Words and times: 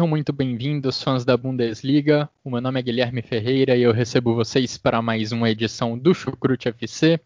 Sejam 0.00 0.08
muito 0.08 0.32
bem-vindos, 0.32 1.02
fãs 1.02 1.26
da 1.26 1.36
Bundesliga. 1.36 2.26
O 2.42 2.48
meu 2.48 2.62
nome 2.62 2.80
é 2.80 2.82
Guilherme 2.82 3.20
Ferreira 3.20 3.76
e 3.76 3.82
eu 3.82 3.92
recebo 3.92 4.34
vocês 4.34 4.78
para 4.78 5.02
mais 5.02 5.30
uma 5.30 5.50
edição 5.50 5.98
do 5.98 6.14
Chucrute 6.14 6.70
FC. 6.70 7.20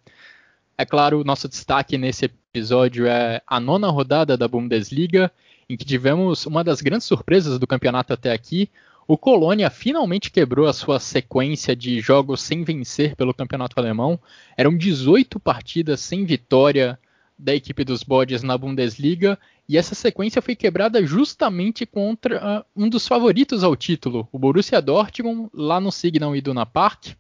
É 0.77 0.84
claro, 0.84 1.20
o 1.20 1.24
nosso 1.24 1.48
destaque 1.48 1.96
nesse 1.96 2.24
episódio 2.24 3.06
é 3.06 3.41
a 3.46 3.60
nona 3.60 3.88
rodada 3.91 4.37
da 4.37 4.48
Bundesliga, 4.48 5.30
em 5.70 5.77
que 5.77 5.84
tivemos 5.84 6.46
uma 6.46 6.65
das 6.65 6.80
grandes 6.80 7.06
surpresas 7.06 7.60
do 7.60 7.66
campeonato 7.66 8.12
até 8.12 8.32
aqui. 8.32 8.68
O 9.06 9.16
Colônia 9.16 9.70
finalmente 9.70 10.29
quebrou 10.29 10.66
a 10.66 10.73
sua 10.73 10.98
sequência 10.98 11.77
de 11.77 12.01
jogos 12.01 12.43
sem 12.43 12.65
vencer 12.65 13.15
pelo 13.15 13.32
campeonato 13.32 13.79
alemão. 13.79 14.18
Eram 14.57 14.76
18 14.76 15.38
partidas 15.38 16.01
sem 16.01 16.24
vitória 16.24 16.98
da 17.38 17.54
equipe 17.54 17.85
dos 17.85 18.02
Bodes 18.02 18.43
na 18.43 18.57
Bundesliga 18.57 19.38
e 19.68 19.79
essa 19.79 19.95
sequência 19.95 20.43
foi 20.43 20.54
quebrada 20.54 21.04
justamente 21.04 21.87
contra 21.87 22.37
uh, 22.60 22.65
um 22.76 22.88
dos 22.88 23.09
favoritos 23.09 23.65
ao 23.65 23.74
título, 23.74 24.29
o 24.30 24.38
Borussia 24.38 24.80
Dortmund, 24.80 25.49
lá 25.54 25.80
no 25.80 25.91
Signal 25.91 26.37
Iduna 26.37 26.66
Park. 26.66 27.13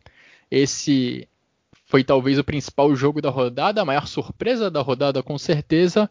Esse 0.50 1.26
foi 1.86 2.04
talvez 2.04 2.38
o 2.38 2.44
principal 2.44 2.94
jogo 2.94 3.22
da 3.22 3.30
rodada, 3.30 3.80
a 3.80 3.84
maior 3.84 4.06
surpresa 4.06 4.70
da 4.70 4.82
rodada 4.82 5.22
com 5.22 5.38
certeza, 5.38 6.10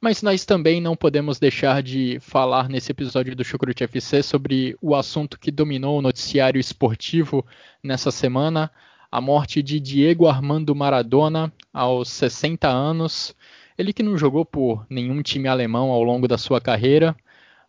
mas 0.00 0.22
nós 0.22 0.44
também 0.44 0.80
não 0.80 0.94
podemos 0.94 1.38
deixar 1.38 1.82
de 1.82 2.18
falar 2.20 2.68
nesse 2.68 2.90
episódio 2.92 3.34
do 3.34 3.44
Chucrute 3.44 3.84
FC 3.84 4.22
sobre 4.22 4.76
o 4.82 4.94
assunto 4.94 5.38
que 5.38 5.50
dominou 5.50 5.98
o 5.98 6.02
noticiário 6.02 6.60
esportivo 6.60 7.44
nessa 7.82 8.10
semana, 8.10 8.70
a 9.10 9.20
morte 9.20 9.62
de 9.62 9.80
Diego 9.80 10.26
Armando 10.26 10.74
Maradona 10.74 11.52
aos 11.72 12.08
60 12.10 12.68
anos. 12.68 13.34
Ele 13.80 13.94
que 13.94 14.02
não 14.02 14.18
jogou 14.18 14.44
por 14.44 14.84
nenhum 14.90 15.22
time 15.22 15.48
alemão 15.48 15.90
ao 15.90 16.02
longo 16.02 16.28
da 16.28 16.36
sua 16.36 16.60
carreira, 16.60 17.16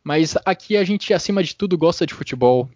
mas 0.04 0.36
aqui 0.44 0.76
a 0.76 0.84
gente, 0.84 1.14
acima 1.14 1.42
de 1.42 1.56
tudo, 1.56 1.78
gosta 1.78 2.06
de 2.06 2.14
futebol. 2.14 2.70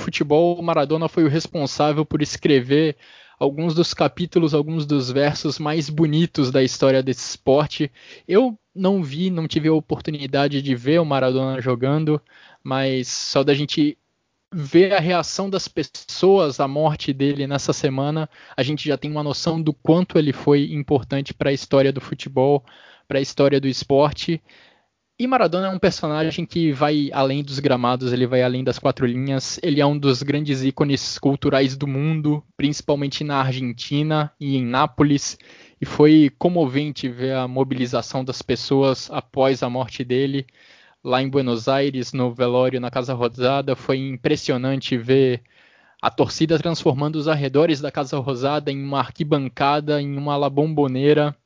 Futebol, 0.00 0.62
Maradona 0.62 1.06
foi 1.06 1.22
o 1.22 1.28
responsável 1.28 2.02
por 2.02 2.22
escrever 2.22 2.96
alguns 3.38 3.74
dos 3.74 3.92
capítulos, 3.92 4.54
alguns 4.54 4.86
dos 4.86 5.10
versos 5.10 5.58
mais 5.58 5.90
bonitos 5.90 6.50
da 6.50 6.62
história 6.62 7.02
desse 7.02 7.28
esporte. 7.28 7.92
Eu 8.26 8.58
não 8.74 9.02
vi, 9.02 9.28
não 9.28 9.46
tive 9.46 9.68
a 9.68 9.74
oportunidade 9.74 10.62
de 10.62 10.74
ver 10.74 10.98
o 10.98 11.04
Maradona 11.04 11.60
jogando, 11.60 12.18
mas 12.64 13.08
só 13.08 13.44
da 13.44 13.52
gente 13.52 13.98
ver 14.52 14.92
a 14.92 14.98
reação 14.98 15.48
das 15.48 15.68
pessoas 15.68 16.58
à 16.58 16.66
morte 16.66 17.12
dele 17.12 17.46
nessa 17.46 17.72
semana, 17.72 18.28
a 18.56 18.62
gente 18.62 18.88
já 18.88 18.96
tem 18.96 19.10
uma 19.10 19.22
noção 19.22 19.62
do 19.62 19.72
quanto 19.72 20.18
ele 20.18 20.32
foi 20.32 20.72
importante 20.72 21.32
para 21.32 21.50
a 21.50 21.52
história 21.52 21.92
do 21.92 22.00
futebol, 22.00 22.64
para 23.06 23.18
a 23.18 23.22
história 23.22 23.60
do 23.60 23.68
esporte. 23.68 24.42
E 25.18 25.26
Maradona 25.26 25.66
é 25.66 25.70
um 25.70 25.78
personagem 25.78 26.46
que 26.46 26.72
vai 26.72 27.10
além 27.12 27.44
dos 27.44 27.58
gramados, 27.58 28.12
ele 28.12 28.26
vai 28.26 28.42
além 28.42 28.64
das 28.64 28.78
quatro 28.78 29.06
linhas. 29.06 29.60
Ele 29.62 29.80
é 29.80 29.86
um 29.86 29.98
dos 29.98 30.22
grandes 30.22 30.64
ícones 30.64 31.18
culturais 31.18 31.76
do 31.76 31.86
mundo, 31.86 32.42
principalmente 32.56 33.22
na 33.22 33.36
Argentina 33.36 34.32
e 34.40 34.56
em 34.56 34.64
Nápoles. 34.64 35.38
E 35.78 35.84
foi 35.84 36.32
comovente 36.38 37.08
ver 37.08 37.34
a 37.34 37.46
mobilização 37.46 38.24
das 38.24 38.40
pessoas 38.40 39.10
após 39.10 39.62
a 39.62 39.68
morte 39.68 40.02
dele 40.02 40.46
lá 41.02 41.22
em 41.22 41.28
Buenos 41.28 41.68
Aires, 41.68 42.12
no 42.12 42.32
velório 42.32 42.80
na 42.80 42.90
Casa 42.90 43.14
Rosada. 43.14 43.74
Foi 43.74 43.98
impressionante 43.98 44.96
ver 44.96 45.42
a 46.00 46.10
torcida 46.10 46.58
transformando 46.58 47.16
os 47.16 47.28
arredores 47.28 47.80
da 47.80 47.90
Casa 47.90 48.18
Rosada 48.18 48.70
em 48.70 48.82
uma 48.82 49.00
arquibancada, 49.00 50.00
em 50.00 50.16
uma 50.16 50.34
ala 50.34 50.50
bomboneira. 50.50 51.36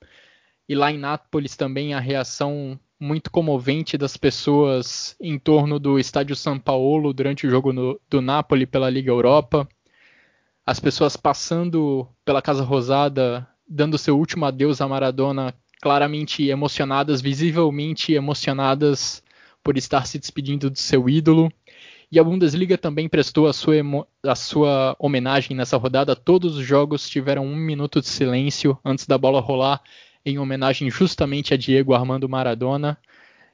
E 0.69 0.75
lá 0.75 0.91
em 0.93 0.99
Nápoles 0.99 1.57
também 1.57 1.95
a 1.95 2.01
reação 2.01 2.79
muito 2.99 3.31
comovente 3.31 3.99
das 3.99 4.17
pessoas 4.17 5.17
em 5.21 5.39
torno 5.39 5.79
do 5.79 5.99
estádio 5.99 6.37
São 6.37 6.59
Paulo 6.59 7.13
durante 7.13 7.47
o 7.47 7.51
jogo 7.51 7.73
no, 7.73 8.01
do 8.09 8.21
Napoli 8.23 8.67
pela 8.67 8.89
Liga 8.89 9.11
Europa. 9.11 9.69
As 10.65 10.81
pessoas 10.81 11.17
passando 11.17 12.09
pela 12.25 12.41
Casa 12.41 12.65
Rosada, 12.65 13.47
dando 13.69 13.99
seu 13.99 14.17
último 14.17 14.47
adeus 14.47 14.81
a 14.81 14.89
Maradona, 14.89 15.55
claramente 15.83 16.49
emocionadas, 16.49 17.21
visivelmente 17.21 18.15
emocionadas 18.15 19.23
por 19.65 19.79
estar 19.79 20.07
se 20.07 20.19
despedindo 20.19 20.71
do 20.71 20.79
seu 20.79 21.09
ídolo. 21.09 21.51
E 22.13 22.21
a 22.21 22.23
Bundesliga 22.23 22.79
também 22.79 23.09
prestou 23.09 23.49
a 23.49 23.53
sua, 23.53 23.75
a 24.23 24.35
sua 24.37 24.95
homenagem 24.99 25.57
nessa 25.57 25.77
rodada. 25.77 26.15
Todos 26.15 26.57
os 26.57 26.65
jogos 26.65 27.09
tiveram 27.09 27.45
um 27.45 27.57
minuto 27.57 28.01
de 28.01 28.07
silêncio 28.07 28.79
antes 28.85 29.07
da 29.07 29.19
bola 29.19 29.41
rolar, 29.41 29.83
em 30.25 30.39
homenagem 30.39 30.91
justamente 30.91 31.55
a 31.55 31.57
Diego 31.57 31.95
Armando 31.95 32.29
Maradona. 32.29 32.99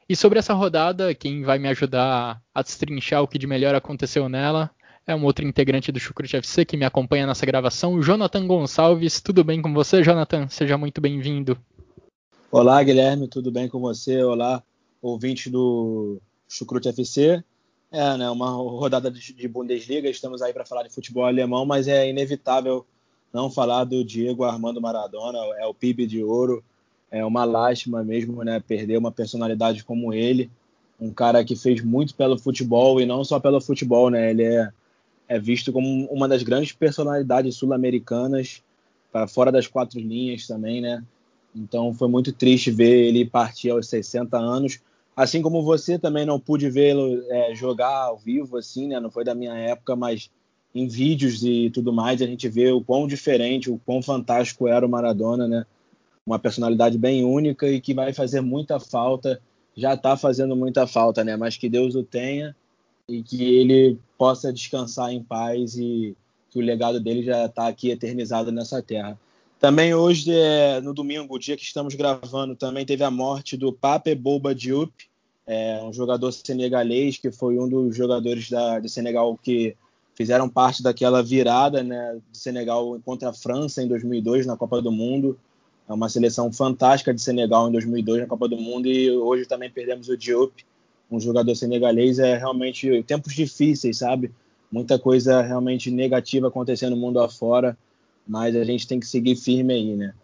E 0.08 0.16
sobre 0.16 0.40
essa 0.40 0.52
rodada, 0.52 1.14
quem 1.14 1.42
vai 1.42 1.58
me 1.58 1.68
ajudar 1.68 2.42
a 2.52 2.62
destrinchar 2.62 3.22
o 3.22 3.28
que 3.28 3.38
de 3.38 3.46
melhor 3.46 3.74
aconteceu 3.74 4.28
nela 4.28 4.70
é 5.06 5.14
um 5.14 5.24
outro 5.24 5.44
integrante 5.44 5.90
do 5.90 5.98
Chucrute 5.98 6.36
FC 6.36 6.64
que 6.64 6.76
me 6.76 6.84
acompanha 6.84 7.26
nessa 7.26 7.44
gravação, 7.44 7.94
o 7.94 8.02
Jonathan 8.02 8.46
Gonçalves. 8.46 9.20
Tudo 9.20 9.42
bem 9.42 9.60
com 9.60 9.72
você, 9.72 10.02
Jonathan? 10.02 10.48
Seja 10.48 10.78
muito 10.78 11.00
bem-vindo. 11.00 11.58
Olá, 12.50 12.82
Guilherme, 12.82 13.28
tudo 13.28 13.50
bem 13.50 13.68
com 13.68 13.80
você? 13.80 14.22
Olá, 14.22 14.62
ouvinte 15.00 15.48
do 15.50 16.20
Chucrute 16.48 16.88
FC. 16.88 17.42
É, 17.92 18.16
né, 18.16 18.30
uma 18.30 18.50
rodada 18.50 19.10
de 19.10 19.48
Bundesliga, 19.48 20.08
estamos 20.08 20.42
aí 20.42 20.52
para 20.52 20.64
falar 20.64 20.84
de 20.84 20.94
futebol 20.94 21.24
alemão, 21.24 21.66
mas 21.66 21.88
é 21.88 22.08
inevitável 22.08 22.86
não 23.32 23.50
falar 23.50 23.84
do 23.84 24.04
Diego 24.04 24.44
Armando 24.44 24.80
Maradona, 24.80 25.38
é 25.58 25.66
o 25.66 25.74
PIB 25.74 26.06
de 26.06 26.22
ouro, 26.22 26.62
é 27.10 27.24
uma 27.24 27.44
lástima 27.44 28.04
mesmo, 28.04 28.44
né, 28.44 28.60
perder 28.60 28.96
uma 28.96 29.10
personalidade 29.10 29.84
como 29.84 30.12
ele, 30.12 30.48
um 31.00 31.12
cara 31.12 31.44
que 31.44 31.56
fez 31.56 31.82
muito 31.82 32.14
pelo 32.14 32.38
futebol 32.38 33.00
e 33.00 33.06
não 33.06 33.24
só 33.24 33.40
pelo 33.40 33.60
futebol, 33.60 34.08
né, 34.08 34.30
ele 34.30 34.44
é, 34.44 34.70
é 35.28 35.38
visto 35.38 35.72
como 35.72 36.06
uma 36.06 36.28
das 36.28 36.44
grandes 36.44 36.72
personalidades 36.72 37.56
sul-americanas, 37.56 38.62
para 39.10 39.26
fora 39.26 39.50
das 39.50 39.66
quatro 39.66 39.98
linhas 39.98 40.46
também, 40.46 40.80
né, 40.80 41.02
então 41.54 41.92
foi 41.92 42.08
muito 42.08 42.32
triste 42.32 42.70
ver 42.70 43.06
ele 43.06 43.24
partir 43.24 43.70
aos 43.70 43.88
60 43.88 44.38
anos, 44.38 44.80
Assim 45.20 45.42
como 45.42 45.62
você 45.62 45.98
também 45.98 46.24
não 46.24 46.40
pude 46.40 46.70
vê-lo 46.70 47.22
é, 47.28 47.54
jogar 47.54 48.04
ao 48.04 48.16
vivo, 48.16 48.56
assim, 48.56 48.88
né? 48.88 48.98
Não 48.98 49.10
foi 49.10 49.22
da 49.22 49.34
minha 49.34 49.54
época, 49.54 49.94
mas 49.94 50.30
em 50.74 50.88
vídeos 50.88 51.44
e 51.44 51.68
tudo 51.68 51.92
mais 51.92 52.22
a 52.22 52.26
gente 52.26 52.48
vê 52.48 52.72
o 52.72 52.80
quão 52.80 53.06
diferente, 53.06 53.70
o 53.70 53.78
quão 53.84 54.00
fantástico 54.00 54.66
era 54.66 54.86
o 54.86 54.88
Maradona, 54.88 55.46
né? 55.46 55.66
Uma 56.24 56.38
personalidade 56.38 56.96
bem 56.96 57.22
única 57.22 57.68
e 57.68 57.82
que 57.82 57.92
vai 57.92 58.14
fazer 58.14 58.40
muita 58.40 58.80
falta, 58.80 59.38
já 59.76 59.92
está 59.92 60.16
fazendo 60.16 60.56
muita 60.56 60.86
falta, 60.86 61.22
né? 61.22 61.36
Mas 61.36 61.54
que 61.58 61.68
Deus 61.68 61.94
o 61.94 62.02
tenha 62.02 62.56
e 63.06 63.22
que 63.22 63.44
ele 63.44 63.98
possa 64.16 64.50
descansar 64.50 65.12
em 65.12 65.22
paz 65.22 65.76
e 65.76 66.16
que 66.50 66.58
o 66.58 66.62
legado 66.62 66.98
dele 66.98 67.22
já 67.22 67.44
está 67.44 67.68
aqui 67.68 67.90
eternizado 67.90 68.50
nessa 68.50 68.80
terra. 68.80 69.20
Também 69.58 69.92
hoje, 69.92 70.32
é, 70.32 70.80
no 70.80 70.94
domingo, 70.94 71.34
o 71.34 71.38
dia 71.38 71.58
que 71.58 71.62
estamos 71.62 71.94
gravando, 71.94 72.56
também 72.56 72.86
teve 72.86 73.04
a 73.04 73.10
morte 73.10 73.58
do 73.58 73.70
Pape 73.70 74.14
Boba 74.14 74.54
Diop, 74.54 75.09
é 75.52 75.82
um 75.82 75.92
jogador 75.92 76.30
senegalês 76.30 77.18
que 77.18 77.32
foi 77.32 77.58
um 77.58 77.68
dos 77.68 77.96
jogadores 77.96 78.48
da, 78.48 78.78
de 78.78 78.88
Senegal 78.88 79.36
que 79.42 79.76
fizeram 80.14 80.48
parte 80.48 80.80
daquela 80.80 81.24
virada 81.24 81.82
né, 81.82 82.20
de 82.30 82.38
Senegal 82.38 83.00
contra 83.04 83.30
a 83.30 83.32
França 83.32 83.82
em 83.82 83.88
2002 83.88 84.46
na 84.46 84.56
Copa 84.56 84.80
do 84.80 84.92
Mundo. 84.92 85.36
É 85.88 85.92
uma 85.92 86.08
seleção 86.08 86.52
fantástica 86.52 87.12
de 87.12 87.20
Senegal 87.20 87.68
em 87.68 87.72
2002 87.72 88.20
na 88.20 88.26
Copa 88.28 88.46
do 88.46 88.56
Mundo 88.56 88.86
e 88.86 89.10
hoje 89.10 89.44
também 89.44 89.68
perdemos 89.68 90.08
o 90.08 90.16
Diop, 90.16 90.64
um 91.10 91.18
jogador 91.18 91.56
senegalês. 91.56 92.20
É 92.20 92.36
realmente 92.36 93.02
tempos 93.02 93.34
difíceis, 93.34 93.98
sabe? 93.98 94.30
Muita 94.70 95.00
coisa 95.00 95.42
realmente 95.42 95.90
negativa 95.90 96.46
acontecendo 96.46 96.94
no 96.94 97.02
mundo 97.02 97.18
afora, 97.18 97.76
mas 98.24 98.54
a 98.54 98.62
gente 98.62 98.86
tem 98.86 99.00
que 99.00 99.06
seguir 99.06 99.34
firme 99.34 99.74
aí, 99.74 99.96
né? 99.96 100.14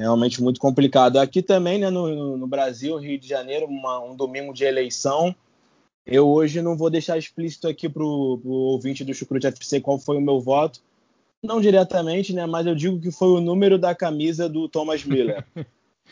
Realmente 0.00 0.42
muito 0.42 0.58
complicado. 0.58 1.18
Aqui 1.18 1.42
também, 1.42 1.78
né, 1.78 1.90
no, 1.90 2.36
no 2.36 2.46
Brasil, 2.46 2.96
Rio 2.96 3.18
de 3.18 3.28
Janeiro, 3.28 3.66
uma, 3.66 4.00
um 4.00 4.16
domingo 4.16 4.52
de 4.52 4.64
eleição. 4.64 5.34
Eu 6.06 6.28
hoje 6.28 6.62
não 6.62 6.76
vou 6.76 6.90
deixar 6.90 7.18
explícito 7.18 7.68
aqui 7.68 7.88
para 7.88 8.02
o 8.02 8.40
ouvinte 8.44 9.04
do 9.04 9.14
Chucrute 9.14 9.46
FC 9.46 9.80
qual 9.80 9.98
foi 9.98 10.16
o 10.16 10.20
meu 10.20 10.40
voto, 10.40 10.80
Não 11.42 11.60
diretamente, 11.60 12.32
né? 12.32 12.46
Mas 12.46 12.66
eu 12.66 12.74
digo 12.74 12.98
que 12.98 13.10
foi 13.10 13.28
o 13.28 13.40
número 13.40 13.78
da 13.78 13.94
camisa 13.94 14.48
do 14.48 14.68
Thomas 14.68 15.04
Miller. 15.04 15.44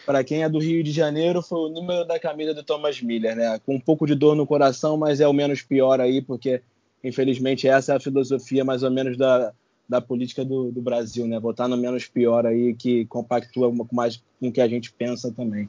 Para 0.07 0.23
quem 0.23 0.45
é 0.45 0.49
do 0.49 0.61
Rio 0.61 0.85
de 0.85 0.93
Janeiro, 0.93 1.43
foi 1.43 1.59
o 1.59 1.69
número 1.69 2.05
da 2.05 2.21
camisa 2.21 2.55
do 2.55 2.63
Thomas 2.63 3.03
Miller, 3.03 3.35
né? 3.35 3.59
Com 3.67 3.75
um 3.75 3.81
pouco 3.81 4.07
de 4.07 4.15
dor 4.15 4.37
no 4.37 4.47
coração, 4.47 4.97
mas 4.97 5.21
é 5.21 5.27
o 5.27 5.33
menos 5.33 5.63
pior 5.63 6.01
aí, 6.01 6.23
porque 6.23 6.63
infelizmente 7.03 7.67
essa 7.67 7.95
é 7.95 7.97
a 7.97 8.01
filosofia 8.01 8.65
mais 8.65 8.83
ou 8.83 8.91
menos 8.91 9.17
da, 9.17 9.53
da 9.89 10.01
política 10.01 10.45
do, 10.45 10.71
do 10.71 10.83
Brasil, 10.83 11.27
né? 11.27 11.41
Votar 11.41 11.69
no 11.69 11.77
menos 11.77 12.07
pior 12.07 12.47
aí, 12.47 12.75
que 12.75 13.07
compactua 13.07 13.73
mais 13.91 14.23
com 14.39 14.49
o 14.49 14.53
que 14.53 14.61
a 14.61 14.69
gente 14.69 14.93
pensa 14.93 15.33
também. 15.33 15.69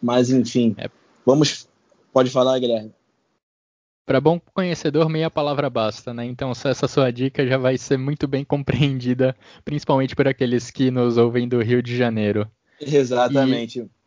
Mas 0.00 0.30
enfim, 0.30 0.74
é. 0.78 0.88
vamos. 1.26 1.68
Pode 2.12 2.30
falar, 2.30 2.58
Guilherme. 2.58 2.92
Para 4.06 4.20
bom 4.20 4.40
conhecedor, 4.52 5.08
meia 5.08 5.30
palavra 5.30 5.70
basta, 5.70 6.12
né? 6.12 6.24
Então, 6.24 6.50
essa 6.50 6.88
sua 6.88 7.12
dica 7.12 7.46
já 7.46 7.56
vai 7.56 7.78
ser 7.78 7.96
muito 7.96 8.26
bem 8.26 8.44
compreendida, 8.44 9.36
principalmente 9.64 10.16
por 10.16 10.26
aqueles 10.26 10.70
que 10.70 10.90
nos 10.90 11.16
ouvem 11.16 11.46
do 11.46 11.62
Rio 11.62 11.82
de 11.82 11.96
Janeiro. 11.96 12.50
Exatamente. 12.80 13.80
E... 13.80 13.99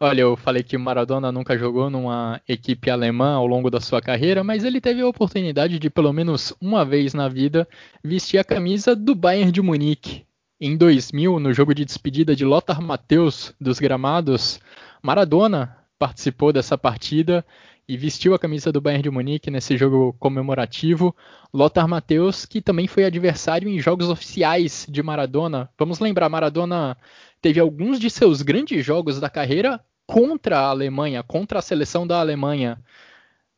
Olha, 0.00 0.22
eu 0.22 0.36
falei 0.36 0.62
que 0.62 0.76
o 0.76 0.80
Maradona 0.80 1.30
nunca 1.30 1.56
jogou 1.56 1.88
numa 1.88 2.40
equipe 2.48 2.90
alemã 2.90 3.34
ao 3.34 3.46
longo 3.46 3.70
da 3.70 3.80
sua 3.80 4.02
carreira, 4.02 4.42
mas 4.42 4.64
ele 4.64 4.80
teve 4.80 5.00
a 5.00 5.06
oportunidade 5.06 5.78
de, 5.78 5.88
pelo 5.88 6.12
menos 6.12 6.52
uma 6.60 6.84
vez 6.84 7.14
na 7.14 7.28
vida, 7.28 7.66
vestir 8.02 8.38
a 8.38 8.44
camisa 8.44 8.96
do 8.96 9.14
Bayern 9.14 9.52
de 9.52 9.62
Munique. 9.62 10.26
Em 10.60 10.76
2000, 10.76 11.38
no 11.38 11.52
jogo 11.52 11.74
de 11.74 11.84
despedida 11.84 12.34
de 12.34 12.44
Lothar 12.44 12.82
Matthäus 12.82 13.54
dos 13.60 13.78
gramados, 13.78 14.60
Maradona 15.00 15.76
participou 15.96 16.52
dessa 16.52 16.76
partida 16.76 17.44
e 17.88 17.96
vestiu 17.96 18.34
a 18.34 18.38
camisa 18.38 18.72
do 18.72 18.80
Bayern 18.80 19.02
de 19.02 19.10
Munique 19.10 19.50
nesse 19.50 19.76
jogo 19.76 20.14
comemorativo. 20.18 21.14
Lothar 21.52 21.86
Matthäus, 21.86 22.46
que 22.46 22.60
também 22.60 22.86
foi 22.86 23.04
adversário 23.04 23.68
em 23.68 23.78
jogos 23.78 24.08
oficiais 24.08 24.86
de 24.88 25.02
Maradona. 25.02 25.68
Vamos 25.78 26.00
lembrar, 26.00 26.28
Maradona 26.28 26.96
teve 27.44 27.60
alguns 27.60 28.00
de 28.00 28.08
seus 28.08 28.40
grandes 28.40 28.82
jogos 28.82 29.20
da 29.20 29.28
carreira 29.28 29.78
contra 30.06 30.60
a 30.60 30.70
Alemanha, 30.70 31.22
contra 31.22 31.58
a 31.58 31.62
seleção 31.62 32.06
da 32.06 32.18
Alemanha. 32.18 32.82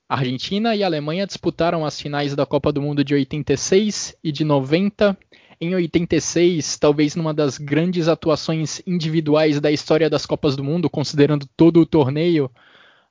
A 0.08 0.16
Argentina 0.16 0.74
e 0.74 0.82
a 0.82 0.86
Alemanha 0.86 1.24
disputaram 1.24 1.86
as 1.86 2.00
finais 2.00 2.34
da 2.34 2.44
Copa 2.44 2.72
do 2.72 2.82
Mundo 2.82 3.04
de 3.04 3.14
86 3.14 4.16
e 4.24 4.32
de 4.32 4.42
90. 4.42 5.16
Em 5.60 5.72
86, 5.72 6.76
talvez 6.78 7.14
numa 7.14 7.32
das 7.32 7.58
grandes 7.58 8.08
atuações 8.08 8.82
individuais 8.84 9.60
da 9.60 9.70
história 9.70 10.10
das 10.10 10.26
Copas 10.26 10.56
do 10.56 10.64
Mundo, 10.64 10.90
considerando 10.90 11.46
todo 11.56 11.78
o 11.78 11.86
torneio, 11.86 12.50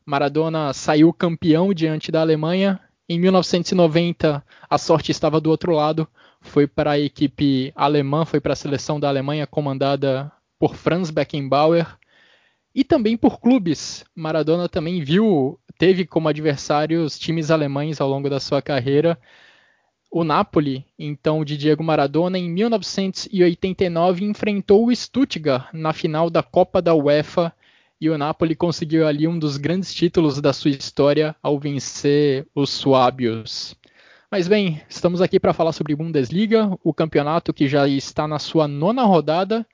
Maradona 0.05 0.73
saiu 0.73 1.13
campeão 1.13 1.73
diante 1.73 2.11
da 2.11 2.19
Alemanha. 2.19 2.81
Em 3.07 3.17
1990, 3.17 4.43
a 4.69 4.77
sorte 4.77 5.09
estava 5.09 5.39
do 5.39 5.49
outro 5.49 5.71
lado. 5.71 6.05
Foi 6.41 6.67
para 6.67 6.91
a 6.91 6.99
equipe 6.99 7.71
alemã, 7.77 8.25
foi 8.25 8.41
para 8.41 8.51
a 8.51 8.57
seleção 8.57 8.99
da 8.99 9.07
Alemanha 9.07 9.47
comandada 9.47 10.29
por 10.59 10.75
Franz 10.75 11.09
Beckenbauer 11.09 11.97
e 12.73 12.83
também 12.83 13.15
por 13.15 13.39
clubes. 13.39 14.03
Maradona 14.15 14.67
também 14.67 15.03
viu, 15.03 15.59
teve 15.77 16.05
como 16.05 16.27
adversários 16.27 17.17
times 17.17 17.49
alemães 17.51 18.01
ao 18.01 18.09
longo 18.09 18.29
da 18.29 18.39
sua 18.39 18.61
carreira. 18.61 19.17
O 20.11 20.23
Napoli, 20.23 20.85
então 20.97 21.43
de 21.43 21.57
Diego 21.57 21.83
Maradona, 21.83 22.37
em 22.37 22.49
1989 22.49 24.23
enfrentou 24.23 24.87
o 24.87 24.95
Stuttgart 24.95 25.73
na 25.73 25.93
final 25.93 26.29
da 26.29 26.41
Copa 26.41 26.81
da 26.81 26.93
UEFA 26.93 27.53
e 27.99 28.09
o 28.09 28.17
Napoli 28.17 28.55
conseguiu 28.55 29.07
ali 29.07 29.27
um 29.27 29.39
dos 29.39 29.57
grandes 29.57 29.93
títulos 29.93 30.41
da 30.41 30.53
sua 30.53 30.71
história 30.71 31.35
ao 31.41 31.59
vencer 31.59 32.45
os 32.53 32.69
Suábios. 32.69 33.75
Mas 34.29 34.47
bem, 34.47 34.81
estamos 34.89 35.21
aqui 35.21 35.39
para 35.39 35.53
falar 35.53 35.71
sobre 35.71 35.95
Bundesliga, 35.95 36.77
o 36.83 36.93
campeonato 36.93 37.53
que 37.53 37.67
já 37.67 37.87
está 37.87 38.27
na 38.27 38.37
sua 38.37 38.67
nona 38.67 39.03
rodada. 39.03 39.65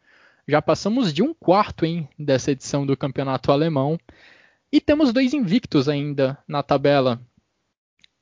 Já 0.52 0.62
passamos 0.62 1.14
de 1.14 1.24
um 1.24 1.34
quarto 1.34 1.86
hein, 1.86 2.10
dessa 2.20 2.52
edição 2.52 2.86
do 2.86 2.98
campeonato 2.98 3.54
alemão. 3.54 3.98
E 4.70 4.82
temos 4.82 5.14
dois 5.14 5.34
invictos 5.34 5.88
ainda 5.88 6.38
na 6.46 6.62
tabela. 6.62 7.22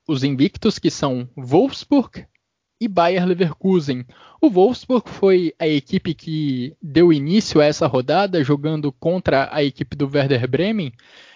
Os 0.07 0.23
invictos 0.23 0.77
que 0.77 0.91
são 0.91 1.27
Wolfsburg 1.35 2.27
e 2.79 2.87
Bayer 2.87 3.25
Leverkusen. 3.25 4.05
O 4.39 4.47
Wolfsburg 4.47 5.09
foi 5.09 5.55
a 5.57 5.67
equipe 5.67 6.13
que 6.13 6.77
deu 6.79 7.11
início 7.11 7.61
a 7.61 7.65
essa 7.65 7.87
rodada 7.87 8.43
jogando 8.43 8.91
contra 8.91 9.49
a 9.51 9.63
equipe 9.63 9.95
do 9.95 10.07
Werder 10.07 10.47
Bremen. 10.47 10.93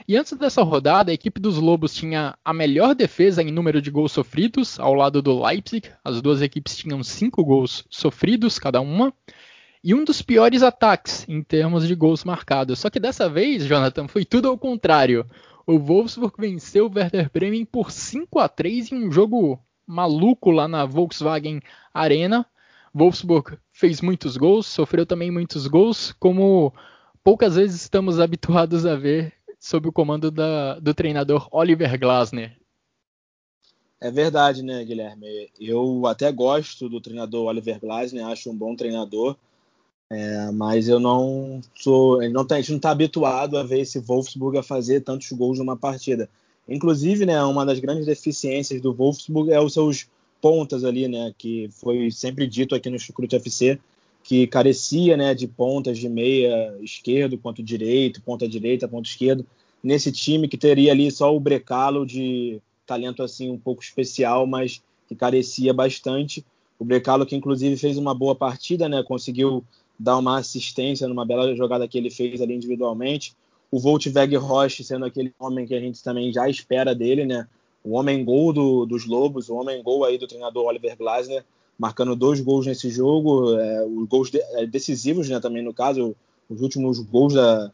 E 0.08 0.16
antes 0.16 0.34
dessa 0.34 0.62
rodada, 0.62 1.10
a 1.10 1.16
equipe 1.16 1.42
dos 1.42 1.58
Lobos 1.58 1.96
tinha 1.96 2.38
a 2.46 2.54
melhor 2.54 2.94
defesa 2.94 3.42
em 3.42 3.52
número 3.52 3.82
de 3.82 3.90
gols 3.90 4.12
sofridos, 4.12 4.80
ao 4.80 4.94
lado 4.94 5.24
do 5.24 5.44
Leipzig. 5.44 5.90
As 6.04 6.22
duas 6.22 6.40
equipes 6.40 6.78
tinham 6.78 7.02
cinco 7.04 7.44
gols 7.44 7.84
sofridos 7.90 8.60
cada 8.60 8.80
uma. 8.80 9.12
E 9.84 9.94
um 9.94 10.04
dos 10.04 10.22
piores 10.22 10.64
ataques 10.64 11.28
em 11.28 11.44
termos 11.44 11.86
de 11.86 11.94
gols 11.94 12.24
marcados. 12.24 12.80
Só 12.80 12.90
que 12.90 13.00
dessa 13.00 13.30
vez, 13.30 13.66
Jonathan, 13.66 14.08
foi 14.08 14.24
tudo 14.24 14.48
ao 14.48 14.58
contrário. 14.58 15.26
O 15.68 15.78
Wolfsburg 15.78 16.36
venceu 16.38 16.88
o 16.88 16.92
Werder 16.94 17.30
Bremen 17.32 17.66
por 17.66 17.92
5 17.92 18.40
a 18.40 18.48
3 18.48 18.92
em 18.92 19.08
um 19.08 19.12
jogo 19.12 19.60
maluco 19.86 20.52
lá 20.52 20.68
na 20.68 20.86
Volkswagen 20.86 21.62
Arena. 21.94 22.46
Wolfsburg 22.94 23.58
fez 23.72 24.02
muitos 24.02 24.38
gols, 24.38 24.68
sofreu 24.68 25.06
também 25.06 25.32
muitos 25.32 25.68
gols, 25.68 26.14
como 26.14 26.74
poucas 27.24 27.56
vezes 27.56 27.82
estamos 27.82 28.20
habituados 28.20 28.86
a 28.86 28.96
ver 28.96 29.34
sob 29.60 29.88
o 29.88 29.94
comando 29.94 30.30
da, 30.30 30.80
do 30.80 30.94
treinador 30.94 31.48
Oliver 31.52 31.98
Glasner. 32.00 32.58
É 34.00 34.12
verdade, 34.12 34.62
né, 34.62 34.84
Guilherme? 34.84 35.50
Eu 35.58 36.06
até 36.06 36.30
gosto 36.32 36.90
do 36.90 37.00
treinador 37.00 37.48
Oliver 37.48 37.80
Glasner, 37.80 38.28
acho 38.28 38.52
um 38.52 38.56
bom 38.56 38.76
treinador, 38.76 39.38
é, 40.14 40.52
mas 40.52 40.88
eu 40.88 41.00
não 41.00 41.62
sou, 41.76 42.22
não 42.30 42.46
tá, 42.46 42.56
a 42.56 42.58
gente 42.60 42.72
não 42.72 42.78
está 42.78 42.92
habituado 42.92 43.58
a 43.58 43.64
ver 43.64 43.82
esse 43.82 44.00
Wolfsburg 44.00 44.58
a 44.58 44.64
fazer 44.64 45.02
tantos 45.02 45.32
gols 45.32 45.60
numa 45.60 45.76
partida. 45.76 46.30
Inclusive, 46.68 47.26
né, 47.26 47.44
uma 47.44 47.66
das 47.66 47.80
grandes 47.80 48.06
deficiências 48.06 48.80
do 48.80 48.94
Wolfsburg 48.94 49.52
é 49.52 49.60
os 49.60 49.74
seus 49.74 50.08
pontas 50.42 50.84
ali, 50.84 51.08
né, 51.08 51.34
que 51.38 51.70
foi 51.72 52.12
sempre 52.12 52.48
dito 52.48 52.76
aqui 52.76 52.90
no 52.90 53.00
Chucrute 53.00 53.36
FC 53.36 53.80
que 54.24 54.48
carecia, 54.48 55.18
né, 55.18 55.36
de 55.36 55.48
pontas 55.48 55.98
de 55.98 56.08
meia 56.08 56.74
esquerdo 56.82 57.38
quanto 57.38 57.62
direito, 57.62 58.22
ponta 58.22 58.48
direita, 58.48 58.88
ponta 58.88 59.08
esquerdo, 59.08 59.46
nesse 59.84 60.12
time 60.12 60.48
que 60.48 60.58
teria 60.58 60.94
ali 60.94 61.12
só 61.12 61.36
o 61.36 61.40
Brecalo 61.40 62.06
de 62.06 62.62
talento 62.86 63.22
assim 63.22 63.52
um 63.52 63.58
pouco 63.58 63.84
especial, 63.84 64.48
mas 64.48 64.82
que 65.08 65.16
carecia 65.16 65.74
bastante. 65.74 66.44
O 66.80 66.86
Brecalo 66.86 67.26
que 67.26 67.36
inclusive 67.36 67.76
fez 67.76 67.98
uma 67.98 68.16
boa 68.16 68.34
partida, 68.34 68.88
né, 68.88 69.04
conseguiu 69.04 69.64
dar 70.00 70.18
uma 70.18 70.40
assistência 70.40 71.08
numa 71.08 71.26
bela 71.26 71.56
jogada 71.56 71.88
que 71.88 71.98
ele 71.98 72.10
fez 72.10 72.42
ali 72.42 72.54
individualmente 72.54 73.36
o 73.74 73.80
Voltweg 73.80 74.36
Roche 74.36 74.84
sendo 74.84 75.04
aquele 75.04 75.34
homem 75.40 75.66
que 75.66 75.74
a 75.74 75.80
gente 75.80 76.04
também 76.04 76.32
já 76.32 76.48
espera 76.48 76.94
dele, 76.94 77.26
né? 77.26 77.48
O 77.84 77.94
homem 77.94 78.24
gol 78.24 78.54
do, 78.54 78.86
dos 78.86 79.08
Lobos, 79.08 79.50
o 79.50 79.56
homem 79.56 79.82
gol 79.82 80.04
aí 80.04 80.16
do 80.16 80.28
treinador 80.28 80.66
Oliver 80.66 80.96
Glasner, 80.96 81.44
marcando 81.76 82.16
dois 82.16 82.40
gols 82.40 82.68
nesse 82.68 82.92
jogo, 82.92 83.58
é, 83.58 83.84
os 83.84 84.08
gols 84.08 84.30
de, 84.30 84.40
é, 84.40 84.68
decisivos, 84.68 85.28
né? 85.28 85.40
Também 85.40 85.64
no 85.64 85.74
caso, 85.74 86.16
os 86.48 86.62
últimos 86.62 87.00
gols 87.00 87.34
da, 87.34 87.72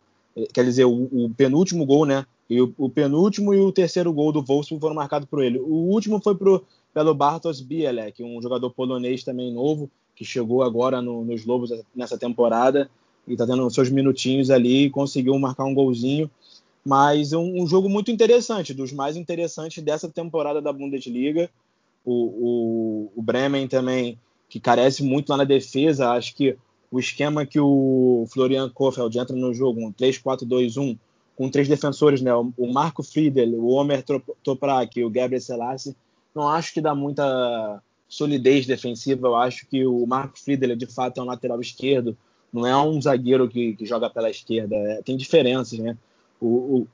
quer 0.53 0.63
dizer, 0.63 0.85
o, 0.85 1.09
o 1.11 1.29
penúltimo 1.35 1.85
gol, 1.85 2.05
né? 2.05 2.25
E 2.49 2.61
o, 2.61 2.73
o, 2.77 2.89
penúltimo 2.89 3.53
e 3.53 3.59
o 3.59 3.69
terceiro 3.69 4.13
gol 4.13 4.31
do 4.31 4.41
Wolfsburg 4.41 4.79
foram 4.79 4.95
marcados 4.95 5.27
por 5.27 5.43
ele. 5.43 5.59
O 5.59 5.89
último 5.91 6.21
foi 6.21 6.33
pro, 6.33 6.63
pelo 6.93 7.13
Bartosz 7.13 7.59
Bielek, 7.59 8.23
um 8.23 8.41
jogador 8.41 8.69
polonês 8.69 9.21
também 9.25 9.51
novo, 9.51 9.91
que 10.19 10.25
chegou 10.25 10.61
agora 10.63 11.01
no, 11.01 11.23
nos 11.23 11.45
Lobos 11.45 11.71
nessa 11.95 12.17
temporada 12.17 12.91
e 13.25 13.37
tá 13.37 13.47
tendo 13.47 13.69
seus 13.69 13.89
minutinhos 13.89 14.51
ali 14.51 14.83
e 14.83 14.89
conseguiu 14.89 15.39
marcar 15.39 15.63
um 15.63 15.73
golzinho. 15.73 16.29
Mas 16.85 17.31
um, 17.31 17.61
um, 17.61 17.65
jogo 17.65 17.87
muito 17.87 18.11
interessante, 18.11 18.73
dos 18.73 18.91
mais 18.91 19.15
interessantes 19.15 19.81
dessa 19.81 20.09
temporada 20.09 20.61
da 20.61 20.73
Bundesliga. 20.73 21.49
O, 22.03 22.11
o, 22.11 23.11
o, 23.15 23.21
Bremen 23.21 23.65
também, 23.65 24.19
que 24.49 24.59
carece 24.59 25.03
muito 25.03 25.29
lá 25.29 25.37
na 25.37 25.43
defesa, 25.45 26.11
acho 26.11 26.35
que 26.35 26.57
o 26.91 26.99
esquema 26.99 27.45
que 27.45 27.59
o 27.59 28.27
Florian 28.29 28.69
Kofeld 28.69 29.17
entra 29.17 29.35
no 29.37 29.53
jogo, 29.53 29.79
um 29.79 29.93
3-4-2-1, 29.93 30.97
com 31.37 31.49
três 31.49 31.69
defensores, 31.69 32.21
né? 32.21 32.33
O 32.33 32.73
Marco 32.73 33.03
Friedel, 33.03 33.53
o 33.53 33.69
Omer 33.69 34.03
Toprak 34.43 34.99
e 34.99 35.05
o 35.05 35.09
Gabriel 35.09 35.39
Selassie, 35.39 35.95
não 36.35 36.49
acho 36.49 36.73
que 36.73 36.81
dá 36.81 36.93
muita 36.93 37.81
solidez 38.09 38.65
defensiva. 38.65 39.27
Eu 39.27 39.35
acho 39.35 39.67
que 39.67 39.85
o 39.85 40.05
Marco 40.05 40.39
Friedel, 40.39 40.75
de 40.75 40.87
fato, 40.87 41.19
é 41.19 41.23
um 41.23 41.27
lateral 41.27 41.61
esquerdo, 41.61 42.17
não 42.51 42.65
é 42.65 42.75
um 42.75 42.99
zagueiro 42.99 43.47
que, 43.47 43.75
que 43.75 43.85
joga 43.85 44.09
pela 44.09 44.29
esquerda, 44.29 44.75
é, 44.75 45.01
tem 45.03 45.15
diferenças, 45.15 45.77
né? 45.77 45.95
O, 46.41 46.47
o, 46.47 46.87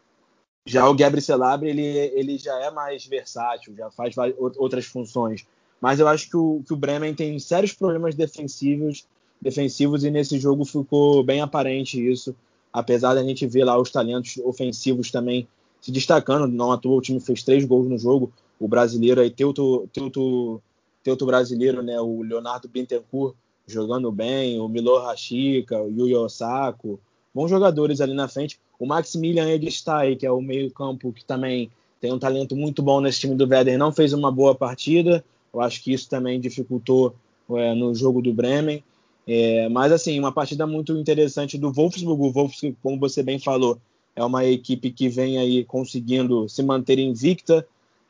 já 0.66 0.88
o 0.90 0.96
Gabriel 0.96 1.22
Celabre, 1.22 1.70
ele, 1.70 1.82
ele 1.82 2.38
já 2.38 2.60
é 2.60 2.70
mais 2.70 3.06
versátil, 3.06 3.76
já 3.76 3.90
faz 3.90 4.16
outras 4.58 4.86
funções. 4.86 5.46
Mas 5.80 6.00
eu 6.00 6.08
acho 6.08 6.30
que 6.30 6.36
o, 6.36 6.64
que 6.66 6.74
o 6.74 6.78
Bremen 6.78 7.14
tem 7.14 7.38
sérios 7.40 7.74
problemas 7.74 8.16
defensivos, 8.16 9.06
defensivos 9.40 10.04
e 10.04 10.10
nesse 10.10 10.40
jogo 10.40 10.66
ficou 10.66 11.24
bem 11.24 11.42
aparente 11.42 12.04
isso, 12.04 12.36
apesar 12.74 13.14
da 13.14 13.24
gente 13.24 13.46
ver 13.46 13.64
lá 13.64 13.80
os 13.80 13.92
talentos 13.92 14.38
ofensivos 14.38 15.12
também 15.12 15.48
se 15.80 15.92
destacando. 15.92 16.48
Não 16.48 16.76
toa 16.78 16.98
o 16.98 17.02
time 17.02 17.20
fez 17.20 17.44
três 17.44 17.64
gols 17.64 17.88
no 17.88 17.98
jogo. 17.98 18.34
O 18.60 18.68
brasileiro 18.68 19.22
aí, 19.22 19.30
Teuto, 19.30 19.88
Teuto 19.94 20.62
ter 21.06 21.12
outro 21.12 21.28
brasileiro, 21.28 21.84
né? 21.84 22.02
O 22.02 22.24
Leonardo 22.24 22.68
Bittencourt 22.68 23.36
jogando 23.68 24.12
bem, 24.12 24.60
o 24.60 24.68
Milo 24.68 24.98
Rashica, 24.98 25.80
o 25.80 25.88
Yuya 25.88 26.20
Osako, 26.20 27.00
bons 27.34 27.48
jogadores 27.48 28.02
ali 28.02 28.16
na 28.16 28.28
frente. 28.28 28.60
O 28.80 28.88
Maximilian 28.88 29.48
Egstay, 29.48 30.16
que 30.16 30.26
é 30.26 30.32
o 30.32 30.42
meio-campo 30.42 31.14
que 31.14 31.24
também 31.24 31.70
tem 32.02 32.12
um 32.12 32.18
talento 32.18 32.56
muito 32.56 32.82
bom 32.82 33.00
nesse 33.00 33.20
time 33.20 33.36
do 33.36 33.48
Werder, 33.48 33.78
não 33.78 33.92
fez 33.92 34.14
uma 34.14 34.32
boa 34.32 34.56
partida. 34.56 35.24
Eu 35.54 35.62
acho 35.62 35.82
que 35.84 35.94
isso 35.94 36.10
também 36.10 36.40
dificultou 36.40 37.16
é, 37.52 37.76
no 37.76 37.94
jogo 37.94 38.20
do 38.20 38.34
Bremen. 38.34 38.84
É, 39.28 39.70
mas, 39.70 39.92
assim, 39.92 40.20
uma 40.20 40.32
partida 40.32 40.66
muito 40.66 40.92
interessante 40.98 41.56
do 41.56 41.72
Wolfsburg. 41.72 42.22
O 42.22 42.32
Wolfsburg, 42.32 42.76
como 42.82 43.00
você 43.00 43.22
bem 43.22 43.38
falou, 43.38 43.78
é 44.16 44.24
uma 44.24 44.44
equipe 44.44 44.92
que 44.92 45.08
vem 45.08 45.38
aí 45.38 45.64
conseguindo 45.64 46.50
se 46.50 46.64
manter 46.64 46.98
invicta. 46.98 47.66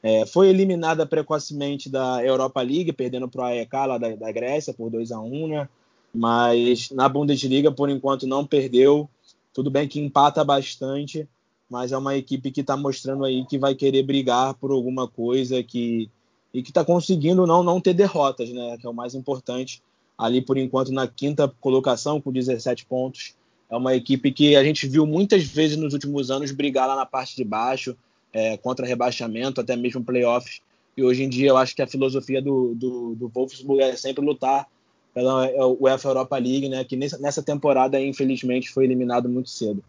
É, 0.07 0.23
foi 0.23 0.49
eliminada 0.49 1.03
precocemente 1.03 1.89
da 1.89 2.23
Europa 2.23 2.61
League, 2.61 2.93
perdendo 2.93 3.27
para 3.27 3.41
o 3.41 3.45
AEK 3.45 3.73
lá 3.73 3.97
da, 3.97 4.15
da, 4.15 4.31
Grécia 4.31 4.71
por 4.71 4.91
2 4.91 5.11
a 5.11 5.19
1 5.19 5.47
né? 5.47 5.67
Mas 6.13 6.91
na 6.91 7.09
Bundesliga, 7.09 7.71
por 7.71 7.89
enquanto, 7.89 8.27
não 8.27 8.45
perdeu. 8.45 9.09
Tudo 9.51 9.71
bem 9.71 9.87
que 9.87 9.99
empata 9.99 10.43
bastante, 10.43 11.27
mas 11.67 11.91
é 11.91 11.97
uma 11.97 12.15
equipe 12.15 12.51
que 12.51 12.61
está 12.61 12.77
mostrando 12.77 13.25
aí 13.25 13.47
que 13.47 13.57
vai 13.57 13.73
querer 13.73 14.03
brigar 14.03 14.53
por 14.53 14.69
alguma 14.69 15.07
coisa 15.07 15.63
que 15.63 16.07
e 16.53 16.61
que 16.61 16.69
está 16.69 16.85
conseguindo 16.85 17.47
não 17.47 17.63
não 17.63 17.81
ter 17.81 17.95
derrotas, 17.95 18.51
né? 18.51 18.77
Que 18.79 18.85
é 18.85 18.89
o 18.89 18.93
mais 18.93 19.15
importante. 19.15 19.81
Ali 20.15 20.39
por 20.39 20.55
enquanto 20.55 20.91
na 20.91 21.07
quinta 21.07 21.51
colocação 21.59 22.21
com 22.21 22.31
17 22.31 22.85
pontos. 22.85 23.33
É 23.67 23.75
uma 23.75 23.95
equipe 23.95 24.31
que 24.31 24.55
a 24.55 24.63
gente 24.63 24.87
viu 24.87 25.07
muitas 25.07 25.43
vezes 25.43 25.77
nos 25.77 25.93
últimos 25.93 26.29
anos 26.29 26.51
brigar 26.51 26.87
lá 26.87 26.95
na 26.95 27.07
parte 27.07 27.35
de 27.35 27.43
baixo, 27.43 27.97
é, 28.35 28.57
contra 28.57 28.85
rebaixamento, 28.85 29.61
até 29.61 29.77
mesmo 29.77 30.03
playoffs. 30.03 30.59
E 30.97 31.01
hoje 31.01 31.23
em 31.23 31.29
dia 31.29 31.49
eu 31.49 31.57
acho 31.57 31.73
que 31.73 31.81
a 31.81 31.87
filosofia 31.87 32.41
do, 32.41 32.75
do, 32.75 33.15
do 33.15 33.29
Wolfsburg 33.29 33.81
é 33.81 33.95
sempre 33.95 34.25
lutar 34.25 34.67
pela 35.13 35.49
UEFA 35.79 36.09
Europa 36.09 36.37
League, 36.37 36.67
né? 36.67 36.83
Que 36.83 36.97
nessa 36.97 37.41
temporada 37.41 37.99
infelizmente 37.99 38.69
foi 38.69 38.83
eliminado 38.83 39.29
muito 39.29 39.49
cedo. 39.49 39.81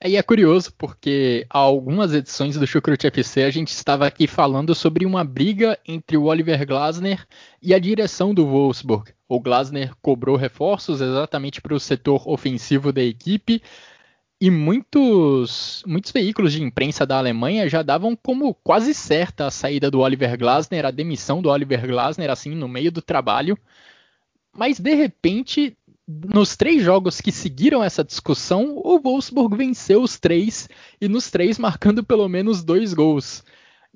É, 0.00 0.10
e 0.10 0.16
é 0.16 0.22
curioso 0.22 0.74
porque 0.76 1.46
há 1.48 1.58
algumas 1.58 2.12
edições 2.12 2.56
do 2.56 2.66
Chucrut 2.66 3.06
FC 3.06 3.44
a 3.44 3.50
gente 3.50 3.68
estava 3.68 4.04
aqui 4.04 4.26
falando 4.26 4.74
sobre 4.74 5.06
uma 5.06 5.22
briga 5.22 5.78
entre 5.86 6.16
o 6.16 6.24
Oliver 6.24 6.66
Glasner 6.66 7.24
e 7.62 7.72
a 7.72 7.78
direção 7.78 8.34
do 8.34 8.44
Wolfsburg. 8.44 9.12
O 9.28 9.38
Glasner 9.38 9.94
cobrou 10.02 10.36
reforços 10.36 11.00
exatamente 11.00 11.62
para 11.62 11.74
o 11.74 11.80
setor 11.80 12.28
ofensivo 12.28 12.92
da 12.92 13.02
equipe 13.02 13.62
e 14.40 14.50
muitos, 14.50 15.82
muitos 15.86 16.12
veículos 16.12 16.52
de 16.52 16.62
imprensa 16.62 17.06
da 17.06 17.18
Alemanha 17.18 17.68
já 17.68 17.82
davam 17.82 18.16
como 18.16 18.54
quase 18.54 18.92
certa 18.92 19.46
a 19.46 19.50
saída 19.50 19.90
do 19.90 20.00
Oliver 20.00 20.36
Glasner, 20.38 20.84
a 20.84 20.90
demissão 20.90 21.40
do 21.40 21.48
Oliver 21.48 21.86
Glasner, 21.86 22.30
assim, 22.30 22.54
no 22.54 22.68
meio 22.68 22.92
do 22.92 23.00
trabalho. 23.00 23.58
Mas 24.52 24.78
de 24.78 24.94
repente 24.94 25.76
nos 26.06 26.56
três 26.56 26.82
jogos 26.82 27.20
que 27.20 27.32
seguiram 27.32 27.82
essa 27.82 28.04
discussão, 28.04 28.76
o 28.76 29.00
Wolfsburg 29.00 29.56
venceu 29.56 30.02
os 30.02 30.18
três 30.18 30.68
e 31.00 31.08
nos 31.08 31.30
três 31.30 31.58
marcando 31.58 32.04
pelo 32.04 32.28
menos 32.28 32.62
dois 32.62 32.92
gols. 32.92 33.42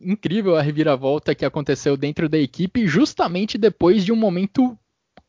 Incrível 0.01 0.57
a 0.57 0.63
reviravolta 0.63 1.35
que 1.35 1.45
aconteceu 1.45 1.97
dentro 1.97 2.29
da 2.29 2.39
equipe, 2.39 2.87
justamente 2.87 3.59
depois 3.59 4.05
de 4.05 4.13
um 4.13 4.17
momento 4.17 4.79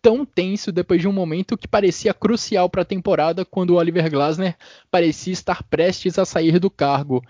tão 0.01 0.25
tenso, 0.25 0.71
depois 0.71 1.01
de 1.01 1.07
um 1.07 1.13
momento 1.13 1.57
que 1.57 1.67
parecia 1.67 2.13
crucial 2.13 2.69
para 2.69 2.83
a 2.83 2.85
temporada, 2.85 3.45
quando 3.45 3.71
o 3.71 3.75
Oliver 3.75 4.09
Glasner 4.09 4.57
parecia 4.89 5.33
estar 5.33 5.63
prestes 5.63 6.17
a 6.17 6.25
sair 6.25 6.59
do 6.59 6.69
cargo. 6.69 7.23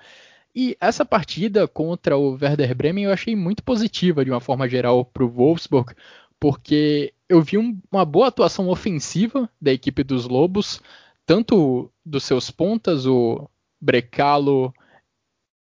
E 0.56 0.76
essa 0.80 1.06
partida 1.06 1.68
contra 1.68 2.18
o 2.18 2.32
Werder 2.32 2.76
Bremen 2.76 3.06
eu 3.06 3.12
achei 3.12 3.36
muito 3.36 3.64
positiva 3.64 4.26
de 4.26 4.32
uma 4.32 4.40
forma 4.40 4.68
geral 4.68 5.06
para 5.06 5.24
o 5.24 5.30
Wolfsburg, 5.30 5.94
porque 6.40 7.14
eu 7.28 7.42
vi 7.42 7.58
um, 7.58 7.80
uma 7.92 8.06
boa 8.06 8.28
atuação 8.28 8.70
ofensiva 8.70 9.50
da 9.62 9.72
equipe 9.72 10.04
dos 10.04 10.28
Lobos, 10.28 10.82
tanto 11.26 11.92
dos 12.04 12.24
seus 12.24 12.50
pontas, 12.50 13.06
o 13.06 13.48
Brecalo, 13.80 14.74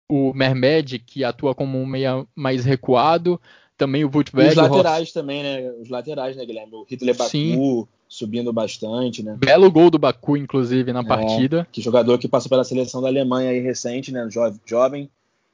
o 0.09 0.33
Mermed, 0.33 0.99
que 0.99 1.23
atua 1.23 1.53
como 1.55 1.79
um 1.79 1.85
meia 1.85 2.25
mais 2.35 2.65
recuado, 2.65 3.39
também 3.81 4.05
o 4.05 4.09
Vutberg. 4.09 4.51
Os 4.51 4.55
laterais 4.55 5.11
também, 5.11 5.41
né? 5.41 5.71
Os 5.81 5.89
laterais, 5.89 6.35
né, 6.35 6.45
Guilherme? 6.45 6.75
O 6.75 6.85
Hitler 6.87 7.17
Baku 7.17 7.29
Sim. 7.31 7.87
subindo 8.07 8.53
bastante, 8.53 9.23
né? 9.23 9.35
Belo 9.39 9.71
gol 9.71 9.89
do 9.89 9.97
Baku, 9.97 10.37
inclusive, 10.37 10.93
na 10.93 10.99
é, 10.99 11.03
partida. 11.03 11.67
Que 11.71 11.81
jogador 11.81 12.19
que 12.19 12.27
passou 12.27 12.47
pela 12.47 12.63
seleção 12.63 13.01
da 13.01 13.07
Alemanha 13.07 13.49
aí 13.49 13.59
recente, 13.59 14.11
né? 14.11 14.27
Jovem, 14.67 15.09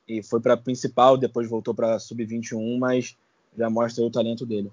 e 0.05 0.22
foi 0.22 0.41
para 0.41 0.57
principal, 0.57 1.15
depois 1.15 1.50
voltou 1.50 1.74
para 1.74 1.98
sub-21, 2.00 2.77
mas 2.77 3.15
já 3.57 3.69
mostra 3.69 4.03
o 4.03 4.12
talento 4.12 4.46
dele. 4.46 4.69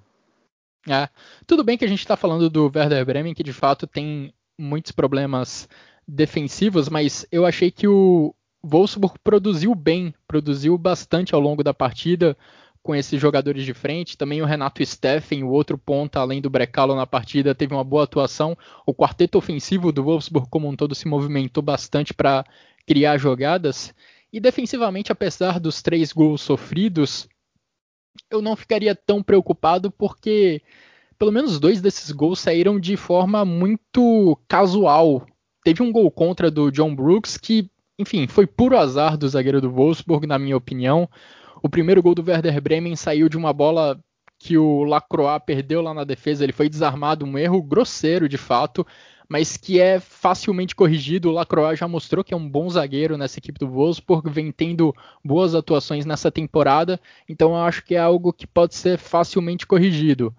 É, 0.89 1.09
tudo 1.47 1.63
bem 1.63 1.79
que 1.79 1.85
a 1.85 1.89
gente 1.89 2.01
está 2.01 2.17
falando 2.17 2.51
do 2.51 2.73
Werder 2.75 3.07
Bremen, 3.07 3.35
que 3.35 3.45
de 3.45 3.53
fato 3.53 3.87
tem 3.87 4.35
muitos 4.59 4.91
problemas 4.91 5.69
defensivos, 6.09 6.89
mas 6.89 7.25
eu 7.31 7.47
achei 7.47 7.71
que 7.71 7.87
o 7.87 8.35
Wolfsburg 8.65 9.15
produziu 9.23 9.77
bem, 9.77 10.13
produziu 10.27 10.77
bastante 10.77 11.37
ao 11.37 11.41
longo 11.41 11.63
da 11.63 11.73
partida 11.73 12.37
com 12.85 12.95
esses 12.95 13.19
jogadores 13.19 13.65
de 13.65 13.73
frente. 13.73 14.17
Também 14.17 14.43
o 14.43 14.45
Renato 14.45 14.85
Steffen, 14.85 15.43
o 15.43 15.49
outro 15.49 15.79
ponta, 15.79 16.21
além 16.21 16.41
do 16.43 16.51
Brecalo 16.51 16.95
na 16.95 17.07
partida, 17.07 17.55
teve 17.55 17.75
uma 17.75 17.83
boa 17.83 18.05
atuação. 18.05 18.57
O 18.87 18.95
quarteto 18.95 19.39
ofensivo 19.39 19.91
do 19.91 20.05
Wolfsburg 20.05 20.49
como 20.51 20.69
um 20.69 20.77
todo 20.77 20.95
se 20.95 21.09
movimentou 21.09 21.63
bastante 21.63 22.13
para 22.13 22.45
criar 22.87 23.17
jogadas. 23.17 23.95
E 24.31 24.39
defensivamente, 24.39 25.11
apesar 25.11 25.59
dos 25.59 25.81
três 25.81 26.13
gols 26.13 26.43
sofridos, 26.43 27.27
eu 28.31 28.43
não 28.43 28.55
ficaria 28.55 28.95
tão 28.95 29.23
preocupado 29.23 29.91
porque 29.91 30.61
pelo 31.19 31.33
menos 31.33 31.59
dois 31.59 31.81
desses 31.81 32.11
gols 32.11 32.39
saíram 32.39 32.79
de 32.79 32.99
forma 32.99 33.47
muito 33.47 34.39
casual. 34.47 35.27
Teve 35.65 35.83
um 35.83 35.91
gol 35.91 36.11
contra 36.11 36.51
do 36.51 36.71
John 36.71 36.95
Brooks 36.95 37.39
que, 37.39 37.71
enfim, 37.99 38.27
foi 38.27 38.47
puro 38.47 38.77
azar 38.77 39.17
do 39.17 39.27
zagueiro 39.27 39.63
do 39.63 39.71
Wolfsburg, 39.71 40.27
na 40.27 40.39
minha 40.39 40.57
opinião. 40.57 41.09
O 41.65 41.69
primeiro 41.71 42.03
gol 42.03 42.15
do 42.15 42.23
Werder 42.23 42.61
Bremen 42.61 42.95
saiu 42.95 43.27
de 43.27 43.39
uma 43.39 43.51
bola 43.51 43.99
que 44.39 44.59
o 44.59 44.85
Lacroix 44.85 45.43
perdeu 45.47 45.81
lá 45.81 45.95
na 45.95 46.05
defesa, 46.05 46.45
ele 46.45 46.53
foi 46.53 46.69
desarmado, 46.69 47.25
um 47.25 47.39
erro 47.39 47.63
grosseiro 47.63 48.29
de 48.29 48.37
fato, 48.37 48.87
mas 49.27 49.57
que 49.57 49.81
é 49.81 49.99
facilmente 49.99 50.75
corrigido. 50.75 51.31
O 51.31 51.33
Lacroix 51.33 51.79
já 51.79 51.89
mostrou 51.89 52.23
que 52.23 52.35
é 52.35 52.37
um 52.37 52.47
bom 52.47 52.69
zagueiro 52.69 53.17
nessa 53.17 53.39
equipe 53.39 53.59
do 53.59 53.71
Wolfsburg, 53.71 54.29
vem 54.29 54.53
tendo 54.53 54.95
boas 55.25 55.55
atuações 55.55 56.05
nessa 56.05 56.31
temporada, 56.31 57.01
então 57.27 57.53
eu 57.53 57.63
acho 57.63 57.83
que 57.83 57.95
é 57.95 57.99
algo 57.99 58.31
que 58.31 58.47
pode 58.47 58.75
ser 58.75 58.99
facilmente 58.99 59.67
corrigido. 59.67 60.35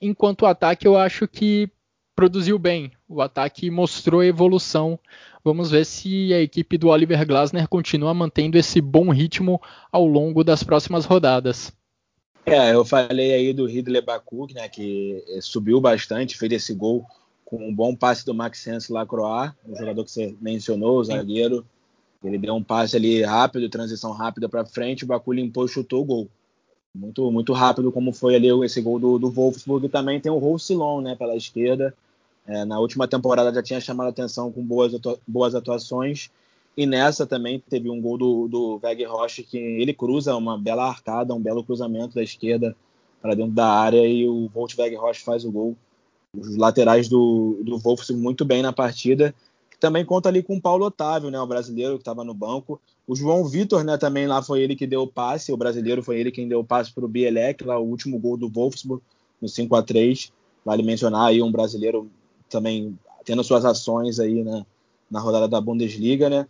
Enquanto 0.00 0.40
o 0.40 0.46
ataque, 0.46 0.88
eu 0.88 0.96
acho 0.96 1.28
que 1.28 1.70
produziu 2.16 2.58
bem. 2.58 2.92
O 3.06 3.20
ataque 3.20 3.70
mostrou 3.70 4.24
evolução. 4.24 4.98
Vamos 5.44 5.70
ver 5.70 5.84
se 5.84 6.32
a 6.32 6.40
equipe 6.40 6.78
do 6.78 6.88
Oliver 6.88 7.26
Glasner 7.26 7.66
continua 7.68 8.14
mantendo 8.14 8.56
esse 8.56 8.80
bom 8.80 9.10
ritmo 9.10 9.60
ao 9.90 10.06
longo 10.06 10.44
das 10.44 10.62
próximas 10.62 11.04
rodadas. 11.04 11.72
É, 12.46 12.74
eu 12.74 12.84
falei 12.84 13.32
aí 13.32 13.52
do 13.52 13.66
Ridley 13.66 14.02
Bakuk, 14.02 14.54
né, 14.54 14.68
que 14.68 15.22
subiu 15.40 15.80
bastante, 15.80 16.36
fez 16.36 16.52
esse 16.52 16.74
gol 16.74 17.04
com 17.44 17.68
um 17.68 17.74
bom 17.74 17.94
passe 17.94 18.24
do 18.24 18.32
Maxence 18.32 18.92
Lacroix, 18.92 19.52
o 19.68 19.76
jogador 19.76 20.04
que 20.04 20.10
você 20.10 20.34
mencionou, 20.40 20.98
o 20.98 21.04
zagueiro. 21.04 21.64
Ele 22.24 22.38
deu 22.38 22.54
um 22.54 22.62
passe 22.62 22.96
ali 22.96 23.22
rápido, 23.22 23.68
transição 23.68 24.12
rápida 24.12 24.48
para 24.48 24.64
frente, 24.64 25.04
o 25.04 25.06
Baku 25.06 25.32
limpou 25.32 25.66
e 25.66 25.68
chutou 25.68 26.02
o 26.02 26.04
gol. 26.04 26.28
Muito, 26.94 27.30
muito 27.30 27.52
rápido 27.52 27.90
como 27.90 28.12
foi 28.12 28.36
ali 28.36 28.48
esse 28.64 28.80
gol 28.80 28.98
do, 28.98 29.18
do 29.18 29.30
Wolfsburg. 29.30 29.88
Também 29.88 30.20
tem 30.20 30.30
o 30.30 30.38
Roussillon, 30.38 31.00
né, 31.00 31.16
pela 31.16 31.34
esquerda. 31.34 31.94
É, 32.46 32.64
na 32.64 32.78
última 32.80 33.06
temporada 33.06 33.52
já 33.52 33.62
tinha 33.62 33.80
chamado 33.80 34.08
atenção 34.08 34.50
com 34.50 34.64
boas, 34.64 34.94
atua 34.94 35.18
boas 35.26 35.54
atuações. 35.54 36.30
E 36.76 36.86
nessa 36.86 37.26
também 37.26 37.58
teve 37.60 37.90
um 37.90 38.00
gol 38.00 38.16
do, 38.16 38.48
do 38.48 38.78
Veg 38.78 39.04
Rocha 39.04 39.42
que 39.42 39.58
ele 39.58 39.92
cruza 39.92 40.34
uma 40.34 40.58
bela 40.58 40.88
arcada, 40.88 41.34
um 41.34 41.40
belo 41.40 41.62
cruzamento 41.62 42.14
da 42.14 42.22
esquerda 42.22 42.74
para 43.20 43.34
dentro 43.34 43.52
da 43.52 43.68
área 43.68 44.06
e 44.06 44.26
o 44.26 44.48
Volt 44.48 44.74
Veg 44.74 44.96
Rocha 44.96 45.22
faz 45.24 45.44
o 45.44 45.52
gol 45.52 45.76
os 46.36 46.56
laterais 46.56 47.08
do, 47.08 47.60
do 47.62 47.78
Wolfsburg 47.78 48.20
muito 48.20 48.44
bem 48.44 48.62
na 48.62 48.72
partida. 48.72 49.34
Também 49.78 50.04
conta 50.04 50.28
ali 50.28 50.42
com 50.42 50.56
o 50.56 50.60
Paulo 50.60 50.86
Otávio, 50.86 51.30
né, 51.30 51.38
o 51.40 51.46
brasileiro 51.46 51.94
que 51.94 52.02
estava 52.02 52.24
no 52.24 52.32
banco. 52.32 52.80
O 53.06 53.14
João 53.14 53.44
Vitor, 53.44 53.84
né, 53.84 53.98
também 53.98 54.26
lá 54.26 54.42
foi 54.42 54.62
ele 54.62 54.76
que 54.76 54.86
deu 54.86 55.02
o 55.02 55.06
passe, 55.06 55.52
o 55.52 55.56
brasileiro 55.56 56.02
foi 56.02 56.18
ele 56.18 56.30
quem 56.30 56.48
deu 56.48 56.60
o 56.60 56.64
passe 56.64 56.92
para 56.92 57.04
o 57.04 57.08
Bielek, 57.08 57.64
lá 57.64 57.78
o 57.78 57.86
último 57.86 58.18
gol 58.18 58.36
do 58.36 58.48
Wolfsburg, 58.48 59.02
no 59.40 59.48
5 59.48 59.74
a 59.74 59.82
3 59.82 60.32
Vale 60.64 60.84
mencionar 60.84 61.26
aí 61.26 61.42
um 61.42 61.50
brasileiro 61.50 62.08
também 62.52 62.98
tendo 63.24 63.42
suas 63.42 63.64
ações 63.64 64.20
aí 64.20 64.44
na, 64.44 64.64
na 65.10 65.20
rodada 65.20 65.48
da 65.48 65.60
Bundesliga, 65.60 66.30
né? 66.30 66.46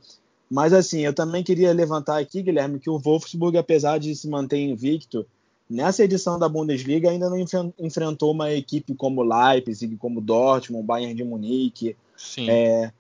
Mas 0.50 0.75
assim, 0.75 1.00
eu 1.00 1.14
também 1.14 1.42
queria 1.42 1.73
levantar 1.73 2.18
aqui, 2.18 2.42
Guilherme, 2.42 2.78
que 2.78 2.90
o 2.90 2.99
Wolfsburg, 2.99 3.56
apesar 3.56 3.99
de 3.99 4.14
se 4.14 4.28
manter 4.28 4.59
invicto, 4.59 5.26
Nessa 5.73 6.04
edição 6.04 6.38
da 6.38 6.50
Bundesliga 6.50 7.09
ainda 7.09 7.30
não 7.30 7.38
enfrentou 7.78 8.30
uma 8.30 8.52
equipe 8.52 8.94
como 8.94 9.23
Leipzig, 9.23 9.97
como 9.97 10.21
Dortmund, 10.21 10.85
Bayern 10.85 11.14
de 11.14 11.25
Munique. 11.25 11.97
Sim. 12.14 12.50
É, 12.50 12.92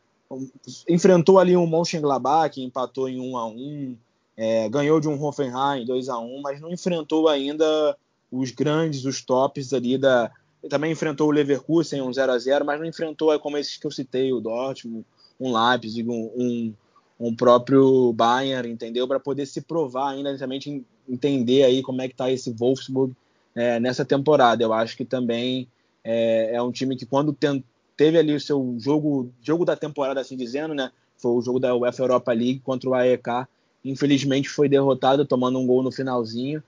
enfrentou 0.88 1.38
ali 1.38 1.54
um 1.54 1.66
Mönchengladbach, 1.66 2.54
que 2.54 2.64
empatou 2.64 3.10
em 3.10 3.20
1 3.20 3.36
a 3.36 3.46
1 3.46 3.96
é, 4.34 4.68
ganhou 4.70 4.98
de 4.98 5.06
um 5.06 5.22
Hoffenheim 5.22 5.84
2 5.84 6.08
a 6.08 6.18
1 6.18 6.40
mas 6.40 6.62
não 6.62 6.72
enfrentou 6.72 7.28
ainda 7.28 7.94
os 8.30 8.50
grandes, 8.50 9.04
os 9.04 9.20
tops 9.20 9.74
ali 9.74 9.98
da. 9.98 10.30
Também 10.68 10.92
enfrentou 10.92 11.28
o 11.28 11.32
Leverkusen 11.32 12.02
um 12.02 12.12
0 12.12 12.32
a 12.32 12.38
0 12.38 12.64
mas 12.64 12.78
não 12.78 12.86
enfrentou 12.86 13.32
é 13.32 13.38
como 13.38 13.58
esses 13.58 13.76
que 13.76 13.86
eu 13.86 13.90
citei, 13.90 14.32
o 14.32 14.40
Dortmund, 14.40 15.04
um 15.40 15.52
Leipzig, 15.52 16.08
um, 16.08 16.72
um, 17.18 17.34
próprio 17.34 18.12
Bayern, 18.12 18.70
entendeu? 18.70 19.08
Para 19.08 19.18
poder 19.18 19.46
se 19.46 19.60
provar 19.60 20.10
ainda, 20.10 20.36
também 20.38 20.84
entender 21.08 21.64
aí 21.64 21.82
como 21.82 22.00
é 22.00 22.06
que 22.06 22.14
está 22.14 22.30
esse 22.30 22.52
Wolfsburg 22.52 23.12
é, 23.54 23.80
nessa 23.80 24.04
temporada. 24.04 24.62
Eu 24.62 24.72
acho 24.72 24.96
que 24.96 25.04
também 25.04 25.66
é, 26.04 26.54
é 26.54 26.62
um 26.62 26.70
time 26.70 26.96
que 26.96 27.06
quando 27.06 27.32
tem, 27.32 27.64
teve 27.96 28.18
ali 28.18 28.34
o 28.34 28.40
seu 28.40 28.76
jogo, 28.78 29.32
jogo 29.42 29.64
da 29.64 29.74
temporada, 29.74 30.20
assim 30.20 30.36
dizendo, 30.36 30.74
né? 30.74 30.92
Foi 31.16 31.32
o 31.32 31.42
jogo 31.42 31.58
da 31.58 31.74
UEFA 31.74 32.02
Europa 32.02 32.32
League 32.32 32.60
contra 32.60 32.88
o 32.88 32.94
AEK. 32.94 33.46
Infelizmente 33.84 34.48
foi 34.48 34.68
derrotado, 34.68 35.24
tomando 35.24 35.58
um 35.58 35.66
gol 35.66 35.82
no 35.82 35.90
finalzinho 35.90 36.62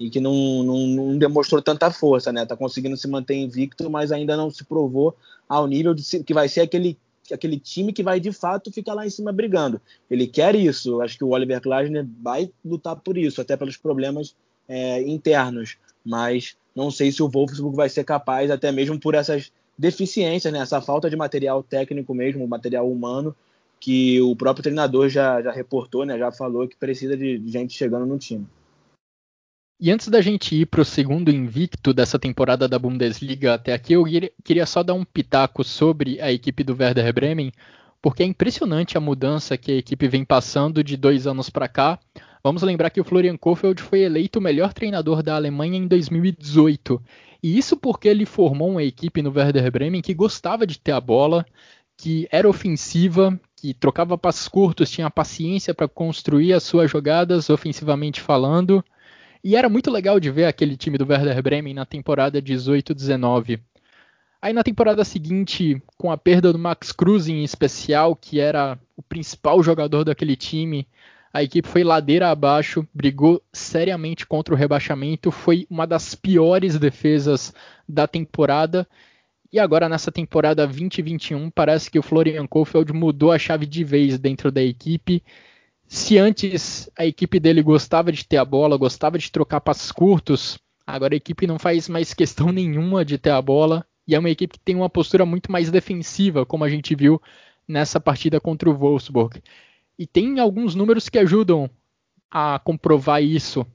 e 0.00 0.08
que 0.08 0.18
não, 0.18 0.62
não, 0.62 0.86
não, 0.86 1.18
demonstrou 1.18 1.60
tanta 1.60 1.90
força, 1.90 2.32
né? 2.32 2.46
Tá 2.46 2.56
conseguindo 2.56 2.96
se 2.96 3.06
manter 3.06 3.34
invicto, 3.34 3.90
mas 3.90 4.10
ainda 4.10 4.34
não 4.34 4.50
se 4.50 4.64
provou 4.64 5.14
ao 5.46 5.66
nível 5.66 5.92
de 5.92 6.02
que 6.24 6.32
vai 6.32 6.48
ser 6.48 6.62
aquele, 6.62 6.98
aquele 7.30 7.60
time 7.60 7.92
que 7.92 8.02
vai 8.02 8.18
de 8.18 8.32
fato 8.32 8.72
ficar 8.72 8.94
lá 8.94 9.06
em 9.06 9.10
cima 9.10 9.30
brigando. 9.30 9.78
Ele 10.10 10.26
quer 10.26 10.54
isso, 10.54 11.02
acho 11.02 11.18
que 11.18 11.24
o 11.24 11.28
Oliver 11.28 11.60
Glasner 11.60 12.06
vai 12.22 12.50
lutar 12.64 12.96
por 12.96 13.18
isso, 13.18 13.42
até 13.42 13.58
pelos 13.58 13.76
problemas 13.76 14.34
é, 14.66 15.02
internos, 15.02 15.76
mas 16.02 16.56
não 16.74 16.90
sei 16.90 17.12
se 17.12 17.22
o 17.22 17.28
Wolfsburg 17.28 17.76
vai 17.76 17.90
ser 17.90 18.04
capaz, 18.04 18.50
até 18.50 18.72
mesmo 18.72 18.98
por 18.98 19.14
essas 19.14 19.52
deficiências, 19.76 20.50
né? 20.50 20.60
essa 20.60 20.80
falta 20.80 21.10
de 21.10 21.16
material 21.16 21.62
técnico 21.62 22.14
mesmo, 22.14 22.48
material 22.48 22.90
humano, 22.90 23.36
que 23.78 24.18
o 24.22 24.34
próprio 24.34 24.62
treinador 24.62 25.10
já, 25.10 25.42
já 25.42 25.52
reportou, 25.52 26.06
né? 26.06 26.18
já 26.18 26.32
falou 26.32 26.66
que 26.66 26.76
precisa 26.76 27.14
de, 27.18 27.38
de 27.38 27.52
gente 27.52 27.76
chegando 27.76 28.06
no 28.06 28.18
time. 28.18 28.46
E 29.82 29.90
antes 29.90 30.08
da 30.08 30.20
gente 30.20 30.54
ir 30.54 30.66
para 30.66 30.82
o 30.82 30.84
segundo 30.84 31.30
invicto 31.30 31.94
dessa 31.94 32.18
temporada 32.18 32.68
da 32.68 32.78
Bundesliga 32.78 33.54
até 33.54 33.72
aqui, 33.72 33.94
eu 33.94 34.04
queria 34.44 34.66
só 34.66 34.82
dar 34.82 34.92
um 34.92 35.06
pitaco 35.06 35.64
sobre 35.64 36.20
a 36.20 36.30
equipe 36.30 36.62
do 36.62 36.76
Werder 36.78 37.10
Bremen, 37.14 37.50
porque 38.02 38.22
é 38.22 38.26
impressionante 38.26 38.98
a 38.98 39.00
mudança 39.00 39.56
que 39.56 39.72
a 39.72 39.76
equipe 39.76 40.06
vem 40.06 40.22
passando 40.22 40.84
de 40.84 40.98
dois 40.98 41.26
anos 41.26 41.48
para 41.48 41.66
cá. 41.66 41.98
Vamos 42.44 42.60
lembrar 42.60 42.90
que 42.90 43.00
o 43.00 43.04
Florian 43.04 43.38
Kohfeldt 43.38 43.80
foi 43.80 44.00
eleito 44.00 44.38
o 44.38 44.42
melhor 44.42 44.74
treinador 44.74 45.22
da 45.22 45.34
Alemanha 45.34 45.78
em 45.78 45.86
2018. 45.86 47.02
E 47.42 47.56
isso 47.56 47.74
porque 47.74 48.06
ele 48.06 48.26
formou 48.26 48.72
uma 48.72 48.82
equipe 48.82 49.22
no 49.22 49.32
Werder 49.34 49.72
Bremen 49.72 50.02
que 50.02 50.12
gostava 50.12 50.66
de 50.66 50.78
ter 50.78 50.92
a 50.92 51.00
bola, 51.00 51.46
que 51.96 52.28
era 52.30 52.46
ofensiva, 52.46 53.40
que 53.56 53.72
trocava 53.72 54.18
passos 54.18 54.46
curtos, 54.46 54.90
tinha 54.90 55.08
paciência 55.08 55.72
para 55.72 55.88
construir 55.88 56.52
as 56.52 56.64
suas 56.64 56.90
jogadas 56.90 57.48
ofensivamente 57.48 58.20
falando 58.20 58.84
e 59.42 59.56
era 59.56 59.68
muito 59.68 59.90
legal 59.90 60.20
de 60.20 60.30
ver 60.30 60.44
aquele 60.44 60.76
time 60.76 60.98
do 60.98 61.06
Werder 61.06 61.42
Bremen 61.42 61.74
na 61.74 61.86
temporada 61.86 62.40
18-19. 62.40 63.60
Aí 64.42 64.52
na 64.52 64.62
temporada 64.62 65.04
seguinte, 65.04 65.82
com 65.98 66.10
a 66.10 66.16
perda 66.16 66.52
do 66.52 66.58
Max 66.58 66.92
Cruz 66.92 67.28
em 67.28 67.44
especial, 67.44 68.16
que 68.16 68.40
era 68.40 68.78
o 68.96 69.02
principal 69.02 69.62
jogador 69.62 70.04
daquele 70.04 70.34
time, 70.34 70.86
a 71.32 71.42
equipe 71.42 71.68
foi 71.68 71.84
ladeira 71.84 72.30
abaixo, 72.30 72.86
brigou 72.92 73.42
seriamente 73.52 74.26
contra 74.26 74.54
o 74.54 74.56
rebaixamento, 74.56 75.30
foi 75.30 75.66
uma 75.70 75.86
das 75.86 76.14
piores 76.14 76.78
defesas 76.78 77.54
da 77.88 78.06
temporada. 78.06 78.86
E 79.52 79.58
agora 79.58 79.88
nessa 79.88 80.10
temporada 80.10 80.66
2021, 80.66 81.50
parece 81.50 81.90
que 81.90 81.98
o 81.98 82.02
Florian 82.02 82.46
Kohfeldt 82.46 82.92
mudou 82.92 83.32
a 83.32 83.38
chave 83.38 83.66
de 83.66 83.84
vez 83.84 84.18
dentro 84.18 84.50
da 84.50 84.62
equipe 84.62 85.22
se 85.92 86.18
antes 86.18 86.88
a 86.96 87.04
equipe 87.04 87.40
dele 87.40 87.60
gostava 87.64 88.12
de 88.12 88.24
ter 88.24 88.36
a 88.36 88.44
bola, 88.44 88.76
gostava 88.76 89.18
de 89.18 89.28
trocar 89.28 89.60
passos 89.60 89.90
curtos, 89.90 90.56
agora 90.86 91.14
a 91.14 91.16
equipe 91.16 91.48
não 91.48 91.58
faz 91.58 91.88
mais 91.88 92.14
questão 92.14 92.52
nenhuma 92.54 93.04
de 93.04 93.18
ter 93.18 93.30
a 93.30 93.42
bola 93.42 93.84
e 94.06 94.14
é 94.14 94.18
uma 94.20 94.30
equipe 94.30 94.56
que 94.56 94.64
tem 94.64 94.76
uma 94.76 94.88
postura 94.88 95.26
muito 95.26 95.50
mais 95.50 95.68
defensiva, 95.68 96.46
como 96.46 96.62
a 96.62 96.68
gente 96.68 96.94
viu 96.94 97.20
nessa 97.66 97.98
partida 97.98 98.40
contra 98.40 98.70
o 98.70 98.74
Wolfsburg. 98.74 99.42
E 99.98 100.06
tem 100.06 100.38
alguns 100.38 100.76
números 100.76 101.08
que 101.08 101.18
ajudam 101.18 101.68
a 102.30 102.60
comprovar 102.60 103.20
isso. 103.20 103.66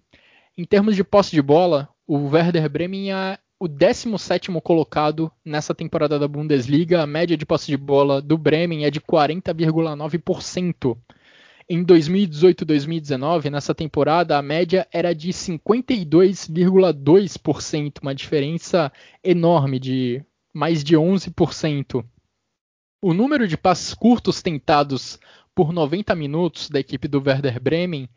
Em 0.58 0.63
termos 0.63 0.95
de 0.95 1.04
posse 1.04 1.32
de 1.32 1.41
bola, 1.41 1.89
o 2.08 2.30
Werder 2.30 2.69
Bremen 2.69 3.12
é 3.12 3.38
o 3.60 3.67
17 3.67 4.54
colocado 4.63 5.30
nessa 5.43 5.75
temporada 5.75 6.17
da 6.17 6.30
Bundesliga. 6.30 7.04
A 7.04 7.08
média 7.08 7.36
de 7.36 7.45
posse 7.45 7.67
de 7.67 7.75
bola 7.75 8.21
do 8.21 8.38
Bremen 8.38 8.86
é 8.86 8.89
de 8.89 9.01
40,9%. 9.01 10.97
Em 11.67 11.84
2018-2019, 11.84 13.49
nessa 13.49 13.73
temporada, 13.73 14.38
a 14.38 14.41
média 14.41 14.88
era 14.91 15.15
de 15.15 15.30
52,2%, 15.30 18.01
uma 18.04 18.13
diferença 18.13 18.91
enorme 19.23 19.80
de 19.80 20.23
mais 20.54 20.84
de 20.84 20.95
11%. 20.95 22.06
O 23.01 23.15
número 23.15 23.47
de 23.47 23.58
passes 23.58 23.95
curtos 23.95 24.43
tentados 24.43 25.19
por 25.56 25.73
90 25.73 26.13
minutos 26.13 26.69
da 26.69 26.80
equipe 26.80 27.08
do 27.08 27.19
Werder 27.25 27.60
Bremen 27.60 28.08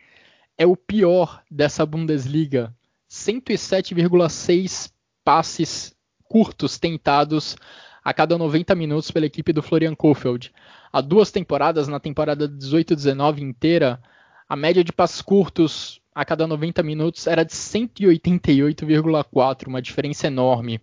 é 0.59 0.67
o 0.67 0.77
pior 0.77 1.43
dessa 1.51 1.87
Bundesliga. 1.87 2.77
107,6 3.11 4.93
passes 5.25 5.97
curtos 6.25 6.79
tentados 6.79 7.57
a 8.05 8.13
cada 8.13 8.37
90 8.37 8.75
minutos 8.75 9.11
pela 9.11 9.25
equipe 9.25 9.55
do 9.55 9.63
Florian 9.63 9.95
Kohfeldt 9.95 10.53
há 10.93 11.01
duas 11.01 11.31
temporadas, 11.31 11.89
na 11.89 12.01
temporada 12.01 12.49
18-19 12.49 13.41
inteira, 13.41 14.01
a 14.49 14.57
média 14.57 14.83
de 14.83 14.93
passos 14.93 15.23
curtos 15.23 16.01
a 16.15 16.25
cada 16.25 16.47
90 16.47 16.83
minutos 16.83 17.27
era 17.27 17.45
de 17.45 17.53
188,4, 17.53 19.69
uma 19.69 19.81
diferença 19.81 20.27
enorme. 20.27 20.81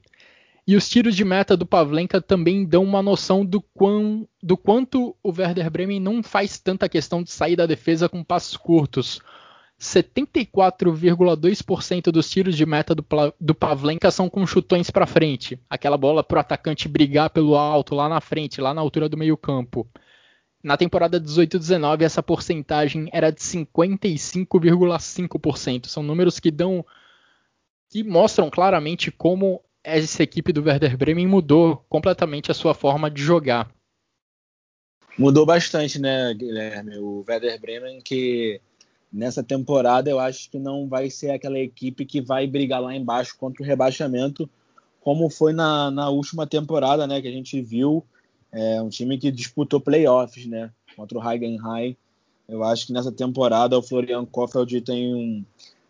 E 0.67 0.75
os 0.75 0.89
tiros 0.89 1.15
de 1.15 1.23
meta 1.23 1.55
do 1.55 1.65
Pavlenka 1.65 2.19
também 2.19 2.65
dão 2.65 2.83
uma 2.83 3.01
noção 3.01 3.45
do, 3.45 3.61
quão, 3.61 4.27
do 4.41 4.57
quanto 4.57 5.15
o 5.21 5.29
Werder 5.29 5.69
Bremen 5.69 5.99
não 5.99 6.23
faz 6.23 6.57
tanta 6.57 6.89
questão 6.89 7.21
de 7.21 7.31
sair 7.31 7.55
da 7.55 7.67
defesa 7.67 8.09
com 8.09 8.23
passos 8.23 8.57
curtos. 8.57 9.21
74,2% 9.79 12.11
dos 12.11 12.29
tiros 12.29 12.55
de 12.55 12.65
meta 12.65 12.93
do, 12.95 13.05
do 13.39 13.53
Pavlenka 13.53 14.09
são 14.09 14.27
com 14.29 14.47
chutões 14.47 14.89
para 14.89 15.05
frente, 15.05 15.59
aquela 15.69 15.97
bola 15.97 16.23
para 16.23 16.37
o 16.37 16.39
atacante 16.39 16.87
brigar 16.87 17.29
pelo 17.29 17.55
alto 17.55 17.93
lá 17.93 18.07
na 18.07 18.21
frente, 18.21 18.61
lá 18.61 18.73
na 18.73 18.79
altura 18.81 19.09
do 19.09 19.17
meio-campo. 19.17 19.85
Na 20.63 20.77
temporada 20.77 21.19
18-19 21.21 22.01
essa 22.01 22.23
porcentagem 22.23 23.07
era 23.11 23.31
de 23.31 23.39
55,5%. 23.39 25.87
São 25.87 26.01
números 26.01 26.39
que 26.39 26.49
dão 26.49 26.83
que 27.89 28.03
mostram 28.03 28.49
claramente 28.49 29.11
como 29.11 29.61
essa 29.83 30.23
equipe 30.23 30.51
do 30.51 30.63
Werder 30.63 30.97
Bremen 30.97 31.27
mudou 31.27 31.85
completamente 31.87 32.49
a 32.49 32.55
sua 32.55 32.73
forma 32.73 33.11
de 33.11 33.21
jogar. 33.21 33.69
Mudou 35.17 35.45
bastante, 35.45 35.97
né, 35.99 36.33
Guilherme? 36.33 36.97
O 36.97 37.23
Werder 37.27 37.61
Bremen 37.61 38.01
que 38.01 38.59
nessa 39.11 39.43
temporada 39.43 40.09
eu 40.09 40.19
acho 40.19 40.49
que 40.49 40.59
não 40.59 40.87
vai 40.87 41.09
ser 41.09 41.31
aquela 41.31 41.59
equipe 41.59 42.05
que 42.05 42.21
vai 42.21 42.47
brigar 42.47 42.81
lá 42.81 42.95
embaixo 42.95 43.35
contra 43.37 43.63
o 43.63 43.65
rebaixamento, 43.65 44.49
como 45.01 45.29
foi 45.29 45.53
na, 45.53 45.91
na 45.91 46.09
última 46.09 46.47
temporada, 46.47 47.05
né, 47.05 47.21
que 47.21 47.27
a 47.27 47.31
gente 47.31 47.61
viu 47.61 48.03
é 48.51 48.81
um 48.81 48.87
time 48.87 49.17
que 49.17 49.29
disputou 49.31 49.81
playoffs, 49.81 50.45
né, 50.45 50.71
contra 50.95 51.17
o 51.17 51.29
Heidenheim. 51.29 51.95
Eu 52.47 52.63
acho 52.63 52.87
que 52.87 52.93
nessa 52.93 53.11
temporada 53.11 53.77
o 53.77 53.81
Florian 53.81 54.25
Kofeld 54.25 54.79
tem 54.81 55.13
um, 55.13 55.43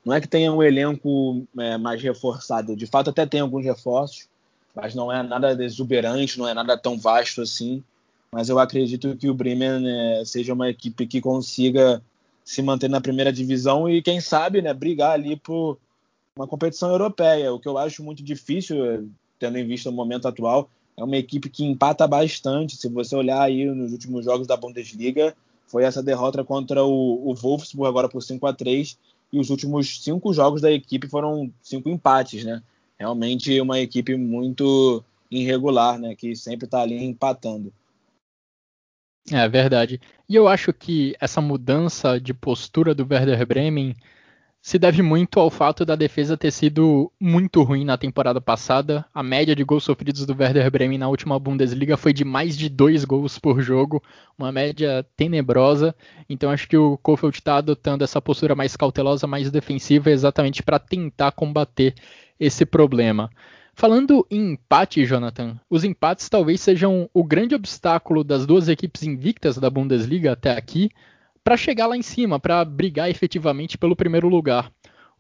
não 0.04 0.14
é 0.14 0.22
que 0.22 0.28
tenha 0.28 0.52
um 0.52 0.64
elenco 0.64 1.46
é, 1.58 1.78
mais 1.78 2.02
reforçado, 2.02 2.76
de 2.76 2.88
fato 2.88 3.10
até 3.10 3.26
tem 3.26 3.40
alguns 3.40 3.66
reforços, 3.66 4.28
mas 4.76 4.94
não 4.94 5.12
é 5.12 5.24
nada 5.24 5.64
exuberante, 5.64 6.38
não 6.38 6.48
é 6.48 6.54
nada 6.54 6.78
tão 6.78 6.98
vasto 6.98 7.42
assim. 7.42 7.84
Mas 8.32 8.50
eu 8.50 8.60
acredito 8.60 9.16
que 9.16 9.30
o 9.30 9.34
Bremen 9.34 9.88
é, 9.88 10.26
seja 10.26 10.54
uma 10.54 10.70
equipe 10.70 11.08
que 11.08 11.22
consiga 11.22 12.02
se 12.46 12.62
manter 12.62 12.88
na 12.88 13.02
primeira 13.02 13.34
divisão 13.34 13.90
e, 13.90 14.04
quem 14.04 14.22
sabe, 14.22 14.62
né, 14.62 14.72
brigar 14.72 15.12
ali 15.14 15.36
por 15.36 15.80
uma 16.38 16.48
competição 16.48 16.92
europeia, 16.92 17.52
o 17.52 17.60
que 17.60 17.68
eu 17.68 17.78
acho 17.78 18.04
muito 18.04 18.22
difícil, 18.22 19.10
tendo 19.40 19.58
em 19.58 19.66
vista 19.66 19.90
o 19.90 19.94
momento 19.94 20.28
atual. 20.28 20.70
É 20.96 21.04
uma 21.04 21.18
equipe 21.18 21.50
que 21.50 21.66
empata 21.66 22.08
bastante. 22.08 22.78
Se 22.78 22.88
você 22.88 23.16
olhar 23.16 23.42
aí 23.42 23.66
nos 23.66 23.92
últimos 23.92 24.24
jogos 24.24 24.46
da 24.46 24.56
Bundesliga, 24.56 25.36
foi 25.68 25.84
essa 25.84 26.04
derrota 26.04 26.44
contra 26.44 26.84
o, 26.86 27.30
o 27.30 27.34
Wolfsburg 27.34 27.90
agora 27.90 28.08
por 28.08 28.22
5 28.22 28.46
a 28.46 28.54
3 28.54 28.98
e 29.34 29.40
os 29.40 29.50
últimos 29.50 30.02
cinco 30.02 30.32
jogos 30.34 30.62
da 30.62 30.72
equipe 30.72 31.08
foram 31.10 31.52
cinco 31.62 31.90
empates, 31.90 32.46
né? 32.46 32.62
Realmente 32.98 33.60
uma 33.60 33.80
equipe 33.80 34.16
muito 34.16 35.04
irregular, 35.30 36.00
né? 36.00 36.16
Que 36.16 36.36
sempre 36.36 36.66
está 36.66 36.82
ali 36.82 37.04
empatando. 37.04 37.74
É 39.32 39.48
verdade. 39.48 40.00
E 40.30 40.36
eu 40.36 40.48
acho 40.48 40.72
que 40.72 41.16
essa 41.20 41.42
mudança 41.42 42.20
de 42.20 42.34
postura 42.34 42.94
do 42.94 43.08
Werder 43.10 43.46
Bremen 43.46 43.96
se 44.62 44.80
deve 44.80 45.04
muito 45.04 45.40
ao 45.40 45.52
fato 45.52 45.86
da 45.86 45.96
defesa 45.96 46.36
ter 46.36 46.52
sido 46.52 47.12
muito 47.20 47.62
ruim 47.64 47.86
na 47.86 47.98
temporada 47.98 48.42
passada. 48.42 49.06
A 49.14 49.22
média 49.24 49.56
de 49.56 49.64
gols 49.64 49.84
sofridos 49.84 50.26
do 50.26 50.36
Werder 50.36 50.72
Bremen 50.72 50.98
na 50.98 51.08
última 51.08 51.40
Bundesliga 51.40 51.98
foi 51.98 52.14
de 52.14 52.26
mais 52.26 52.58
de 52.58 52.68
dois 52.70 53.06
gols 53.06 53.38
por 53.38 53.62
jogo, 53.62 54.02
uma 54.38 54.52
média 54.52 55.06
tenebrosa. 55.16 55.96
Então 56.28 56.50
acho 56.50 56.68
que 56.68 56.78
o 56.78 56.98
Kofeld 56.98 57.38
está 57.38 57.58
adotando 57.58 58.04
essa 58.04 58.22
postura 58.22 58.56
mais 58.56 58.76
cautelosa, 58.76 59.28
mais 59.28 59.52
defensiva, 59.52 60.10
exatamente 60.10 60.64
para 60.64 60.80
tentar 60.80 61.32
combater 61.32 61.94
esse 62.40 62.66
problema. 62.66 63.30
Falando 63.78 64.26
em 64.32 64.54
empate, 64.54 65.06
Jonathan, 65.06 65.60
os 65.70 65.84
empates 65.84 66.30
talvez 66.30 66.62
sejam 66.62 67.10
o 67.14 67.22
grande 67.26 67.54
obstáculo 67.54 68.24
das 68.24 68.46
duas 68.46 68.70
equipes 68.70 69.04
invictas 69.04 69.58
da 69.58 69.70
Bundesliga 69.70 70.32
até 70.32 70.52
aqui 70.52 70.90
para 71.44 71.58
chegar 71.58 71.86
lá 71.86 71.98
em 71.98 72.02
cima, 72.02 72.40
para 72.40 72.64
brigar 72.64 73.10
efetivamente 73.10 73.78
pelo 73.78 73.94
primeiro 73.94 74.30
lugar. 74.30 74.72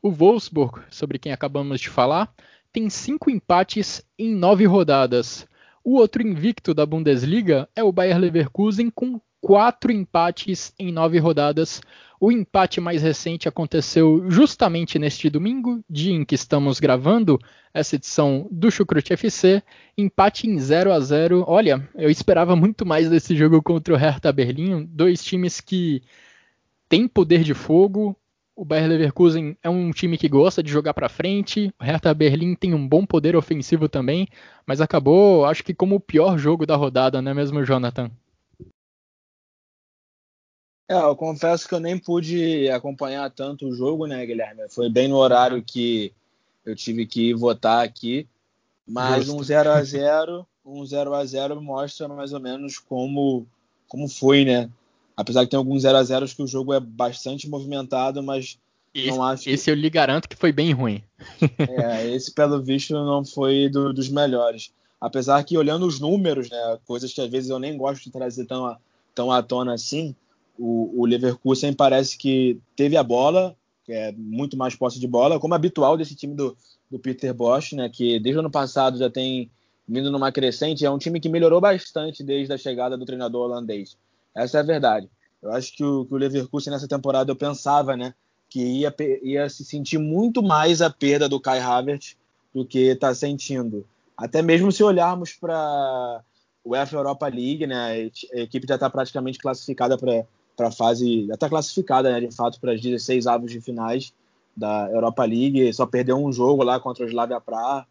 O 0.02 0.10
Wolfsburg, 0.10 0.84
sobre 0.90 1.20
quem 1.20 1.34
acabamos 1.34 1.82
de 1.82 1.90
falar, 1.90 2.34
tem 2.72 2.90
cinco 2.90 3.30
empates 3.30 4.02
em 4.18 4.34
nove 4.34 4.66
rodadas. 4.66 5.46
O 5.84 5.96
outro 5.96 6.26
invicto 6.26 6.74
da 6.74 6.86
Bundesliga 6.86 7.68
é 7.76 7.84
o 7.84 7.92
Bayer 7.92 8.18
Leverkusen 8.18 8.90
com 8.90 9.20
quatro 9.46 9.92
empates 9.92 10.74
em 10.80 10.92
nove 10.92 11.20
rodadas. 11.20 11.80
O 12.20 12.32
empate 12.32 12.82
mais 12.82 13.04
recente 13.04 13.48
aconteceu 13.48 14.26
justamente 14.28 14.98
neste 14.98 15.30
domingo, 15.30 15.84
dia 15.88 16.16
em 16.16 16.26
que 16.26 16.34
estamos 16.34 16.80
gravando 16.80 17.40
essa 17.72 17.96
edição 17.96 18.48
do 18.50 18.72
Chucrute 18.72 19.14
FC. 19.14 19.62
Empate 19.96 20.48
em 20.48 20.58
0 20.58 20.92
a 20.92 21.00
0 21.00 21.46
Olha, 21.48 21.88
eu 21.94 22.10
esperava 22.10 22.56
muito 22.56 22.88
mais 22.88 23.08
desse 23.08 23.36
jogo 23.36 23.62
contra 23.62 23.94
o 23.94 23.98
Hertha 23.98 24.34
Berlim. 24.34 24.84
Dois 24.90 25.24
times 25.24 25.62
que 25.62 26.02
têm 26.90 27.08
poder 27.08 27.44
de 27.44 27.54
fogo. 27.54 28.18
O 28.56 28.66
Bayer 28.66 28.90
Leverkusen 28.90 29.56
é 29.62 29.70
um 29.70 29.92
time 29.92 30.18
que 30.18 30.28
gosta 30.28 30.64
de 30.64 30.72
jogar 30.72 30.96
para 30.96 31.08
frente. 31.08 31.72
O 31.80 31.84
Hertha 31.84 32.12
Berlim 32.16 32.56
tem 32.56 32.74
um 32.74 32.88
bom 32.88 33.06
poder 33.06 33.36
ofensivo 33.36 33.88
também, 33.88 34.28
mas 34.66 34.82
acabou, 34.82 35.46
acho 35.46 35.64
que 35.64 35.74
como 35.76 35.98
o 35.98 36.00
pior 36.00 36.36
jogo 36.36 36.66
da 36.66 36.76
rodada, 36.76 37.22
não 37.22 37.30
é 37.30 37.34
mesmo, 37.36 37.64
Jonathan? 37.64 38.10
É, 40.88 40.96
eu 40.96 41.16
confesso 41.16 41.68
que 41.68 41.74
eu 41.74 41.80
nem 41.80 41.98
pude 41.98 42.70
acompanhar 42.70 43.30
tanto 43.32 43.68
o 43.68 43.76
jogo, 43.76 44.06
né, 44.06 44.26
Guilherme? 44.26 44.70
Foi 44.70 44.90
bem 44.90 45.08
no 45.08 45.18
horário 45.18 45.64
que 45.64 46.14
eu 46.66 46.76
tive 46.76 47.06
que 47.06 47.34
votar 47.34 47.84
aqui. 47.84 48.28
Mas 48.88 49.26
Justo. 49.26 49.42
um 49.42 49.44
0 49.44 49.72
a 49.72 49.84
0 49.84 50.48
um 50.66 50.86
0 50.86 51.14
a 51.14 51.26
0 51.26 51.62
mostra 51.62 52.08
mais 52.08 52.34
ou 52.34 52.40
menos 52.40 52.80
como, 52.80 53.46
como 53.88 54.08
foi, 54.08 54.46
né? 54.46 54.70
Apesar 55.16 55.44
de 55.44 55.50
ter 55.50 55.58
alguns 55.58 55.84
0 55.84 55.98
a 55.98 56.04
0 56.04 56.28
que 56.28 56.44
o 56.44 56.48
jogo 56.48 56.74
é 56.74 56.80
bastante 56.80 57.48
movimentado, 57.48 58.22
mas 58.22 58.60
esse, 58.94 59.08
não 59.08 59.24
acho. 59.24 59.50
Esse 59.50 59.70
eu 59.70 59.76
lhe 59.76 59.90
garanto 59.90 60.28
que 60.28 60.36
foi 60.36 60.52
bem 60.52 60.72
ruim. 60.72 61.04
é, 61.60 62.08
esse 62.10 62.32
pelo 62.32 62.62
visto 62.62 62.94
não 62.94 63.24
foi 63.24 63.70
do, 63.70 63.94
dos 63.94 64.10
melhores. 64.10 64.72
Apesar 65.00 65.44
que 65.44 65.58
olhando 65.58 65.86
os 65.86 66.00
números, 66.00 66.50
né, 66.50 66.80
coisas 66.86 67.14
que 67.14 67.22
às 67.22 67.30
vezes 67.30 67.50
eu 67.50 67.60
nem 67.60 67.78
gosto 67.78 68.04
de 68.04 68.12
trazer 68.12 68.46
tão, 68.46 68.76
tão 69.14 69.32
à 69.32 69.44
tona 69.44 69.74
assim, 69.74 70.16
o, 70.58 71.02
o 71.02 71.06
Leverkusen 71.06 71.74
parece 71.74 72.18
que 72.18 72.60
teve 72.76 72.98
a 72.98 73.04
bola, 73.04 73.56
é 73.88 74.12
muito 74.14 74.58
mais 74.58 74.76
posse 74.76 75.00
de 75.00 75.08
bola, 75.08 75.40
como 75.40 75.54
habitual 75.54 75.96
desse 75.98 76.16
time 76.16 76.34
do, 76.34 76.58
do 76.90 76.98
Peter 76.98 77.34
Bosch, 77.34 77.74
né, 77.74 77.90
que 77.90 78.20
desde 78.20 78.38
o 78.38 78.40
ano 78.40 78.52
passado 78.52 78.98
já 78.98 79.10
tem 79.10 79.50
vindo 79.88 80.12
numa 80.12 80.32
crescente, 80.32 80.86
é 80.86 80.90
um 80.90 80.98
time 80.98 81.20
que 81.20 81.30
melhorou 81.30 81.62
bastante 81.62 82.24
desde 82.24 82.52
a 82.54 82.58
chegada 82.58 82.98
do 82.98 83.06
treinador 83.06 83.44
holandês. 83.44 83.96
Essa 84.36 84.58
é 84.58 84.62
a 84.62 84.64
verdade. 84.64 85.08
Eu 85.42 85.52
acho 85.52 85.76
que 85.76 85.84
o, 85.84 86.06
que 86.06 86.14
o 86.14 86.18
Leverkusen 86.18 86.74
nessa 86.74 86.88
temporada 86.88 87.32
eu 87.32 87.36
pensava, 87.36 87.96
né, 87.96 88.14
que 88.50 88.60
ia, 88.60 88.94
ia 89.22 89.50
se 89.50 89.64
sentir 89.64 89.98
muito 89.98 90.42
mais 90.42 90.82
a 90.82 90.90
perda 90.90 91.30
do 91.30 91.40
Kai 91.40 91.60
Havertz 91.60 92.18
do 92.54 92.66
que 92.66 92.80
está 92.80 93.14
sentindo. 93.14 93.86
Até 94.18 94.42
mesmo 94.42 94.72
se 94.72 94.84
olharmos 94.84 95.34
para 95.34 96.24
o 96.64 96.72
UEFA 96.72 96.96
Europa 96.96 97.28
League, 97.28 97.68
né, 97.68 98.10
a 98.34 98.40
equipe 98.40 98.66
já 98.68 98.76
está 98.76 98.90
praticamente 98.90 99.38
classificada 99.38 99.98
para 99.98 100.26
para 100.56 100.70
a 100.70 100.72
fase, 100.72 101.28
já 101.28 101.34
está 101.34 101.50
classificada, 101.50 102.12
né, 102.12 102.28
de 102.28 102.36
fato, 102.36 102.60
para 102.60 102.74
as 102.74 102.82
16 102.82 103.28
avos 103.28 103.52
de 103.52 103.62
finais 103.62 104.14
da 104.56 104.90
Europa 104.90 105.26
League, 105.26 105.74
só 105.74 105.86
perdeu 105.86 106.18
um 106.18 106.32
jogo 106.32 106.64
lá 106.64 106.80
contra 106.80 107.06
o 107.06 107.08
Slavia 107.08 107.42
Praha. 107.42 107.86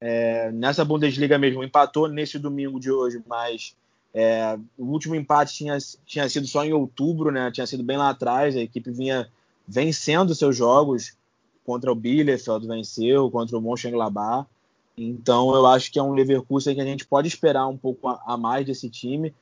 É, 0.00 0.50
nessa 0.50 0.84
Bundesliga 0.84 1.38
mesmo, 1.38 1.62
empatou 1.62 2.08
nesse 2.08 2.38
domingo 2.38 2.80
de 2.80 2.90
hoje, 2.90 3.22
mas 3.28 3.76
é, 4.12 4.58
o 4.76 4.86
último 4.86 5.14
empate 5.14 5.54
tinha, 5.54 5.78
tinha 6.04 6.28
sido 6.28 6.46
só 6.46 6.64
em 6.64 6.72
outubro, 6.72 7.30
né, 7.30 7.50
tinha 7.50 7.66
sido 7.66 7.82
bem 7.82 7.96
lá 7.96 8.10
atrás, 8.10 8.56
a 8.56 8.60
equipe 8.60 8.90
vinha 8.90 9.28
vencendo 9.68 10.34
seus 10.34 10.56
jogos, 10.56 11.16
contra 11.64 11.92
o 11.92 11.94
Bielefeld 11.94 12.66
venceu, 12.66 13.30
contra 13.30 13.56
o 13.56 13.60
Mönchengladbach, 13.60 14.48
então 14.96 15.54
eu 15.54 15.66
acho 15.66 15.90
que 15.92 15.98
é 15.98 16.02
um 16.02 16.12
Leverkusen 16.12 16.74
que 16.74 16.80
a 16.80 16.84
gente 16.84 17.06
pode 17.06 17.28
esperar 17.28 17.66
um 17.66 17.76
pouco 17.76 18.08
a, 18.08 18.20
a 18.26 18.36
mais 18.36 18.66
desse 18.66 18.90
time, 18.90 19.34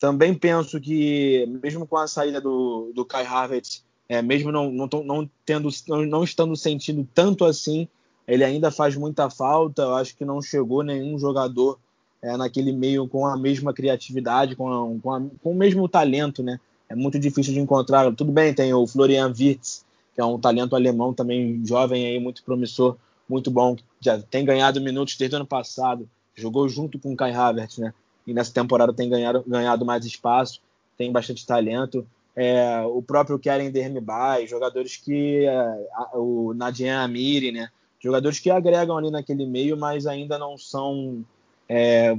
também 0.00 0.34
penso 0.34 0.80
que, 0.80 1.46
mesmo 1.62 1.86
com 1.86 1.98
a 1.98 2.08
saída 2.08 2.40
do, 2.40 2.90
do 2.94 3.04
Kai 3.04 3.26
Havertz, 3.26 3.84
é, 4.08 4.22
mesmo 4.22 4.50
não, 4.50 4.72
não, 4.72 4.88
não, 5.04 5.30
tendo, 5.44 5.68
não, 5.86 6.06
não 6.06 6.24
estando 6.24 6.56
sentindo 6.56 7.06
tanto 7.14 7.44
assim, 7.44 7.86
ele 8.26 8.42
ainda 8.42 8.70
faz 8.70 8.96
muita 8.96 9.28
falta. 9.28 9.82
Eu 9.82 9.94
acho 9.94 10.16
que 10.16 10.24
não 10.24 10.40
chegou 10.40 10.82
nenhum 10.82 11.18
jogador 11.18 11.78
é, 12.22 12.34
naquele 12.34 12.72
meio 12.72 13.06
com 13.06 13.26
a 13.26 13.36
mesma 13.36 13.74
criatividade, 13.74 14.56
com, 14.56 14.68
a, 14.68 15.00
com, 15.00 15.12
a, 15.12 15.22
com, 15.42 15.52
o 15.52 15.54
mesmo 15.54 15.86
talento, 15.86 16.42
né? 16.42 16.58
É 16.88 16.94
muito 16.94 17.18
difícil 17.18 17.52
de 17.52 17.60
encontrar. 17.60 18.10
Tudo 18.14 18.32
bem, 18.32 18.54
tem 18.54 18.72
o 18.72 18.86
Florian 18.86 19.28
Wirtz, 19.38 19.84
que 20.14 20.20
é 20.20 20.24
um 20.24 20.40
talento 20.40 20.74
alemão 20.74 21.12
também 21.12 21.62
jovem 21.64 22.06
aí, 22.06 22.18
muito 22.18 22.42
promissor, 22.42 22.96
muito 23.28 23.50
bom, 23.50 23.76
já 24.00 24.18
tem 24.18 24.46
ganhado 24.46 24.80
minutos 24.80 25.16
desde 25.16 25.36
o 25.36 25.38
ano 25.38 25.46
passado, 25.46 26.08
jogou 26.34 26.68
junto 26.68 26.98
com 26.98 27.12
o 27.12 27.16
Kai 27.16 27.32
Havertz, 27.32 27.78
né? 27.78 27.92
E 28.30 28.34
nessa 28.34 28.52
temporada 28.52 28.92
tem 28.92 29.10
ganhado, 29.10 29.42
ganhado 29.44 29.84
mais 29.84 30.04
espaço, 30.04 30.60
tem 30.96 31.10
bastante 31.10 31.44
talento. 31.44 32.06
É, 32.36 32.80
o 32.82 33.02
próprio 33.02 33.40
Keren 33.40 33.72
Dermibay, 33.72 34.46
jogadores 34.46 34.96
que. 34.96 35.44
É, 35.44 35.88
o 36.14 36.54
Nadien 36.54 36.92
Amiri, 36.92 37.50
né? 37.50 37.70
Jogadores 37.98 38.38
que 38.38 38.48
agregam 38.48 38.96
ali 38.96 39.10
naquele 39.10 39.44
meio, 39.44 39.76
mas 39.76 40.06
ainda 40.06 40.38
não 40.38 40.56
são. 40.56 41.24
É, 41.68 42.12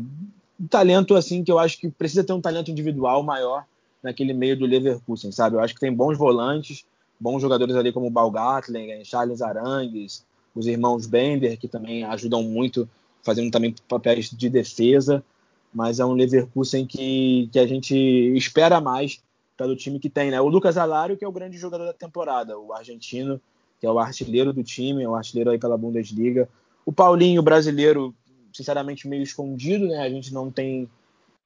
um 0.60 0.68
talento 0.70 1.16
assim 1.16 1.46
que 1.46 1.52
eu 1.52 1.58
acho 1.58 1.80
que 1.80 1.90
precisa 1.90 2.26
ter 2.26 2.34
um 2.34 2.42
talento 2.42 2.70
individual 2.70 3.24
maior 3.24 3.66
naquele 4.04 4.34
meio 4.34 4.58
do 4.60 4.66
Leverkusen, 4.66 5.32
sabe? 5.32 5.56
Eu 5.56 5.62
acho 5.62 5.74
que 5.74 5.80
tem 5.80 5.94
bons 5.94 6.18
volantes, 6.18 6.84
bons 7.18 7.42
jogadores 7.42 7.76
ali 7.76 7.94
como 7.94 8.08
o 8.08 8.12
Balgatlen, 8.12 9.04
Charles 9.06 9.42
Arangues, 9.42 10.26
os 10.54 10.68
irmãos 10.68 11.06
Bender, 11.06 11.58
que 11.58 11.70
também 11.70 12.04
ajudam 12.04 12.44
muito, 12.44 12.88
fazendo 13.24 13.50
também 13.50 13.74
papéis 13.88 14.30
de 14.30 14.50
defesa 14.50 15.24
mas 15.74 16.00
é 16.00 16.06
um 16.06 16.14
Leverkusen 16.14 16.86
que, 16.86 17.50
que 17.52 17.60
a 17.60 17.68
gente 17.68 17.96
espera 18.36 18.82
mais 18.82 19.22
pelo 19.58 19.76
time 19.76 20.00
que 20.00 20.10
tem, 20.10 20.32
né? 20.32 20.42
O 20.42 20.48
Lucas 20.48 20.78
Alário, 20.78 21.16
que 21.16 21.24
é 21.24 21.28
o 21.28 21.32
grande 21.32 21.58
jogador 21.58 21.86
da 21.86 21.94
temporada, 21.94 22.58
o 22.58 22.74
argentino, 22.74 23.40
que 23.80 23.86
é 23.86 23.92
o 23.92 24.00
artilheiro 24.00 24.52
do 24.52 24.64
time, 24.64 25.04
é 25.04 25.08
o 25.08 25.16
artilheiro 25.16 25.52
aí 25.52 25.60
pela 25.60 25.78
Bundesliga. 25.78 26.50
O 26.86 26.92
Paulinho, 26.92 27.42
brasileiro, 27.42 28.14
sinceramente 28.54 29.08
meio 29.08 29.24
escondido, 29.24 29.88
né? 29.88 30.00
A 30.00 30.10
gente 30.10 30.34
não 30.34 30.52
tem 30.52 30.90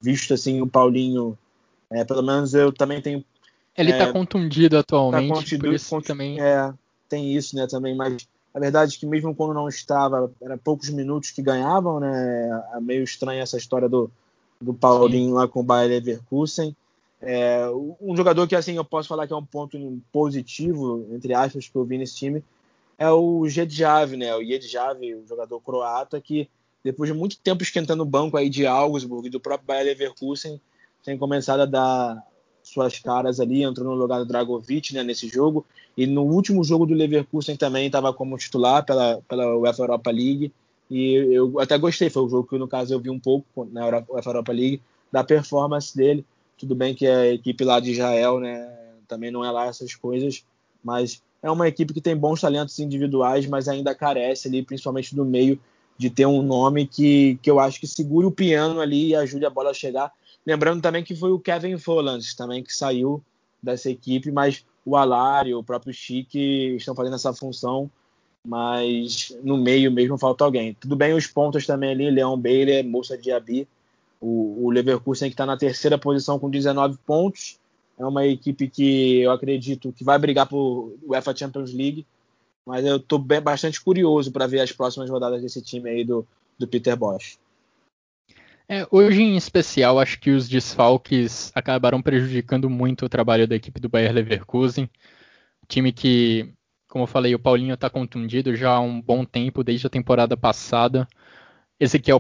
visto 0.02 0.34
assim 0.34 0.62
o 0.62 0.68
Paulinho, 0.68 1.38
é, 1.90 2.04
pelo 2.04 2.22
menos 2.22 2.54
eu 2.54 2.72
também 2.72 3.02
tenho. 3.02 3.24
Ele 3.78 3.92
está 3.92 4.06
é, 4.06 4.12
contundido 4.12 4.78
atualmente, 4.78 5.28
tá 5.28 5.36
contundido, 5.36 5.66
por 5.66 5.74
isso 5.74 6.02
também. 6.02 6.40
É, 6.40 6.74
tem 7.10 7.36
isso, 7.36 7.56
né? 7.56 7.68
Também, 7.68 7.96
mas 7.96 8.28
a 8.56 8.60
verdade 8.60 8.96
é 8.96 8.98
que 8.98 9.06
mesmo 9.06 9.36
quando 9.36 9.54
não 9.54 9.68
estava, 9.68 10.32
era 10.42 10.58
poucos 10.58 10.90
minutos 10.90 11.32
que 11.32 11.42
ganhavam, 11.42 12.00
né? 12.00 12.64
É 12.74 12.80
meio 12.80 13.04
estranha 13.04 13.44
essa 13.44 13.58
história 13.58 13.90
do, 13.90 14.10
do 14.62 14.74
Paulinho 14.74 15.32
Sim. 15.32 15.34
lá 15.34 15.46
com 15.46 15.60
o 15.60 15.64
Bayer 15.64 15.90
Leverkusen. 15.90 16.74
É, 17.22 17.68
um 18.00 18.16
jogador 18.16 18.48
que 18.48 18.56
assim 18.56 18.78
eu 18.78 18.86
posso 18.86 19.10
falar 19.10 19.28
que 19.28 19.34
é 19.34 19.36
um 19.36 19.46
ponto 19.46 19.78
positivo, 20.10 21.06
entre 21.12 21.34
aspas, 21.34 21.68
que 21.68 21.76
eu 21.76 21.84
vi 21.84 21.98
nesse 21.98 22.16
time, 22.16 22.42
é 22.98 23.10
o 23.10 23.46
Jedjav, 23.46 24.16
né? 24.16 24.34
O 24.34 24.42
Jedjav, 24.42 25.02
o 25.02 25.28
jogador 25.28 25.60
croata 25.60 26.22
que 26.22 26.50
depois 26.82 27.12
de 27.12 27.18
muito 27.18 27.38
tempo 27.38 27.62
esquentando 27.62 28.04
o 28.04 28.06
banco 28.06 28.38
aí 28.38 28.50
de 28.50 28.66
Augsburg 28.66 29.28
e 29.28 29.32
do 29.32 29.40
próprio 29.40 29.68
Bayer 29.68 29.88
Leverkusen, 29.88 30.62
tem 31.04 31.18
começado 31.18 31.60
a 31.60 31.66
dar 31.66 32.24
suas 32.76 33.00
caras 33.00 33.40
ali, 33.40 33.64
entrou 33.64 33.88
no 33.88 33.96
lugar 33.96 34.20
do 34.20 34.26
Dragovic 34.26 34.94
né, 34.94 35.02
nesse 35.02 35.30
jogo. 35.30 35.66
E 35.98 36.06
no 36.06 36.24
último 36.24 36.62
jogo 36.64 36.86
do 36.86 36.94
Leverkusen 36.94 37.56
também 37.56 37.88
estava 37.88 38.14
como 38.14 38.38
titular 38.38 38.86
pela, 38.86 39.22
pela 39.28 39.56
UEFA 39.58 39.84
Europa 39.84 40.12
League. 40.12 40.52
E 40.92 41.14
eu 41.32 41.58
até 41.60 41.78
gostei, 41.78 42.10
foi 42.10 42.24
o 42.24 42.30
jogo 42.30 42.48
que 42.48 42.58
no 42.58 42.68
caso 42.68 42.94
eu 42.94 43.00
vi 43.00 43.10
um 43.10 43.20
pouco 43.20 43.66
na 43.72 43.88
UEFA 43.88 44.30
Europa 44.30 44.52
League, 44.52 44.82
da 45.10 45.24
performance 45.24 45.96
dele. 45.96 46.26
Tudo 46.58 46.76
bem 46.76 46.94
que 46.94 47.08
a 47.08 47.34
equipe 47.34 47.64
lá 47.64 47.80
de 47.80 47.92
Israel 47.92 48.40
né, 48.40 48.70
também 49.08 49.32
não 49.32 49.44
é 49.44 49.50
lá 49.50 49.68
essas 49.68 49.96
coisas, 49.96 50.44
mas 50.84 51.22
é 51.42 51.50
uma 51.50 51.68
equipe 51.68 51.94
que 51.94 52.02
tem 52.02 52.16
bons 52.16 52.42
talentos 52.42 52.78
individuais, 52.80 53.48
mas 53.48 53.68
ainda 53.70 53.96
carece 53.96 54.48
ali, 54.48 54.62
principalmente 54.62 55.16
do 55.16 55.24
meio, 55.24 55.60
de 55.98 56.10
ter 56.10 56.26
um 56.26 56.42
nome 56.42 56.86
que, 56.86 57.40
que 57.42 57.50
eu 57.50 57.60
acho 57.60 57.80
que 57.80 57.88
segure 57.88 58.26
o 58.28 58.32
piano 58.32 58.82
ali 58.82 59.08
e 59.08 59.16
ajude 59.16 59.46
a 59.46 59.50
bola 59.50 59.70
a 59.70 59.74
chegar. 59.74 60.12
Lembrando 60.46 60.82
também 60.82 61.04
que 61.04 61.16
foi 61.16 61.32
o 61.32 61.40
Kevin 61.40 61.78
Folland 61.78 62.36
também 62.36 62.64
que 62.64 62.74
saiu 62.74 63.24
dessa 63.62 63.90
equipe, 63.90 64.32
mas 64.32 64.64
o 64.86 64.96
Alário, 64.96 65.58
o 65.58 65.64
próprio 65.64 65.94
Chique 65.94 66.76
estão 66.76 66.94
fazendo 66.94 67.16
essa 67.16 67.34
função, 67.34 67.90
mas 68.46 69.36
no 69.44 69.58
meio 69.58 69.92
mesmo 69.92 70.18
falta 70.18 70.44
alguém. 70.44 70.76
Tudo 70.76 70.96
bem 70.96 71.14
os 71.14 71.26
pontos 71.26 71.66
também 71.66 71.92
ali, 71.92 72.12
Leão 72.12 72.40
Bailey, 72.40 72.84
Moça 72.84 73.18
Diaby, 73.18 73.68
o, 74.22 74.66
o 74.66 74.70
Leverkusen 74.70 75.30
que 75.30 75.34
está 75.34 75.46
na 75.46 75.58
terceira 75.58 75.98
posição 75.98 76.38
com 76.38 76.50
19 76.50 76.98
pontos, 77.06 77.60
é 77.98 78.06
uma 78.06 78.26
equipe 78.28 78.70
que 78.70 79.22
eu 79.22 79.32
acredito 79.32 79.92
que 79.92 80.04
vai 80.04 80.20
brigar 80.20 80.48
por 80.48 80.94
UEFA 81.04 81.36
Champions 81.36 81.74
League, 81.74 82.06
mas 82.66 82.86
eu 82.86 82.98
estou 82.98 83.18
bastante 83.18 83.82
curioso 83.82 84.32
para 84.32 84.48
ver 84.48 84.60
as 84.60 84.72
próximas 84.72 85.10
rodadas 85.10 85.42
desse 85.42 85.62
time 85.62 85.90
aí 85.90 86.04
do, 86.04 86.28
do 86.60 86.68
Peter 86.68 86.96
Bosch. 86.96 87.38
É, 88.68 88.88
hoje 88.90 89.22
em 89.22 89.36
especial, 89.38 90.00
acho 90.00 90.20
que 90.20 90.32
os 90.32 90.50
desfalques 90.50 91.52
acabaram 91.54 92.02
prejudicando 92.02 92.68
muito 92.68 93.06
o 93.06 93.10
trabalho 93.10 93.48
da 93.48 93.56
equipe 93.56 93.80
do 93.80 93.88
Bayer 93.88 94.12
Leverkusen. 94.12 94.90
Time 95.68 95.92
que, 95.92 96.52
como 96.88 97.04
eu 97.04 97.08
falei, 97.08 97.36
o 97.36 97.40
Paulinho 97.40 97.76
está 97.76 97.92
contundido 97.92 98.56
já 98.56 98.72
há 98.72 98.80
um 98.80 99.00
bom 99.00 99.24
tempo, 99.24 99.64
desde 99.64 99.86
a 99.86 99.90
temporada 99.90 100.36
passada. 100.36 101.08
Ezequiel 101.80 102.20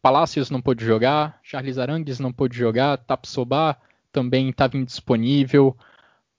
Palácios 0.00 0.50
não 0.50 0.62
pôde 0.62 0.84
jogar, 0.84 1.38
Charles 1.42 1.76
Arangues 1.76 2.18
não 2.18 2.32
pôde 2.32 2.56
jogar, 2.56 2.96
Tapsoba 2.98 3.76
também 4.10 4.48
estava 4.48 4.78
indisponível. 4.78 5.76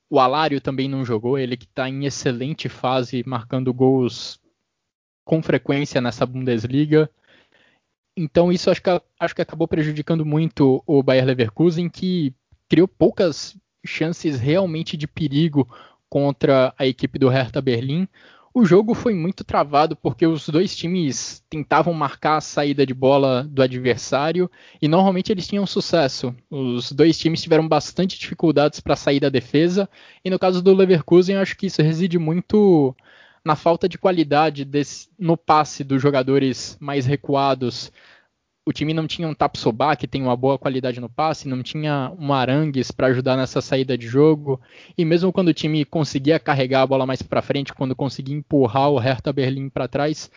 O 0.10 0.20
Alário 0.20 0.62
também 0.62 0.88
não 0.90 1.06
jogou, 1.06 1.38
ele 1.38 1.58
que 1.58 1.66
está 1.66 1.88
em 1.88 2.06
excelente 2.06 2.70
fase, 2.70 3.24
marcando 3.26 3.74
gols 3.74 4.40
com 5.24 5.44
frequência 5.44 6.02
nessa 6.02 6.26
Bundesliga. 6.26 7.10
Então 8.16 8.52
isso 8.52 8.70
acho 8.70 8.82
que, 8.82 8.90
acho 9.20 9.36
que 9.36 9.42
acabou 9.42 9.68
prejudicando 9.68 10.26
muito 10.26 10.84
o 10.86 11.02
Bayer 11.02 11.26
Leverkusen, 11.26 11.90
que 11.90 12.34
criou 12.70 12.88
poucas 12.88 13.56
chances 13.86 14.40
realmente 14.40 14.96
de 14.96 15.08
perigo 15.08 15.68
contra 16.10 16.74
a 16.78 16.86
equipe 16.86 17.18
do 17.18 17.28
Hertha 17.28 17.62
Berlim. 17.62 18.08
O 18.56 18.64
jogo 18.64 18.94
foi 18.94 19.16
muito 19.16 19.44
travado 19.44 19.96
porque 19.96 20.28
os 20.28 20.48
dois 20.48 20.76
times 20.76 21.44
tentavam 21.50 21.92
marcar 21.92 22.38
a 22.38 22.42
saída 22.42 22.86
de 22.86 22.94
bola 22.94 23.44
do 23.50 23.64
adversário 23.64 24.50
e 24.80 24.88
normalmente 24.88 25.32
eles 25.32 25.48
tinham 25.48 25.66
sucesso. 25.66 26.36
Os 26.52 26.92
dois 26.92 27.18
times 27.18 27.42
tiveram 27.42 27.68
bastante 27.68 28.20
dificuldades 28.20 28.80
para 28.80 28.96
sair 28.96 29.20
da 29.20 29.30
defesa 29.30 29.90
e 30.24 30.30
no 30.30 30.38
caso 30.38 30.62
do 30.62 30.72
Leverkusen, 30.72 31.38
acho 31.38 31.58
que 31.58 31.66
isso 31.66 31.82
reside 31.82 32.20
muito 32.20 32.96
na 33.44 33.56
falta 33.56 33.90
de 33.90 33.98
qualidade 33.98 34.66
desse, 34.66 35.10
no 35.20 35.36
passe 35.38 35.84
dos 35.84 36.02
jogadores 36.02 36.78
mais 36.80 37.06
recuados 37.06 37.92
o 38.66 38.72
time 38.72 38.94
não 38.94 39.06
tinha 39.06 39.28
um 39.28 39.34
Tapsoba, 39.34 39.96
que 39.96 40.08
tem 40.08 40.22
uma 40.22 40.36
boa 40.36 40.58
qualidade 40.58 41.00
no 41.00 41.10
passe, 41.10 41.48
não 41.48 41.62
tinha 41.62 42.14
um 42.18 42.32
Arangues 42.32 42.92
para 42.92 43.08
ajudar 43.08 43.36
nessa 43.36 43.62
saída 43.62 43.98
de 43.98 44.08
jogo, 44.08 44.60
e 44.98 45.04
mesmo 45.04 45.34
quando 45.34 45.50
o 45.50 45.54
time 45.54 45.84
conseguia 45.84 46.40
carregar 46.40 46.82
a 46.82 46.88
bola 46.88 47.06
mais 47.06 47.22
para 47.22 47.42
frente, 47.42 47.74
quando 47.74 47.96
conseguia 47.96 48.36
empurrar 48.36 48.90
o 48.90 48.98
Hertha 48.98 49.34
Berlim 49.34 49.70
para 49.70 49.88
trás, 49.88 50.32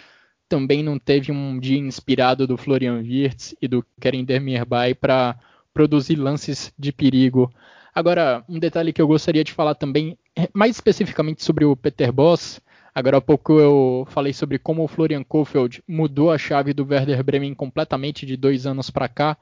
também 0.49 0.83
não 0.83 0.99
teve 0.99 1.31
um 1.31 1.59
dia 1.59 1.79
inspirado 1.79 2.47
do 2.47 2.57
Florian 2.57 3.01
Wirtz 3.01 3.55
e 3.61 3.69
do 3.69 3.85
Keren 4.01 4.25
Demirbay 4.25 4.95
para 4.95 5.37
produzir 5.73 6.17
lances 6.17 6.73
de 6.79 6.93
perigo. 6.93 7.53
Agora, 7.95 8.45
um 8.49 8.59
detalhe 8.59 8.93
que 8.93 9.01
eu 9.01 9.07
gostaria 9.07 9.45
de 9.45 9.53
falar 9.53 9.75
também, 9.75 10.19
mais 10.53 10.77
especificamente 10.77 11.45
sobre 11.45 11.65
o 11.65 11.77
Peter 11.77 12.13
Boss, 12.13 12.61
Agora 12.97 13.19
há 13.19 13.21
pouco 13.21 13.61
eu 13.61 14.07
falei 14.09 14.33
sobre 14.33 14.59
como 14.59 14.83
o 14.83 14.89
Florian 14.89 15.23
Kofeld 15.23 15.83
mudou 15.87 16.33
a 16.33 16.39
chave 16.39 16.73
do 16.73 16.83
Werder 16.83 17.23
Bremen 17.23 17.53
completamente 17.53 18.25
de 18.25 18.39
dois 18.39 18.67
anos 18.67 18.89
para 18.89 19.07
cá. 19.07 19.37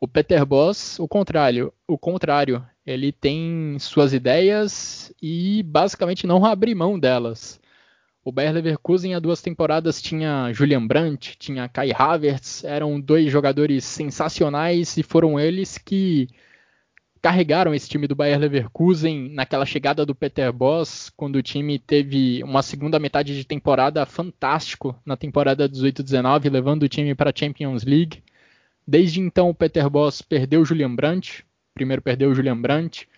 O 0.00 0.08
Peter 0.08 0.44
Boss, 0.44 0.98
o 0.98 1.06
contrário, 1.06 1.72
o 1.86 1.96
contrário, 1.96 2.60
ele 2.84 3.12
tem 3.12 3.76
suas 3.78 4.12
ideias 4.12 5.14
e 5.22 5.62
basicamente 5.62 6.26
não 6.26 6.44
abre 6.44 6.74
mão 6.74 6.98
delas. 6.98 7.60
O 8.24 8.32
Bayer 8.32 8.52
Leverkusen 8.52 9.14
há 9.14 9.20
duas 9.20 9.40
temporadas 9.40 10.02
tinha 10.02 10.52
Julian 10.52 10.84
Brandt, 10.84 11.36
tinha 11.38 11.68
Kai 11.68 11.92
Havertz, 11.96 12.64
eram 12.64 13.00
dois 13.00 13.30
jogadores 13.30 13.84
sensacionais 13.84 14.96
e 14.96 15.04
foram 15.04 15.38
eles 15.38 15.78
que 15.78 16.26
carregaram 17.20 17.74
esse 17.74 17.88
time 17.88 18.06
do 18.06 18.14
Bayer 18.14 18.38
Leverkusen 18.38 19.30
naquela 19.30 19.66
chegada 19.66 20.06
do 20.06 20.14
Peter 20.14 20.52
Boss, 20.52 21.10
quando 21.16 21.36
o 21.36 21.42
time 21.42 21.78
teve 21.78 22.42
uma 22.44 22.62
segunda 22.62 22.98
metade 22.98 23.36
de 23.36 23.44
temporada 23.44 24.04
fantástico 24.06 24.96
na 25.04 25.16
temporada 25.16 25.68
18-19, 25.68 26.50
levando 26.50 26.84
o 26.84 26.88
time 26.88 27.14
para 27.14 27.30
a 27.30 27.32
Champions 27.34 27.84
League. 27.84 28.22
Desde 28.86 29.20
então, 29.20 29.50
o 29.50 29.54
Peter 29.54 29.88
Boss 29.90 30.22
perdeu 30.22 30.62
o 30.62 30.64
Julian 30.64 30.94
Brandt, 30.94 31.44
primeiro 31.74 32.00
perdeu 32.00 32.30
o 32.30 32.34
Julian 32.34 32.60
Brandt, 32.60 33.08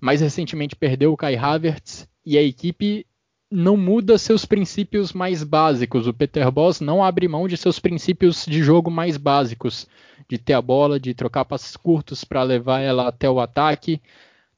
mais 0.00 0.20
recentemente 0.20 0.74
perdeu 0.74 1.12
o 1.12 1.16
Kai 1.16 1.36
Havertz, 1.36 2.08
e 2.26 2.36
a 2.36 2.42
equipe 2.42 3.06
não 3.50 3.76
muda 3.76 4.18
seus 4.18 4.44
princípios 4.44 5.12
mais 5.12 5.44
básicos. 5.44 6.06
O 6.08 6.12
Peter 6.12 6.50
Boss 6.50 6.80
não 6.80 7.04
abre 7.04 7.28
mão 7.28 7.46
de 7.46 7.56
seus 7.56 7.78
princípios 7.78 8.44
de 8.44 8.62
jogo 8.62 8.90
mais 8.90 9.16
básicos, 9.16 9.86
de 10.28 10.38
ter 10.38 10.54
a 10.54 10.62
bola, 10.62 10.98
de 10.98 11.14
trocar 11.14 11.44
passes 11.44 11.76
curtos 11.76 12.24
para 12.24 12.42
levar 12.42 12.80
ela 12.80 13.08
até 13.08 13.28
o 13.28 13.40
ataque. 13.40 14.00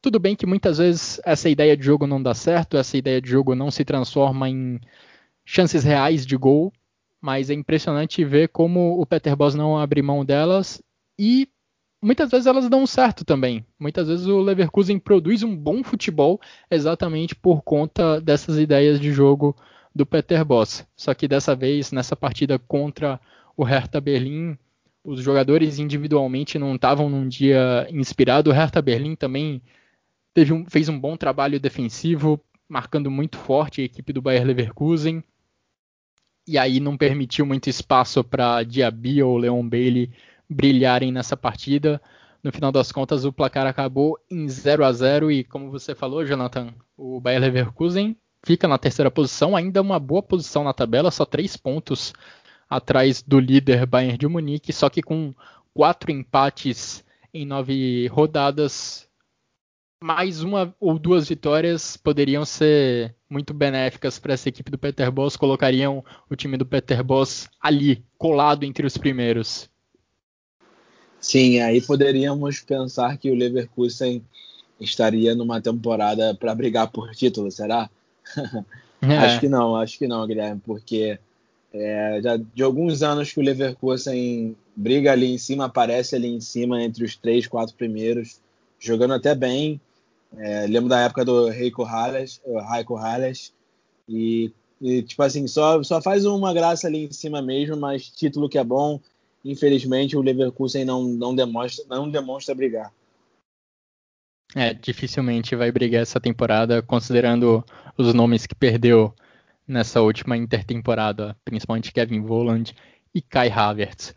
Tudo 0.01 0.19
bem 0.19 0.37
que 0.37 0.47
muitas 0.47 0.79
vezes 0.79 1.21
essa 1.25 1.49
ideia 1.49 1.77
de 1.77 1.85
jogo 1.85 2.07
não 2.07 2.23
dá 2.23 2.35
certo, 2.35 2.77
essa 2.77 2.97
ideia 2.97 3.21
de 3.21 3.29
jogo 3.29 3.55
não 3.55 3.71
se 3.71 3.85
transforma 3.85 4.49
em 4.49 4.81
chances 5.45 5.85
reais 5.85 6.27
de 6.27 6.37
gol, 6.37 6.73
mas 7.21 7.51
é 7.51 7.55
impressionante 7.55 8.25
ver 8.25 8.49
como 8.49 9.01
o 9.01 9.07
Peter 9.07 9.35
Boss 9.35 9.55
não 9.55 9.77
abre 9.79 10.03
mão 10.03 10.25
delas 10.25 10.83
e 11.19 11.49
muitas 12.03 12.31
vezes 12.31 12.47
elas 12.47 12.69
dão 12.69 12.87
certo 12.87 13.25
também. 13.25 13.65
Muitas 13.79 14.09
vezes 14.09 14.27
o 14.27 14.41
Leverkusen 14.41 14.99
produz 14.99 15.43
um 15.43 15.57
bom 15.57 15.83
futebol 15.83 16.41
exatamente 16.71 17.35
por 17.35 17.63
conta 17.63 18.21
dessas 18.21 18.59
ideias 18.59 19.01
de 19.01 19.13
jogo 19.13 19.57
do 19.95 20.05
Peter 20.05 20.45
Boss. 20.45 20.87
Só 20.95 21.15
que 21.15 21.27
dessa 21.27 21.57
vez, 21.57 21.91
nessa 21.91 22.15
partida 22.15 22.59
contra 22.59 23.21
o 23.57 23.65
Hertha 23.65 24.01
Berlim, 24.01 24.59
os 25.07 25.23
jogadores 25.23 25.79
individualmente 25.79 26.59
não 26.59 26.75
estavam 26.75 27.09
num 27.09 27.29
dia 27.29 27.87
inspirado. 27.91 28.51
O 28.51 28.53
Hertha 28.53 28.83
Berlim 28.83 29.15
também 29.15 29.63
um, 30.53 30.67
fez 30.67 30.89
um 30.89 30.99
bom 30.99 31.17
trabalho 31.17 31.61
defensivo, 31.61 32.41
marcando 32.69 33.09
muito 33.09 33.39
forte 33.39 33.81
a 33.81 33.85
equipe 33.85 34.13
do 34.13 34.21
Bayer 34.21 34.45
Leverkusen. 34.45 35.23
E 36.45 36.59
aí 36.59 36.81
não 36.81 36.97
permitiu 36.97 37.47
muito 37.47 37.71
espaço 37.71 38.25
para 38.25 38.65
Diaby 38.65 39.23
ou 39.23 39.39
Leon 39.39 39.67
Bailey 39.67 40.11
brilharem 40.51 41.13
nessa 41.13 41.37
partida. 41.37 42.03
No 42.43 42.51
final 42.51 42.73
das 42.73 42.91
contas, 42.91 43.25
o 43.25 43.33
placar 43.33 43.67
acabou 43.67 44.19
em 44.29 44.49
0 44.49 44.85
a 44.85 44.93
0 44.93 45.31
e, 45.31 45.45
como 45.45 45.71
você 45.71 45.95
falou, 45.95 46.27
Jonathan, 46.27 46.75
o 46.97 47.21
Bayer 47.21 47.41
Leverkusen 47.41 48.17
fica 48.45 48.67
na 48.67 48.77
terceira 48.79 49.11
posição, 49.11 49.57
ainda 49.57 49.81
uma 49.81 50.01
boa 50.01 50.23
posição 50.23 50.65
na 50.65 50.73
tabela, 50.73 51.13
só 51.13 51.25
três 51.25 51.57
pontos 51.57 52.13
atrás 52.69 53.23
do 53.23 53.39
líder 53.39 53.87
Bayern 53.87 54.19
de 54.19 54.27
Munique, 54.27 54.73
só 54.73 54.89
que 54.89 55.03
com 55.03 55.35
quatro 55.73 56.11
empates 56.11 57.05
em 57.33 57.45
nove 57.45 58.07
rodadas, 58.09 59.07
mais 60.03 60.43
uma 60.43 60.75
ou 60.81 60.99
duas 60.99 61.29
vitórias 61.29 61.97
poderiam 61.97 62.45
ser 62.45 63.15
muito 63.29 63.53
benéficas 63.53 64.19
para 64.19 64.35
essa 64.35 64.49
equipe 64.49 64.71
do 64.71 64.79
Peter 64.79 65.11
Boss, 65.11 65.37
colocariam 65.37 66.05
o 66.31 66.37
time 66.37 66.57
do 66.57 66.67
Peter 66.67 67.03
Boss 67.03 67.49
ali, 67.61 68.05
colado 68.17 68.65
entre 68.65 68.87
os 68.87 68.97
primeiros. 68.97 69.69
Sim, 71.21 71.61
aí 71.61 71.81
poderíamos 71.81 72.61
pensar 72.61 73.17
que 73.19 73.31
o 73.31 73.35
Leverkusen 73.35 74.23
estaria 74.81 75.35
numa 75.35 75.61
temporada 75.61 76.35
para 76.35 76.55
brigar 76.55 76.89
por 76.89 77.11
título, 77.15 77.51
será? 77.51 77.91
É. 79.03 79.15
acho 79.19 79.41
que 79.41 79.49
não, 79.49 79.77
acho 79.77 79.99
que 79.99 80.09
não, 80.09 80.27
Guilherme, 80.27 80.61
porque 80.65 81.19
é, 81.79 82.21
já 82.23 82.37
de 82.37 82.63
alguns 82.63 83.03
anos 83.03 83.33
que 83.33 83.41
o 83.41 83.43
Leverkusen 83.43 84.57
briga 84.75 85.13
ali 85.13 85.33
em 85.33 85.39
cima, 85.39 85.67
aparece 85.67 86.15
ali 86.15 86.29
em 86.29 86.41
cima 86.41 86.83
entre 86.83 87.05
os 87.05 87.17
três, 87.17 87.47
quatro 87.47 87.75
primeiros, 87.75 88.41
jogando 88.79 89.15
até 89.15 89.35
bem. 89.35 89.81
É, 90.37 90.67
lembro 90.67 90.89
da 90.89 91.01
época 91.01 91.25
do 91.25 91.51
Heiko 91.51 91.83
Halles, 91.83 92.41
Heiko 92.75 92.97
Halles 92.97 93.53
e, 94.09 94.53
e, 94.81 95.03
tipo 95.03 95.23
assim, 95.23 95.47
só, 95.47 95.83
só 95.83 96.01
faz 96.03 96.25
uma 96.25 96.53
graça 96.53 96.87
ali 96.87 97.07
em 97.07 97.13
cima 97.13 97.41
mesmo, 97.41 97.77
mas 97.77 98.09
título 98.09 98.49
que 98.49 98.59
é 98.59 98.65
bom, 98.65 99.01
infelizmente 99.45 100.17
o 100.17 100.23
Leverkusen 100.23 100.85
não, 100.85 101.05
não, 101.05 101.35
demonstra, 101.35 101.85
não 101.89 102.11
demonstra 102.11 102.55
brigar. 102.55 102.93
É, 104.55 104.73
dificilmente 104.73 105.57
vai 105.57 105.71
brigar 105.71 106.03
essa 106.03 106.21
temporada, 106.21 106.83
considerando 106.83 107.65
os 107.97 108.15
nomes 108.15 108.47
que 108.47 108.55
perdeu 108.55 109.15
nessa 109.67 110.01
última 110.01 110.37
intertemporada, 110.37 111.37
principalmente 111.45 111.93
Kevin 111.93 112.21
Voland 112.21 112.75
e 113.15 113.21
Kai 113.21 113.51
Havertz. 113.51 114.15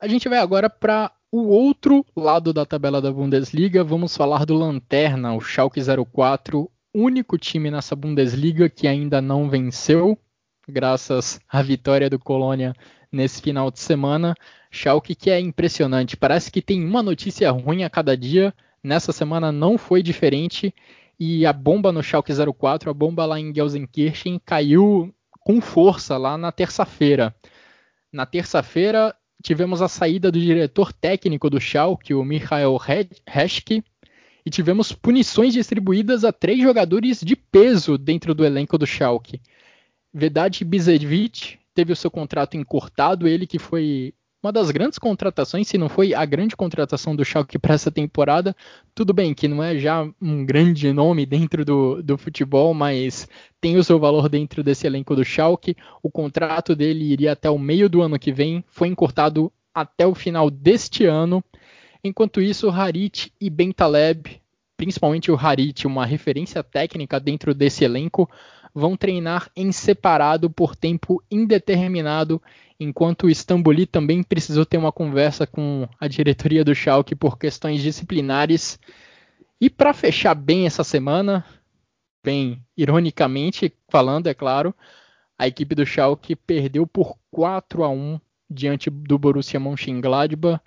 A 0.00 0.08
gente 0.08 0.28
vai 0.28 0.38
agora 0.38 0.68
para 0.68 1.12
o 1.30 1.48
outro 1.48 2.04
lado 2.16 2.52
da 2.52 2.64
tabela 2.64 3.00
da 3.00 3.12
Bundesliga. 3.12 3.82
Vamos 3.82 4.16
falar 4.16 4.44
do 4.44 4.54
Lanterna, 4.54 5.34
o 5.34 5.40
Schalke 5.40 5.80
04, 5.80 6.70
único 6.94 7.36
time 7.36 7.70
nessa 7.70 7.96
Bundesliga 7.96 8.68
que 8.68 8.86
ainda 8.86 9.20
não 9.20 9.48
venceu, 9.48 10.18
graças 10.68 11.40
à 11.48 11.60
vitória 11.60 12.08
do 12.08 12.18
Colônia 12.18 12.74
nesse 13.10 13.42
final 13.42 13.70
de 13.70 13.80
semana. 13.80 14.34
Schalke 14.70 15.14
que 15.14 15.30
é 15.30 15.40
impressionante, 15.40 16.16
parece 16.16 16.50
que 16.50 16.62
tem 16.62 16.84
uma 16.84 17.02
notícia 17.02 17.50
ruim 17.50 17.84
a 17.84 17.90
cada 17.90 18.16
dia. 18.16 18.54
Nessa 18.82 19.12
semana 19.12 19.50
não 19.50 19.78
foi 19.78 20.02
diferente 20.02 20.74
e 21.18 21.46
a 21.46 21.52
bomba 21.52 21.92
no 21.92 22.02
Schalke 22.02 22.32
04, 22.32 22.90
a 22.90 22.94
bomba 22.94 23.24
lá 23.24 23.38
em 23.38 23.54
Gelsenkirchen 23.54 24.40
caiu 24.44 25.14
com 25.40 25.60
força 25.60 26.16
lá 26.16 26.36
na 26.38 26.50
terça-feira. 26.50 27.34
Na 28.12 28.26
terça-feira 28.26 29.14
tivemos 29.42 29.82
a 29.82 29.88
saída 29.88 30.30
do 30.30 30.40
diretor 30.40 30.92
técnico 30.92 31.50
do 31.50 31.60
Schalke, 31.60 32.14
o 32.14 32.24
Michael 32.24 32.76
Reschke, 33.26 33.84
e 34.46 34.50
tivemos 34.50 34.92
punições 34.92 35.52
distribuídas 35.54 36.24
a 36.24 36.32
três 36.32 36.60
jogadores 36.60 37.20
de 37.20 37.34
peso 37.34 37.96
dentro 37.96 38.34
do 38.34 38.44
elenco 38.44 38.76
do 38.76 38.86
Schalke. 38.86 39.40
Vedad 40.12 40.62
Bizevic 40.64 41.58
teve 41.74 41.92
o 41.92 41.96
seu 41.96 42.10
contrato 42.10 42.56
encurtado, 42.56 43.26
ele 43.26 43.46
que 43.46 43.58
foi 43.58 44.14
uma 44.44 44.52
das 44.52 44.70
grandes 44.70 44.98
contratações, 44.98 45.66
se 45.66 45.78
não 45.78 45.88
foi 45.88 46.12
a 46.12 46.22
grande 46.26 46.54
contratação 46.54 47.16
do 47.16 47.24
Schalke 47.24 47.58
para 47.58 47.72
essa 47.72 47.90
temporada. 47.90 48.54
Tudo 48.94 49.14
bem 49.14 49.32
que 49.32 49.48
não 49.48 49.62
é 49.62 49.78
já 49.78 50.06
um 50.20 50.44
grande 50.44 50.92
nome 50.92 51.24
dentro 51.24 51.64
do, 51.64 52.02
do 52.02 52.18
futebol, 52.18 52.74
mas 52.74 53.26
tem 53.58 53.78
o 53.78 53.82
seu 53.82 53.98
valor 53.98 54.28
dentro 54.28 54.62
desse 54.62 54.86
elenco 54.86 55.16
do 55.16 55.24
Schalke. 55.24 55.74
O 56.02 56.10
contrato 56.10 56.76
dele 56.76 57.10
iria 57.10 57.32
até 57.32 57.48
o 57.48 57.58
meio 57.58 57.88
do 57.88 58.02
ano 58.02 58.18
que 58.18 58.30
vem, 58.30 58.62
foi 58.68 58.88
encurtado 58.88 59.50
até 59.74 60.06
o 60.06 60.14
final 60.14 60.50
deste 60.50 61.06
ano. 61.06 61.42
Enquanto 62.04 62.42
isso, 62.42 62.68
Harit 62.68 63.32
e 63.40 63.48
Bentaleb, 63.48 64.42
principalmente 64.76 65.30
o 65.30 65.38
Harit, 65.38 65.86
uma 65.86 66.04
referência 66.04 66.62
técnica 66.62 67.18
dentro 67.18 67.54
desse 67.54 67.82
elenco, 67.82 68.28
vão 68.74 68.96
treinar 68.96 69.48
em 69.54 69.70
separado 69.70 70.50
por 70.50 70.74
tempo 70.74 71.22
indeterminado 71.30 72.42
enquanto 72.78 73.24
o 73.24 73.30
Istambuli 73.30 73.86
também 73.86 74.22
precisou 74.22 74.66
ter 74.66 74.76
uma 74.76 74.90
conversa 74.90 75.46
com 75.46 75.88
a 76.00 76.08
diretoria 76.08 76.64
do 76.64 76.74
Schalke 76.74 77.14
por 77.14 77.38
questões 77.38 77.80
disciplinares. 77.80 78.78
E 79.60 79.70
para 79.70 79.94
fechar 79.94 80.34
bem 80.34 80.66
essa 80.66 80.82
semana, 80.82 81.44
bem 82.22 82.60
ironicamente 82.76 83.72
falando, 83.88 84.26
é 84.26 84.34
claro, 84.34 84.74
a 85.38 85.46
equipe 85.46 85.74
do 85.74 85.86
Schalke 85.86 86.34
perdeu 86.34 86.86
por 86.86 87.16
4 87.30 87.84
a 87.84 87.88
1 87.88 88.20
diante 88.50 88.90
do 88.90 89.18
Borussia 89.18 89.60
Mönchengladbach. 89.60 90.60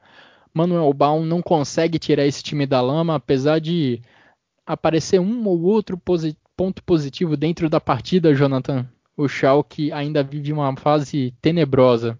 Manuel 0.54 0.92
Baum 0.94 1.24
não 1.24 1.42
consegue 1.42 2.00
tirar 2.00 2.26
esse 2.26 2.42
time 2.42 2.66
da 2.66 2.82
lama, 2.82 3.16
apesar 3.16 3.60
de 3.60 4.02
aparecer 4.66 5.20
um 5.20 5.46
ou 5.48 5.62
outro 5.62 5.98
ponto 6.58 6.84
positivo 6.84 7.38
dentro 7.38 7.70
da 7.70 7.80
partida, 7.80 8.34
Jonathan 8.34 8.86
o 9.18 9.28
Schalke 9.28 9.92
ainda 9.92 10.24
vive 10.24 10.54
uma 10.54 10.74
fase 10.78 11.34
tenebrosa. 11.42 12.18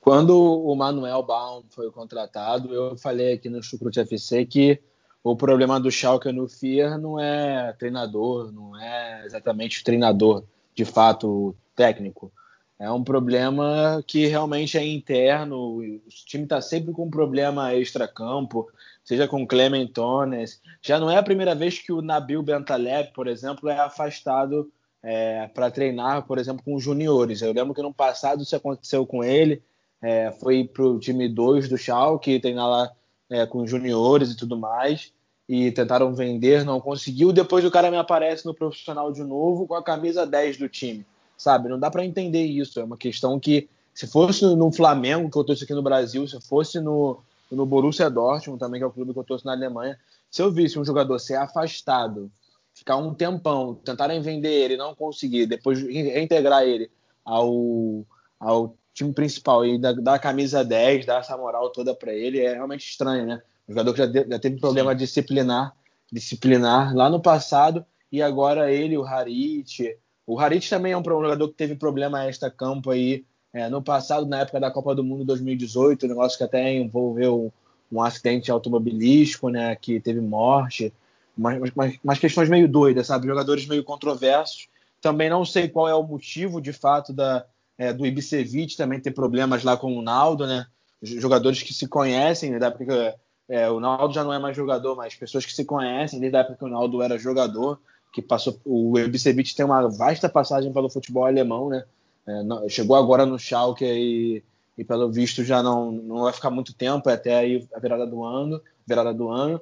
Quando 0.00 0.36
o 0.36 0.74
Manuel 0.74 1.22
Baum 1.22 1.62
foi 1.70 1.90
contratado, 1.90 2.74
eu 2.74 2.96
falei 2.96 3.34
aqui 3.34 3.48
no 3.48 3.62
Chucrute 3.62 4.00
FC 4.00 4.44
que 4.44 4.82
o 5.22 5.34
problema 5.34 5.80
do 5.80 5.90
Schalke 5.90 6.30
no 6.32 6.48
FIA 6.48 6.98
não 6.98 7.18
é 7.18 7.72
treinador, 7.78 8.52
não 8.52 8.76
é 8.78 9.24
exatamente 9.24 9.80
o 9.80 9.84
treinador, 9.84 10.44
de 10.74 10.84
fato, 10.84 11.56
técnico. 11.74 12.30
É 12.78 12.90
um 12.90 13.04
problema 13.04 14.02
que 14.06 14.26
realmente 14.26 14.76
é 14.76 14.84
interno. 14.84 15.78
O 15.78 15.82
time 16.26 16.44
está 16.44 16.60
sempre 16.60 16.92
com 16.92 17.06
um 17.06 17.10
problema 17.10 17.72
extra-campo, 17.74 18.68
seja 19.04 19.28
com 19.28 19.46
Clementones. 19.46 20.60
Já 20.82 20.98
não 20.98 21.10
é 21.10 21.16
a 21.16 21.22
primeira 21.22 21.54
vez 21.54 21.78
que 21.78 21.92
o 21.92 22.02
Nabil 22.02 22.42
Bentaleb, 22.42 23.12
por 23.12 23.28
exemplo, 23.28 23.68
é 23.68 23.78
afastado 23.78 24.70
é, 25.04 25.46
para 25.48 25.70
treinar, 25.70 26.26
por 26.26 26.38
exemplo, 26.38 26.64
com 26.64 26.74
os 26.74 26.82
juniores. 26.82 27.42
Eu 27.42 27.52
lembro 27.52 27.74
que 27.74 27.82
no 27.82 27.92
passado 27.92 28.42
isso 28.42 28.56
aconteceu 28.56 29.06
com 29.06 29.22
ele, 29.22 29.62
é, 30.02 30.32
foi 30.32 30.64
para 30.64 30.84
o 30.84 30.98
time 30.98 31.28
2 31.28 31.68
do 31.68 31.76
Schalke, 31.76 32.40
treinar 32.40 32.68
lá 32.68 32.92
é, 33.30 33.44
com 33.46 33.62
os 33.62 33.70
juniores 33.70 34.30
e 34.30 34.36
tudo 34.36 34.56
mais, 34.56 35.12
e 35.48 35.70
tentaram 35.70 36.14
vender, 36.14 36.64
não 36.64 36.80
conseguiu. 36.80 37.32
Depois 37.32 37.64
o 37.64 37.70
cara 37.70 37.90
me 37.90 37.98
aparece 37.98 38.46
no 38.46 38.54
profissional 38.54 39.12
de 39.12 39.22
novo 39.22 39.66
com 39.66 39.74
a 39.74 39.84
camisa 39.84 40.26
10 40.26 40.56
do 40.56 40.68
time, 40.68 41.04
sabe? 41.44 41.68
Não 41.68 41.78
dá 41.78 41.90
para 41.90 42.04
entender 42.04 42.44
isso. 42.44 42.80
É 42.80 42.84
uma 42.84 42.96
questão 42.96 43.38
que, 43.38 43.68
se 43.92 44.06
fosse 44.06 44.44
no 44.56 44.72
Flamengo, 44.72 45.30
que 45.30 45.38
eu 45.38 45.44
torço 45.44 45.64
aqui 45.64 45.74
no 45.74 45.82
Brasil, 45.82 46.26
se 46.26 46.40
fosse 46.40 46.80
no, 46.80 47.20
no 47.50 47.64
Borussia 47.66 48.10
Dortmund, 48.10 48.58
também 48.58 48.80
que 48.80 48.84
é 48.84 48.86
o 48.86 48.90
clube 48.90 49.12
que 49.12 49.18
eu 49.18 49.24
torço 49.24 49.46
na 49.46 49.52
Alemanha, 49.52 49.98
se 50.30 50.42
eu 50.42 50.50
visse 50.50 50.78
um 50.78 50.84
jogador 50.84 51.18
ser 51.18 51.36
afastado 51.36 52.30
ficar 52.74 52.96
um 52.96 53.14
tempão, 53.14 53.74
tentarem 53.74 54.20
vender 54.20 54.50
ele, 54.50 54.76
não 54.76 54.94
conseguir, 54.94 55.46
depois 55.46 55.80
reintegrar 55.80 56.64
ele 56.64 56.90
ao, 57.24 58.04
ao 58.38 58.76
time 58.92 59.12
principal 59.12 59.64
e 59.64 59.78
dar, 59.78 60.14
a 60.14 60.18
camisa 60.18 60.64
10, 60.64 61.06
dar 61.06 61.20
essa 61.20 61.36
moral 61.36 61.70
toda 61.70 61.94
para 61.94 62.12
ele, 62.12 62.40
é 62.40 62.54
realmente 62.54 62.90
estranho, 62.90 63.26
né? 63.26 63.40
O 63.68 63.72
jogador 63.72 63.92
que 63.92 63.98
já, 63.98 64.06
de, 64.06 64.28
já 64.28 64.38
teve 64.38 64.58
problema 64.58 64.90
Sim. 64.90 64.98
disciplinar, 64.98 65.74
disciplinar 66.12 66.94
lá 66.94 67.08
no 67.08 67.20
passado 67.20 67.86
e 68.10 68.20
agora 68.20 68.72
ele, 68.72 68.98
o 68.98 69.04
Harit. 69.04 69.96
O 70.26 70.38
Harit 70.38 70.68
também 70.68 70.92
é 70.92 70.98
um 70.98 71.04
jogador 71.04 71.48
que 71.48 71.54
teve 71.54 71.74
problema 71.74 72.26
extra-campo 72.26 72.90
aí 72.90 73.24
é, 73.52 73.68
no 73.68 73.82
passado, 73.82 74.26
na 74.26 74.40
época 74.40 74.58
da 74.58 74.70
Copa 74.70 74.94
do 74.94 75.04
Mundo 75.04 75.24
2018, 75.24 76.06
um 76.06 76.08
negócio 76.08 76.38
que 76.38 76.44
até 76.44 76.74
envolveu 76.74 77.52
um 77.92 78.02
acidente 78.02 78.50
automobilístico, 78.50 79.48
né, 79.48 79.76
que 79.76 80.00
teve 80.00 80.20
morte 80.20 80.92
umas 81.36 82.18
questões 82.18 82.48
meio 82.48 82.68
doidas, 82.68 83.08
sabe? 83.08 83.26
Jogadores 83.26 83.66
meio 83.66 83.82
controversos. 83.82 84.68
Também 85.00 85.28
não 85.28 85.44
sei 85.44 85.68
qual 85.68 85.88
é 85.88 85.94
o 85.94 86.02
motivo, 86.02 86.60
de 86.60 86.72
fato, 86.72 87.12
da, 87.12 87.44
é, 87.76 87.92
do 87.92 88.06
Ibisevic 88.06 88.76
também 88.76 89.00
ter 89.00 89.10
problemas 89.10 89.64
lá 89.64 89.76
com 89.76 89.96
o 89.96 90.02
Naldo, 90.02 90.46
né? 90.46 90.66
Jogadores 91.02 91.62
que 91.62 91.74
se 91.74 91.86
conhecem, 91.86 92.50
né? 92.50 92.58
da 92.58 92.68
época 92.68 92.86
que, 92.86 93.14
é, 93.48 93.68
o 93.68 93.78
Naldo 93.78 94.14
já 94.14 94.24
não 94.24 94.32
é 94.32 94.38
mais 94.38 94.56
jogador, 94.56 94.96
mas 94.96 95.14
pessoas 95.14 95.44
que 95.44 95.52
se 95.52 95.64
conhecem 95.64 96.18
desde 96.18 96.36
a 96.36 96.40
época 96.40 96.56
que 96.56 96.64
o 96.64 96.68
Naldo 96.68 97.02
era 97.02 97.18
jogador, 97.18 97.78
que 98.14 98.22
passou. 98.22 98.58
O 98.64 98.96
Ibisevic 98.96 99.54
tem 99.56 99.66
uma 99.66 99.88
vasta 99.88 100.28
passagem 100.28 100.72
pelo 100.72 100.88
futebol 100.88 101.26
alemão, 101.26 101.68
né? 101.68 101.84
É, 102.26 102.68
chegou 102.68 102.96
agora 102.96 103.26
no 103.26 103.38
Schalke 103.38 103.84
e, 103.84 104.42
e 104.78 104.84
pelo 104.84 105.10
visto 105.10 105.42
já 105.42 105.62
não, 105.62 105.90
não 105.90 106.22
vai 106.22 106.32
ficar 106.32 106.48
muito 106.48 106.72
tempo, 106.72 107.10
é 107.10 107.14
até 107.14 107.34
aí 107.34 107.68
a 107.74 107.78
virada 107.80 108.06
do 108.06 108.22
ano, 108.22 108.62
virada 108.86 109.12
do 109.12 109.28
ano. 109.28 109.60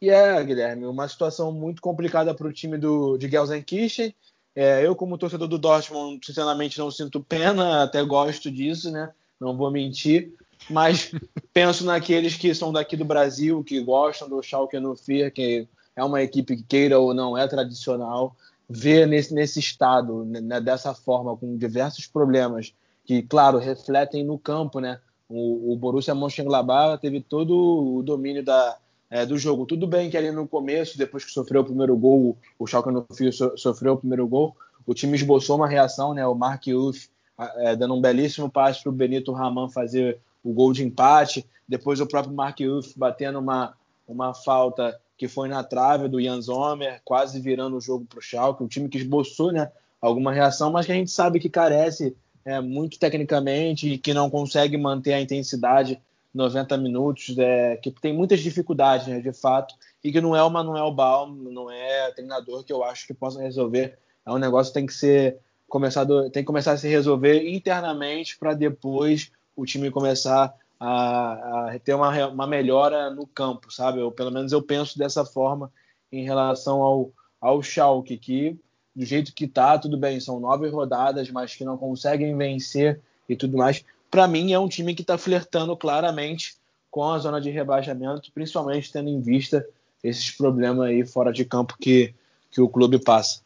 E 0.00 0.08
é, 0.08 0.42
Guilherme, 0.42 0.86
uma 0.86 1.06
situação 1.06 1.52
muito 1.52 1.82
complicada 1.82 2.34
para 2.34 2.48
o 2.48 2.52
time 2.52 2.78
do, 2.78 3.18
de 3.18 3.28
Gelsenkirchen. 3.28 4.14
É, 4.56 4.84
eu, 4.84 4.96
como 4.96 5.18
torcedor 5.18 5.46
do 5.46 5.58
Dortmund, 5.58 6.24
sinceramente 6.24 6.78
não 6.78 6.90
sinto 6.90 7.22
pena, 7.22 7.84
até 7.84 8.02
gosto 8.02 8.50
disso, 8.50 8.90
né? 8.90 9.12
Não 9.38 9.56
vou 9.56 9.70
mentir. 9.70 10.32
Mas 10.68 11.12
penso 11.52 11.84
naqueles 11.84 12.36
que 12.36 12.54
são 12.54 12.72
daqui 12.72 12.96
do 12.96 13.04
Brasil, 13.04 13.62
que 13.62 13.80
gostam 13.80 14.28
do 14.28 14.42
Schalke 14.42 14.80
no 14.80 14.96
FIA, 14.96 15.30
que 15.30 15.68
é 15.94 16.04
uma 16.04 16.22
equipe 16.22 16.56
que 16.56 16.62
queira 16.62 16.98
ou 16.98 17.12
não 17.12 17.36
é 17.36 17.46
tradicional, 17.46 18.36
ver 18.68 19.06
nesse, 19.06 19.34
nesse 19.34 19.58
estado, 19.58 20.24
né, 20.24 20.60
dessa 20.60 20.94
forma, 20.94 21.36
com 21.36 21.56
diversos 21.56 22.06
problemas, 22.06 22.74
que, 23.04 23.22
claro, 23.22 23.58
refletem 23.58 24.24
no 24.24 24.38
campo, 24.38 24.80
né? 24.80 25.00
O, 25.28 25.72
o 25.72 25.76
Borussia 25.76 26.14
Mönchengladbach 26.14 27.00
teve 27.00 27.20
todo 27.20 27.96
o 27.96 28.02
domínio 28.02 28.44
da, 28.44 28.76
é, 29.10 29.26
do 29.26 29.36
jogo. 29.36 29.66
Tudo 29.66 29.86
bem 29.86 30.08
que 30.08 30.16
ali 30.16 30.30
no 30.30 30.46
começo, 30.46 30.96
depois 30.96 31.24
que 31.24 31.30
sofreu 31.30 31.62
o 31.62 31.64
primeiro 31.64 31.96
gol, 31.96 32.36
o 32.58 32.66
Schalke 32.66 32.90
no 32.90 33.06
fio 33.14 33.32
so, 33.32 33.56
sofreu 33.56 33.94
o 33.94 33.96
primeiro 33.98 34.26
gol, 34.26 34.56
o 34.86 34.94
time 34.94 35.16
esboçou 35.16 35.56
uma 35.56 35.68
reação, 35.68 36.14
né? 36.14 36.26
O 36.26 36.34
Mark 36.34 36.66
Uff 36.68 37.08
é, 37.56 37.76
dando 37.76 37.94
um 37.94 38.00
belíssimo 38.00 38.50
passe 38.50 38.82
para 38.82 38.90
o 38.90 38.94
Benito 38.94 39.32
Raman 39.32 39.68
fazer 39.68 40.18
o 40.42 40.52
gol 40.52 40.72
de 40.72 40.84
empate. 40.84 41.46
Depois 41.68 42.00
o 42.00 42.06
próprio 42.06 42.34
Mark 42.34 42.58
Uff 42.60 42.98
batendo 42.98 43.38
uma, 43.38 43.74
uma 44.06 44.34
falta 44.34 44.98
que 45.22 45.28
foi 45.28 45.48
na 45.48 45.62
trave 45.62 46.08
do 46.08 46.20
Jan 46.20 46.42
Sommer, 46.42 47.00
quase 47.04 47.40
virando 47.40 47.76
o 47.76 47.80
jogo 47.80 48.04
para 48.04 48.18
o 48.18 48.20
Schalke. 48.20 48.64
Um 48.64 48.66
time 48.66 48.88
que 48.88 48.98
esboçou 48.98 49.52
né, 49.52 49.70
alguma 50.00 50.32
reação, 50.32 50.72
mas 50.72 50.84
que 50.84 50.90
a 50.90 50.96
gente 50.96 51.12
sabe 51.12 51.38
que 51.38 51.48
carece 51.48 52.16
é, 52.44 52.60
muito 52.60 52.98
tecnicamente 52.98 53.88
e 53.88 53.98
que 53.98 54.12
não 54.12 54.28
consegue 54.28 54.76
manter 54.76 55.12
a 55.12 55.20
intensidade 55.20 56.02
90 56.34 56.76
minutos, 56.76 57.38
é, 57.38 57.76
que 57.76 57.92
tem 57.92 58.12
muitas 58.12 58.40
dificuldades, 58.40 59.06
né, 59.06 59.20
de 59.20 59.32
fato, 59.32 59.76
e 60.02 60.10
que 60.10 60.20
não 60.20 60.34
é 60.34 60.42
o 60.42 60.50
Manuel 60.50 60.90
Baum, 60.90 61.32
não 61.32 61.70
é 61.70 62.10
treinador 62.10 62.64
que 62.64 62.72
eu 62.72 62.82
acho 62.82 63.06
que 63.06 63.14
possa 63.14 63.40
resolver. 63.40 63.96
É 64.26 64.32
um 64.32 64.38
negócio 64.38 64.72
que 64.72 64.80
tem 64.80 64.86
que 64.86 64.92
ser 64.92 65.38
começado, 65.68 66.30
tem 66.30 66.42
que 66.42 66.48
começar 66.48 66.72
a 66.72 66.76
se 66.76 66.88
resolver 66.88 67.48
internamente 67.48 68.36
para 68.36 68.54
depois 68.54 69.30
o 69.54 69.64
time 69.64 69.88
começar 69.88 70.52
a, 70.84 71.70
a 71.74 71.78
ter 71.78 71.94
uma, 71.94 72.26
uma, 72.28 72.46
melhora 72.46 73.10
no 73.10 73.26
campo, 73.26 73.72
sabe? 73.72 74.00
Eu, 74.00 74.10
pelo 74.10 74.30
menos 74.30 74.52
eu 74.52 74.62
penso 74.62 74.98
dessa 74.98 75.24
forma 75.24 75.72
em 76.10 76.24
relação 76.24 76.82
ao, 76.82 77.12
ao 77.40 77.62
Schalke, 77.62 78.16
que 78.16 78.58
do 78.94 79.04
jeito 79.04 79.32
que 79.34 79.46
tá, 79.46 79.78
tudo 79.78 79.96
bem, 79.96 80.20
são 80.20 80.38
nove 80.40 80.68
rodadas, 80.68 81.30
mas 81.30 81.54
que 81.54 81.64
não 81.64 81.78
conseguem 81.78 82.36
vencer 82.36 83.00
e 83.28 83.36
tudo 83.36 83.56
mais 83.56 83.84
para 84.12 84.28
mim 84.28 84.52
é 84.52 84.58
um 84.58 84.68
time 84.68 84.94
que 84.94 85.00
está 85.00 85.16
flertando 85.16 85.74
claramente 85.74 86.54
com 86.90 87.10
a 87.10 87.18
zona 87.18 87.40
de 87.40 87.48
rebaixamento, 87.48 88.30
principalmente 88.30 88.92
tendo 88.92 89.08
em 89.08 89.22
vista 89.22 89.66
esses 90.04 90.30
problemas 90.30 90.86
aí 90.86 91.06
fora 91.06 91.32
de 91.32 91.46
campo 91.46 91.78
que, 91.80 92.14
que 92.50 92.60
o 92.60 92.68
clube 92.68 93.02
passa. 93.02 93.40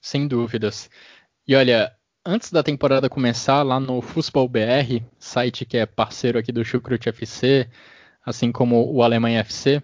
Sem 0.00 0.26
dúvidas. 0.26 0.90
E 1.46 1.54
olha, 1.54 1.94
antes 2.24 2.52
da 2.52 2.62
temporada 2.62 3.08
começar, 3.08 3.62
lá 3.62 3.80
no 3.80 4.00
Futebol 4.00 4.48
BR, 4.48 5.02
site 5.18 5.64
que 5.64 5.76
é 5.76 5.86
parceiro 5.86 6.38
aqui 6.38 6.52
do 6.52 6.64
Chucrut 6.64 7.08
FC, 7.08 7.68
assim 8.24 8.52
como 8.52 8.92
o 8.92 9.02
Alemanha 9.02 9.40
FC, 9.40 9.82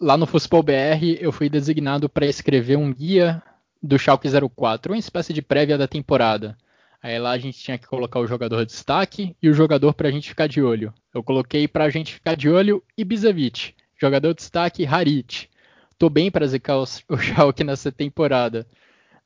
lá 0.00 0.16
no 0.16 0.26
Futebol 0.26 0.62
BR 0.62 1.18
eu 1.20 1.30
fui 1.30 1.48
designado 1.48 2.08
para 2.08 2.26
escrever 2.26 2.76
um 2.76 2.92
guia 2.92 3.42
do 3.82 3.98
Schalke 3.98 4.28
04, 4.28 4.92
uma 4.92 4.98
espécie 4.98 5.32
de 5.32 5.42
prévia 5.42 5.76
da 5.76 5.86
temporada. 5.86 6.56
Aí 7.02 7.18
lá 7.18 7.30
a 7.30 7.38
gente 7.38 7.58
tinha 7.58 7.78
que 7.78 7.86
colocar 7.86 8.20
o 8.20 8.26
jogador 8.26 8.64
de 8.64 8.72
destaque 8.72 9.34
e 9.42 9.48
o 9.48 9.54
jogador 9.54 9.94
para 9.94 10.08
a 10.08 10.10
gente 10.10 10.28
ficar 10.28 10.46
de 10.46 10.60
olho. 10.60 10.92
Eu 11.14 11.22
coloquei 11.22 11.66
para 11.66 11.84
a 11.84 11.90
gente 11.90 12.14
ficar 12.14 12.34
de 12.34 12.48
olho 12.48 12.82
Ibisevic, 12.96 13.74
jogador 13.98 14.30
de 14.30 14.36
destaque 14.36 14.86
Harit. 14.86 15.48
Tô 15.98 16.10
bem 16.10 16.30
para 16.30 16.46
zicar 16.46 16.78
o 16.78 16.86
Schalke 17.16 17.64
nessa 17.64 17.90
temporada. 17.90 18.66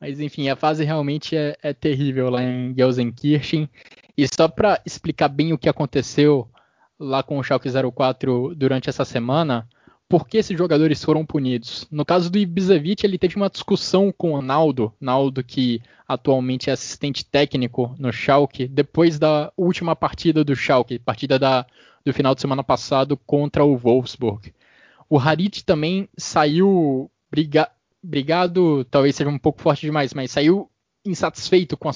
Mas 0.06 0.20
enfim, 0.20 0.50
a 0.50 0.54
fase 0.54 0.84
realmente 0.84 1.34
é, 1.34 1.56
é 1.62 1.72
terrível 1.72 2.28
lá 2.28 2.42
em 2.42 2.74
Gelsenkirchen. 2.76 3.66
E 4.14 4.26
só 4.28 4.46
para 4.46 4.78
explicar 4.84 5.28
bem 5.28 5.54
o 5.54 5.58
que 5.58 5.66
aconteceu 5.66 6.46
lá 7.00 7.22
com 7.22 7.38
o 7.38 7.42
Schalke 7.42 7.70
04 7.90 8.54
durante 8.54 8.90
essa 8.90 9.02
semana, 9.02 9.66
por 10.06 10.28
que 10.28 10.36
esses 10.36 10.58
jogadores 10.58 11.02
foram 11.02 11.24
punidos? 11.24 11.88
No 11.90 12.04
caso 12.04 12.30
do 12.30 12.36
Ibisevic, 12.36 13.02
ele 13.02 13.16
teve 13.16 13.36
uma 13.36 13.48
discussão 13.48 14.12
com 14.12 14.32
o 14.32 14.42
Naldo, 14.42 14.92
Naldo 15.00 15.42
que 15.42 15.80
atualmente 16.06 16.68
é 16.68 16.74
assistente 16.74 17.24
técnico 17.24 17.96
no 17.98 18.12
Schalke, 18.12 18.68
depois 18.68 19.18
da 19.18 19.50
última 19.56 19.96
partida 19.96 20.44
do 20.44 20.54
Schalke, 20.54 20.98
partida 20.98 21.38
da, 21.38 21.64
do 22.04 22.12
final 22.12 22.34
de 22.34 22.42
semana 22.42 22.62
passado 22.62 23.16
contra 23.16 23.64
o 23.64 23.74
Wolfsburg. 23.74 24.52
O 25.08 25.18
Harit 25.18 25.64
também 25.64 26.10
saiu 26.14 27.10
briga, 27.30 27.70
brigado, 28.04 28.84
talvez 28.84 29.16
seja 29.16 29.30
um 29.30 29.38
pouco 29.38 29.62
forte 29.62 29.82
demais, 29.82 30.12
mas 30.12 30.30
saiu 30.30 30.70
insatisfeito 31.04 31.76
com 31.76 31.88
a, 31.88 31.92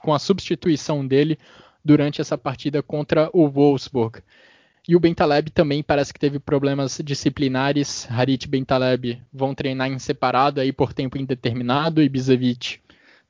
com 0.00 0.12
a 0.12 0.18
substituição 0.18 1.06
dele 1.06 1.38
durante 1.84 2.20
essa 2.20 2.36
partida 2.36 2.82
contra 2.82 3.30
o 3.32 3.48
Wolfsburg. 3.48 4.20
E 4.88 4.96
o 4.96 5.00
Bentaleb 5.00 5.50
também 5.50 5.82
parece 5.82 6.12
que 6.12 6.18
teve 6.18 6.38
problemas 6.40 7.00
disciplinares. 7.04 8.08
Harit 8.10 8.44
e 8.44 8.48
Bentaleb 8.48 9.22
vão 9.32 9.54
treinar 9.54 9.88
em 9.88 9.98
separado 9.98 10.60
aí 10.60 10.72
por 10.72 10.92
tempo 10.92 11.16
indeterminado 11.16 12.02
e 12.02 12.08
Bizevic 12.08 12.80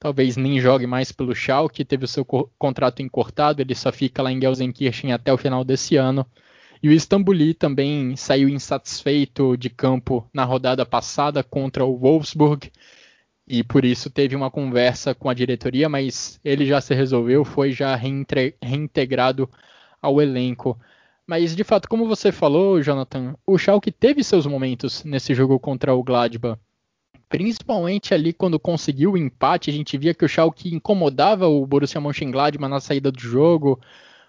talvez 0.02 0.36
nem 0.36 0.58
jogue 0.58 0.84
mais 0.84 1.12
pelo 1.12 1.32
Schalke, 1.32 1.84
teve 1.84 2.04
o 2.04 2.08
seu 2.08 2.24
co 2.24 2.50
contrato 2.58 3.00
encurtado, 3.00 3.62
ele 3.62 3.72
só 3.72 3.92
fica 3.92 4.20
lá 4.20 4.32
em 4.32 4.40
Gelsenkirchen 4.40 5.12
até 5.12 5.32
o 5.32 5.38
final 5.38 5.62
desse 5.62 5.94
ano. 5.94 6.26
E 6.82 6.88
o 6.88 6.92
Istambuli 6.92 7.54
também 7.54 8.16
saiu 8.16 8.48
insatisfeito 8.48 9.56
de 9.56 9.70
campo 9.70 10.28
na 10.34 10.44
rodada 10.44 10.84
passada 10.84 11.42
contra 11.42 11.84
o 11.84 11.96
Wolfsburg 11.96 12.70
e 13.46 13.62
por 13.62 13.84
isso 13.84 14.08
teve 14.08 14.34
uma 14.34 14.50
conversa 14.50 15.14
com 15.14 15.28
a 15.28 15.34
diretoria, 15.34 15.88
mas 15.88 16.40
ele 16.44 16.64
já 16.66 16.80
se 16.80 16.94
resolveu, 16.94 17.44
foi 17.44 17.72
já 17.72 17.94
reintegrado 17.94 19.48
ao 20.00 20.20
elenco. 20.20 20.78
Mas 21.26 21.54
de 21.54 21.62
fato, 21.62 21.88
como 21.88 22.06
você 22.06 22.32
falou, 22.32 22.82
Jonathan, 22.82 23.36
o 23.46 23.58
Schalke 23.58 23.92
teve 23.92 24.24
seus 24.24 24.46
momentos 24.46 25.04
nesse 25.04 25.34
jogo 25.34 25.58
contra 25.58 25.94
o 25.94 26.02
Gladbach. 26.02 26.58
Principalmente 27.28 28.12
ali 28.12 28.32
quando 28.32 28.58
conseguiu 28.58 29.12
o 29.12 29.18
empate, 29.18 29.70
a 29.70 29.72
gente 29.72 29.96
via 29.96 30.14
que 30.14 30.24
o 30.24 30.28
Schalke 30.28 30.74
incomodava 30.74 31.46
o 31.46 31.66
Borussia 31.66 32.00
Mönchengladbach 32.00 32.70
na 32.70 32.80
saída 32.80 33.10
do 33.10 33.20
jogo. 33.20 33.80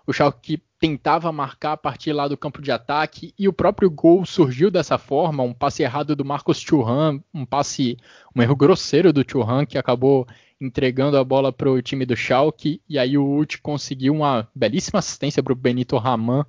O 0.05 0.11
Schalke 0.11 0.61
tentava 0.77 1.31
marcar 1.31 1.73
a 1.73 1.77
partir 1.77 2.11
lá 2.11 2.27
do 2.27 2.37
campo 2.37 2.61
de 2.61 2.71
ataque 2.71 3.33
e 3.39 3.47
o 3.47 3.53
próprio 3.53 3.89
gol 3.89 4.25
surgiu 4.25 4.69
dessa 4.69 4.97
forma, 4.97 5.43
um 5.43 5.53
passe 5.53 5.81
errado 5.81 6.13
do 6.13 6.25
Marcos 6.25 6.59
Churran, 6.59 7.21
um 7.33 7.45
passe, 7.45 7.97
um 8.35 8.41
erro 8.41 8.55
grosseiro 8.55 9.13
do 9.13 9.23
Churran 9.25 9.65
que 9.65 9.77
acabou 9.77 10.27
entregando 10.59 11.17
a 11.17 11.23
bola 11.23 11.53
para 11.53 11.71
o 11.71 11.81
time 11.81 12.05
do 12.05 12.17
Schalke 12.17 12.81
e 12.87 12.99
aí 12.99 13.17
o 13.17 13.37
Uth 13.37 13.61
conseguiu 13.61 14.13
uma 14.13 14.47
belíssima 14.53 14.99
assistência 14.99 15.41
para 15.41 15.53
o 15.53 15.55
Benito 15.55 15.97
Raman 15.97 16.45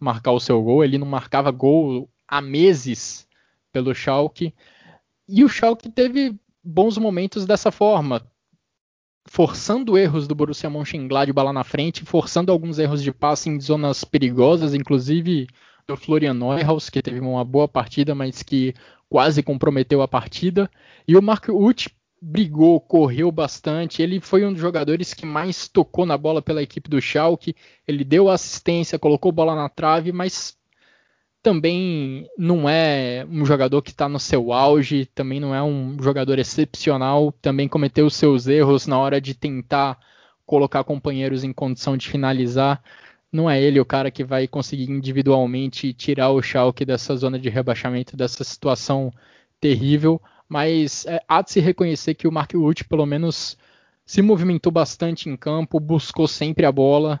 marcar 0.00 0.32
o 0.32 0.40
seu 0.40 0.62
gol, 0.62 0.82
ele 0.82 0.98
não 0.98 1.06
marcava 1.06 1.50
gol 1.50 2.08
há 2.26 2.40
meses 2.40 3.26
pelo 3.72 3.94
Schalke. 3.94 4.54
E 5.28 5.44
o 5.44 5.48
Schalke 5.48 5.90
teve 5.90 6.34
bons 6.62 6.96
momentos 6.98 7.44
dessa 7.44 7.70
forma, 7.70 8.26
forçando 9.26 9.98
erros 9.98 10.26
do 10.26 10.34
Borussia 10.34 10.70
Mönchengladbach 10.70 11.46
lá 11.46 11.52
na 11.52 11.64
frente, 11.64 12.04
forçando 12.04 12.52
alguns 12.52 12.78
erros 12.78 13.02
de 13.02 13.12
passe 13.12 13.50
em 13.50 13.60
zonas 13.60 14.04
perigosas, 14.04 14.74
inclusive 14.74 15.46
do 15.86 15.96
Florian 15.96 16.34
Neuhaus, 16.34 16.90
que 16.90 17.02
teve 17.02 17.20
uma 17.20 17.44
boa 17.44 17.68
partida, 17.68 18.14
mas 18.14 18.42
que 18.42 18.74
quase 19.08 19.42
comprometeu 19.42 20.02
a 20.02 20.08
partida. 20.08 20.70
E 21.06 21.16
o 21.16 21.22
Mark 21.22 21.48
Uth 21.48 21.88
brigou, 22.20 22.80
correu 22.80 23.30
bastante. 23.30 24.02
Ele 24.02 24.20
foi 24.20 24.44
um 24.44 24.52
dos 24.52 24.60
jogadores 24.60 25.14
que 25.14 25.26
mais 25.26 25.68
tocou 25.68 26.06
na 26.06 26.16
bola 26.16 26.42
pela 26.42 26.62
equipe 26.62 26.88
do 26.88 27.00
Schalke. 27.00 27.54
Ele 27.86 28.04
deu 28.04 28.28
assistência, 28.28 28.98
colocou 28.98 29.30
bola 29.30 29.54
na 29.54 29.68
trave, 29.68 30.12
mas 30.12 30.56
também 31.46 32.28
não 32.36 32.68
é 32.68 33.24
um 33.30 33.46
jogador 33.46 33.80
que 33.80 33.90
está 33.90 34.08
no 34.08 34.18
seu 34.18 34.52
auge, 34.52 35.06
também 35.06 35.38
não 35.38 35.54
é 35.54 35.62
um 35.62 35.96
jogador 36.02 36.40
excepcional, 36.40 37.30
também 37.40 37.68
cometeu 37.68 38.10
seus 38.10 38.48
erros 38.48 38.88
na 38.88 38.98
hora 38.98 39.20
de 39.20 39.32
tentar 39.32 39.96
colocar 40.44 40.82
companheiros 40.82 41.44
em 41.44 41.52
condição 41.52 41.96
de 41.96 42.08
finalizar. 42.08 42.82
Não 43.30 43.48
é 43.48 43.62
ele 43.62 43.78
o 43.78 43.84
cara 43.84 44.10
que 44.10 44.24
vai 44.24 44.48
conseguir 44.48 44.90
individualmente 44.90 45.92
tirar 45.92 46.30
o 46.30 46.42
Schalke 46.42 46.84
dessa 46.84 47.14
zona 47.14 47.38
de 47.38 47.48
rebaixamento, 47.48 48.16
dessa 48.16 48.42
situação 48.42 49.12
terrível, 49.60 50.20
mas 50.48 51.06
é, 51.06 51.22
há 51.28 51.42
de 51.42 51.52
se 51.52 51.60
reconhecer 51.60 52.14
que 52.14 52.26
o 52.26 52.32
Mark 52.32 52.54
Wood 52.54 52.86
pelo 52.86 53.06
menos 53.06 53.56
se 54.04 54.20
movimentou 54.20 54.72
bastante 54.72 55.28
em 55.28 55.36
campo, 55.36 55.78
buscou 55.78 56.26
sempre 56.26 56.66
a 56.66 56.72
bola, 56.72 57.20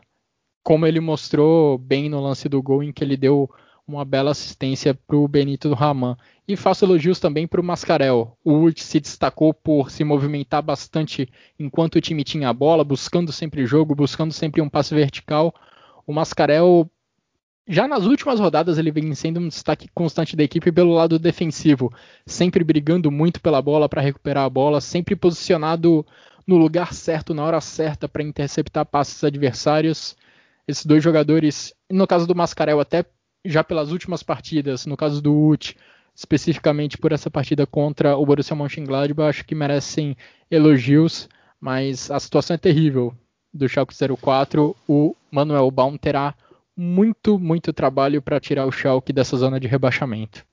como 0.64 0.84
ele 0.84 0.98
mostrou 0.98 1.78
bem 1.78 2.08
no 2.08 2.20
lance 2.20 2.48
do 2.48 2.60
gol 2.60 2.82
em 2.82 2.92
que 2.92 3.04
ele 3.04 3.16
deu 3.16 3.48
uma 3.86 4.04
bela 4.04 4.32
assistência 4.32 4.94
para 4.94 5.16
o 5.16 5.28
Benito 5.28 5.68
do 5.68 5.74
Raman. 5.74 6.16
E 6.48 6.56
faço 6.56 6.84
elogios 6.84 7.20
também 7.20 7.46
para 7.46 7.60
o 7.60 7.64
Mascarel. 7.64 8.36
O 8.44 8.52
Urt 8.52 8.80
se 8.80 9.00
destacou 9.00 9.54
por 9.54 9.90
se 9.90 10.02
movimentar 10.02 10.62
bastante 10.62 11.28
enquanto 11.58 11.96
o 11.96 12.00
time 12.00 12.24
tinha 12.24 12.48
a 12.48 12.52
bola, 12.52 12.84
buscando 12.84 13.32
sempre 13.32 13.64
jogo, 13.66 13.94
buscando 13.94 14.32
sempre 14.32 14.60
um 14.60 14.68
passe 14.68 14.94
vertical. 14.94 15.54
O 16.06 16.12
Mascarel, 16.12 16.90
já 17.66 17.86
nas 17.86 18.06
últimas 18.06 18.40
rodadas, 18.40 18.78
ele 18.78 18.90
vem 18.90 19.14
sendo 19.14 19.40
um 19.40 19.48
destaque 19.48 19.88
constante 19.94 20.36
da 20.36 20.42
equipe 20.42 20.70
pelo 20.72 20.92
lado 20.92 21.18
defensivo, 21.18 21.92
sempre 22.24 22.64
brigando 22.64 23.10
muito 23.10 23.40
pela 23.40 23.62
bola 23.62 23.88
para 23.88 24.02
recuperar 24.02 24.44
a 24.44 24.50
bola, 24.50 24.80
sempre 24.80 25.14
posicionado 25.14 26.04
no 26.46 26.56
lugar 26.56 26.92
certo, 26.92 27.34
na 27.34 27.44
hora 27.44 27.60
certa 27.60 28.08
para 28.08 28.22
interceptar 28.22 28.86
passes 28.86 29.22
adversários. 29.22 30.16
Esses 30.66 30.84
dois 30.84 31.02
jogadores, 31.02 31.72
no 31.88 32.06
caso 32.06 32.26
do 32.26 32.34
Mascarel, 32.34 32.80
até 32.80 33.04
já 33.48 33.64
pelas 33.64 33.90
últimas 33.90 34.22
partidas, 34.22 34.86
no 34.86 34.96
caso 34.96 35.20
do 35.22 35.34
UT, 35.48 35.76
especificamente 36.14 36.96
por 36.96 37.12
essa 37.12 37.30
partida 37.30 37.66
contra 37.66 38.16
o 38.16 38.24
Borussia 38.24 38.56
Mönchengladbach, 38.56 39.28
acho 39.28 39.44
que 39.44 39.54
merecem 39.54 40.16
elogios, 40.50 41.28
mas 41.60 42.10
a 42.10 42.18
situação 42.18 42.54
é 42.54 42.58
terrível 42.58 43.14
do 43.52 43.68
Schalke 43.68 43.94
04. 43.94 44.74
O 44.88 45.14
Manuel 45.30 45.70
Baum 45.70 45.96
terá 45.96 46.34
muito, 46.76 47.38
muito 47.38 47.72
trabalho 47.72 48.20
para 48.20 48.40
tirar 48.40 48.66
o 48.66 48.72
Schalke 48.72 49.12
dessa 49.12 49.36
zona 49.36 49.58
de 49.58 49.66
rebaixamento. 49.66 50.44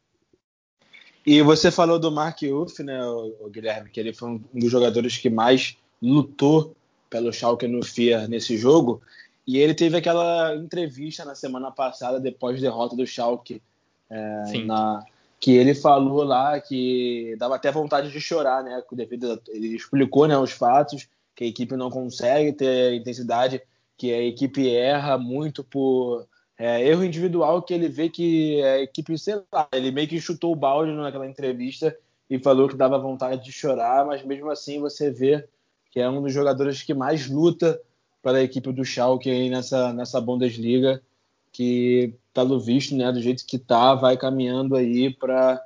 E 1.25 1.41
você 1.41 1.71
falou 1.71 1.97
do 1.97 2.11
Mark 2.11 2.41
Uff, 2.43 2.83
né, 2.83 3.01
o, 3.05 3.49
Guilherme, 3.49 3.89
que 3.89 3.99
ele 3.99 4.13
foi 4.13 4.29
um 4.29 4.41
dos 4.53 4.69
jogadores 4.69 5.17
que 5.17 5.29
mais 5.29 5.77
lutou 6.01 6.75
pelo 7.09 7.31
Schalke 7.31 7.67
no 7.67 7.83
FIA 7.83 8.27
nesse 8.27 8.57
jogo. 8.57 9.01
E 9.45 9.57
ele 9.57 9.73
teve 9.73 9.97
aquela 9.97 10.55
entrevista 10.55 11.25
na 11.25 11.35
semana 11.35 11.71
passada, 11.71 12.19
depós 12.19 12.61
da 12.61 12.69
derrota 12.69 12.95
do 12.95 13.05
Schalke, 13.05 13.61
é, 14.09 14.57
na, 14.65 15.03
que 15.39 15.51
ele 15.51 15.75
falou 15.75 16.23
lá 16.23 16.59
que 16.61 17.35
dava 17.37 17.55
até 17.55 17.71
vontade 17.71 18.11
de 18.11 18.21
chorar, 18.21 18.63
né? 18.63 18.81
Devido, 18.93 19.41
ele 19.49 19.75
explicou 19.75 20.27
né, 20.27 20.37
os 20.37 20.51
fatos, 20.51 21.09
que 21.35 21.43
a 21.43 21.47
equipe 21.47 21.75
não 21.75 21.89
consegue 21.89 22.53
ter 22.53 22.93
intensidade, 22.93 23.61
que 23.97 24.13
a 24.13 24.23
equipe 24.23 24.69
erra 24.73 25.17
muito 25.17 25.63
por 25.63 26.25
é, 26.57 26.87
erro 26.87 27.03
individual, 27.03 27.61
que 27.61 27.73
ele 27.73 27.89
vê 27.89 28.09
que 28.09 28.63
a 28.63 28.79
equipe, 28.79 29.17
sei 29.17 29.41
lá, 29.51 29.67
ele 29.73 29.91
meio 29.91 30.07
que 30.07 30.21
chutou 30.21 30.53
o 30.53 30.55
balde 30.55 30.93
naquela 30.93 31.27
entrevista 31.27 31.95
e 32.29 32.39
falou 32.39 32.69
que 32.69 32.77
dava 32.77 32.97
vontade 32.97 33.43
de 33.43 33.51
chorar, 33.51 34.05
mas 34.05 34.23
mesmo 34.23 34.49
assim 34.49 34.79
você 34.79 35.11
vê 35.11 35.45
que 35.91 35.99
é 35.99 36.09
um 36.09 36.21
dos 36.21 36.33
jogadores 36.33 36.81
que 36.81 36.93
mais 36.93 37.29
luta 37.29 37.79
para 38.23 38.37
a 38.37 38.43
equipe 38.43 38.71
do 38.71 38.85
Schalke 38.85 39.29
aí 39.29 39.49
nessa, 39.49 39.93
nessa 39.93 40.19
Bundesliga, 40.21 41.03
que, 41.51 42.15
pelo 42.33 42.59
visto, 42.59 42.95
né, 42.95 43.11
do 43.11 43.21
jeito 43.21 43.45
que 43.45 43.59
tá, 43.59 43.93
vai 43.93 44.17
caminhando 44.17 44.75
aí 44.75 45.13
para 45.13 45.61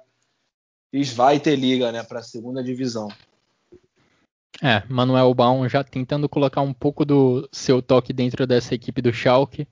vai 1.13 1.39
ter 1.39 1.55
liga, 1.55 1.91
né, 1.91 2.01
para 2.01 2.19
a 2.19 2.23
segunda 2.23 2.63
divisão. 2.63 3.07
É, 4.61 4.81
Manuel 4.89 5.31
Baum 5.35 5.69
já 5.69 5.83
tentando 5.83 6.27
colocar 6.27 6.61
um 6.61 6.73
pouco 6.73 7.05
do 7.05 7.47
seu 7.51 7.79
toque 7.79 8.11
dentro 8.11 8.47
dessa 8.47 8.73
equipe 8.73 9.01
do 9.01 9.13
Schalke, 9.13 9.67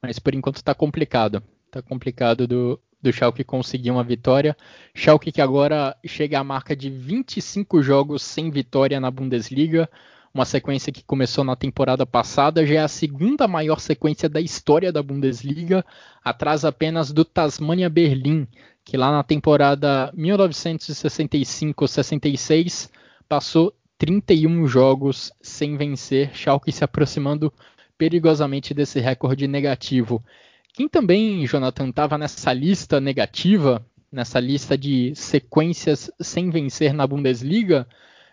mas 0.00 0.18
por 0.18 0.34
enquanto 0.34 0.56
está 0.56 0.74
complicado. 0.74 1.42
Está 1.66 1.82
complicado 1.82 2.48
do, 2.48 2.80
do 3.02 3.12
Schalke 3.12 3.44
conseguir 3.44 3.90
uma 3.90 4.02
vitória. 4.02 4.56
Schalke 4.94 5.30
que 5.30 5.42
agora 5.42 5.94
chega 6.06 6.38
à 6.38 6.44
marca 6.44 6.74
de 6.74 6.88
25 6.88 7.82
jogos 7.82 8.22
sem 8.22 8.50
vitória 8.50 8.98
na 8.98 9.10
Bundesliga, 9.10 9.90
uma 10.32 10.44
sequência 10.44 10.92
que 10.92 11.02
começou 11.02 11.42
na 11.42 11.56
temporada 11.56 12.06
passada, 12.06 12.64
já 12.64 12.74
é 12.74 12.78
a 12.78 12.86
segunda 12.88 13.48
maior 13.48 13.80
sequência 13.80 14.28
da 14.28 14.40
história 14.40 14.92
da 14.92 15.02
Bundesliga, 15.02 15.84
atrás 16.24 16.64
apenas 16.64 17.10
do 17.12 17.24
Tasmania 17.24 17.90
Berlim, 17.90 18.46
que 18.84 18.96
lá 18.96 19.10
na 19.10 19.24
temporada 19.24 20.12
1965-66 20.16 22.88
passou 23.28 23.74
31 23.98 24.66
jogos 24.66 25.30
sem 25.42 25.76
vencer, 25.76 26.34
Schalke 26.34 26.72
se 26.72 26.82
aproximando 26.82 27.52
perigosamente 27.98 28.72
desse 28.72 28.98
recorde 28.98 29.46
negativo. 29.46 30.24
Quem 30.72 30.88
também, 30.88 31.46
Jonathan, 31.46 31.90
estava 31.90 32.16
nessa 32.16 32.50
lista 32.52 33.00
negativa, 33.00 33.84
nessa 34.10 34.40
lista 34.40 34.78
de 34.78 35.14
sequências 35.14 36.10
sem 36.20 36.50
vencer 36.50 36.94
na 36.94 37.06
Bundesliga, 37.06 37.86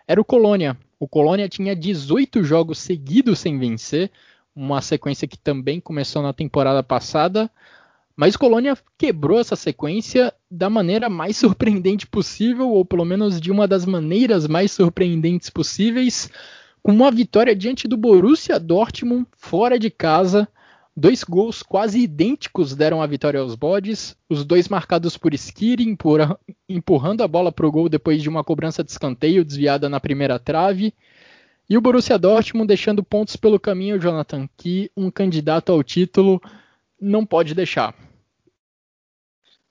era 0.06 0.20
o 0.20 0.24
Colônia. 0.24 0.76
O 1.00 1.06
Colônia 1.06 1.48
tinha 1.48 1.76
18 1.76 2.42
jogos 2.42 2.78
seguidos 2.78 3.38
sem 3.38 3.58
vencer, 3.58 4.10
uma 4.54 4.82
sequência 4.82 5.28
que 5.28 5.38
também 5.38 5.80
começou 5.80 6.22
na 6.22 6.32
temporada 6.32 6.82
passada, 6.82 7.48
mas 8.16 8.36
Colônia 8.36 8.76
quebrou 8.98 9.38
essa 9.38 9.54
sequência 9.54 10.34
da 10.50 10.68
maneira 10.68 11.08
mais 11.08 11.36
surpreendente 11.38 12.04
possível, 12.04 12.70
ou 12.70 12.84
pelo 12.84 13.04
menos 13.04 13.40
de 13.40 13.52
uma 13.52 13.68
das 13.68 13.86
maneiras 13.86 14.48
mais 14.48 14.72
surpreendentes 14.72 15.48
possíveis, 15.48 16.28
com 16.82 16.90
uma 16.90 17.12
vitória 17.12 17.54
diante 17.54 17.86
do 17.86 17.96
Borussia 17.96 18.58
Dortmund 18.58 19.24
fora 19.36 19.78
de 19.78 19.90
casa. 19.90 20.48
Dois 21.00 21.22
gols 21.22 21.62
quase 21.62 22.00
idênticos 22.00 22.74
deram 22.74 23.00
a 23.00 23.06
vitória 23.06 23.38
aos 23.38 23.54
bodes, 23.54 24.16
os 24.28 24.44
dois 24.44 24.68
marcados 24.68 25.16
por 25.16 25.32
Skiri, 25.32 25.96
empurrando 26.68 27.22
a 27.22 27.28
bola 27.28 27.52
para 27.52 27.68
o 27.68 27.70
gol 27.70 27.88
depois 27.88 28.20
de 28.20 28.28
uma 28.28 28.42
cobrança 28.42 28.82
de 28.82 28.90
escanteio 28.90 29.44
desviada 29.44 29.88
na 29.88 30.00
primeira 30.00 30.40
trave. 30.40 30.92
E 31.70 31.78
o 31.78 31.80
Borussia 31.80 32.18
Dortmund 32.18 32.66
deixando 32.66 33.04
pontos 33.04 33.36
pelo 33.36 33.60
caminho, 33.60 34.00
Jonathan, 34.00 34.48
que 34.56 34.90
um 34.96 35.08
candidato 35.08 35.70
ao 35.70 35.84
título 35.84 36.42
não 37.00 37.24
pode 37.24 37.54
deixar. 37.54 37.94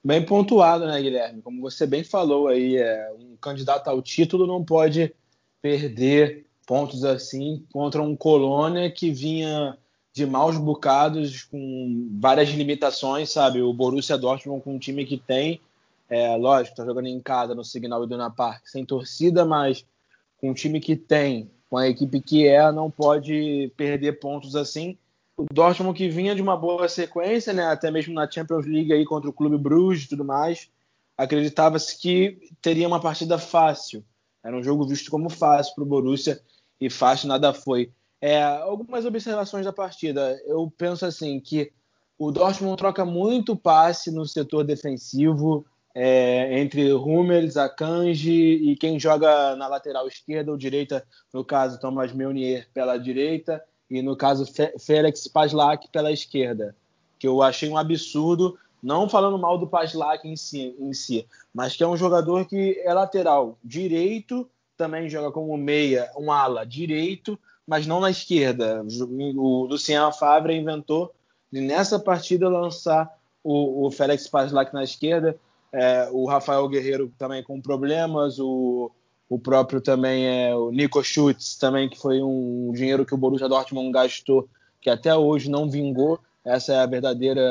Bem 0.02 0.24
pontuado, 0.24 0.86
né, 0.86 0.98
Guilherme? 0.98 1.42
Como 1.42 1.60
você 1.60 1.86
bem 1.86 2.02
falou 2.02 2.48
aí, 2.48 2.78
é, 2.78 3.12
um 3.20 3.36
candidato 3.36 3.88
ao 3.88 4.00
título 4.00 4.46
não 4.46 4.64
pode 4.64 5.12
perder 5.60 6.46
pontos 6.66 7.04
assim 7.04 7.66
contra 7.70 8.00
um 8.00 8.16
Colônia 8.16 8.90
que 8.90 9.10
vinha 9.10 9.76
de 10.18 10.26
maus 10.26 10.58
bocados, 10.58 11.44
com 11.44 12.08
várias 12.20 12.48
limitações, 12.48 13.30
sabe? 13.30 13.62
O 13.62 13.72
Borussia 13.72 14.18
Dortmund 14.18 14.62
com 14.62 14.74
um 14.74 14.78
time 14.78 15.06
que 15.06 15.16
tem, 15.16 15.60
é, 16.10 16.36
lógico, 16.36 16.76
tá 16.76 16.84
jogando 16.84 17.06
em 17.06 17.20
casa 17.20 17.54
no 17.54 17.64
Signal 17.64 18.02
Iduna 18.02 18.28
Park, 18.28 18.66
sem 18.66 18.84
torcida, 18.84 19.44
mas 19.44 19.86
com 20.40 20.50
um 20.50 20.54
time 20.54 20.80
que 20.80 20.96
tem 20.96 21.48
com 21.70 21.76
a 21.76 21.86
equipe 21.86 22.20
que 22.20 22.48
é, 22.48 22.72
não 22.72 22.90
pode 22.90 23.72
perder 23.76 24.18
pontos 24.18 24.56
assim. 24.56 24.98
O 25.36 25.44
Dortmund 25.52 25.96
que 25.96 26.08
vinha 26.08 26.34
de 26.34 26.42
uma 26.42 26.56
boa 26.56 26.88
sequência, 26.88 27.52
né, 27.52 27.66
até 27.66 27.88
mesmo 27.90 28.12
na 28.12 28.28
Champions 28.28 28.66
League 28.66 28.92
aí 28.92 29.04
contra 29.04 29.30
o 29.30 29.32
Clube 29.32 29.56
Bruges 29.56 30.06
e 30.06 30.08
tudo 30.08 30.24
mais, 30.24 30.68
acreditava-se 31.16 31.96
que 31.96 32.50
teria 32.60 32.88
uma 32.88 33.00
partida 33.00 33.38
fácil. 33.38 34.04
Era 34.42 34.56
um 34.56 34.64
jogo 34.64 34.84
visto 34.84 35.10
como 35.12 35.30
fácil 35.30 35.76
para 35.76 35.84
o 35.84 35.86
Borussia 35.86 36.40
e 36.80 36.90
fácil 36.90 37.28
nada 37.28 37.52
foi. 37.52 37.92
É, 38.20 38.42
algumas 38.42 39.04
observações 39.04 39.64
da 39.64 39.72
partida. 39.72 40.40
Eu 40.46 40.72
penso 40.76 41.06
assim 41.06 41.38
que 41.38 41.72
o 42.18 42.32
Dortmund 42.32 42.76
troca 42.76 43.04
muito 43.04 43.56
passe 43.56 44.10
no 44.10 44.26
setor 44.26 44.64
defensivo, 44.64 45.64
é, 45.94 46.60
entre 46.60 46.92
Hummels, 46.92 47.56
Akanji 47.56 48.70
e 48.70 48.76
quem 48.76 48.98
joga 48.98 49.56
na 49.56 49.66
lateral 49.66 50.06
esquerda 50.06 50.50
ou 50.50 50.56
direita, 50.56 51.04
no 51.32 51.44
caso 51.44 51.80
Thomas 51.80 52.12
Meunier 52.12 52.68
pela 52.72 52.96
direita 52.96 53.62
e 53.90 54.02
no 54.02 54.16
caso 54.16 54.44
Félix 54.78 55.26
Paslak 55.26 55.88
pela 55.90 56.12
esquerda, 56.12 56.76
que 57.18 57.26
eu 57.26 57.42
achei 57.42 57.68
um 57.68 57.76
absurdo, 57.76 58.58
não 58.82 59.08
falando 59.08 59.38
mal 59.38 59.58
do 59.58 59.66
Paslak 59.66 60.28
em 60.28 60.36
si, 60.36 60.74
em 60.78 60.92
si, 60.92 61.26
mas 61.54 61.74
que 61.74 61.82
é 61.82 61.88
um 61.88 61.96
jogador 61.96 62.46
que 62.46 62.80
é 62.84 62.92
lateral 62.92 63.58
direito, 63.64 64.48
também 64.76 65.08
joga 65.08 65.32
como 65.32 65.56
meia, 65.56 66.10
um 66.16 66.30
ala 66.30 66.64
direito, 66.64 67.38
mas 67.68 67.86
não 67.86 68.00
na 68.00 68.10
esquerda. 68.10 68.82
O 69.36 69.66
Lucien 69.66 70.00
Favre 70.18 70.56
inventou 70.56 71.14
de 71.52 71.60
nessa 71.60 71.98
partida 71.98 72.48
lançar 72.48 73.16
o, 73.44 73.86
o 73.86 73.90
Félix 73.90 74.26
Paslak 74.26 74.74
na 74.74 74.82
esquerda 74.82 75.38
é, 75.72 76.08
o 76.10 76.26
Rafael 76.26 76.66
Guerreiro 76.68 77.12
também 77.18 77.42
com 77.42 77.60
problemas, 77.60 78.38
o, 78.38 78.90
o 79.28 79.38
próprio 79.38 79.80
também 79.80 80.26
é 80.26 80.54
o 80.54 80.70
Nico 80.70 81.02
Schutz 81.02 81.56
também 81.56 81.88
que 81.88 81.98
foi 81.98 82.22
um 82.22 82.72
dinheiro 82.74 83.04
que 83.04 83.14
o 83.14 83.18
Borussia 83.18 83.48
Dortmund 83.48 83.92
gastou 83.92 84.48
que 84.80 84.88
até 84.88 85.14
hoje 85.14 85.50
não 85.50 85.68
vingou. 85.68 86.20
Essa 86.44 86.72
é 86.72 86.78
a 86.78 86.86
verdadeira 86.86 87.42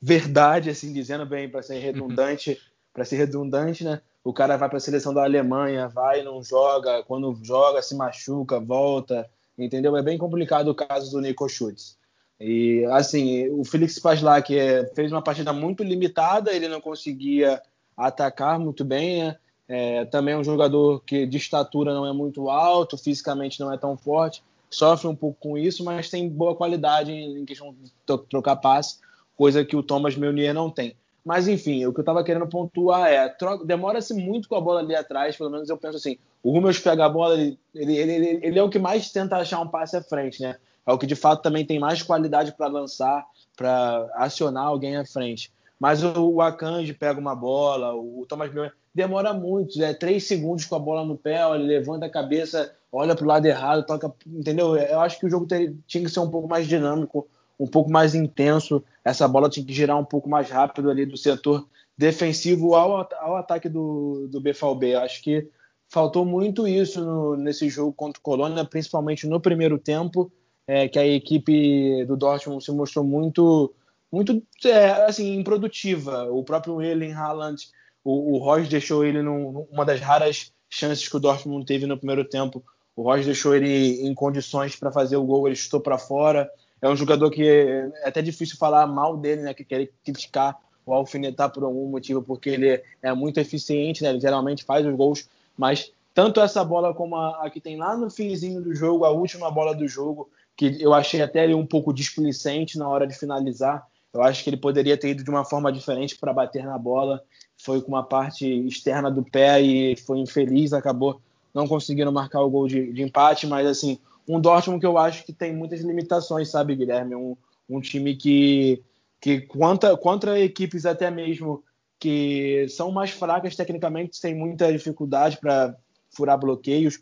verdade, 0.00 0.70
assim 0.70 0.92
dizendo 0.92 1.24
bem 1.24 1.48
para 1.48 1.62
ser 1.62 1.78
redundante, 1.78 2.50
uhum. 2.50 2.56
para 2.92 3.04
ser 3.04 3.16
redundante, 3.16 3.84
né? 3.84 4.00
O 4.24 4.32
cara 4.32 4.56
vai 4.56 4.68
para 4.68 4.78
a 4.78 4.80
seleção 4.80 5.12
da 5.12 5.22
Alemanha, 5.22 5.86
vai, 5.88 6.22
não 6.22 6.42
joga, 6.42 7.02
quando 7.02 7.38
joga 7.42 7.82
se 7.82 7.94
machuca, 7.94 8.58
volta, 8.58 9.28
entendeu? 9.58 9.96
É 9.96 10.02
bem 10.02 10.18
complicado 10.18 10.68
o 10.68 10.74
caso 10.74 11.10
do 11.10 11.20
Nico 11.20 11.48
Schutz. 11.48 11.96
E 12.40 12.84
assim, 12.90 13.48
o 13.50 13.64
Felix 13.64 13.98
Paslak 13.98 14.56
é, 14.56 14.86
fez 14.94 15.12
uma 15.12 15.22
partida 15.22 15.52
muito 15.52 15.82
limitada, 15.82 16.52
ele 16.52 16.68
não 16.68 16.80
conseguia 16.80 17.62
atacar 17.96 18.58
muito 18.58 18.84
bem, 18.84 19.24
né? 19.24 19.36
É, 19.66 20.04
também 20.04 20.34
é 20.34 20.36
um 20.36 20.44
jogador 20.44 21.02
que 21.06 21.26
de 21.26 21.38
estatura 21.38 21.94
não 21.94 22.06
é 22.06 22.12
muito 22.12 22.50
alto, 22.50 22.98
fisicamente 22.98 23.58
não 23.60 23.72
é 23.72 23.78
tão 23.78 23.96
forte, 23.96 24.44
sofre 24.68 25.08
um 25.08 25.16
pouco 25.16 25.38
com 25.40 25.56
isso, 25.56 25.82
mas 25.82 26.10
tem 26.10 26.28
boa 26.28 26.54
qualidade 26.54 27.10
em 27.10 27.44
questão 27.46 27.74
de 27.74 27.90
trocar 28.28 28.56
passe, 28.56 28.98
coisa 29.34 29.64
que 29.64 29.74
o 29.74 29.82
Thomas 29.82 30.16
Meunier 30.16 30.52
não 30.52 30.70
tem. 30.70 30.94
Mas 31.24 31.48
enfim, 31.48 31.86
o 31.86 31.92
que 31.92 32.00
eu 32.00 32.02
estava 32.02 32.22
querendo 32.22 32.46
pontuar 32.46 33.08
é, 33.08 33.34
demora-se 33.64 34.12
muito 34.12 34.48
com 34.48 34.56
a 34.56 34.60
bola 34.60 34.80
ali 34.80 34.94
atrás, 34.94 35.34
pelo 35.34 35.48
menos 35.48 35.70
eu 35.70 35.78
penso 35.78 35.96
assim, 35.96 36.18
o 36.44 36.52
Rummels 36.52 36.78
pega 36.78 37.06
a 37.06 37.08
bola, 37.08 37.34
ele, 37.34 37.58
ele, 37.74 37.96
ele, 37.96 38.40
ele 38.42 38.58
é 38.58 38.62
o 38.62 38.68
que 38.68 38.78
mais 38.78 39.10
tenta 39.10 39.36
achar 39.36 39.60
um 39.60 39.66
passe 39.66 39.96
à 39.96 40.02
frente, 40.02 40.42
né? 40.42 40.56
é 40.86 40.92
o 40.92 40.98
que 40.98 41.06
de 41.06 41.16
fato 41.16 41.42
também 41.42 41.64
tem 41.64 41.80
mais 41.80 42.02
qualidade 42.02 42.52
para 42.52 42.66
lançar, 42.66 43.26
para 43.56 44.06
acionar 44.14 44.66
alguém 44.66 44.96
à 44.96 45.06
frente. 45.06 45.50
Mas 45.80 46.04
o, 46.04 46.34
o 46.34 46.42
Akanji 46.42 46.92
pega 46.92 47.18
uma 47.18 47.34
bola, 47.34 47.94
o 47.94 48.24
Thomas 48.28 48.52
Miller 48.52 48.74
demora 48.94 49.32
muito, 49.32 49.82
é 49.82 49.92
três 49.92 50.24
segundos 50.26 50.66
com 50.66 50.76
a 50.76 50.78
bola 50.78 51.04
no 51.04 51.16
pé, 51.16 51.42
ele 51.54 51.64
levanta 51.64 52.06
a 52.06 52.10
cabeça, 52.10 52.72
olha 52.92 53.14
para 53.14 53.24
o 53.24 53.28
lado 53.28 53.46
errado, 53.46 53.84
toca, 53.84 54.14
entendeu? 54.26 54.76
Eu 54.76 55.00
acho 55.00 55.18
que 55.18 55.26
o 55.26 55.30
jogo 55.30 55.46
ter, 55.46 55.74
tinha 55.86 56.04
que 56.04 56.10
ser 56.10 56.20
um 56.20 56.30
pouco 56.30 56.46
mais 56.46 56.68
dinâmico, 56.68 57.26
um 57.58 57.66
pouco 57.66 57.90
mais 57.90 58.14
intenso. 58.14 58.84
Essa 59.04 59.26
bola 59.26 59.48
tinha 59.48 59.66
que 59.66 59.72
girar 59.72 59.98
um 59.98 60.04
pouco 60.04 60.28
mais 60.28 60.48
rápido 60.50 60.90
ali 60.90 61.06
do 61.06 61.16
setor 61.16 61.66
defensivo 61.96 62.74
ao, 62.74 63.08
ao 63.18 63.36
ataque 63.36 63.68
do, 63.68 64.28
do 64.30 64.40
BFB. 64.40 64.94
Eu 64.94 65.00
acho 65.00 65.22
que 65.22 65.48
faltou 65.94 66.24
muito 66.24 66.66
isso 66.66 67.00
no, 67.00 67.36
nesse 67.36 67.68
jogo 67.68 67.92
contra 67.92 68.18
o 68.18 68.22
Colônia, 68.22 68.64
principalmente 68.64 69.28
no 69.28 69.40
primeiro 69.40 69.78
tempo 69.78 70.30
é, 70.66 70.88
que 70.88 70.98
a 70.98 71.06
equipe 71.06 72.04
do 72.04 72.16
Dortmund 72.16 72.64
se 72.64 72.72
mostrou 72.72 73.04
muito, 73.04 73.72
muito 74.10 74.42
é, 74.64 75.04
assim, 75.04 75.36
improdutiva. 75.38 76.24
O 76.24 76.42
próprio 76.42 76.82
Erling 76.82 77.12
Haaland, 77.12 77.68
o, 78.02 78.34
o 78.34 78.38
Royce 78.38 78.68
deixou 78.68 79.04
ele 79.04 79.22
numa 79.22 79.84
das 79.84 80.00
raras 80.00 80.52
chances 80.68 81.08
que 81.08 81.16
o 81.16 81.20
Dortmund 81.20 81.64
teve 81.64 81.86
no 81.86 81.96
primeiro 81.96 82.24
tempo. 82.24 82.64
O 82.96 83.02
Royce 83.02 83.26
deixou 83.26 83.54
ele 83.54 84.04
em 84.04 84.12
condições 84.14 84.74
para 84.74 84.90
fazer 84.90 85.16
o 85.16 85.24
gol, 85.24 85.46
ele 85.46 85.54
chutou 85.54 85.80
para 85.80 85.96
fora. 85.96 86.50
É 86.82 86.88
um 86.88 86.96
jogador 86.96 87.30
que 87.30 87.46
é 87.46 87.88
até 88.02 88.20
difícil 88.20 88.56
falar 88.56 88.84
mal 88.88 89.16
dele, 89.16 89.42
né? 89.42 89.54
Que 89.54 89.64
quer 89.64 89.88
criticar 90.04 90.58
ou 90.84 90.92
alfinetar 90.92 91.50
por 91.50 91.62
algum 91.62 91.88
motivo, 91.88 92.20
porque 92.20 92.50
ele 92.50 92.82
é 93.00 93.14
muito 93.14 93.38
eficiente, 93.38 94.02
né? 94.02 94.10
Ele 94.10 94.20
geralmente 94.20 94.64
faz 94.64 94.84
os 94.84 94.94
gols, 94.94 95.28
mas 95.56 95.92
tanto 96.14 96.40
essa 96.40 96.64
bola 96.64 96.94
como 96.94 97.16
a, 97.16 97.44
a 97.44 97.50
que 97.50 97.60
tem 97.60 97.76
lá 97.76 97.96
no 97.96 98.08
finzinho 98.08 98.62
do 98.62 98.74
jogo, 98.74 99.04
a 99.04 99.10
última 99.10 99.50
bola 99.50 99.74
do 99.74 99.86
jogo, 99.88 100.30
que 100.56 100.76
eu 100.80 100.94
achei 100.94 101.20
até 101.20 101.44
ele 101.44 101.54
um 101.54 101.66
pouco 101.66 101.92
displicente 101.92 102.78
na 102.78 102.88
hora 102.88 103.06
de 103.06 103.14
finalizar. 103.14 103.86
Eu 104.12 104.22
acho 104.22 104.44
que 104.44 104.50
ele 104.50 104.56
poderia 104.56 104.96
ter 104.96 105.10
ido 105.10 105.24
de 105.24 105.30
uma 105.30 105.44
forma 105.44 105.72
diferente 105.72 106.16
para 106.16 106.32
bater 106.32 106.64
na 106.64 106.78
bola. 106.78 107.20
Foi 107.56 107.82
com 107.82 107.88
uma 107.88 108.04
parte 108.04 108.46
externa 108.66 109.10
do 109.10 109.24
pé 109.24 109.60
e 109.60 109.96
foi 109.96 110.18
infeliz, 110.20 110.72
acabou 110.72 111.20
não 111.52 111.66
conseguindo 111.66 112.12
marcar 112.12 112.42
o 112.42 112.50
gol 112.50 112.68
de, 112.68 112.92
de 112.92 113.02
empate. 113.02 113.48
Mas, 113.48 113.66
assim, 113.66 113.98
um 114.28 114.40
Dortmund 114.40 114.78
que 114.78 114.86
eu 114.86 114.96
acho 114.96 115.24
que 115.24 115.32
tem 115.32 115.52
muitas 115.52 115.80
limitações, 115.80 116.48
sabe, 116.48 116.76
Guilherme? 116.76 117.16
Um, 117.16 117.36
um 117.68 117.80
time 117.80 118.14
que, 118.14 118.80
que 119.20 119.40
contra, 119.40 119.96
contra 119.96 120.38
equipes 120.38 120.86
até 120.86 121.10
mesmo 121.10 121.64
que 122.04 122.66
são 122.68 122.92
mais 122.92 123.12
fracas 123.12 123.56
tecnicamente, 123.56 124.20
tem 124.20 124.34
muita 124.34 124.70
dificuldade 124.70 125.38
para 125.38 125.74
furar 126.10 126.38
bloqueios. 126.38 127.00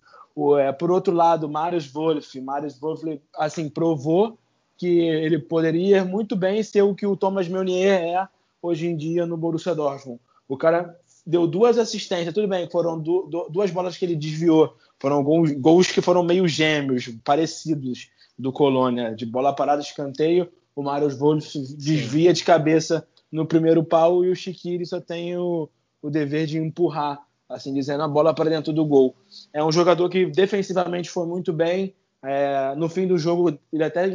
É, 0.61 0.71
por 0.71 0.93
outro 0.93 1.13
lado, 1.13 1.49
Marius 1.49 1.89
Wolff, 1.89 2.41
Marius 2.41 2.79
Wolff 2.79 3.21
assim, 3.37 3.69
provou 3.69 4.39
que 4.79 5.01
ele 5.01 5.41
poderia 5.41 6.05
muito 6.05 6.37
bem 6.37 6.63
ser 6.63 6.83
o 6.83 6.95
que 6.95 7.05
o 7.05 7.17
Thomas 7.17 7.49
Meunier 7.49 8.01
é 8.01 8.29
hoje 8.63 8.87
em 8.87 8.97
dia 8.97 9.27
no 9.27 9.37
Borussia 9.37 9.75
Dortmund. 9.75 10.21
O 10.49 10.57
cara 10.57 10.97
deu 11.27 11.49
duas 11.49 11.79
assistências, 11.79 12.33
tudo 12.33 12.47
bem, 12.47 12.71
foram 12.71 12.97
du 12.97 13.29
duas 13.51 13.73
bolas 13.73 13.97
que 13.97 14.05
ele 14.05 14.15
desviou, 14.15 14.77
foram 15.01 15.21
gols, 15.25 15.51
gols, 15.51 15.89
que 15.89 16.01
foram 16.01 16.23
meio 16.23 16.47
gêmeos, 16.47 17.13
parecidos 17.25 18.09
do 18.39 18.53
Colônia, 18.53 19.17
de 19.17 19.27
bola 19.27 19.53
parada, 19.53 19.83
escanteio, 19.83 20.49
o 20.77 20.83
Marius 20.85 21.19
Wolff 21.19 21.59
desvia 21.77 22.33
de 22.33 22.45
cabeça 22.45 23.05
no 23.33 23.47
primeiro 23.47 23.83
pau 23.83 24.25
e 24.25 24.31
o 24.31 24.37
Chiquiri 24.37 24.85
só 24.87 25.01
tem 25.01 25.37
o, 25.37 25.69
o 26.03 26.11
dever 26.11 26.47
de 26.47 26.59
empurrar 26.59 27.21
assim 27.49 27.75
dizendo, 27.75 28.03
a 28.03 28.09
bola 28.09 28.35
para 28.35 28.49
dentro 28.49 28.73
do 28.73 28.85
gol. 28.85 29.15
É 29.53 29.63
um 29.63 29.73
jogador 29.73 30.09
que 30.09 30.27
defensivamente 30.27 31.11
foi 31.11 31.27
muito 31.27 31.53
bem. 31.53 31.95
É, 32.23 32.75
no 32.77 32.89
fim 32.89 33.07
do 33.07 33.19
jogo, 33.19 33.59
ele 33.71 33.85
até 33.85 34.09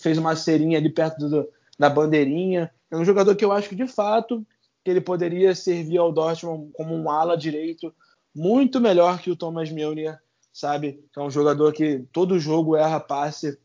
fez 0.00 0.18
uma 0.18 0.34
serinha 0.34 0.78
ali 0.78 0.88
perto 0.88 1.28
do, 1.28 1.48
da 1.78 1.88
bandeirinha. 1.88 2.70
É 2.90 2.96
um 2.96 3.04
jogador 3.04 3.36
que 3.36 3.44
eu 3.44 3.52
acho 3.52 3.68
que, 3.68 3.76
de 3.76 3.86
fato, 3.86 4.44
que 4.84 4.90
ele 4.90 5.00
poderia 5.00 5.54
servir 5.54 5.98
ao 5.98 6.10
Dortmund 6.10 6.72
como 6.72 6.92
um 6.92 7.08
ala 7.08 7.36
direito 7.36 7.94
muito 8.34 8.80
melhor 8.80 9.20
que 9.20 9.30
o 9.30 9.36
Thomas 9.36 9.70
Milner 9.70 10.18
sabe? 10.52 11.02
É 11.16 11.20
um 11.20 11.30
jogador 11.30 11.72
que 11.72 12.04
todo 12.12 12.38
jogo 12.38 12.76
erra 12.76 13.00
passe 13.00 13.58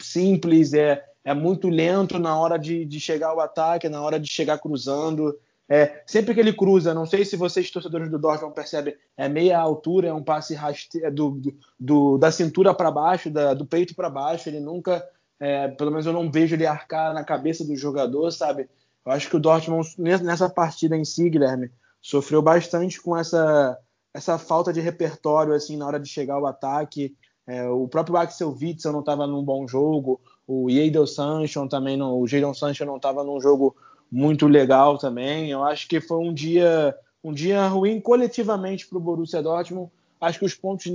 simples, 0.00 0.74
é, 0.74 1.02
é 1.24 1.32
muito 1.32 1.68
lento 1.68 2.18
na 2.18 2.38
hora 2.38 2.58
de, 2.58 2.84
de 2.84 3.00
chegar 3.00 3.28
ao 3.28 3.40
ataque, 3.40 3.88
na 3.88 4.02
hora 4.02 4.20
de 4.20 4.28
chegar 4.28 4.58
cruzando. 4.58 5.36
É, 5.66 6.02
sempre 6.06 6.34
que 6.34 6.40
ele 6.40 6.52
cruza, 6.52 6.92
não 6.92 7.06
sei 7.06 7.24
se 7.24 7.36
vocês, 7.36 7.70
torcedores 7.70 8.10
do 8.10 8.18
Dortmund, 8.18 8.54
percebem, 8.54 8.94
é 9.16 9.28
meia 9.28 9.58
altura, 9.58 10.08
é 10.08 10.12
um 10.12 10.22
passe 10.22 10.54
raste... 10.54 11.02
É 11.02 11.10
do, 11.10 11.40
do, 11.80 12.18
da 12.18 12.30
cintura 12.30 12.74
para 12.74 12.90
baixo, 12.90 13.30
da, 13.30 13.54
do 13.54 13.64
peito 13.64 13.94
para 13.94 14.10
baixo. 14.10 14.48
Ele 14.48 14.60
nunca, 14.60 15.02
é, 15.40 15.68
pelo 15.68 15.90
menos 15.90 16.04
eu 16.04 16.12
não 16.12 16.30
vejo 16.30 16.54
ele 16.54 16.66
arcar 16.66 17.14
na 17.14 17.24
cabeça 17.24 17.64
do 17.64 17.74
jogador, 17.74 18.30
sabe? 18.30 18.68
Eu 19.06 19.12
acho 19.12 19.28
que 19.30 19.36
o 19.36 19.40
Dortmund, 19.40 19.88
nessa 19.98 20.50
partida 20.50 20.96
em 20.96 21.04
si, 21.04 21.30
Guilherme, 21.30 21.70
sofreu 22.00 22.42
bastante 22.42 23.00
com 23.00 23.16
essa, 23.16 23.78
essa 24.12 24.36
falta 24.36 24.72
de 24.72 24.80
repertório 24.80 25.54
assim 25.54 25.76
na 25.78 25.86
hora 25.86 25.98
de 25.98 26.08
chegar 26.08 26.34
ao 26.34 26.46
ataque. 26.46 27.16
É, 27.46 27.68
o 27.68 27.88
próprio 27.88 28.16
Axel 28.16 28.54
Witzel 28.58 28.92
não 28.92 29.00
estava 29.00 29.26
num 29.26 29.42
bom 29.42 29.66
jogo, 29.66 30.20
o 30.46 30.70
Jadon 30.70 31.06
Sancho 31.06 31.66
também 31.68 31.96
não, 31.96 32.18
o 32.18 32.26
Jadon 32.26 32.54
Sancho 32.54 32.84
não 32.84 32.96
estava 32.96 33.24
num 33.24 33.40
jogo 33.40 33.74
muito 34.10 34.46
legal 34.46 34.98
também. 34.98 35.50
Eu 35.50 35.64
acho 35.64 35.88
que 35.88 36.00
foi 36.00 36.18
um 36.18 36.32
dia 36.32 36.94
um 37.22 37.32
dia 37.32 37.66
ruim 37.66 38.00
coletivamente 38.00 38.86
para 38.86 38.98
o 38.98 39.00
Borussia 39.00 39.42
Dortmund. 39.42 39.90
Acho 40.20 40.38
que 40.38 40.44
os 40.44 40.54
pontos 40.54 40.86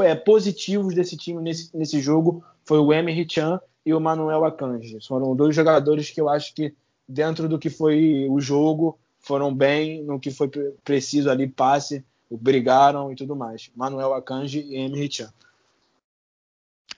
é, 0.00 0.14
positivos 0.14 0.94
desse 0.94 1.16
time 1.16 1.40
nesse, 1.40 1.76
nesse 1.76 2.00
jogo 2.00 2.44
foi 2.64 2.78
o 2.78 2.92
Emery 2.92 3.26
Chan 3.28 3.60
e 3.84 3.94
o 3.94 4.00
Manuel 4.00 4.44
Akanji. 4.44 4.98
Foram 5.06 5.34
dois 5.36 5.54
jogadores 5.54 6.10
que 6.10 6.20
eu 6.20 6.28
acho 6.28 6.52
que 6.54 6.74
dentro 7.08 7.48
do 7.48 7.58
que 7.58 7.70
foi 7.70 8.26
o 8.28 8.40
jogo 8.40 8.98
foram 9.20 9.54
bem 9.54 10.02
no 10.02 10.18
que 10.18 10.30
foi 10.30 10.48
preciso 10.84 11.30
ali 11.30 11.46
passe, 11.46 12.04
brigaram 12.30 13.12
e 13.12 13.16
tudo 13.16 13.36
mais. 13.36 13.70
Manuel 13.74 14.12
Akanji 14.12 14.60
e 14.60 14.76
Emery 14.76 15.10
Chan. 15.10 15.32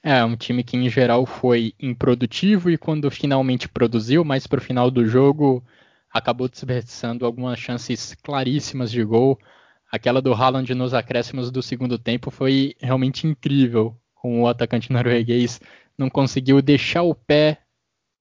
É, 0.02 0.24
um 0.24 0.36
time 0.36 0.62
que 0.62 0.76
em 0.76 0.88
geral 0.88 1.26
foi 1.26 1.74
improdutivo 1.78 2.70
e 2.70 2.78
quando 2.78 3.10
finalmente 3.10 3.68
produziu, 3.68 4.24
mais 4.24 4.46
para 4.46 4.58
o 4.58 4.62
final 4.62 4.90
do 4.90 5.06
jogo, 5.06 5.64
acabou 6.12 6.48
desperdiçando 6.48 7.26
algumas 7.26 7.58
chances 7.58 8.14
claríssimas 8.14 8.90
de 8.90 9.02
gol. 9.04 9.38
Aquela 9.90 10.22
do 10.22 10.32
Haaland 10.32 10.72
nos 10.74 10.94
acréscimos 10.94 11.50
do 11.50 11.62
segundo 11.62 11.98
tempo 11.98 12.30
foi 12.30 12.76
realmente 12.80 13.26
incrível, 13.26 13.96
com 14.14 14.42
o 14.42 14.48
atacante 14.48 14.92
norueguês 14.92 15.60
não 15.98 16.08
conseguiu 16.08 16.62
deixar 16.62 17.02
o 17.02 17.14
pé 17.14 17.58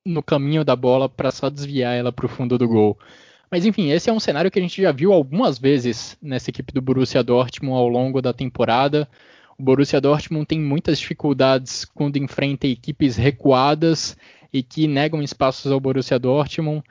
no 0.04 0.24
caminho 0.24 0.66
da 0.66 0.76
bola 0.76 1.08
para 1.08 1.32
só 1.32 1.50
desviar 1.50 1.96
ela 1.96 2.12
para 2.12 2.26
o 2.26 2.30
fundo 2.30 2.58
do 2.58 2.68
gol. 2.68 2.98
Mas 3.52 3.66
enfim, 3.66 3.92
esse 3.92 4.10
é 4.10 4.14
um 4.14 4.20
cenário 4.20 4.50
que 4.50 4.58
a 4.58 4.62
gente 4.62 4.82
já 4.82 4.92
viu 4.92 5.14
algumas 5.14 5.60
vezes 5.60 6.18
nessa 6.22 6.50
equipe 6.50 6.74
do 6.74 6.82
Borussia 6.82 7.24
Dortmund 7.24 7.78
ao 7.78 7.88
longo 7.88 8.22
da 8.22 8.34
temporada. 8.34 9.08
O 9.60 9.64
Borussia 9.64 9.99
Dortmund 9.99 10.45
tem 10.45 10.60
muitas 10.60 10.99
dificuldades 10.99 11.84
quando 11.84 12.18
enfrenta 12.18 12.68
equipes 12.68 13.16
recuadas 13.16 14.16
e 14.53 14.62
que 14.62 14.88
negam 14.88 15.20
espaços 15.20 15.72
ao 15.72 15.80
Borussia 15.80 16.20
Dortmund. 16.20 16.84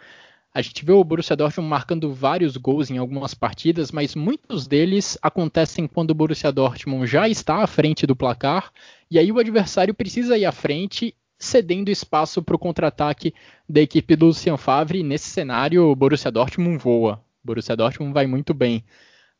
A 0.52 0.60
gente 0.60 0.84
vê 0.84 0.90
o 0.90 1.04
Borussia 1.04 1.36
Dortmund 1.36 1.70
marcando 1.70 2.12
vários 2.12 2.56
gols 2.56 2.90
em 2.90 2.98
algumas 2.98 3.34
partidas, 3.34 3.92
mas 3.92 4.16
muitos 4.16 4.66
deles 4.66 5.16
acontecem 5.22 5.86
quando 5.86 6.10
o 6.10 6.14
Borussia 6.14 6.50
Dortmund 6.50 7.06
já 7.06 7.28
está 7.28 7.62
à 7.62 7.68
frente 7.68 8.04
do 8.04 8.16
placar 8.16 8.72
e 9.08 9.16
aí 9.16 9.30
o 9.30 9.38
adversário 9.38 9.94
precisa 9.94 10.36
ir 10.36 10.44
à 10.44 10.50
frente, 10.50 11.14
cedendo 11.38 11.88
espaço 11.88 12.42
para 12.42 12.56
o 12.56 12.58
contra-ataque 12.58 13.32
da 13.68 13.80
equipe 13.80 14.16
do 14.16 14.26
Lucian 14.26 14.56
Favre. 14.56 15.04
Nesse 15.04 15.28
cenário, 15.28 15.84
o 15.84 15.94
Borussia 15.94 16.32
Dortmund 16.32 16.78
voa. 16.78 17.22
O 17.44 17.46
Borussia 17.46 17.76
Dortmund 17.76 18.12
vai 18.12 18.26
muito 18.26 18.52
bem. 18.52 18.84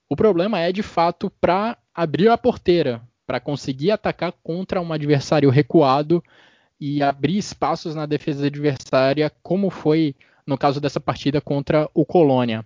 O 0.09 0.15
problema 0.15 0.61
é, 0.61 0.71
de 0.71 0.85
fato, 0.85 1.29
para 1.41 1.77
abrir 1.93 2.29
a 2.29 2.39
porteira, 2.39 3.03
para 3.27 3.41
conseguir 3.41 3.91
atacar 3.91 4.33
contra 4.43 4.81
um 4.81 4.93
adversário 4.93 5.51
recuado 5.51 6.23
e 6.81 7.03
abrir 7.03 7.39
espaços 7.39 7.95
na 7.95 8.07
defesa 8.07 8.47
adversária, 8.47 9.33
como 9.43 9.71
foi 9.71 10.15
no 10.47 10.57
caso 10.57 10.81
dessa 10.81 11.01
partida 11.01 11.41
contra 11.41 11.91
o 11.93 12.05
Colônia. 12.05 12.65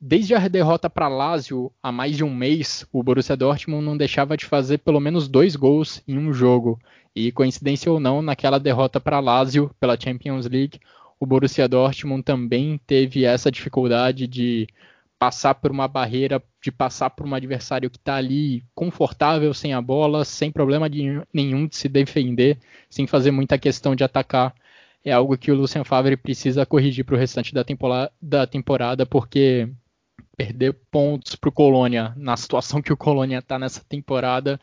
Desde 0.00 0.32
a 0.32 0.46
derrota 0.46 0.88
para 0.88 1.08
Lazio 1.08 1.72
há 1.82 1.90
mais 1.90 2.16
de 2.16 2.22
um 2.22 2.32
mês, 2.32 2.86
o 2.92 3.02
Borussia 3.02 3.36
Dortmund 3.36 3.84
não 3.84 3.96
deixava 3.96 4.36
de 4.36 4.44
fazer 4.44 4.78
pelo 4.78 5.00
menos 5.00 5.26
dois 5.26 5.56
gols 5.56 6.00
em 6.06 6.16
um 6.16 6.32
jogo. 6.32 6.78
E 7.16 7.32
coincidência 7.32 7.90
ou 7.90 7.98
não, 7.98 8.22
naquela 8.22 8.60
derrota 8.60 9.00
para 9.00 9.18
Lazio 9.18 9.74
pela 9.80 9.98
Champions 9.98 10.46
League, 10.46 10.78
o 11.18 11.26
Borussia 11.26 11.66
Dortmund 11.66 12.22
também 12.22 12.80
teve 12.86 13.24
essa 13.24 13.50
dificuldade 13.50 14.28
de 14.28 14.68
passar 15.18 15.54
por 15.54 15.70
uma 15.70 15.88
barreira, 15.88 16.42
de 16.62 16.70
passar 16.70 17.10
por 17.10 17.26
um 17.26 17.34
adversário 17.34 17.90
que 17.90 17.96
está 17.96 18.16
ali 18.16 18.64
confortável 18.74 19.52
sem 19.52 19.72
a 19.74 19.82
bola, 19.82 20.24
sem 20.24 20.50
problema 20.52 20.88
de, 20.88 21.20
nenhum 21.32 21.66
de 21.66 21.76
se 21.76 21.88
defender, 21.88 22.58
sem 22.88 23.06
fazer 23.06 23.30
muita 23.30 23.58
questão 23.58 23.96
de 23.96 24.04
atacar. 24.04 24.54
É 25.04 25.12
algo 25.12 25.36
que 25.36 25.50
o 25.50 25.54
Lucien 25.54 25.84
Favre 25.84 26.16
precisa 26.16 26.66
corrigir 26.66 27.04
para 27.04 27.14
o 27.14 27.18
restante 27.18 27.52
da, 27.52 27.64
temporada, 27.64 28.12
da 28.20 28.46
temporada, 28.46 29.06
porque 29.06 29.68
perder 30.36 30.72
pontos 30.90 31.34
para 31.34 31.48
o 31.48 31.52
Colônia 31.52 32.12
na 32.16 32.36
situação 32.36 32.80
que 32.80 32.92
o 32.92 32.96
Colônia 32.96 33.38
está 33.38 33.58
nessa 33.58 33.82
temporada 33.88 34.60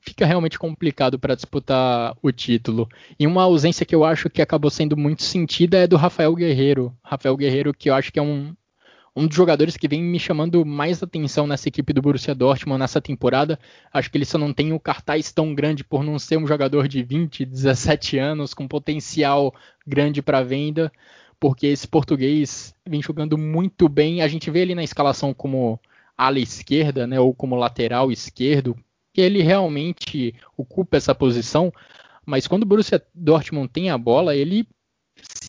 fica 0.00 0.24
realmente 0.24 0.58
complicado 0.58 1.18
para 1.18 1.34
disputar 1.34 2.16
o 2.22 2.30
título. 2.30 2.88
E 3.18 3.26
uma 3.26 3.42
ausência 3.42 3.84
que 3.84 3.94
eu 3.94 4.04
acho 4.04 4.30
que 4.30 4.40
acabou 4.40 4.70
sendo 4.70 4.96
muito 4.96 5.22
sentida 5.22 5.78
é 5.78 5.86
do 5.86 5.96
Rafael 5.96 6.34
Guerreiro. 6.34 6.96
Rafael 7.02 7.36
Guerreiro, 7.36 7.74
que 7.74 7.90
eu 7.90 7.94
acho 7.94 8.12
que 8.12 8.18
é 8.18 8.22
um, 8.22 8.54
um 9.16 9.26
dos 9.26 9.34
jogadores 9.34 9.78
que 9.78 9.88
vem 9.88 10.02
me 10.02 10.20
chamando 10.20 10.62
mais 10.66 11.02
atenção 11.02 11.46
nessa 11.46 11.68
equipe 11.68 11.90
do 11.94 12.02
Borussia 12.02 12.34
Dortmund 12.34 12.78
nessa 12.78 13.00
temporada. 13.00 13.58
Acho 13.90 14.10
que 14.10 14.18
ele 14.18 14.26
só 14.26 14.36
não 14.36 14.52
tem 14.52 14.74
o 14.74 14.78
cartaz 14.78 15.32
tão 15.32 15.54
grande 15.54 15.82
por 15.82 16.04
não 16.04 16.18
ser 16.18 16.36
um 16.36 16.46
jogador 16.46 16.86
de 16.86 17.02
20, 17.02 17.46
17 17.46 18.18
anos, 18.18 18.52
com 18.52 18.68
potencial 18.68 19.54
grande 19.86 20.20
para 20.20 20.42
venda, 20.42 20.92
porque 21.40 21.66
esse 21.66 21.88
português 21.88 22.74
vem 22.86 23.02
jogando 23.02 23.38
muito 23.38 23.88
bem. 23.88 24.20
A 24.20 24.28
gente 24.28 24.50
vê 24.50 24.60
ele 24.60 24.74
na 24.74 24.84
escalação 24.84 25.32
como 25.32 25.80
ala 26.14 26.38
esquerda, 26.38 27.06
né, 27.06 27.18
ou 27.18 27.32
como 27.32 27.56
lateral 27.56 28.12
esquerdo, 28.12 28.76
que 29.14 29.22
ele 29.22 29.42
realmente 29.42 30.34
ocupa 30.58 30.98
essa 30.98 31.14
posição, 31.14 31.72
mas 32.26 32.46
quando 32.46 32.64
o 32.64 32.66
Borussia 32.66 33.02
Dortmund 33.14 33.68
tem 33.68 33.88
a 33.88 33.96
bola, 33.96 34.36
ele 34.36 34.66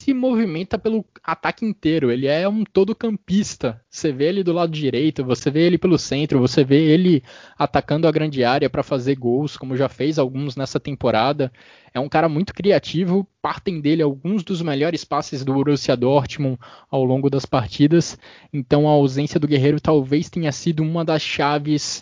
se 0.08 0.14
movimenta 0.14 0.80
pelo 0.80 1.04
ataque 1.22 1.66
inteiro. 1.66 2.10
Ele 2.10 2.28
é 2.28 2.48
um 2.48 2.64
todo 2.64 2.96
campista. 2.96 3.82
Você 3.90 4.10
vê 4.10 4.30
ele 4.30 4.42
do 4.42 4.54
lado 4.54 4.72
direito, 4.72 5.22
você 5.22 5.52
vê 5.52 5.64
ele 5.68 5.78
pelo 5.78 5.98
centro, 5.98 6.40
você 6.40 6.64
vê 6.64 6.78
ele 6.78 7.22
atacando 7.58 8.08
a 8.08 8.12
grande 8.12 8.42
área 8.42 8.70
para 8.70 8.84
fazer 8.84 9.16
gols, 9.16 9.58
como 9.58 9.76
já 9.76 9.90
fez 9.90 10.18
alguns 10.18 10.56
nessa 10.56 10.80
temporada. 10.80 11.52
É 11.94 12.00
um 12.00 12.08
cara 12.08 12.30
muito 12.30 12.54
criativo. 12.54 13.28
Partem 13.42 13.82
dele 13.82 14.02
alguns 14.02 14.46
dos 14.46 14.62
melhores 14.62 15.04
passes 15.04 15.44
do 15.44 15.54
Borussia 15.54 15.98
Dortmund 15.98 16.58
ao 16.90 17.04
longo 17.04 17.30
das 17.30 17.46
partidas. 17.46 18.18
Então 18.54 18.88
a 18.88 18.92
ausência 18.92 19.38
do 19.38 19.48
Guerreiro 19.48 19.82
talvez 19.82 20.30
tenha 20.30 20.54
sido 20.54 20.84
uma 20.84 21.04
das 21.04 21.22
chaves 21.22 22.02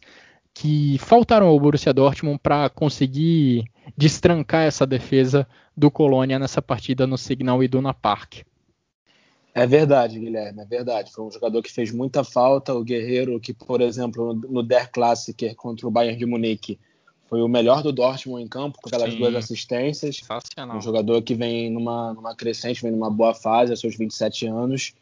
que 0.53 0.99
faltaram 0.99 1.47
ao 1.47 1.59
Borussia 1.59 1.91
Dortmund 1.91 2.39
para 2.43 2.69
conseguir 2.69 3.65
destrancar 3.97 4.61
essa 4.61 4.85
defesa 4.85 5.47
do 5.75 5.91
Colônia 5.91 6.39
nessa 6.39 6.61
partida 6.61 7.05
no 7.05 7.17
Signal 7.17 7.63
Iduna 7.63 7.93
Park. 7.93 8.43
É 9.53 9.65
verdade, 9.65 10.19
Guilherme, 10.19 10.61
é 10.61 10.65
verdade. 10.65 11.11
Foi 11.11 11.23
um 11.25 11.31
jogador 11.31 11.61
que 11.61 11.71
fez 11.71 11.91
muita 11.91 12.23
falta. 12.23 12.73
O 12.73 12.83
Guerreiro, 12.83 13.39
que, 13.39 13.53
por 13.53 13.81
exemplo, 13.81 14.33
no 14.33 14.61
Der 14.61 14.91
Klassiker 14.91 15.55
contra 15.55 15.87
o 15.87 15.91
Bayern 15.91 16.17
de 16.17 16.25
Munique, 16.25 16.77
foi 17.27 17.41
o 17.41 17.47
melhor 17.47 17.81
do 17.81 17.91
Dortmund 17.91 18.43
em 18.43 18.47
campo, 18.47 18.77
com 18.81 18.89
aquelas 18.89 19.13
Sim. 19.13 19.19
duas 19.19 19.35
assistências. 19.35 20.21
Um 20.75 20.81
jogador 20.81 21.21
que 21.21 21.33
vem 21.33 21.69
numa, 21.69 22.13
numa 22.13 22.35
crescente, 22.35 22.81
vem 22.81 22.91
numa 22.91 23.09
boa 23.09 23.33
fase, 23.33 23.71
aos 23.71 23.79
seus 23.79 23.95
27 23.95 24.45
anos. 24.47 24.93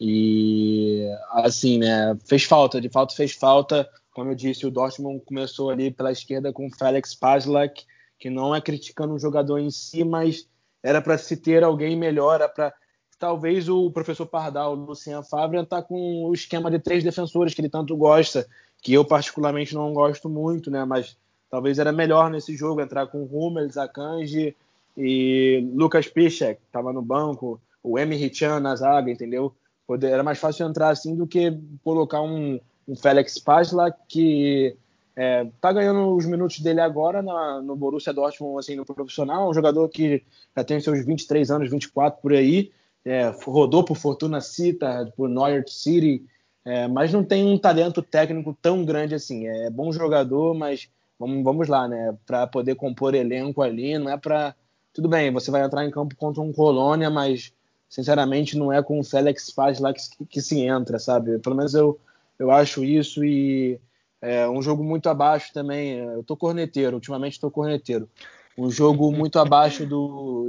E, 0.00 1.08
assim, 1.32 1.78
né, 1.78 2.16
fez 2.24 2.44
falta, 2.44 2.80
de 2.80 2.88
fato 2.88 3.14
fez 3.14 3.32
falta 3.32 3.88
como 4.12 4.30
eu 4.30 4.34
disse, 4.34 4.66
o 4.66 4.70
Dortmund 4.70 5.22
começou 5.24 5.70
ali 5.70 5.90
pela 5.90 6.12
esquerda 6.12 6.52
com 6.52 6.66
o 6.66 6.70
Felix 6.70 7.14
Pazlak, 7.14 7.84
que 8.22 8.30
não 8.30 8.54
é 8.54 8.60
criticando 8.60 9.14
o 9.14 9.18
jogador 9.18 9.58
em 9.58 9.68
si, 9.68 10.04
mas 10.04 10.48
era 10.80 11.02
para 11.02 11.18
se 11.18 11.36
ter 11.36 11.64
alguém 11.64 11.96
melhor, 11.96 12.36
era 12.36 12.48
para 12.48 12.72
talvez 13.18 13.68
o 13.68 13.90
professor 13.90 14.26
Pardal, 14.26 14.74
o 14.74 14.84
Lucian 14.84 15.24
Favre, 15.24 15.58
entrar 15.58 15.82
com 15.82 16.24
o 16.24 16.32
esquema 16.32 16.70
de 16.70 16.78
três 16.78 17.02
defensores 17.02 17.52
que 17.52 17.60
ele 17.60 17.68
tanto 17.68 17.96
gosta, 17.96 18.46
que 18.80 18.92
eu 18.92 19.04
particularmente 19.04 19.74
não 19.74 19.92
gosto 19.92 20.28
muito, 20.28 20.70
né? 20.70 20.84
Mas 20.84 21.16
talvez 21.50 21.80
era 21.80 21.90
melhor 21.90 22.30
nesse 22.30 22.56
jogo 22.56 22.80
entrar 22.80 23.08
com 23.08 23.24
Hummels, 23.24 23.76
Akanji 23.76 24.54
e 24.96 25.68
Lucas 25.74 26.06
que 26.06 26.20
estava 26.20 26.92
no 26.92 27.02
banco, 27.02 27.60
o 27.82 27.98
Emre 27.98 28.32
Chan 28.32 28.60
na 28.60 28.76
zaga, 28.76 29.10
entendeu? 29.10 29.52
Era 30.00 30.22
mais 30.22 30.38
fácil 30.38 30.64
entrar 30.68 30.90
assim 30.90 31.16
do 31.16 31.26
que 31.26 31.58
colocar 31.82 32.22
um, 32.22 32.60
um 32.86 32.94
Félix 32.94 33.36
Pasla 33.40 33.92
que 34.08 34.76
é, 35.14 35.46
tá 35.60 35.72
ganhando 35.72 36.14
os 36.14 36.24
minutos 36.24 36.60
dele 36.60 36.80
agora 36.80 37.22
na, 37.22 37.60
no 37.60 37.76
Borussia 37.76 38.12
Dortmund, 38.12 38.58
assim, 38.58 38.76
no 38.76 38.84
profissional, 38.84 39.48
um 39.48 39.54
jogador 39.54 39.88
que 39.88 40.22
já 40.56 40.64
tem 40.64 40.80
seus 40.80 41.04
23 41.04 41.50
anos, 41.50 41.70
24 41.70 42.20
por 42.20 42.32
aí, 42.32 42.72
é, 43.04 43.32
rodou 43.44 43.84
por 43.84 43.96
Fortuna 43.96 44.40
Cita, 44.40 45.12
por 45.16 45.28
Neuer 45.28 45.64
City, 45.68 46.24
é, 46.64 46.86
mas 46.88 47.12
não 47.12 47.24
tem 47.24 47.44
um 47.44 47.58
talento 47.58 48.00
técnico 48.02 48.56
tão 48.60 48.84
grande 48.84 49.14
assim. 49.14 49.46
É 49.46 49.68
bom 49.68 49.92
jogador, 49.92 50.54
mas 50.54 50.88
vamos, 51.18 51.42
vamos 51.42 51.68
lá, 51.68 51.88
né? 51.88 52.16
Para 52.24 52.46
poder 52.46 52.76
compor 52.76 53.14
elenco 53.14 53.62
ali, 53.62 53.98
não 53.98 54.10
é 54.10 54.16
para. 54.16 54.54
Tudo 54.94 55.08
bem, 55.08 55.32
você 55.32 55.50
vai 55.50 55.64
entrar 55.64 55.84
em 55.84 55.90
campo 55.90 56.14
contra 56.16 56.42
um 56.42 56.52
Colônia, 56.52 57.10
mas 57.10 57.52
sinceramente 57.88 58.56
não 58.56 58.72
é 58.72 58.82
com 58.82 59.00
o 59.00 59.04
Félix 59.04 59.50
faz 59.50 59.78
lá 59.80 59.92
que, 59.92 60.00
que 60.26 60.40
se 60.40 60.60
entra, 60.60 60.98
sabe? 60.98 61.38
Pelo 61.38 61.56
menos 61.56 61.74
eu, 61.74 61.98
eu 62.38 62.50
acho 62.50 62.84
isso 62.84 63.24
e 63.24 63.80
é 64.22 64.48
um 64.48 64.62
jogo 64.62 64.84
muito 64.84 65.08
abaixo 65.08 65.52
também. 65.52 65.98
Eu 65.98 66.22
tô 66.22 66.36
corneteiro, 66.36 66.94
ultimamente 66.94 67.40
tô 67.40 67.50
corneteiro. 67.50 68.08
Um 68.56 68.70
jogo 68.70 69.10
muito 69.10 69.38
abaixo 69.38 69.84
do 69.84 70.48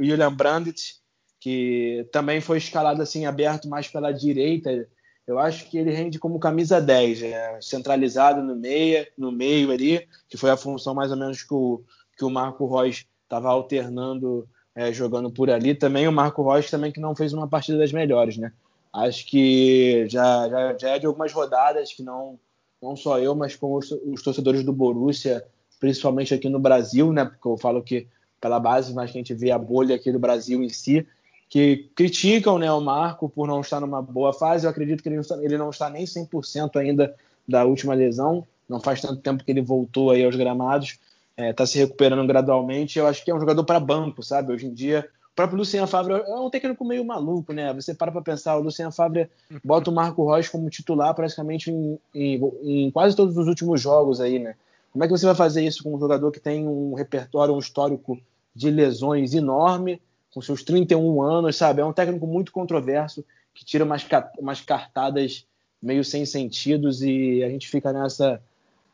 Julian 0.00 0.32
Brandt, 0.32 0.96
que 1.40 2.06
também 2.12 2.40
foi 2.40 2.58
escalado 2.58 3.02
assim 3.02 3.26
aberto 3.26 3.68
mais 3.68 3.88
pela 3.88 4.12
direita. 4.12 4.86
Eu 5.26 5.38
acho 5.38 5.68
que 5.68 5.76
ele 5.76 5.90
rende 5.90 6.18
como 6.18 6.38
camisa 6.38 6.80
10, 6.80 7.22
é, 7.22 7.58
centralizado 7.60 8.42
no 8.42 8.54
meio, 8.54 9.06
no 9.16 9.32
meio 9.32 9.72
ali, 9.72 10.06
que 10.28 10.36
foi 10.36 10.50
a 10.50 10.56
função 10.56 10.94
mais 10.94 11.10
ou 11.10 11.16
menos 11.16 11.42
que 11.42 11.52
o, 11.52 11.82
que 12.16 12.24
o 12.24 12.30
Marco 12.30 12.66
Reus 12.66 13.04
estava 13.24 13.48
alternando 13.48 14.48
é, 14.74 14.92
jogando 14.92 15.30
por 15.30 15.50
ali. 15.50 15.74
Também 15.74 16.06
o 16.06 16.12
Marco 16.12 16.48
Reus 16.48 16.70
também 16.70 16.92
que 16.92 17.00
não 17.00 17.16
fez 17.16 17.32
uma 17.32 17.48
partida 17.48 17.78
das 17.78 17.92
melhores, 17.92 18.36
né? 18.36 18.52
Acho 18.92 19.26
que 19.26 20.06
já, 20.08 20.48
já, 20.48 20.78
já 20.78 20.88
é 20.90 20.98
de 20.98 21.06
algumas 21.06 21.32
rodadas 21.32 21.92
que 21.92 22.02
não, 22.02 22.38
não 22.82 22.96
só 22.96 23.18
eu, 23.18 23.34
mas 23.34 23.56
como 23.56 23.76
os, 23.76 23.90
os 23.90 24.22
torcedores 24.22 24.64
do 24.64 24.72
Borussia, 24.72 25.44
principalmente 25.80 26.34
aqui 26.34 26.48
no 26.48 26.58
Brasil, 26.58 27.12
né? 27.12 27.24
Porque 27.24 27.48
eu 27.48 27.56
falo 27.56 27.82
que 27.82 28.06
pela 28.40 28.60
base, 28.60 28.94
mas 28.94 29.10
que 29.10 29.18
a 29.18 29.20
gente 29.20 29.34
vê 29.34 29.50
a 29.50 29.58
bolha 29.58 29.96
aqui 29.96 30.12
do 30.12 30.18
Brasil 30.18 30.62
em 30.62 30.68
si, 30.68 31.06
que 31.48 31.90
criticam 31.94 32.58
né, 32.58 32.70
o 32.70 32.80
Marco 32.80 33.28
por 33.28 33.48
não 33.48 33.60
estar 33.60 33.80
numa 33.80 34.02
boa 34.02 34.32
fase. 34.32 34.66
Eu 34.66 34.70
acredito 34.70 35.02
que 35.02 35.08
ele 35.08 35.16
não 35.16 35.22
está, 35.22 35.42
ele 35.42 35.58
não 35.58 35.70
está 35.70 35.90
nem 35.90 36.04
100% 36.04 36.76
ainda 36.76 37.14
da 37.46 37.64
última 37.64 37.94
lesão. 37.94 38.46
Não 38.68 38.80
faz 38.80 39.00
tanto 39.00 39.22
tempo 39.22 39.42
que 39.42 39.50
ele 39.50 39.62
voltou 39.62 40.10
aí 40.10 40.24
aos 40.24 40.36
gramados. 40.36 40.98
Está 41.36 41.44
é, 41.44 41.52
tá 41.52 41.66
se 41.66 41.78
recuperando 41.78 42.26
gradualmente. 42.26 42.98
Eu 42.98 43.06
acho 43.06 43.24
que 43.24 43.30
é 43.30 43.34
um 43.34 43.40
jogador 43.40 43.64
para 43.64 43.80
banco, 43.80 44.22
sabe? 44.22 44.52
Hoje 44.52 44.66
em 44.66 44.74
dia, 44.74 45.08
próprio 45.38 45.58
Luciano 45.58 45.86
Favre 45.86 46.14
é 46.14 46.34
um 46.34 46.50
técnico 46.50 46.84
meio 46.84 47.04
maluco, 47.04 47.52
né? 47.52 47.72
Você 47.72 47.94
para 47.94 48.10
para 48.10 48.20
pensar, 48.20 48.56
o 48.56 48.60
Luciano 48.60 48.90
Favre 48.90 49.30
bota 49.62 49.88
o 49.88 49.94
Marco 49.94 50.28
Reus 50.28 50.48
como 50.48 50.68
titular 50.68 51.14
praticamente 51.14 51.70
em, 51.70 51.96
em, 52.12 52.40
em 52.64 52.90
quase 52.90 53.14
todos 53.14 53.36
os 53.36 53.46
últimos 53.46 53.80
jogos 53.80 54.20
aí, 54.20 54.40
né? 54.40 54.56
Como 54.92 55.04
é 55.04 55.06
que 55.06 55.16
você 55.16 55.24
vai 55.24 55.36
fazer 55.36 55.64
isso 55.64 55.84
com 55.84 55.94
um 55.94 56.00
jogador 56.00 56.32
que 56.32 56.40
tem 56.40 56.66
um 56.66 56.92
repertório, 56.92 57.54
um 57.54 57.58
histórico 57.60 58.18
de 58.52 58.68
lesões 58.68 59.32
enorme, 59.32 60.02
com 60.34 60.42
seus 60.42 60.64
31 60.64 61.22
anos, 61.22 61.54
sabe? 61.54 61.82
É 61.82 61.84
um 61.84 61.92
técnico 61.92 62.26
muito 62.26 62.50
controverso, 62.50 63.24
que 63.54 63.64
tira 63.64 63.84
umas, 63.84 64.04
umas 64.40 64.60
cartadas 64.60 65.46
meio 65.80 66.02
sem 66.04 66.26
sentidos 66.26 67.00
e 67.00 67.44
a 67.44 67.48
gente 67.48 67.68
fica 67.68 67.92
nessa, 67.92 68.42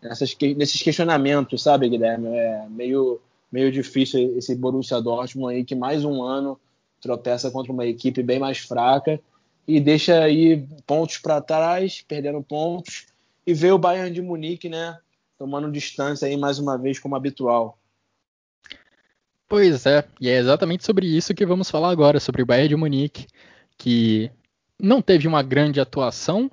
nessas, 0.02 0.36
nesses 0.58 0.82
questionamentos, 0.82 1.62
sabe, 1.62 1.88
Guilherme? 1.88 2.28
É 2.36 2.66
meio, 2.68 3.18
meio 3.54 3.70
difícil 3.70 4.36
esse 4.36 4.52
Borussia 4.56 5.00
Dortmund 5.00 5.54
aí, 5.54 5.64
que 5.64 5.76
mais 5.76 6.04
um 6.04 6.24
ano 6.24 6.60
tropeça 7.00 7.52
contra 7.52 7.70
uma 7.70 7.86
equipe 7.86 8.20
bem 8.20 8.40
mais 8.40 8.58
fraca 8.58 9.20
e 9.66 9.78
deixa 9.78 10.24
aí 10.24 10.66
pontos 10.84 11.18
para 11.18 11.40
trás, 11.40 12.02
perdendo 12.02 12.42
pontos, 12.42 13.06
e 13.46 13.54
vê 13.54 13.70
o 13.70 13.78
Bayern 13.78 14.10
de 14.12 14.20
Munique, 14.20 14.68
né, 14.68 14.98
tomando 15.38 15.70
distância 15.70 16.26
aí 16.26 16.36
mais 16.36 16.58
uma 16.58 16.76
vez 16.76 16.98
como 16.98 17.14
habitual. 17.14 17.78
Pois 19.46 19.86
é, 19.86 20.04
e 20.20 20.28
é 20.28 20.36
exatamente 20.36 20.84
sobre 20.84 21.06
isso 21.06 21.32
que 21.32 21.46
vamos 21.46 21.70
falar 21.70 21.90
agora, 21.90 22.18
sobre 22.18 22.42
o 22.42 22.46
Bayern 22.46 22.70
de 22.70 22.76
Munique, 22.76 23.28
que 23.78 24.32
não 24.80 25.00
teve 25.00 25.28
uma 25.28 25.44
grande 25.44 25.78
atuação. 25.78 26.50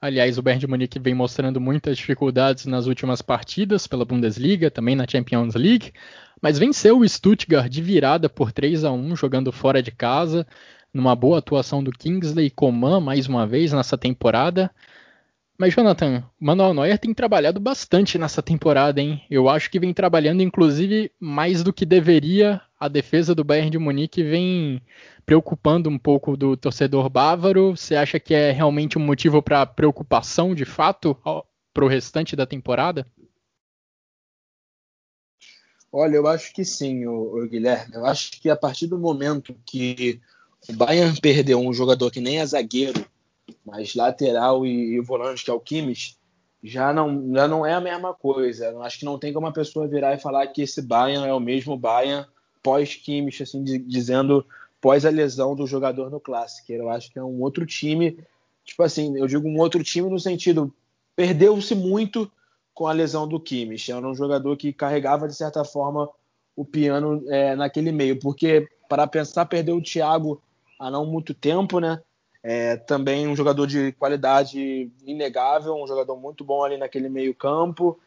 Aliás, 0.00 0.38
o 0.38 0.42
Bayern 0.42 0.60
de 0.60 0.66
Munique 0.66 0.98
vem 0.98 1.12
mostrando 1.12 1.60
muitas 1.60 1.98
dificuldades 1.98 2.64
nas 2.64 2.86
últimas 2.86 3.20
partidas 3.20 3.86
pela 3.86 4.04
Bundesliga, 4.04 4.70
também 4.70 4.96
na 4.96 5.06
Champions 5.06 5.54
League, 5.54 5.92
mas 6.40 6.58
venceu 6.58 6.98
o 6.98 7.06
Stuttgart 7.06 7.70
de 7.70 7.82
virada 7.82 8.26
por 8.26 8.50
3 8.50 8.82
a 8.84 8.92
1 8.92 9.14
jogando 9.14 9.52
fora 9.52 9.82
de 9.82 9.90
casa, 9.90 10.46
numa 10.92 11.14
boa 11.14 11.38
atuação 11.38 11.84
do 11.84 11.92
Kingsley 11.92 12.48
Coman 12.48 12.98
mais 12.98 13.26
uma 13.26 13.46
vez 13.46 13.72
nessa 13.74 13.98
temporada. 13.98 14.70
Mas, 15.58 15.74
Jonathan, 15.74 16.24
o 16.40 16.46
Manuel 16.46 16.72
Neuer 16.72 16.98
tem 16.98 17.12
trabalhado 17.12 17.60
bastante 17.60 18.16
nessa 18.16 18.42
temporada, 18.42 19.02
hein? 19.02 19.22
Eu 19.30 19.50
acho 19.50 19.70
que 19.70 19.78
vem 19.78 19.92
trabalhando, 19.92 20.42
inclusive, 20.42 21.12
mais 21.20 21.62
do 21.62 21.74
que 21.74 21.84
deveria. 21.84 22.62
A 22.80 22.88
defesa 22.88 23.34
do 23.34 23.44
Bayern 23.44 23.70
de 23.70 23.78
Munique 23.78 24.22
vem 24.22 24.80
preocupando 25.26 25.90
um 25.90 25.98
pouco 25.98 26.34
do 26.34 26.56
torcedor 26.56 27.10
bávaro. 27.10 27.76
Você 27.76 27.94
acha 27.94 28.18
que 28.18 28.32
é 28.32 28.50
realmente 28.50 28.96
um 28.96 29.04
motivo 29.04 29.42
para 29.42 29.66
preocupação, 29.66 30.54
de 30.54 30.64
fato, 30.64 31.14
para 31.74 31.84
o 31.84 31.88
restante 31.88 32.34
da 32.34 32.46
temporada? 32.46 33.06
Olha, 35.92 36.16
eu 36.16 36.26
acho 36.26 36.54
que 36.54 36.64
sim, 36.64 37.06
o, 37.06 37.46
Guilherme. 37.46 37.94
Eu 37.94 38.06
acho 38.06 38.40
que 38.40 38.48
a 38.48 38.56
partir 38.56 38.86
do 38.86 38.98
momento 38.98 39.54
que 39.66 40.18
o 40.66 40.72
Bayern 40.72 41.20
perdeu 41.20 41.60
um 41.60 41.74
jogador 41.74 42.10
que 42.10 42.20
nem 42.20 42.38
é 42.38 42.46
zagueiro 42.46 43.04
mas 43.64 43.94
lateral 43.94 44.66
e, 44.66 44.96
e 44.96 45.00
volante, 45.00 45.44
que 45.44 45.50
é 45.50 45.54
o 45.54 45.60
Kimmich, 45.60 46.16
já 46.62 46.92
não, 46.92 47.32
já 47.34 47.48
não 47.48 47.64
é 47.64 47.72
a 47.72 47.80
mesma 47.80 48.14
coisa. 48.14 48.66
Eu 48.66 48.82
acho 48.82 48.98
que 48.98 49.04
não 49.04 49.18
tem 49.18 49.32
como 49.32 49.46
uma 49.46 49.52
pessoa 49.52 49.88
virar 49.88 50.14
e 50.14 50.20
falar 50.20 50.46
que 50.48 50.62
esse 50.62 50.82
Bayern 50.82 51.26
é 51.26 51.32
o 51.32 51.40
mesmo 51.40 51.76
Bayern 51.76 52.26
pós-Kimmich, 52.62 53.42
assim, 53.42 53.62
dizendo 53.62 54.44
pós 54.80 55.04
a 55.04 55.10
lesão 55.10 55.54
do 55.54 55.66
jogador 55.66 56.10
no 56.10 56.20
Clássico. 56.20 56.72
Eu 56.72 56.88
acho 56.88 57.12
que 57.12 57.18
é 57.18 57.22
um 57.22 57.40
outro 57.42 57.66
time, 57.66 58.18
tipo 58.64 58.82
assim, 58.82 59.16
eu 59.16 59.26
digo 59.26 59.46
um 59.46 59.58
outro 59.58 59.82
time 59.82 60.08
no 60.08 60.18
sentido, 60.18 60.72
perdeu-se 61.14 61.74
muito 61.74 62.30
com 62.72 62.86
a 62.86 62.92
lesão 62.92 63.28
do 63.28 63.38
Kimmich. 63.38 63.92
Era 63.92 64.06
um 64.06 64.14
jogador 64.14 64.56
que 64.56 64.72
carregava, 64.72 65.28
de 65.28 65.34
certa 65.34 65.64
forma, 65.64 66.08
o 66.56 66.64
piano 66.64 67.22
é, 67.28 67.54
naquele 67.54 67.92
meio, 67.92 68.18
porque, 68.18 68.68
para 68.88 69.06
pensar, 69.06 69.46
perdeu 69.46 69.76
o 69.76 69.82
Thiago 69.82 70.42
há 70.78 70.90
não 70.90 71.04
muito 71.04 71.34
tempo, 71.34 71.78
né? 71.78 72.00
É, 72.42 72.76
também 72.76 73.28
um 73.28 73.36
jogador 73.36 73.66
de 73.66 73.92
qualidade 73.92 74.90
inegável, 75.04 75.74
um 75.74 75.86
jogador 75.86 76.16
muito 76.16 76.42
bom 76.42 76.64
ali 76.64 76.78
naquele 76.78 77.08
meio 77.10 77.34
campo. 77.34 77.98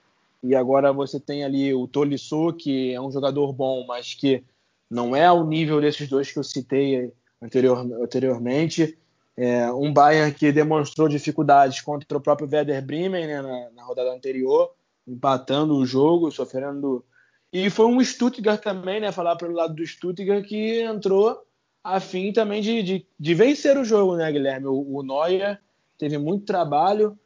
E 0.43 0.53
agora 0.53 0.91
você 0.91 1.19
tem 1.19 1.43
ali 1.43 1.73
o 1.73 1.87
Tolisso, 1.87 2.51
que 2.53 2.93
é 2.93 2.99
um 2.99 3.11
jogador 3.11 3.53
bom, 3.53 3.85
mas 3.87 4.13
que 4.13 4.43
não 4.89 5.15
é 5.15 5.25
ao 5.25 5.47
nível 5.47 5.79
desses 5.79 6.07
dois 6.09 6.31
que 6.31 6.37
eu 6.37 6.43
citei 6.43 7.11
anterior, 7.41 7.79
anteriormente. 8.01 8.97
É, 9.35 9.71
um 9.71 9.91
Bayern 9.91 10.33
que 10.33 10.51
demonstrou 10.51 11.07
dificuldades 11.07 11.81
contra 11.81 12.17
o 12.17 12.21
próprio 12.21 12.47
Werder 12.51 12.85
Bremen 12.85 13.25
né, 13.25 13.41
na, 13.41 13.69
na, 13.71 13.83
rodada 13.83 14.13
anterior, 14.13 14.71
empatando 15.07 15.75
o 15.75 15.85
jogo, 15.85 16.29
sofrendo. 16.29 17.03
E 17.51 17.69
foi 17.69 17.87
um 17.87 18.03
Stuttgart 18.03 18.61
também, 18.61 18.99
né? 18.99 19.11
Falar 19.11 19.35
pelo 19.35 19.53
lado 19.53 19.73
do 19.73 19.85
Stuttgart 19.85 20.45
que 20.45 20.81
entrou 20.81 21.41
a 21.83 21.99
fim 21.99 22.31
também 22.31 22.61
de, 22.61 22.83
de, 22.83 23.07
de, 23.19 23.33
vencer 23.33 23.77
o 23.77 23.83
jogo, 23.83 24.15
né, 24.15 24.31
Guilherme? 24.31 24.67
O, 24.67 24.97
o 24.97 25.03
Neuer 25.03 25.59
teve 25.97 26.17
muito 26.17 26.45
trabalho. 26.45 27.17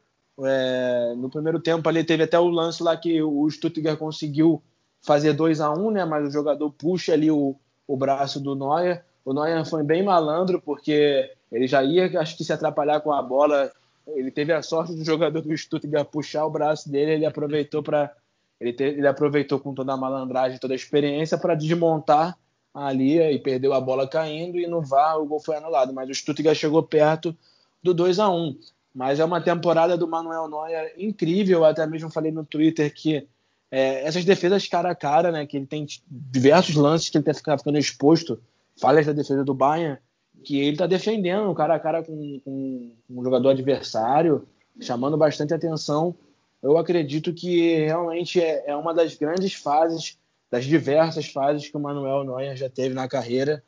É, 0.44 1.14
no 1.16 1.28
primeiro 1.28 1.58
tempo 1.58 1.88
ali 1.88 2.04
teve 2.04 2.22
até 2.22 2.38
o 2.38 2.48
lance 2.48 2.82
lá 2.82 2.96
que 2.96 3.20
o 3.22 3.50
Stuttgart 3.50 3.98
conseguiu 3.98 4.62
fazer 5.00 5.32
2 5.32 5.60
a 5.60 5.72
1 5.72 5.86
um, 5.86 5.90
né? 5.90 6.04
Mas 6.04 6.28
o 6.28 6.30
jogador 6.30 6.70
puxa 6.70 7.12
ali 7.12 7.30
o, 7.30 7.56
o 7.86 7.96
braço 7.96 8.40
do 8.40 8.54
Neuer. 8.54 9.04
O 9.24 9.32
Neuer 9.32 9.64
foi 9.66 9.82
bem 9.82 10.02
malandro 10.02 10.60
porque 10.60 11.30
ele 11.50 11.66
já 11.66 11.82
ia, 11.82 12.20
acho 12.20 12.36
que 12.36 12.44
se 12.44 12.52
atrapalhar 12.52 13.00
com 13.00 13.12
a 13.12 13.22
bola. 13.22 13.70
Ele 14.06 14.30
teve 14.30 14.52
a 14.52 14.62
sorte 14.62 14.94
do 14.94 15.04
jogador 15.04 15.42
do 15.42 15.56
Stuttgart 15.56 16.08
puxar 16.08 16.46
o 16.46 16.50
braço 16.50 16.90
dele, 16.90 17.12
ele 17.12 17.26
aproveitou 17.26 17.82
para 17.82 18.12
ele, 18.60 18.74
ele 18.78 19.06
aproveitou 19.06 19.60
com 19.60 19.74
toda 19.74 19.92
a 19.92 19.96
malandragem, 19.96 20.58
toda 20.58 20.74
a 20.74 20.76
experiência 20.76 21.38
para 21.38 21.54
desmontar 21.54 22.36
ali 22.72 23.18
e 23.20 23.38
perdeu 23.38 23.72
a 23.72 23.80
bola 23.80 24.08
caindo 24.08 24.58
e 24.58 24.66
no 24.66 24.80
VAR 24.80 25.18
o 25.20 25.26
gol 25.26 25.40
foi 25.40 25.56
anulado. 25.56 25.92
Mas 25.92 26.08
o 26.08 26.14
Stuttgart 26.14 26.56
chegou 26.56 26.82
perto 26.82 27.36
do 27.82 27.92
2 27.92 28.18
a 28.18 28.28
1 28.30 28.56
Mas 28.98 29.20
é 29.20 29.24
uma 29.24 29.40
temporada 29.40 29.96
do 29.96 30.08
Manuel 30.08 30.48
Neuer 30.48 30.92
incrível. 30.98 31.60
Eu 31.60 31.64
até 31.64 31.86
mesmo 31.86 32.10
falei 32.10 32.32
no 32.32 32.44
Twitter 32.44 32.92
que 32.92 33.28
é, 33.70 34.04
essas 34.04 34.24
defesas 34.24 34.66
cara 34.66 34.90
a 34.90 34.94
cara, 34.94 35.30
né, 35.30 35.46
que 35.46 35.56
ele 35.56 35.66
tem 35.66 35.86
diversos 36.04 36.74
lances 36.74 37.08
que 37.08 37.16
ele 37.16 37.30
está 37.30 37.56
ficando 37.56 37.78
exposto, 37.78 38.42
falhas 38.76 39.06
da 39.06 39.12
defesa 39.12 39.44
do 39.44 39.54
Bayern, 39.54 39.98
que 40.42 40.58
ele 40.58 40.72
está 40.72 40.88
defendendo 40.88 41.54
cara 41.54 41.76
a 41.76 41.78
cara 41.78 42.02
com, 42.02 42.40
com 42.44 42.90
um 43.08 43.22
jogador 43.22 43.50
adversário, 43.50 44.48
chamando 44.80 45.16
bastante 45.16 45.54
atenção. 45.54 46.12
Eu 46.60 46.76
acredito 46.76 47.32
que 47.32 47.84
realmente 47.84 48.40
é, 48.40 48.64
é 48.66 48.74
uma 48.74 48.92
das 48.92 49.14
grandes 49.14 49.54
fases 49.54 50.18
das 50.50 50.64
diversas 50.64 51.28
fases 51.28 51.68
que 51.68 51.76
o 51.76 51.80
Manuel 51.80 52.24
Neuer 52.24 52.56
já 52.56 52.68
teve 52.68 52.96
na 52.96 53.06
carreira, 53.06 53.62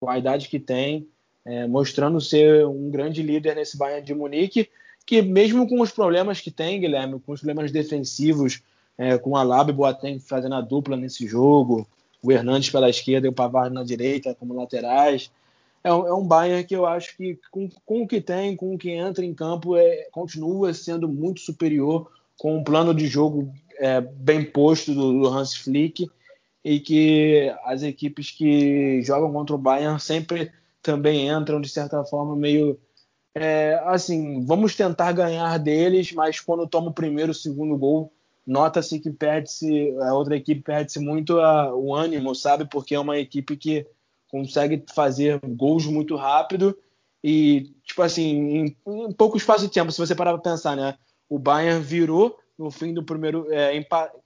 com 0.00 0.08
a 0.08 0.16
idade 0.16 0.48
que 0.48 0.58
tem, 0.58 1.06
é, 1.50 1.66
mostrando 1.66 2.20
ser 2.20 2.64
um 2.64 2.88
grande 2.90 3.22
líder 3.22 3.56
nesse 3.56 3.76
Bayern 3.76 4.06
de 4.06 4.14
Munique, 4.14 4.70
que 5.04 5.20
mesmo 5.20 5.68
com 5.68 5.80
os 5.80 5.90
problemas 5.90 6.40
que 6.40 6.50
tem, 6.50 6.80
Guilherme, 6.80 7.18
com 7.18 7.32
os 7.32 7.40
problemas 7.40 7.72
defensivos, 7.72 8.62
é, 8.96 9.18
com 9.18 9.36
a 9.36 9.42
Lab 9.42 9.70
e 9.70 9.72
Boateng 9.72 10.20
fazendo 10.20 10.54
a 10.54 10.60
dupla 10.60 10.96
nesse 10.96 11.26
jogo, 11.26 11.88
o 12.22 12.30
Hernandes 12.30 12.70
pela 12.70 12.88
esquerda 12.88 13.26
e 13.26 13.30
o 13.30 13.32
Pavard 13.32 13.74
na 13.74 13.82
direita 13.82 14.34
como 14.34 14.54
laterais, 14.54 15.30
é 15.82 15.92
um, 15.92 16.06
é 16.06 16.14
um 16.14 16.24
Bayern 16.24 16.62
que 16.62 16.76
eu 16.76 16.86
acho 16.86 17.16
que 17.16 17.36
com, 17.50 17.68
com, 17.84 18.02
o 18.02 18.06
que 18.06 18.20
tem, 18.20 18.54
com 18.54 18.74
o 18.74 18.78
que 18.78 18.90
entra 18.90 19.24
em 19.24 19.34
campo, 19.34 19.76
é, 19.76 20.06
continua 20.12 20.72
sendo 20.72 21.08
muito 21.08 21.40
superior, 21.40 22.08
com 22.38 22.58
um 22.58 22.62
plano 22.62 22.94
de 22.94 23.08
jogo 23.08 23.52
é, 23.78 24.00
bem 24.00 24.44
posto 24.44 24.94
do, 24.94 25.20
do 25.20 25.26
Hans 25.26 25.56
Flick 25.56 26.08
e 26.64 26.78
que 26.78 27.52
as 27.64 27.82
equipes 27.82 28.30
que 28.30 29.02
jogam 29.02 29.32
contra 29.32 29.56
o 29.56 29.58
Bayern 29.58 29.98
sempre 29.98 30.52
também 30.82 31.28
entram 31.28 31.60
de 31.60 31.68
certa 31.68 32.04
forma 32.04 32.36
meio 32.36 32.78
é, 33.34 33.80
assim, 33.84 34.44
vamos 34.44 34.74
tentar 34.74 35.12
ganhar 35.12 35.56
deles, 35.58 36.12
mas 36.12 36.40
quando 36.40 36.66
toma 36.66 36.88
o 36.88 36.94
primeiro, 36.94 37.32
segundo 37.32 37.76
gol, 37.78 38.12
nota-se 38.46 38.98
que 38.98 39.10
perde-se, 39.10 39.96
a 40.00 40.14
outra 40.14 40.36
equipe 40.36 40.62
perde-se 40.62 40.98
muito 40.98 41.38
a, 41.38 41.74
o 41.74 41.94
ânimo, 41.94 42.34
sabe? 42.34 42.64
Porque 42.68 42.94
é 42.94 43.00
uma 43.00 43.18
equipe 43.18 43.56
que 43.56 43.86
consegue 44.28 44.84
fazer 44.92 45.40
gols 45.40 45.86
muito 45.86 46.16
rápido 46.16 46.76
e, 47.22 47.72
tipo 47.84 48.02
assim, 48.02 48.22
em, 48.24 48.76
em 48.86 49.12
pouco 49.12 49.36
espaço 49.36 49.66
de 49.66 49.72
tempo, 49.72 49.92
se 49.92 49.98
você 49.98 50.14
parar 50.14 50.32
para 50.32 50.52
pensar, 50.52 50.76
né? 50.76 50.96
O 51.28 51.38
Bayern 51.38 51.82
virou 51.82 52.36
no 52.58 52.70
fim 52.70 52.92
do 52.92 53.04
primeiro, 53.04 53.46
é, 53.52 53.72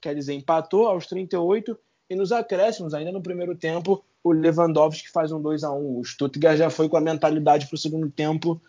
quer 0.01 0.15
dizer, 0.15 0.33
empatou 0.33 0.87
aos 0.87 1.05
38 1.05 1.77
e 2.09 2.15
nos 2.15 2.31
acréscimos, 2.31 2.93
ainda 2.93 3.11
no 3.11 3.21
primeiro 3.21 3.55
tempo, 3.55 4.03
o 4.25 4.31
Lewandowski 4.31 5.07
faz 5.11 5.31
um 5.31 5.39
2 5.39 5.63
a 5.63 5.71
1 5.71 5.99
O 5.99 6.03
Stuttgart 6.03 6.57
já 6.57 6.71
foi 6.71 6.89
com 6.89 6.97
a 6.97 7.01
mentalidade 7.01 7.67
para 7.67 7.75
o 7.75 7.77
segundo 7.77 8.09
tempo 8.09 8.59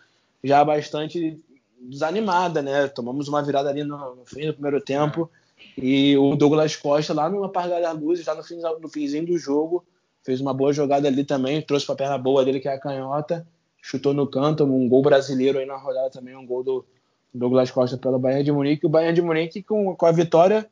já 0.43 0.63
bastante 0.63 1.41
desanimada, 1.81 2.61
né? 2.61 2.87
Tomamos 2.87 3.27
uma 3.27 3.41
virada 3.41 3.67
ali 3.67 3.83
no, 3.83 4.21
fim 4.23 4.45
do 4.45 4.53
primeiro 4.53 4.79
tempo 4.79 5.27
e 5.75 6.15
o 6.15 6.35
Douglas 6.35 6.75
Costa 6.75 7.11
lá 7.11 7.27
no 7.27 7.43
apagar 7.43 7.81
das 7.81 7.99
luzes, 7.99 8.23
já 8.23 8.35
no, 8.35 8.43
fim, 8.43 8.59
no 8.79 8.87
finzinho 8.87 9.25
do 9.25 9.35
jogo, 9.35 9.83
fez 10.23 10.39
uma 10.39 10.53
boa 10.53 10.71
jogada 10.71 11.07
ali 11.07 11.23
também, 11.23 11.59
trouxe 11.59 11.87
para 11.87 11.95
a 11.95 11.97
perna 11.97 12.17
boa 12.19 12.45
dele 12.45 12.59
que 12.59 12.67
é 12.67 12.73
a 12.73 12.79
canhota, 12.79 13.45
chutou 13.81 14.13
no 14.13 14.27
canto, 14.27 14.63
um 14.63 14.87
gol 14.87 15.01
brasileiro 15.01 15.57
aí 15.57 15.65
na 15.65 15.75
rodada 15.75 16.11
também, 16.11 16.35
um 16.35 16.45
gol 16.45 16.63
do 16.63 16.85
Douglas 17.33 17.71
Costa 17.71 17.97
pelo 17.97 18.19
Bayern 18.19 18.43
de 18.43 18.51
Munique. 18.51 18.85
O 18.85 18.89
Bayern 18.89 19.15
de 19.15 19.23
Munique 19.23 19.63
com, 19.63 19.95
com 19.95 20.05
a 20.05 20.11
vitória 20.11 20.69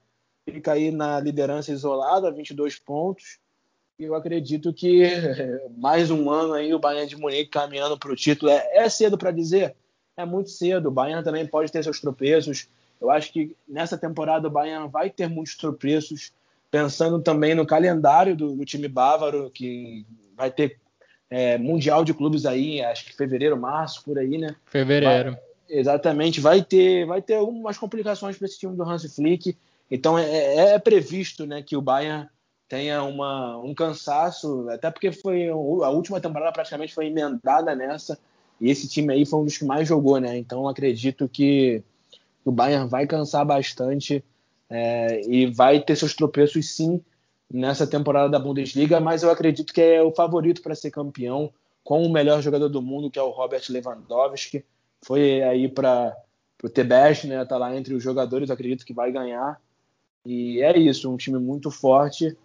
fica 0.47 0.73
aí 0.73 0.91
na 0.91 1.19
liderança 1.19 1.71
isolada, 1.71 2.31
22 2.31 2.77
pontos. 2.77 3.39
Eu 3.97 4.13
acredito 4.13 4.73
que 4.73 5.03
mais 5.77 6.11
um 6.11 6.29
ano 6.29 6.53
aí 6.53 6.73
o 6.73 6.79
Bayern 6.79 7.07
de 7.07 7.15
Munique 7.15 7.49
caminhando 7.49 7.97
para 7.97 8.11
o 8.11 8.15
título. 8.15 8.51
É, 8.51 8.69
é 8.73 8.89
cedo 8.89 9.17
para 9.17 9.31
dizer? 9.31 9.75
É 10.17 10.25
muito 10.25 10.49
cedo. 10.49 10.87
O 10.87 10.91
Bayern 10.91 11.23
também 11.23 11.45
pode 11.45 11.71
ter 11.71 11.83
seus 11.83 11.99
tropeços. 11.99 12.67
Eu 12.99 13.09
acho 13.09 13.31
que 13.31 13.55
nessa 13.67 13.97
temporada 13.97 14.47
o 14.47 14.51
Bayern 14.51 14.89
vai 14.89 15.09
ter 15.09 15.29
muitos 15.29 15.55
tropeços. 15.55 16.33
Pensando 16.69 17.21
também 17.21 17.55
no 17.55 17.65
calendário 17.65 18.35
do, 18.35 18.53
do 18.53 18.65
time 18.65 18.87
bávaro, 18.87 19.49
que 19.49 20.05
vai 20.35 20.51
ter 20.51 20.77
é, 21.29 21.57
Mundial 21.57 22.03
de 22.03 22.13
Clubes 22.13 22.45
aí, 22.45 22.81
acho 22.81 23.05
que 23.05 23.15
fevereiro, 23.15 23.55
março, 23.55 24.03
por 24.03 24.19
aí, 24.19 24.37
né? 24.37 24.55
Fevereiro. 24.65 25.31
Vai, 25.31 25.39
exatamente. 25.69 26.41
Vai 26.41 26.61
ter, 26.61 27.05
vai 27.05 27.21
ter 27.21 27.35
algumas 27.35 27.77
complicações 27.77 28.37
para 28.37 28.45
esse 28.45 28.59
time 28.59 28.75
do 28.75 28.83
Hans 28.83 29.15
Flick. 29.15 29.55
Então 29.89 30.17
é, 30.17 30.29
é, 30.29 30.57
é 30.73 30.79
previsto 30.79 31.45
né, 31.45 31.61
que 31.61 31.77
o 31.77 31.81
Bayern 31.81 32.27
tenha 32.67 33.03
uma, 33.03 33.57
um 33.57 33.73
cansaço, 33.73 34.67
até 34.69 34.89
porque 34.89 35.11
foi 35.11 35.49
a 35.49 35.89
última 35.89 36.19
temporada 36.19 36.51
praticamente 36.51 36.93
foi 36.93 37.07
emendada 37.07 37.75
nessa, 37.75 38.17
e 38.59 38.69
esse 38.69 38.87
time 38.87 39.13
aí 39.13 39.25
foi 39.25 39.39
um 39.39 39.45
dos 39.45 39.57
que 39.57 39.65
mais 39.65 39.87
jogou, 39.87 40.19
né? 40.19 40.37
Então 40.37 40.67
acredito 40.67 41.27
que 41.27 41.83
o 42.43 42.51
Bayern 42.51 42.87
vai 42.89 43.05
cansar 43.05 43.45
bastante 43.45 44.23
é, 44.69 45.21
e 45.27 45.45
vai 45.47 45.79
ter 45.79 45.95
seus 45.95 46.15
tropeços 46.15 46.75
sim 46.75 47.01
nessa 47.51 47.85
temporada 47.85 48.29
da 48.29 48.39
Bundesliga, 48.39 48.99
mas 48.99 49.23
eu 49.23 49.29
acredito 49.29 49.73
que 49.73 49.81
é 49.81 50.01
o 50.01 50.11
favorito 50.11 50.61
para 50.61 50.75
ser 50.75 50.91
campeão, 50.91 51.51
com 51.83 52.03
o 52.03 52.11
melhor 52.11 52.41
jogador 52.41 52.67
do 52.67 52.81
mundo, 52.81 53.11
que 53.11 53.19
é 53.19 53.21
o 53.21 53.29
Robert 53.29 53.61
Lewandowski. 53.69 54.65
Foi 55.03 55.43
aí 55.43 55.69
para 55.69 56.17
o 56.63 56.69
Tebest, 56.69 57.27
né? 57.27 57.45
Tá 57.45 57.57
lá 57.57 57.75
entre 57.75 57.93
os 57.93 58.01
jogadores, 58.01 58.49
acredito 58.49 58.83
que 58.83 58.93
vai 58.93 59.11
ganhar. 59.11 59.61
E 60.25 60.61
é 60.63 60.75
isso, 60.75 61.11
um 61.11 61.17
time 61.17 61.37
muito 61.37 61.69
forte 61.69 62.35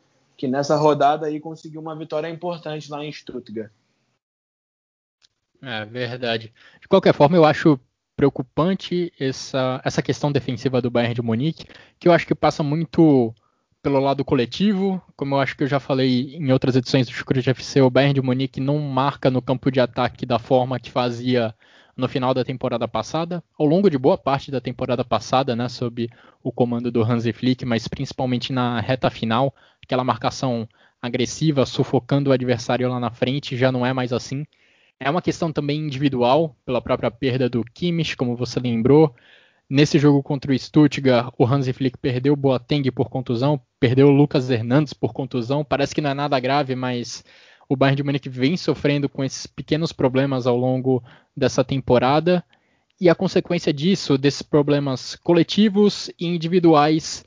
que 0.41 0.49
nessa 0.49 0.75
rodada 0.75 1.27
aí 1.27 1.39
conseguiu 1.39 1.83
uma 1.83 1.95
vitória 1.95 2.27
importante 2.27 2.91
lá 2.91 3.05
em 3.05 3.13
Stuttgart. 3.13 3.71
É 5.61 5.85
verdade. 5.85 6.51
De 6.81 6.89
qualquer 6.89 7.13
forma, 7.13 7.37
eu 7.37 7.45
acho 7.45 7.79
preocupante 8.17 9.13
essa, 9.21 9.83
essa 9.85 10.01
questão 10.01 10.33
defensiva 10.33 10.81
do 10.81 10.91
Bayern 10.91 11.15
de 11.15 11.21
Munique, 11.21 11.67
que 11.99 12.09
eu 12.09 12.13
acho 12.13 12.27
que 12.27 12.35
passa 12.35 12.63
muito 12.63 13.35
pelo 13.83 14.01
lado 14.01 14.25
coletivo, 14.25 15.03
como 15.15 15.35
eu 15.35 15.41
acho 15.41 15.55
que 15.55 15.65
eu 15.65 15.69
já 15.69 15.79
falei 15.79 16.35
em 16.35 16.51
outras 16.53 16.75
edições 16.75 17.07
do 17.07 17.13
Chucrute 17.13 17.51
FC, 17.51 17.83
o 17.83 17.91
Bayern 17.91 18.15
de 18.15 18.23
Munique 18.23 18.61
não 18.61 18.79
marca 18.79 19.31
no 19.31 19.43
campo 19.43 19.71
de 19.71 19.79
ataque 19.79 20.25
da 20.25 20.39
forma 20.39 20.81
que 20.81 20.91
fazia 20.91 21.55
no 21.97 22.09
final 22.09 22.33
da 22.33 22.45
temporada 22.45 22.87
passada, 22.89 23.43
ao 23.59 23.67
longo 23.67 23.91
de 23.91 23.99
boa 23.99 24.17
parte 24.17 24.51
da 24.51 24.61
temporada 24.61 25.05
passada, 25.05 25.55
né, 25.55 25.69
sob 25.69 26.09
o 26.43 26.51
comando 26.51 26.91
do 26.91 27.03
Hansi 27.03 27.33
Flick, 27.33 27.65
mas 27.65 27.89
principalmente 27.89 28.53
na 28.53 28.81
reta 28.81 29.11
final, 29.11 29.55
aquela 29.83 30.05
marcação 30.05 30.69
agressiva, 31.01 31.65
sufocando 31.67 32.31
o 32.31 32.33
adversário 32.33 32.89
lá 32.89 33.01
na 33.01 33.11
frente, 33.11 33.57
já 33.57 33.73
não 33.73 33.85
é 33.85 33.93
mais 33.93 34.13
assim. 34.13 34.47
É 34.99 35.09
uma 35.09 35.23
questão 35.23 35.51
também 35.51 35.79
individual, 35.81 36.55
pela 36.65 36.83
própria 36.83 37.11
perda 37.11 37.49
do 37.49 37.65
Kimmich, 37.65 38.17
como 38.17 38.37
você 38.37 38.61
lembrou. 38.61 39.15
Nesse 39.69 39.99
jogo 39.99 40.23
contra 40.23 40.53
o 40.53 40.59
Stuttgart, 40.59 41.33
o 41.39 41.47
Hansi 41.47 41.73
Flick 41.73 41.97
perdeu 41.97 42.35
o 42.35 42.37
Boateng 42.37 42.91
por 42.91 43.09
contusão, 43.09 43.61
perdeu 43.79 44.09
o 44.09 44.11
Lucas 44.11 44.51
Hernandes 44.51 44.93
por 44.93 45.13
contusão. 45.13 45.65
Parece 45.65 45.95
que 45.95 46.01
não 46.01 46.11
é 46.11 46.15
nada 46.15 46.39
grave, 46.39 46.75
mas 46.75 47.25
o 47.71 47.77
Bayern 47.77 47.99
de 47.99 48.03
Munique 48.03 48.29
vem 48.29 48.57
sofrendo 48.57 49.09
com 49.09 49.23
esses 49.23 49.47
pequenos 49.47 49.93
problemas 49.93 50.45
ao 50.45 50.57
longo 50.57 51.01
dessa 51.37 51.63
temporada. 51.63 52.45
E 53.01 53.09
a 53.09 53.15
consequência 53.15 53.73
disso, 53.73 54.19
desses 54.19 54.43
problemas 54.43 55.15
coletivos 55.15 56.11
e 56.19 56.27
individuais, 56.27 57.25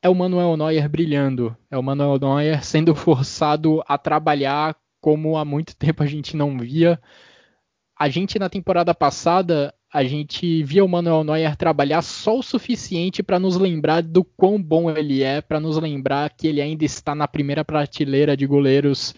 é 0.00 0.08
o 0.08 0.14
Manuel 0.14 0.56
Neuer 0.56 0.88
brilhando, 0.88 1.54
é 1.70 1.76
o 1.76 1.82
Manuel 1.82 2.18
Neuer 2.18 2.64
sendo 2.64 2.94
forçado 2.96 3.84
a 3.86 3.98
trabalhar 3.98 4.74
como 4.98 5.36
há 5.36 5.44
muito 5.44 5.76
tempo 5.76 6.02
a 6.02 6.06
gente 6.06 6.38
não 6.38 6.58
via. 6.58 6.98
A 7.98 8.08
gente 8.08 8.38
na 8.38 8.48
temporada 8.48 8.94
passada, 8.94 9.74
a 9.92 10.02
gente 10.04 10.62
via 10.62 10.86
o 10.86 10.88
Manuel 10.88 11.22
Neuer 11.22 11.54
trabalhar 11.54 12.00
só 12.00 12.38
o 12.38 12.42
suficiente 12.42 13.22
para 13.22 13.38
nos 13.38 13.58
lembrar 13.58 14.02
do 14.02 14.24
quão 14.24 14.60
bom 14.60 14.90
ele 14.90 15.22
é, 15.22 15.42
para 15.42 15.60
nos 15.60 15.76
lembrar 15.76 16.30
que 16.30 16.46
ele 16.46 16.62
ainda 16.62 16.86
está 16.86 17.14
na 17.14 17.28
primeira 17.28 17.62
prateleira 17.62 18.34
de 18.34 18.46
goleiros 18.46 19.14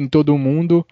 em 0.00 0.08
todo 0.08 0.34
o 0.34 0.38
mundo. 0.38 0.86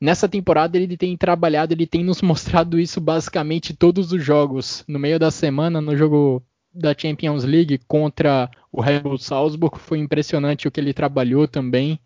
Nessa 0.00 0.28
temporada 0.28 0.76
ele 0.76 0.96
tem 0.96 1.16
trabalhado, 1.16 1.72
ele 1.72 1.86
tem 1.86 2.04
nos 2.04 2.20
mostrado 2.22 2.78
isso 2.78 3.00
basicamente 3.00 3.74
todos 3.74 4.12
os 4.12 4.22
jogos. 4.22 4.84
No 4.86 4.98
meio 4.98 5.18
da 5.18 5.30
semana, 5.30 5.80
no 5.80 5.96
jogo 5.96 6.42
da 6.74 6.94
Champions 6.96 7.44
League 7.44 7.80
contra 7.88 8.50
o 8.70 8.80
Red 8.80 9.00
Bull 9.00 9.18
Salzburg. 9.18 9.78
Foi 9.78 9.98
impressionante 9.98 10.68
o 10.68 10.70
que 10.70 10.80
ele 10.80 10.92
trabalhou 10.92 11.48
também. 11.48 11.98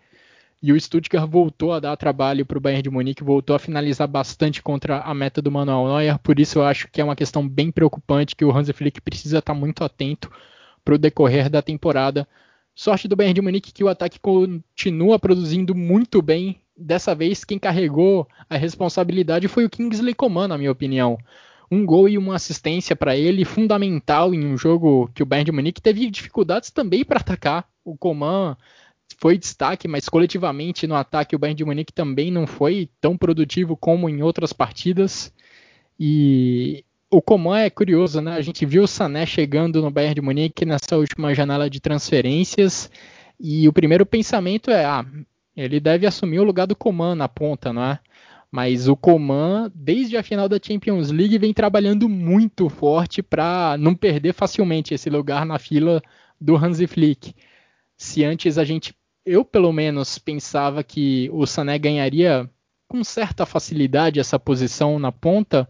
E 0.62 0.72
o 0.72 0.80
Stuttgart 0.80 1.28
voltou 1.28 1.72
a 1.72 1.80
dar 1.80 1.96
trabalho 1.96 2.44
para 2.44 2.58
o 2.58 2.60
Bayern 2.60 2.82
de 2.82 2.90
Munique, 2.90 3.24
voltou 3.24 3.56
a 3.56 3.58
finalizar 3.58 4.06
bastante 4.06 4.62
contra 4.62 5.00
a 5.00 5.14
meta 5.14 5.40
do 5.40 5.50
Manuel 5.50 5.88
Neuer. 5.88 6.18
Por 6.18 6.38
isso 6.38 6.58
eu 6.58 6.64
acho 6.64 6.86
que 6.88 7.00
é 7.00 7.04
uma 7.04 7.16
questão 7.16 7.48
bem 7.48 7.70
preocupante 7.70 8.36
que 8.36 8.44
o 8.44 8.54
Hansi 8.54 8.74
Flick 8.74 9.00
precisa 9.00 9.38
estar 9.38 9.54
muito 9.54 9.82
atento 9.82 10.30
para 10.84 10.94
o 10.94 10.98
decorrer 10.98 11.48
da 11.48 11.62
temporada. 11.62 12.28
Sorte 12.80 13.06
do 13.06 13.14
Bayern 13.14 13.34
de 13.34 13.42
Munique 13.42 13.74
que 13.74 13.84
o 13.84 13.88
ataque 13.88 14.18
continua 14.18 15.18
produzindo 15.18 15.74
muito 15.74 16.22
bem. 16.22 16.62
Dessa 16.74 17.14
vez 17.14 17.44
quem 17.44 17.58
carregou 17.58 18.26
a 18.48 18.56
responsabilidade 18.56 19.48
foi 19.48 19.66
o 19.66 19.68
Kingsley 19.68 20.14
Coman, 20.14 20.48
na 20.48 20.56
minha 20.56 20.72
opinião 20.72 21.18
um 21.70 21.84
gol 21.84 22.08
e 22.08 22.16
uma 22.16 22.36
assistência 22.36 22.96
para 22.96 23.14
ele, 23.14 23.44
fundamental 23.44 24.32
em 24.32 24.46
um 24.46 24.56
jogo 24.56 25.10
que 25.14 25.22
o 25.22 25.26
Bayern 25.26 25.44
de 25.44 25.52
Munique 25.52 25.82
teve 25.82 26.10
dificuldades 26.10 26.70
também 26.70 27.04
para 27.04 27.20
atacar. 27.20 27.68
O 27.84 27.98
Coman 27.98 28.56
foi 29.18 29.36
destaque, 29.36 29.86
mas 29.86 30.08
coletivamente 30.08 30.86
no 30.86 30.94
ataque 30.94 31.36
o 31.36 31.38
Bayern 31.38 31.58
de 31.58 31.64
Munique 31.66 31.92
também 31.92 32.30
não 32.30 32.46
foi 32.46 32.88
tão 32.98 33.14
produtivo 33.14 33.76
como 33.76 34.08
em 34.08 34.22
outras 34.22 34.54
partidas. 34.54 35.30
E 35.98 36.82
o 37.10 37.20
Coman 37.20 37.58
é 37.58 37.70
curioso, 37.70 38.20
né? 38.20 38.34
A 38.34 38.40
gente 38.40 38.64
viu 38.64 38.84
o 38.84 38.88
Sané 38.88 39.26
chegando 39.26 39.82
no 39.82 39.90
Bayern 39.90 40.14
de 40.14 40.20
Munique 40.20 40.64
nessa 40.64 40.96
última 40.96 41.34
janela 41.34 41.68
de 41.68 41.80
transferências 41.80 42.90
e 43.38 43.68
o 43.68 43.72
primeiro 43.72 44.06
pensamento 44.06 44.70
é, 44.70 44.84
ah, 44.84 45.04
ele 45.56 45.80
deve 45.80 46.06
assumir 46.06 46.38
o 46.38 46.44
lugar 46.44 46.66
do 46.66 46.76
Coman 46.76 47.16
na 47.16 47.28
ponta, 47.28 47.72
não 47.72 47.82
é? 47.82 47.98
Mas 48.50 48.88
o 48.88 48.96
Coman, 48.96 49.70
desde 49.74 50.16
a 50.16 50.22
final 50.22 50.48
da 50.48 50.58
Champions 50.62 51.10
League, 51.10 51.38
vem 51.38 51.52
trabalhando 51.52 52.08
muito 52.08 52.68
forte 52.68 53.22
para 53.22 53.76
não 53.78 53.94
perder 53.94 54.32
facilmente 54.32 54.94
esse 54.94 55.10
lugar 55.10 55.44
na 55.44 55.58
fila 55.58 56.02
do 56.40 56.56
Hansi 56.56 56.86
Flick. 56.86 57.34
Se 57.96 58.24
antes 58.24 58.56
a 58.58 58.64
gente, 58.64 58.94
eu 59.24 59.44
pelo 59.44 59.72
menos, 59.72 60.18
pensava 60.18 60.82
que 60.82 61.28
o 61.32 61.46
Sané 61.46 61.78
ganharia 61.78 62.48
com 62.88 63.04
certa 63.04 63.46
facilidade 63.46 64.18
essa 64.18 64.38
posição 64.38 64.98
na 64.98 65.12
ponta, 65.12 65.68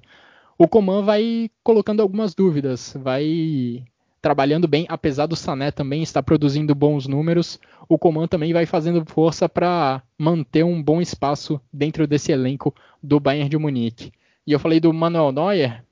o 0.60 0.68
Coman 0.68 1.00
vai 1.00 1.50
colocando 1.64 2.02
algumas 2.02 2.34
dúvidas, 2.34 2.94
vai 3.02 3.82
trabalhando 4.20 4.68
bem, 4.68 4.84
apesar 4.90 5.24
do 5.24 5.34
Sané 5.34 5.70
também 5.70 6.02
estar 6.02 6.22
produzindo 6.22 6.74
bons 6.74 7.06
números, 7.06 7.58
o 7.88 7.96
Coman 7.96 8.28
também 8.28 8.52
vai 8.52 8.66
fazendo 8.66 9.02
força 9.06 9.48
para 9.48 10.02
manter 10.18 10.62
um 10.62 10.82
bom 10.82 11.00
espaço 11.00 11.58
dentro 11.72 12.06
desse 12.06 12.30
elenco 12.30 12.74
do 13.02 13.18
Bayern 13.18 13.48
de 13.48 13.56
Munique. 13.56 14.12
E 14.46 14.52
eu 14.52 14.58
falei 14.58 14.80
do 14.80 14.92
Manuel 14.92 15.32
Neuer, 15.32 15.82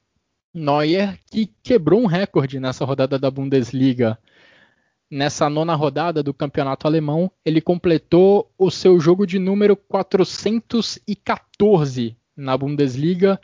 Neuer 0.52 1.18
que 1.30 1.50
quebrou 1.62 2.02
um 2.02 2.06
recorde 2.06 2.60
nessa 2.60 2.84
rodada 2.84 3.18
da 3.18 3.30
Bundesliga. 3.30 4.18
nessa 5.10 5.48
nona 5.48 5.74
rodada 5.74 6.22
do 6.22 6.34
campeonato 6.34 6.86
alemão, 6.86 7.32
ele 7.42 7.62
completou 7.62 8.52
o 8.58 8.70
seu 8.70 9.00
jogo 9.00 9.26
de 9.26 9.38
número 9.38 9.74
414 9.74 12.14
na 12.36 12.58
Bundesliga. 12.58 13.40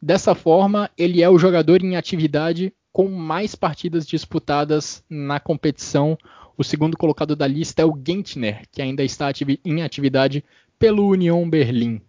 Dessa 0.00 0.34
forma, 0.34 0.90
ele 0.96 1.22
é 1.22 1.28
o 1.28 1.38
jogador 1.38 1.82
em 1.82 1.96
atividade 1.96 2.72
com 2.92 3.08
mais 3.08 3.54
partidas 3.54 4.06
disputadas 4.06 5.02
na 5.10 5.40
competição. 5.40 6.16
O 6.56 6.62
segundo 6.62 6.96
colocado 6.96 7.34
da 7.34 7.46
lista 7.46 7.82
é 7.82 7.84
o 7.84 7.98
Gentner, 8.04 8.62
que 8.70 8.80
ainda 8.80 9.02
está 9.02 9.30
em 9.64 9.82
atividade 9.82 10.44
pelo 10.78 11.08
Union 11.08 11.48
Berlim. 11.48 12.00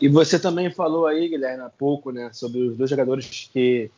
E 0.00 0.08
você 0.08 0.38
também 0.38 0.70
falou 0.70 1.06
aí, 1.06 1.28
Guilherme, 1.28 1.62
há 1.62 1.68
pouco, 1.68 2.10
né, 2.10 2.30
sobre 2.32 2.60
os 2.60 2.76
dois 2.76 2.90
jogadores 2.90 3.48
que 3.52 3.90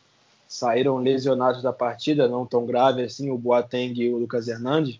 saíram 0.47 0.97
lesionados 0.97 1.63
da 1.63 1.73
partida, 1.73 2.27
não 2.27 2.45
tão 2.45 2.65
grave 2.65 3.01
assim, 3.01 3.31
o 3.31 3.37
Boateng 3.37 3.93
e 3.99 4.13
o 4.13 4.17
Lucas 4.17 4.47
Hernandes, 4.47 4.99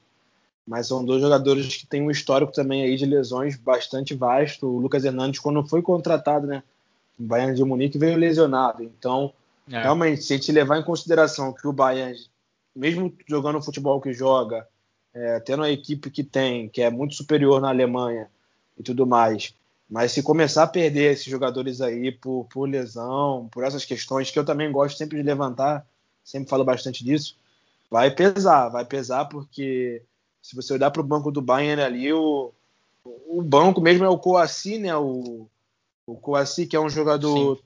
mas 0.65 0.87
são 0.87 1.05
dois 1.05 1.21
jogadores 1.21 1.77
que 1.77 1.85
têm 1.85 2.01
um 2.01 2.09
histórico 2.09 2.51
também 2.51 2.83
aí 2.83 2.95
de 2.95 3.05
lesões 3.05 3.55
bastante 3.55 4.15
vasto. 4.15 4.65
O 4.65 4.79
Lucas 4.79 5.05
Hernandes, 5.05 5.39
quando 5.39 5.63
foi 5.63 5.83
contratado, 5.83 6.47
né, 6.47 6.63
no 7.17 7.27
Bayern 7.27 7.55
de 7.55 7.63
Munique, 7.63 7.97
veio 7.97 8.17
lesionado. 8.17 8.83
Então, 8.83 9.33
é. 9.69 9.81
realmente, 9.81 10.23
se 10.23 10.33
a 10.33 10.37
gente 10.37 10.51
levar 10.51 10.79
em 10.79 10.83
consideração 10.83 11.53
que 11.53 11.67
o 11.67 11.73
Bayern, 11.73 12.17
mesmo 12.75 13.13
jogando 13.27 13.57
o 13.57 13.61
futebol 13.61 14.01
que 14.01 14.13
joga, 14.13 14.67
é, 15.13 15.39
tendo 15.39 15.63
a 15.63 15.71
equipe 15.71 16.11
que 16.11 16.23
tem, 16.23 16.67
que 16.67 16.81
é 16.81 16.89
muito 16.89 17.15
superior 17.15 17.61
na 17.61 17.69
Alemanha 17.69 18.29
e 18.77 18.83
tudo 18.83 19.07
mais, 19.07 19.55
mas 19.89 20.11
se 20.11 20.21
começar 20.21 20.63
a 20.63 20.67
perder 20.67 21.13
esses 21.13 21.25
jogadores 21.25 21.79
aí 21.79 22.11
por, 22.11 22.45
por 22.51 22.67
lesão, 22.67 23.47
por 23.51 23.63
essas 23.63 23.85
questões 23.85 24.29
que 24.29 24.37
eu 24.37 24.43
também 24.43 24.71
gosto 24.71 24.97
sempre 24.97 25.17
de 25.17 25.23
levantar, 25.23 25.85
sempre 26.23 26.49
falo 26.49 26.65
bastante 26.65 27.03
disso, 27.03 27.37
vai 27.89 28.11
pesar, 28.11 28.69
vai 28.69 28.83
pesar 28.83 29.25
porque 29.25 30.01
se 30.41 30.55
você 30.55 30.73
olhar 30.73 30.91
para 30.91 31.01
o 31.01 31.05
banco 31.05 31.31
do 31.31 31.41
Bayern 31.41 31.81
ali, 31.81 32.11
o, 32.11 32.51
o 33.27 33.41
banco 33.41 33.79
mesmo 33.79 34.03
é 34.03 34.09
o 34.09 34.17
Coassi, 34.17 34.77
né? 34.77 34.95
O, 34.95 35.47
o 36.05 36.15
Coassi, 36.15 36.65
que 36.65 36.75
é 36.75 36.79
um 36.79 36.89
jogador 36.89 37.57
Sim. 37.57 37.63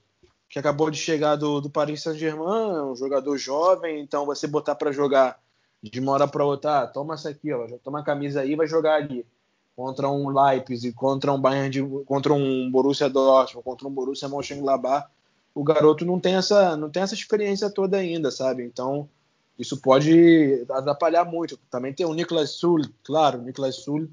que 0.50 0.60
acabou 0.60 0.90
de 0.90 0.98
chegar 0.98 1.36
do, 1.36 1.60
do 1.60 1.70
Paris 1.70 2.02
Saint-Germain, 2.02 2.92
um 2.92 2.96
jogador 2.96 3.38
jovem, 3.38 4.00
então 4.00 4.26
você 4.26 4.48
botar 4.48 4.76
para 4.76 4.92
jogar 4.92 5.40
de 5.82 6.00
uma 6.00 6.14
hora 6.14 6.28
para 6.28 6.46
outra, 6.46 6.82
ah, 6.82 6.88
toma 6.88 7.14
essa 7.14 7.30
aqui, 7.30 7.54
ó, 7.54 7.68
toma 7.84 8.00
a 8.00 8.04
camisa 8.04 8.42
aí, 8.42 8.56
vai 8.56 8.68
jogar 8.68 8.96
ali 8.96 9.26
contra 9.76 10.10
um 10.10 10.30
Leipzig, 10.30 10.94
contra 10.94 11.32
um 11.32 11.40
Bayern 11.40 11.70
de, 11.70 11.82
contra 12.06 12.34
um 12.34 12.70
Borussia 12.70 13.10
Dortmund, 13.10 13.64
contra 13.64 13.88
um 13.88 13.92
Borussia 13.92 14.28
Mönchengladbach, 14.28 15.08
o 15.56 15.64
garoto 15.64 16.06
não 16.06 16.20
tem 16.20 16.36
essa 16.36 16.76
não 16.76 16.90
tem 16.90 17.02
essa 17.02 17.14
experiência 17.14 17.70
toda 17.70 17.98
ainda, 17.98 18.30
sabe? 18.30 18.64
Então 18.64 19.08
isso 19.58 19.82
pode 19.82 20.66
atrapalhar 20.70 21.26
muito. 21.26 21.58
Também 21.70 21.94
tem 21.94 22.06
o 22.06 22.14
Niklas 22.14 22.52
Sul, 22.52 22.82
claro, 23.04 23.40
o 23.40 23.42
Niklas 23.42 23.78
Sul 23.78 24.10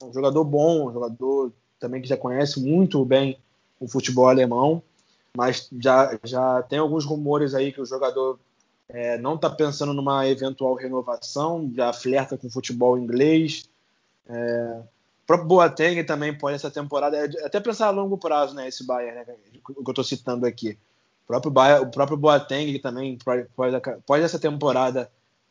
é 0.00 0.04
um 0.04 0.12
jogador 0.12 0.44
bom, 0.44 0.88
um 0.88 0.92
jogador 0.92 1.52
também 1.78 2.00
que 2.00 2.08
já 2.08 2.16
conhece 2.16 2.60
muito 2.60 3.04
bem 3.04 3.38
o 3.80 3.88
futebol 3.88 4.28
alemão, 4.28 4.82
mas 5.36 5.68
já 5.80 6.16
já 6.22 6.62
tem 6.62 6.78
alguns 6.78 7.04
rumores 7.04 7.54
aí 7.54 7.72
que 7.72 7.80
o 7.80 7.86
jogador 7.86 8.38
é, 8.88 9.18
não 9.18 9.34
está 9.34 9.50
pensando 9.50 9.92
numa 9.92 10.28
eventual 10.28 10.74
renovação, 10.74 11.72
já 11.74 11.92
flerta 11.92 12.36
com 12.36 12.46
o 12.46 12.50
futebol 12.50 12.98
inglês. 12.98 13.68
É, 14.28 14.82
próprio 15.30 15.46
Boateng 15.46 16.02
também 16.02 16.36
pode 16.36 16.56
essa 16.56 16.72
temporada, 16.72 17.16
é 17.16 17.46
até 17.46 17.60
pensar 17.60 17.86
a 17.86 17.90
longo 17.90 18.18
prazo, 18.18 18.52
né, 18.52 18.66
esse 18.66 18.84
Bayern, 18.84 19.14
né, 19.14 19.24
que 19.24 19.72
eu 19.76 19.90
estou 19.90 20.02
citando 20.02 20.44
aqui. 20.44 20.76
O 21.22 21.26
próprio, 21.28 21.52
Bayern, 21.52 21.86
o 21.86 21.90
próprio 21.90 22.16
Boateng 22.16 22.76
também 22.80 23.16
pode, 23.16 23.46
pode 24.04 24.24
essa 24.24 24.40
temporada 24.40 25.08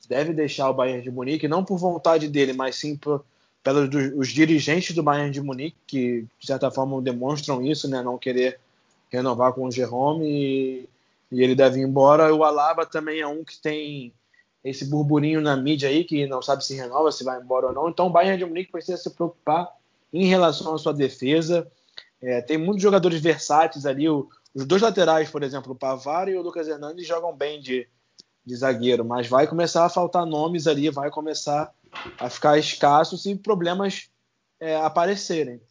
deve 0.09 0.33
deixar 0.33 0.69
o 0.69 0.73
Bayern 0.73 1.01
de 1.01 1.09
Munique, 1.09 1.47
não 1.47 1.63
por 1.63 1.77
vontade 1.77 2.27
dele, 2.27 2.51
mas 2.51 2.75
sim 2.75 2.97
por, 2.97 3.23
pelos 3.63 3.89
os 4.17 4.29
dirigentes 4.29 4.95
do 4.95 5.03
Bayern 5.03 5.31
de 5.31 5.41
Munique, 5.41 5.77
que 5.85 6.21
de 6.39 6.45
certa 6.45 6.71
forma 6.71 7.01
demonstram 7.01 7.61
isso, 7.61 7.89
né, 7.89 8.01
não 8.01 8.17
querer 8.17 8.59
renovar 9.09 9.53
com 9.53 9.65
o 9.65 9.71
Jerome 9.71 10.25
e, 10.25 10.89
e 11.31 11.43
ele 11.43 11.55
deve 11.55 11.79
ir 11.79 11.83
embora. 11.83 12.33
O 12.33 12.43
Alaba 12.43 12.85
também 12.85 13.19
é 13.19 13.27
um 13.27 13.43
que 13.43 13.59
tem 13.59 14.13
esse 14.63 14.85
burburinho 14.85 15.41
na 15.41 15.55
mídia 15.55 15.89
aí, 15.89 16.03
que 16.03 16.27
não 16.27 16.41
sabe 16.41 16.65
se 16.65 16.75
renova, 16.75 17.11
se 17.11 17.23
vai 17.23 17.39
embora 17.39 17.67
ou 17.67 17.73
não. 17.73 17.89
Então 17.89 18.07
o 18.07 18.09
Bayern 18.09 18.37
de 18.37 18.45
Munique 18.45 18.71
precisa 18.71 18.97
se 18.97 19.09
preocupar 19.09 19.69
em 20.13 20.25
relação 20.25 20.75
à 20.75 20.77
sua 20.77 20.93
defesa. 20.93 21.69
É, 22.21 22.41
tem 22.41 22.57
muitos 22.57 22.81
jogadores 22.81 23.21
versáteis 23.21 23.85
ali. 23.85 24.09
O, 24.09 24.27
os 24.53 24.65
dois 24.65 24.81
laterais, 24.81 25.29
por 25.29 25.43
exemplo, 25.43 25.71
o 25.71 25.75
Pavar 25.75 26.27
e 26.27 26.35
o 26.35 26.41
Lucas 26.41 26.67
Hernandes 26.67 27.07
jogam 27.07 27.35
bem 27.35 27.61
de, 27.61 27.87
de 28.45 28.55
zagueiro, 28.55 29.05
mas 29.05 29.27
vai 29.27 29.47
começar 29.47 29.85
a 29.85 29.89
faltar 29.89 30.25
nomes 30.25 30.67
ali, 30.67 30.89
vai 30.89 31.09
começar 31.09 31.73
a 32.17 32.29
ficar 32.29 32.57
escasso 32.57 33.17
se 33.17 33.35
problemas 33.35 34.09
é, 34.59 34.75
aparecerem. 34.75 35.61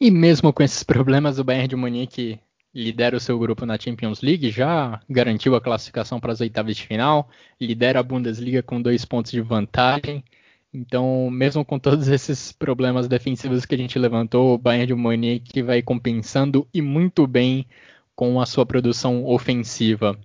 E 0.00 0.10
mesmo 0.10 0.52
com 0.52 0.62
esses 0.62 0.82
problemas, 0.82 1.38
o 1.38 1.44
Bayern 1.44 1.68
de 1.68 1.76
Munique 1.76 2.40
lidera 2.74 3.16
o 3.16 3.20
seu 3.20 3.38
grupo 3.38 3.66
na 3.66 3.78
Champions 3.78 4.22
League, 4.22 4.50
já 4.50 5.00
garantiu 5.08 5.54
a 5.54 5.60
classificação 5.60 6.20
para 6.20 6.32
as 6.32 6.40
oitavas 6.40 6.76
de 6.76 6.86
final, 6.86 7.28
lidera 7.60 8.00
a 8.00 8.02
Bundesliga 8.02 8.62
com 8.62 8.80
dois 8.80 9.04
pontos 9.04 9.32
de 9.32 9.40
vantagem. 9.40 10.24
Então, 10.72 11.28
mesmo 11.30 11.64
com 11.64 11.78
todos 11.78 12.06
esses 12.08 12.52
problemas 12.52 13.08
defensivos 13.08 13.66
que 13.66 13.74
a 13.74 13.78
gente 13.78 13.98
levantou, 13.98 14.54
o 14.54 14.58
Bayern 14.58 14.86
de 14.86 14.94
Munique 14.94 15.62
vai 15.62 15.82
compensando 15.82 16.66
e 16.72 16.80
muito 16.80 17.26
bem 17.26 17.66
com 18.14 18.40
a 18.40 18.46
sua 18.46 18.64
produção 18.64 19.26
ofensiva. 19.26 20.18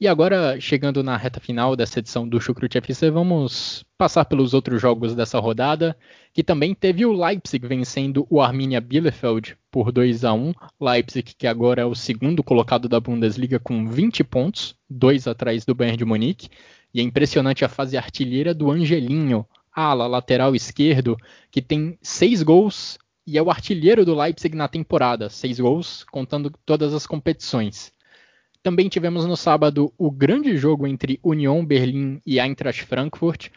E 0.00 0.06
agora, 0.06 0.60
chegando 0.60 1.02
na 1.02 1.16
reta 1.16 1.40
final 1.40 1.74
dessa 1.74 1.98
edição 1.98 2.28
do 2.28 2.40
Chucrute 2.40 2.78
FC, 2.78 3.10
vamos 3.10 3.84
passar 3.98 4.24
pelos 4.26 4.54
outros 4.54 4.80
jogos 4.80 5.12
dessa 5.12 5.40
rodada, 5.40 5.98
que 6.32 6.44
também 6.44 6.72
teve 6.72 7.04
o 7.04 7.12
Leipzig 7.12 7.66
vencendo 7.66 8.24
o 8.30 8.40
Arminia 8.40 8.80
Bielefeld 8.80 9.56
por 9.72 9.90
2 9.90 10.24
a 10.24 10.32
1 10.32 10.54
Leipzig, 10.80 11.34
que 11.36 11.48
agora 11.48 11.82
é 11.82 11.84
o 11.84 11.96
segundo 11.96 12.44
colocado 12.44 12.88
da 12.88 13.00
Bundesliga 13.00 13.58
com 13.58 13.88
20 13.88 14.22
pontos, 14.22 14.76
dois 14.88 15.26
atrás 15.26 15.64
do 15.64 15.74
Bayern 15.74 15.96
de 15.96 16.04
Munique. 16.04 16.48
E 16.94 17.00
é 17.00 17.02
impressionante 17.02 17.64
a 17.64 17.68
fase 17.68 17.96
artilheira 17.96 18.54
do 18.54 18.70
Angelinho, 18.70 19.44
ala 19.74 20.06
lateral 20.06 20.54
esquerdo, 20.54 21.16
que 21.50 21.60
tem 21.60 21.98
seis 22.00 22.40
gols 22.44 23.00
e 23.26 23.36
é 23.36 23.42
o 23.42 23.50
artilheiro 23.50 24.04
do 24.04 24.14
Leipzig 24.14 24.56
na 24.56 24.68
temporada, 24.68 25.28
seis 25.28 25.58
gols, 25.58 26.04
contando 26.04 26.52
todas 26.64 26.94
as 26.94 27.04
competições. 27.04 27.92
Também 28.68 28.86
tivemos 28.86 29.24
no 29.24 29.34
sábado 29.34 29.90
o 29.96 30.10
grande 30.10 30.54
jogo 30.58 30.86
entre 30.86 31.18
Union 31.22 31.64
Berlim 31.64 32.20
e 32.26 32.38
Eintracht 32.38 32.84
Frankfurt. 32.84 33.48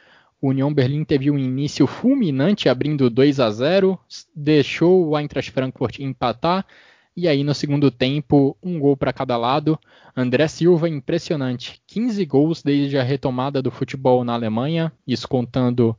O 0.41 0.51
Union 0.51 0.73
Berlim 0.73 1.03
teve 1.03 1.29
um 1.29 1.37
início 1.37 1.85
fulminante, 1.85 2.69
abrindo 2.69 3.09
2 3.09 3.41
a 3.41 3.51
0, 3.51 3.99
deixou 4.33 5.05
o 5.05 5.19
Eintracht 5.19 5.51
Frankfurt 5.51 5.99
empatar. 5.99 6.65
E 7.13 7.27
aí, 7.27 7.43
no 7.43 7.53
segundo 7.53 7.91
tempo, 7.91 8.55
um 8.63 8.79
gol 8.79 8.95
para 8.95 9.11
cada 9.11 9.35
lado. 9.35 9.77
André 10.15 10.47
Silva, 10.47 10.87
impressionante. 10.87 11.81
15 11.87 12.25
gols 12.25 12.63
desde 12.63 12.97
a 12.97 13.03
retomada 13.03 13.61
do 13.61 13.69
futebol 13.69 14.23
na 14.23 14.33
Alemanha, 14.33 14.93
isso 15.05 15.27
contando 15.27 15.93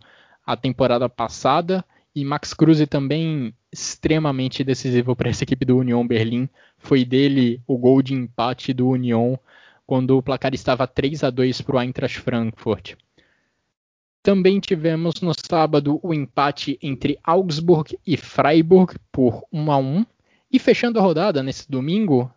a 0.47 0.57
temporada 0.57 1.07
passada. 1.07 1.85
E 2.15 2.25
Max 2.25 2.55
Kruse 2.55 2.87
também 2.87 3.55
extremamente 3.71 4.65
decisivo 4.65 5.15
para 5.15 5.29
essa 5.29 5.45
equipe 5.45 5.67
do 5.67 5.77
Union 5.77 6.07
Berlim. 6.07 6.49
Foi 6.83 7.05
dele 7.05 7.63
o 7.65 7.79
gol 7.79 8.03
de 8.03 8.13
empate 8.13 8.73
do 8.75 8.89
Union 8.89 9.37
quando 9.87 10.19
o 10.19 10.23
placar 10.23 10.53
estava 10.53 10.85
3 10.85 11.23
a 11.23 11.31
2 11.31 11.61
para 11.63 11.77
o 11.77 11.81
Eintracht 11.81 12.19
Frankfurt. 12.19 12.95
Também 14.21 14.59
tivemos 14.59 15.21
no 15.21 15.33
sábado 15.33 16.01
o 16.03 16.13
empate 16.13 16.79
entre 16.83 17.19
Augsburg 17.23 17.97
e 18.05 18.17
Freiburg 18.17 18.97
por 19.13 19.45
1 19.53 19.73
a 19.73 19.79
1 19.79 20.07
e 20.51 20.59
fechando 20.59 20.99
a 20.99 21.03
rodada 21.03 21.41
nesse 21.41 21.71
domingo 21.71 22.29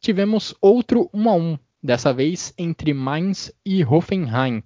tivemos 0.00 0.54
outro 0.60 1.08
1 1.12 1.28
a 1.28 1.34
1, 1.34 1.58
dessa 1.82 2.12
vez 2.12 2.52
entre 2.58 2.92
Mainz 2.92 3.52
e 3.64 3.82
Hoffenheim. 3.82 4.62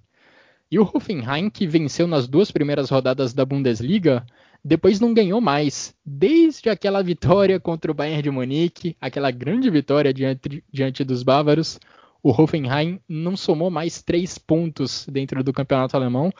E 0.69 0.77
o 0.77 0.83
Hoffenheim, 0.83 1.49
que 1.49 1.65
venceu 1.65 2.07
nas 2.07 2.27
duas 2.27 2.51
primeiras 2.51 2.89
rodadas 2.89 3.33
da 3.33 3.45
Bundesliga, 3.45 4.25
depois 4.63 4.99
não 4.99 5.13
ganhou 5.13 5.39
mais. 5.39 5.95
Desde 6.05 6.69
aquela 6.69 7.01
vitória 7.01 7.59
contra 7.59 7.91
o 7.91 7.93
Bayern 7.93 8.21
de 8.21 8.31
Munique, 8.31 8.95
aquela 8.99 9.31
grande 9.31 9.69
vitória 9.69 10.13
diante, 10.13 10.63
diante 10.71 11.03
dos 11.03 11.23
bávaros, 11.23 11.79
o 12.21 12.29
Hoffenheim 12.29 12.99
não 13.07 13.37
somou 13.37 13.69
mais 13.69 14.01
três 14.01 14.37
pontos 14.37 15.07
dentro 15.09 15.43
do 15.43 15.53
campeonato 15.53 15.95
alemão. 15.95 16.31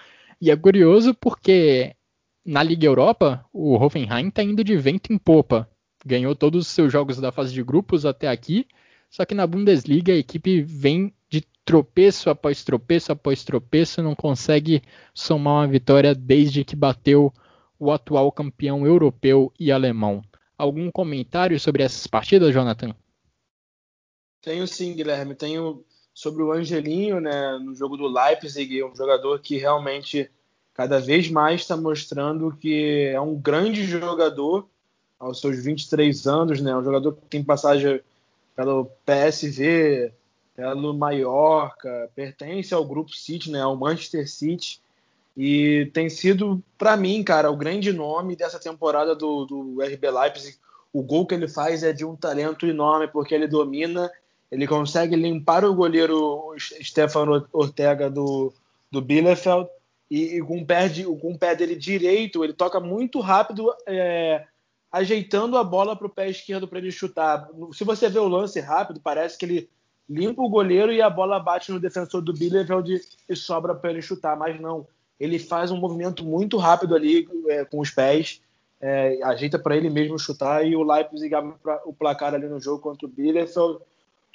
E 0.42 0.52
é 0.52 0.56
curioso 0.56 1.14
porque 1.14 1.96
na 2.46 2.64
Liga 2.64 2.86
Europa, 2.86 3.46
o 3.54 3.76
Hoffenheim 3.76 4.30
está 4.30 4.44
indo 4.44 4.64
de 4.64 4.76
vento 4.76 5.14
em 5.14 5.18
popa. 5.18 5.70
Ganhou 6.06 6.36
todos 6.36 6.66
os 6.66 6.72
seus 6.72 6.92
jogos 6.92 7.18
da 7.18 7.32
fase 7.32 7.54
de 7.54 7.64
grupos 7.64 8.06
até 8.06 8.28
aqui, 8.28 8.66
só 9.10 9.26
que 9.26 9.36
na 9.36 9.46
Bundesliga 9.46 10.14
a 10.14 10.18
equipe 10.18 10.62
vem 10.62 11.14
de 11.30 11.44
tropeço 11.66 12.30
após 12.30 12.64
tropeço 12.64 13.12
após 13.12 13.44
tropeço, 13.44 14.02
não 14.02 14.16
consegue 14.16 14.82
somar 15.14 15.56
uma 15.56 15.68
vitória 15.68 16.16
desde 16.16 16.64
que 16.64 16.76
bateu 16.76 17.34
o 17.80 17.92
atual 17.92 18.32
campeão 18.32 18.86
europeu 18.86 19.54
e 19.58 19.72
alemão. 19.72 20.22
Algum 20.58 20.92
comentário 20.92 21.58
sobre 21.60 21.84
essas 21.84 22.06
partidas, 22.06 22.54
Jonathan? 22.54 22.94
Tenho 24.42 24.68
sim, 24.68 24.94
Guilherme. 24.94 25.34
Tenho 25.34 25.86
sobre 26.14 26.44
o 26.44 26.52
Angelinho, 26.52 27.22
né, 27.22 27.58
no 27.60 27.74
jogo 27.74 27.96
do 27.96 28.08
Leipzig, 28.08 28.84
um 28.84 28.94
jogador 28.94 29.40
que 29.40 29.58
realmente 29.58 30.30
cada 30.74 31.00
vez 31.00 31.30
mais 31.30 31.62
está 31.62 31.78
mostrando 31.78 32.56
que 32.58 33.10
é 33.14 33.22
um 33.22 33.36
grande 33.36 33.86
jogador 33.86 34.68
aos 35.18 35.40
seus 35.40 35.64
23 35.64 36.28
anos, 36.28 36.62
né, 36.62 36.76
um 36.76 36.84
jogador 36.84 37.14
que 37.14 37.26
tem 37.28 37.42
passagem 37.42 38.02
pelo 38.54 38.86
PSV, 39.06 40.12
pelo 40.54 40.94
Mallorca, 40.94 42.10
pertence 42.14 42.74
ao 42.74 42.86
grupo 42.86 43.16
City, 43.16 43.50
né, 43.50 43.62
ao 43.62 43.78
Manchester 43.78 44.30
City, 44.30 44.82
e 45.42 45.86
tem 45.94 46.10
sido, 46.10 46.62
para 46.78 46.98
mim, 46.98 47.24
cara, 47.24 47.50
o 47.50 47.56
grande 47.56 47.94
nome 47.94 48.36
dessa 48.36 48.60
temporada 48.60 49.16
do, 49.16 49.46
do 49.46 49.82
RB 49.82 50.12
Leipzig. 50.12 50.58
O 50.92 51.02
gol 51.02 51.26
que 51.26 51.34
ele 51.34 51.48
faz 51.48 51.82
é 51.82 51.94
de 51.94 52.04
um 52.04 52.14
talento 52.14 52.68
enorme, 52.68 53.08
porque 53.08 53.34
ele 53.34 53.48
domina, 53.48 54.12
ele 54.52 54.68
consegue 54.68 55.16
limpar 55.16 55.64
o 55.64 55.74
goleiro 55.74 56.54
Stefano 56.58 57.48
Ortega 57.54 58.10
do, 58.10 58.54
do 58.92 59.02
Bielefeld, 59.02 59.70
e, 60.12 60.36
e, 60.36 60.42
com, 60.42 60.60
o 60.60 60.66
pé 60.66 60.90
de, 60.90 61.06
com 61.06 61.32
o 61.32 61.40
pé 61.40 61.56
dele 61.56 61.78
direito, 61.78 62.44
ele 62.44 62.52
toca 62.52 62.82
muito 62.82 63.22
rápido, 63.22 63.74
é, 63.88 64.46
ajeitando 64.92 65.58
a 65.58 65.64
bola 65.64 65.96
para 65.96 66.08
o 66.08 66.10
pé 66.10 66.30
esquerdo 66.30 66.68
para 66.68 66.80
ele 66.80 66.92
chutar. 66.92 67.48
Se 67.72 67.86
você 67.86 68.10
vê 68.10 68.20
o 68.20 68.28
lance 68.28 68.60
rápido, 68.60 69.00
parece 69.00 69.38
que 69.38 69.46
ele 69.46 69.70
limpa 70.10 70.42
o 70.42 70.50
goleiro 70.50 70.92
e 70.92 71.02
a 71.02 71.10
bola 71.10 71.40
bate 71.40 71.72
no 71.72 71.80
defensor 71.80 72.22
do 72.22 72.34
Bielefeld 72.34 73.00
e 73.30 73.36
sobra 73.38 73.74
para 73.74 73.92
ele 73.92 74.02
chutar, 74.02 74.36
mas 74.36 74.60
não. 74.60 74.86
Ele 75.20 75.38
faz 75.38 75.72
um 75.72 75.78
movimento 75.78 76.24
muito 76.24 76.58
rápido 76.58 76.96
ali 76.96 77.28
é, 77.48 77.66
com 77.66 77.80
os 77.80 77.90
pés, 77.90 78.42
é, 78.82 79.22
ajeita 79.24 79.60
para 79.60 79.76
ele 79.76 79.90
mesmo 79.90 80.18
chutar 80.18 80.66
e 80.66 80.76
o 80.76 80.84
Leipzig 80.84 81.34
abre 81.36 81.54
o 81.86 81.94
placar 81.94 82.34
ali 82.34 82.48
no 82.48 82.60
jogo 82.60 82.82
contra 82.82 83.06
o 83.06 83.10
Bielefeld. 83.10 83.80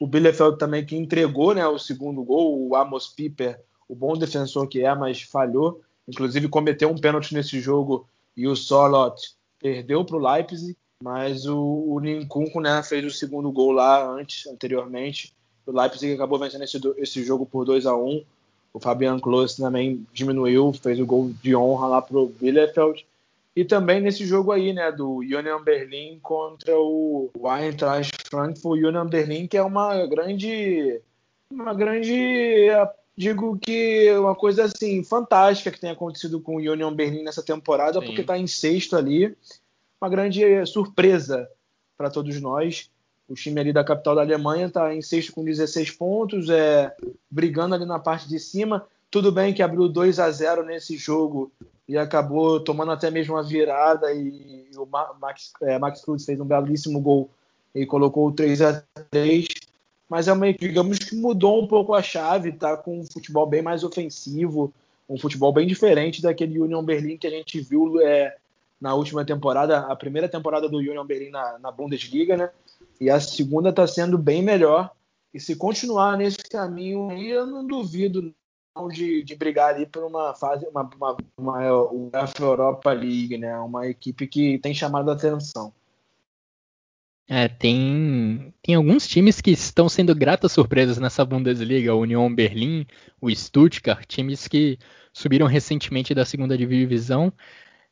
O 0.01 0.07
Bielefeld 0.07 0.59
também 0.59 0.85
que 0.85 0.97
entregou 0.97 1.55
né, 1.55 1.67
o 1.67 1.79
segundo 1.79 2.23
gol, 2.23 2.69
o 2.69 2.77
Amos 2.77 3.09
Piper, 3.09 3.61
o 3.89 3.95
bom 3.95 4.17
defensor 4.17 4.69
que 4.69 4.83
é, 4.83 4.95
mas 4.95 5.23
falhou. 5.23 5.81
Inclusive 6.07 6.49
cometeu 6.49 6.91
um 6.91 6.99
pênalti 6.99 7.33
nesse 7.33 7.59
jogo 7.61 8.07
e 8.37 8.47
o 8.47 8.55
Solot 8.55 9.35
perdeu 9.59 10.05
para 10.05 10.17
o 10.17 10.33
Leipzig, 10.35 10.77
mas 11.03 11.47
o, 11.47 11.59
o 11.59 12.01
Ninkunku 12.01 12.61
né, 12.61 12.83
fez 12.83 13.05
o 13.07 13.11
segundo 13.11 13.51
gol 13.51 13.73
lá 13.73 14.07
antes, 14.07 14.47
anteriormente. 14.47 15.33
O 15.67 15.73
Leipzig 15.73 16.13
acabou 16.13 16.39
vencendo 16.39 16.65
esse, 16.65 16.79
esse 16.99 17.25
jogo 17.25 17.47
por 17.47 17.65
2 17.65 17.87
a 17.87 17.97
1 17.97 18.23
O 18.75 18.81
Fabian 18.81 19.21
Klose 19.21 19.57
também 19.57 20.05
diminuiu, 20.13 20.73
fez 20.73 20.99
o 20.99 21.07
gol 21.07 21.31
de 21.41 21.55
honra 21.55 21.87
lá 21.87 22.03
para 22.03 22.19
o 22.19 22.27
Bielefeld. 22.27 23.07
E 23.55 23.65
também 23.65 24.01
nesse 24.01 24.27
jogo 24.27 24.51
aí, 24.51 24.73
né, 24.73 24.91
do 24.91 25.19
Union 25.19 25.63
Berlin 25.63 26.19
contra 26.21 26.77
o 26.77 27.31
Eintracht 27.45 28.29
Frankfurt, 28.29 28.83
Union 28.83 29.07
Berlin, 29.07 29.47
que 29.47 29.57
é 29.57 29.63
uma 29.63 30.05
grande, 30.09 31.01
uma 31.49 31.73
grande, 31.73 32.67
digo 33.17 33.57
que 33.57 34.11
uma 34.19 34.35
coisa 34.35 34.65
assim 34.65 35.05
fantástica 35.05 35.71
que 35.71 35.81
tem 35.81 35.91
acontecido 35.91 36.41
com 36.41 36.57
o 36.57 36.59
Union 36.59 36.93
Berlin 36.93 37.23
nessa 37.23 37.45
temporada, 37.45 38.01
Sim. 38.01 38.07
porque 38.07 38.23
está 38.23 38.37
em 38.37 38.49
sexto 38.49 38.97
ali, 38.97 39.37
uma 40.01 40.11
grande 40.11 40.67
surpresa 40.67 41.49
para 41.97 42.11
todos 42.11 42.41
nós. 42.41 42.91
O 43.29 43.35
time 43.35 43.61
ali 43.61 43.73
da 43.73 43.83
capital 43.83 44.15
da 44.15 44.21
Alemanha 44.21 44.67
está 44.67 44.95
em 44.95 45.01
sexto 45.01 45.33
com 45.33 45.45
16 45.45 45.93
pontos, 45.93 46.51
é, 46.51 46.95
brigando 47.31 47.75
ali 47.75 47.87
na 47.87 47.99
parte 47.99 48.29
de 48.29 48.39
cima. 48.39 48.87
Tudo 49.11 49.33
bem 49.33 49.55
que 49.55 49.63
abriu 49.63 49.89
2 49.89 50.19
a 50.19 50.31
0 50.31 50.65
nesse 50.65 50.97
jogo 50.97 51.51
e 51.89 51.97
acabou 51.97 52.61
tomando 52.61 52.93
até 52.93 53.11
mesmo 53.11 53.35
uma 53.35 53.43
virada 53.43 54.13
e, 54.13 54.71
o 54.77 54.87
Max, 55.21 55.53
é, 55.63 55.79
Max 55.79 56.03
Cruz 56.03 56.25
fez 56.25 56.41
um 56.41 56.45
belíssimo 56.45 57.01
gol 57.01 57.31
e 57.75 57.87
colocou 57.87 58.29
o 58.29 58.33
3 58.33 58.63
a 58.63 58.83
3 59.11 59.47
mas 60.09 60.29
é 60.29 60.33
uma 60.33 60.53
digamos 60.53 60.99
que 60.99 61.17
mudou 61.17 61.63
um 61.63 61.67
pouco 61.67 61.95
a 61.95 62.03
chave, 62.03 62.53
tá 62.53 62.77
com 62.77 63.01
um 63.01 63.07
futebol 63.07 63.47
bem 63.47 63.63
mais 63.63 63.83
ofensivo, 63.83 64.73
um 65.09 65.19
futebol 65.19 65.53
bem 65.53 65.67
diferente 65.67 66.23
daquele 66.23 66.59
Union 66.59 66.83
Berlin 66.83 67.17
que 67.17 67.27
a 67.27 67.31
gente 67.31 67.61
viu 67.61 68.01
é, 68.01 68.37
na 68.81 68.95
última 68.95 69.25
temporada, 69.25 69.81
a 69.81 69.97
primeira 69.97 70.29
temporada 70.29 70.69
do 70.69 70.79
Union 70.79 71.05
Berlin 71.05 71.31
na, 71.31 71.59
na 71.59 71.71
Bundesliga, 71.71 72.37
né? 72.37 72.51
E 73.01 73.11
a 73.11 73.21
segunda 73.21 73.71
está 73.71 73.87
sendo 73.87 74.17
bem 74.17 74.43
melhor. 74.43 74.91
E 75.33 75.41
se 75.41 75.57
continuar 75.57 76.17
nesse 76.17 76.39
caminho 76.39 77.11
aí, 77.11 77.31
eu 77.31 77.47
não 77.47 77.67
duvido 77.67 78.35
não, 78.75 78.89
de, 78.89 79.23
de 79.23 79.35
brigar 79.35 79.75
ali 79.75 79.87
por 79.87 80.05
uma 80.05 80.35
fase, 80.35 80.67
uma, 80.67 80.89
uma, 80.97 81.17
uma 81.37 81.93
UEFA 81.93 82.43
Europa 82.43 82.93
League, 82.93 83.37
né? 83.39 83.59
Uma 83.59 83.87
equipe 83.87 84.27
que 84.27 84.59
tem 84.59 84.75
chamado 84.75 85.11
a 85.11 85.15
atenção. 85.15 85.73
É, 87.27 87.49
tem, 87.49 88.55
tem 88.63 88.75
alguns 88.75 89.09
times 89.09 89.41
que 89.41 89.51
estão 89.51 89.89
sendo 89.89 90.15
gratas 90.15 90.53
surpresas 90.53 90.99
nessa 90.99 91.25
Bundesliga, 91.25 91.95
o 91.95 92.01
Union 92.01 92.33
Berlim, 92.35 92.87
o 93.19 93.35
Stuttgart, 93.35 94.07
times 94.07 94.47
que 94.47 94.79
subiram 95.11 95.47
recentemente 95.47 96.15
da 96.15 96.27
segunda 96.27 96.57
divisão 96.57 97.33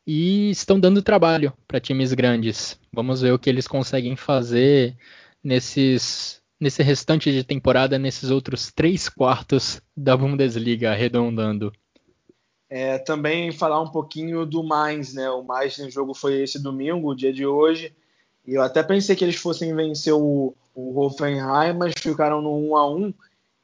e 0.06 0.50
estão 0.50 0.78
dando 0.78 1.02
trabalho 1.02 1.52
para 1.66 1.80
times 1.80 2.12
grandes. 2.12 2.78
Vamos 2.92 3.22
ver 3.22 3.32
o 3.32 3.38
que 3.38 3.48
eles 3.48 3.68
conseguem 3.68 4.16
fazer 4.16 4.96
nesses, 5.42 6.42
nesse 6.60 6.82
restante 6.82 7.30
de 7.30 7.44
temporada, 7.44 7.98
nesses 7.98 8.30
outros 8.30 8.72
três 8.72 9.08
quartos 9.08 9.80
da 9.96 10.16
Bundesliga, 10.16 10.90
arredondando. 10.90 11.72
É, 12.68 12.98
também 12.98 13.52
falar 13.52 13.80
um 13.80 13.90
pouquinho 13.90 14.46
do 14.46 14.62
Mainz, 14.62 15.12
né? 15.12 15.28
O 15.30 15.42
Mainz 15.42 15.78
no 15.78 15.90
jogo 15.90 16.14
foi 16.14 16.42
esse 16.42 16.60
domingo, 16.60 17.10
o 17.10 17.14
dia 17.14 17.32
de 17.32 17.46
hoje. 17.46 17.94
E 18.46 18.54
eu 18.54 18.62
até 18.62 18.82
pensei 18.82 19.14
que 19.14 19.22
eles 19.22 19.36
fossem 19.36 19.74
vencer 19.74 20.14
o, 20.14 20.54
o 20.74 20.98
Hoffenheim, 20.98 21.74
mas 21.78 21.92
ficaram 21.96 22.40
no 22.40 22.70
1 22.70 22.76
a 22.76 22.90
1 22.90 23.14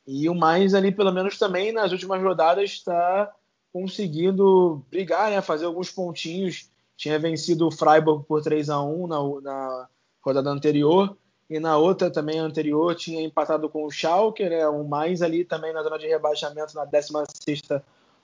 E 0.07 0.29
o 0.29 0.35
Mainz 0.35 0.75
ali, 0.75 0.93
pelo 0.93 1.11
menos 1.11 1.39
também 1.39 1.73
nas 1.73 1.91
últimas 1.91 2.23
rodadas, 2.23 2.71
está 2.71 3.33
conseguindo 3.81 4.83
brigar, 4.91 5.31
né, 5.31 5.41
fazer 5.41 5.67
alguns 5.67 5.91
pontinhos. 5.91 6.69
Tinha 6.97 7.17
vencido 7.17 7.69
o 7.69 7.71
Freiburg 7.71 8.25
por 8.27 8.43
3 8.43 8.71
a 8.71 8.83
1 8.83 9.07
na, 9.07 9.41
na 9.41 9.89
rodada 10.21 10.51
anterior 10.51 11.17
e 11.49 11.61
na 11.61 11.79
outra 11.79 12.11
também 12.11 12.41
anterior 12.41 12.95
tinha 12.97 13.23
empatado 13.23 13.69
com 13.69 13.85
o 13.85 13.91
Schalke, 13.91 14.49
né, 14.49 14.69
um 14.69 14.83
mais 14.83 15.23
ali 15.23 15.45
também 15.45 15.73
na 15.73 15.83
zona 15.83 15.97
de 15.97 16.09
rebaixamento 16.09 16.75
na 16.75 16.85
16ª 16.85 17.81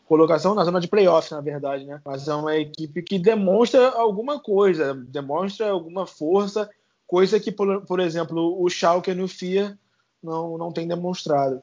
colocação, 0.07 0.57
na 0.57 0.65
zona 0.65 0.81
de 0.81 0.89
playoff, 0.89 1.31
na 1.33 1.41
verdade, 1.41 1.85
né? 1.85 2.01
Mas 2.05 2.29
é 2.29 2.35
uma 2.35 2.57
equipe 2.57 3.01
que 3.01 3.19
demonstra 3.19 3.91
alguma 3.91 4.39
coisa, 4.41 4.93
demonstra 4.93 5.71
alguma 5.71 6.05
força, 6.05 6.69
coisa 7.07 7.41
que, 7.41 7.51
por, 7.51 7.83
por 7.87 8.01
exemplo, 8.01 8.61
o 8.61 8.69
Schalke 8.69 9.15
no 9.15 9.29
FIA 9.29 9.79
não, 10.23 10.59
não 10.59 10.73
tem 10.73 10.87
demonstrado. 10.87 11.63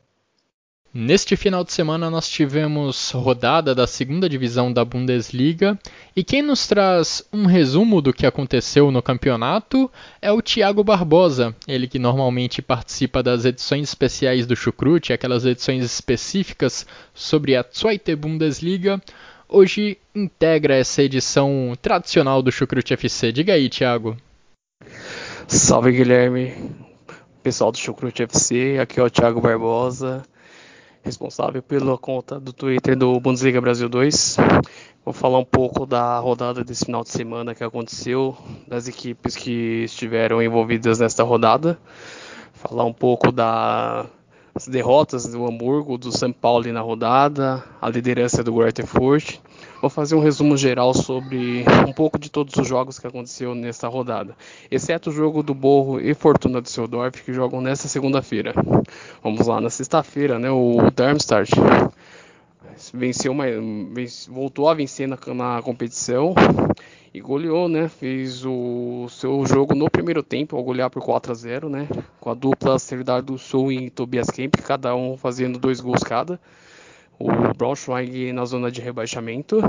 Neste 0.93 1.37
final 1.37 1.63
de 1.63 1.71
semana 1.71 2.09
nós 2.09 2.27
tivemos 2.27 3.11
rodada 3.11 3.73
da 3.73 3.87
segunda 3.87 4.27
divisão 4.27 4.73
da 4.73 4.83
Bundesliga 4.83 5.79
e 6.13 6.21
quem 6.21 6.41
nos 6.41 6.67
traz 6.67 7.23
um 7.31 7.45
resumo 7.45 8.01
do 8.01 8.11
que 8.11 8.25
aconteceu 8.25 8.91
no 8.91 9.01
campeonato 9.01 9.89
é 10.21 10.29
o 10.33 10.41
Thiago 10.41 10.83
Barbosa, 10.83 11.55
ele 11.65 11.87
que 11.87 11.97
normalmente 11.97 12.61
participa 12.61 13.23
das 13.23 13.45
edições 13.45 13.87
especiais 13.87 14.45
do 14.45 14.53
Chucrute, 14.53 15.13
aquelas 15.13 15.45
edições 15.45 15.85
específicas 15.85 16.85
sobre 17.13 17.55
a 17.55 17.63
Zweite 17.73 18.13
Bundesliga. 18.13 19.01
Hoje 19.47 19.97
integra 20.13 20.75
essa 20.75 21.01
edição 21.01 21.73
tradicional 21.81 22.41
do 22.41 22.51
Chucrute 22.51 22.93
FC. 22.95 23.31
Diga 23.31 23.53
aí, 23.53 23.69
Thiago. 23.69 24.17
Salve 25.47 25.93
Guilherme, 25.93 26.53
pessoal 27.41 27.71
do 27.71 27.77
Chucrute 27.77 28.23
FC, 28.23 28.77
aqui 28.77 28.99
é 28.99 29.03
o 29.03 29.09
Thiago 29.09 29.39
Barbosa 29.39 30.21
responsável 31.03 31.61
pela 31.61 31.97
conta 31.97 32.39
do 32.39 32.53
Twitter 32.53 32.95
do 32.95 33.19
Bundesliga 33.19 33.59
Brasil 33.59 33.89
2. 33.89 34.37
Vou 35.03 35.13
falar 35.13 35.39
um 35.39 35.45
pouco 35.45 35.85
da 35.85 36.19
rodada 36.19 36.63
desse 36.63 36.85
final 36.85 37.03
de 37.03 37.09
semana 37.09 37.55
que 37.55 37.63
aconteceu, 37.63 38.37
das 38.67 38.87
equipes 38.87 39.35
que 39.35 39.83
estiveram 39.83 40.41
envolvidas 40.41 40.99
nesta 40.99 41.23
rodada. 41.23 41.79
Falar 42.53 42.85
um 42.85 42.93
pouco 42.93 43.31
das 43.31 44.07
derrotas 44.67 45.25
do 45.25 45.45
Hamburgo, 45.47 45.97
do 45.97 46.15
São 46.15 46.31
Paulo 46.31 46.71
na 46.71 46.81
rodada, 46.81 47.63
a 47.81 47.89
liderança 47.89 48.43
do 48.43 48.53
Greuther 48.53 48.85
Furt 48.85 49.39
Vou 49.81 49.89
fazer 49.89 50.13
um 50.13 50.19
resumo 50.19 50.55
geral 50.55 50.93
sobre 50.93 51.65
um 51.87 51.91
pouco 51.91 52.19
de 52.19 52.29
todos 52.29 52.55
os 52.55 52.67
jogos 52.67 52.99
que 52.99 53.07
aconteceu 53.07 53.55
nesta 53.55 53.87
rodada, 53.87 54.35
exceto 54.69 55.09
o 55.09 55.13
jogo 55.13 55.41
do 55.41 55.55
Borro 55.55 55.99
e 55.99 56.13
Fortuna 56.13 56.61
Düsseldorf 56.61 57.23
que 57.23 57.33
jogam 57.33 57.59
nesta 57.59 57.87
segunda-feira. 57.87 58.53
Vamos 59.23 59.47
lá, 59.47 59.59
na 59.59 59.71
sexta-feira, 59.71 60.37
né, 60.37 60.51
o 60.51 60.91
Darmstadt 60.95 61.51
venceu 62.93 63.31
uma, 63.31 63.45
voltou 64.29 64.69
a 64.69 64.75
vencer 64.75 65.07
na, 65.07 65.17
na 65.33 65.61
competição 65.63 66.35
e 67.13 67.19
goleou, 67.19 67.67
né? 67.67 67.89
Fez 67.89 68.45
o 68.45 69.07
seu 69.09 69.45
jogo 69.45 69.75
no 69.75 69.89
primeiro 69.89 70.23
tempo, 70.23 70.55
ao 70.55 70.63
golear 70.63 70.89
por 70.89 71.03
4 71.03 71.31
a 71.31 71.35
0, 71.35 71.69
né? 71.69 71.87
Com 72.19 72.29
a 72.29 72.33
dupla 72.33 72.79
Seriedade 72.79 73.25
do 73.25 73.37
Sul 73.37 73.71
e 73.71 73.89
Tobias 73.89 74.29
Kemp, 74.29 74.55
cada 74.63 74.95
um 74.95 75.17
fazendo 75.17 75.59
dois 75.59 75.81
gols 75.81 76.03
cada 76.03 76.39
o 77.21 77.53
Braunschweig 77.53 78.33
na 78.33 78.45
zona 78.45 78.71
de 78.71 78.81
rebaixamento. 78.81 79.59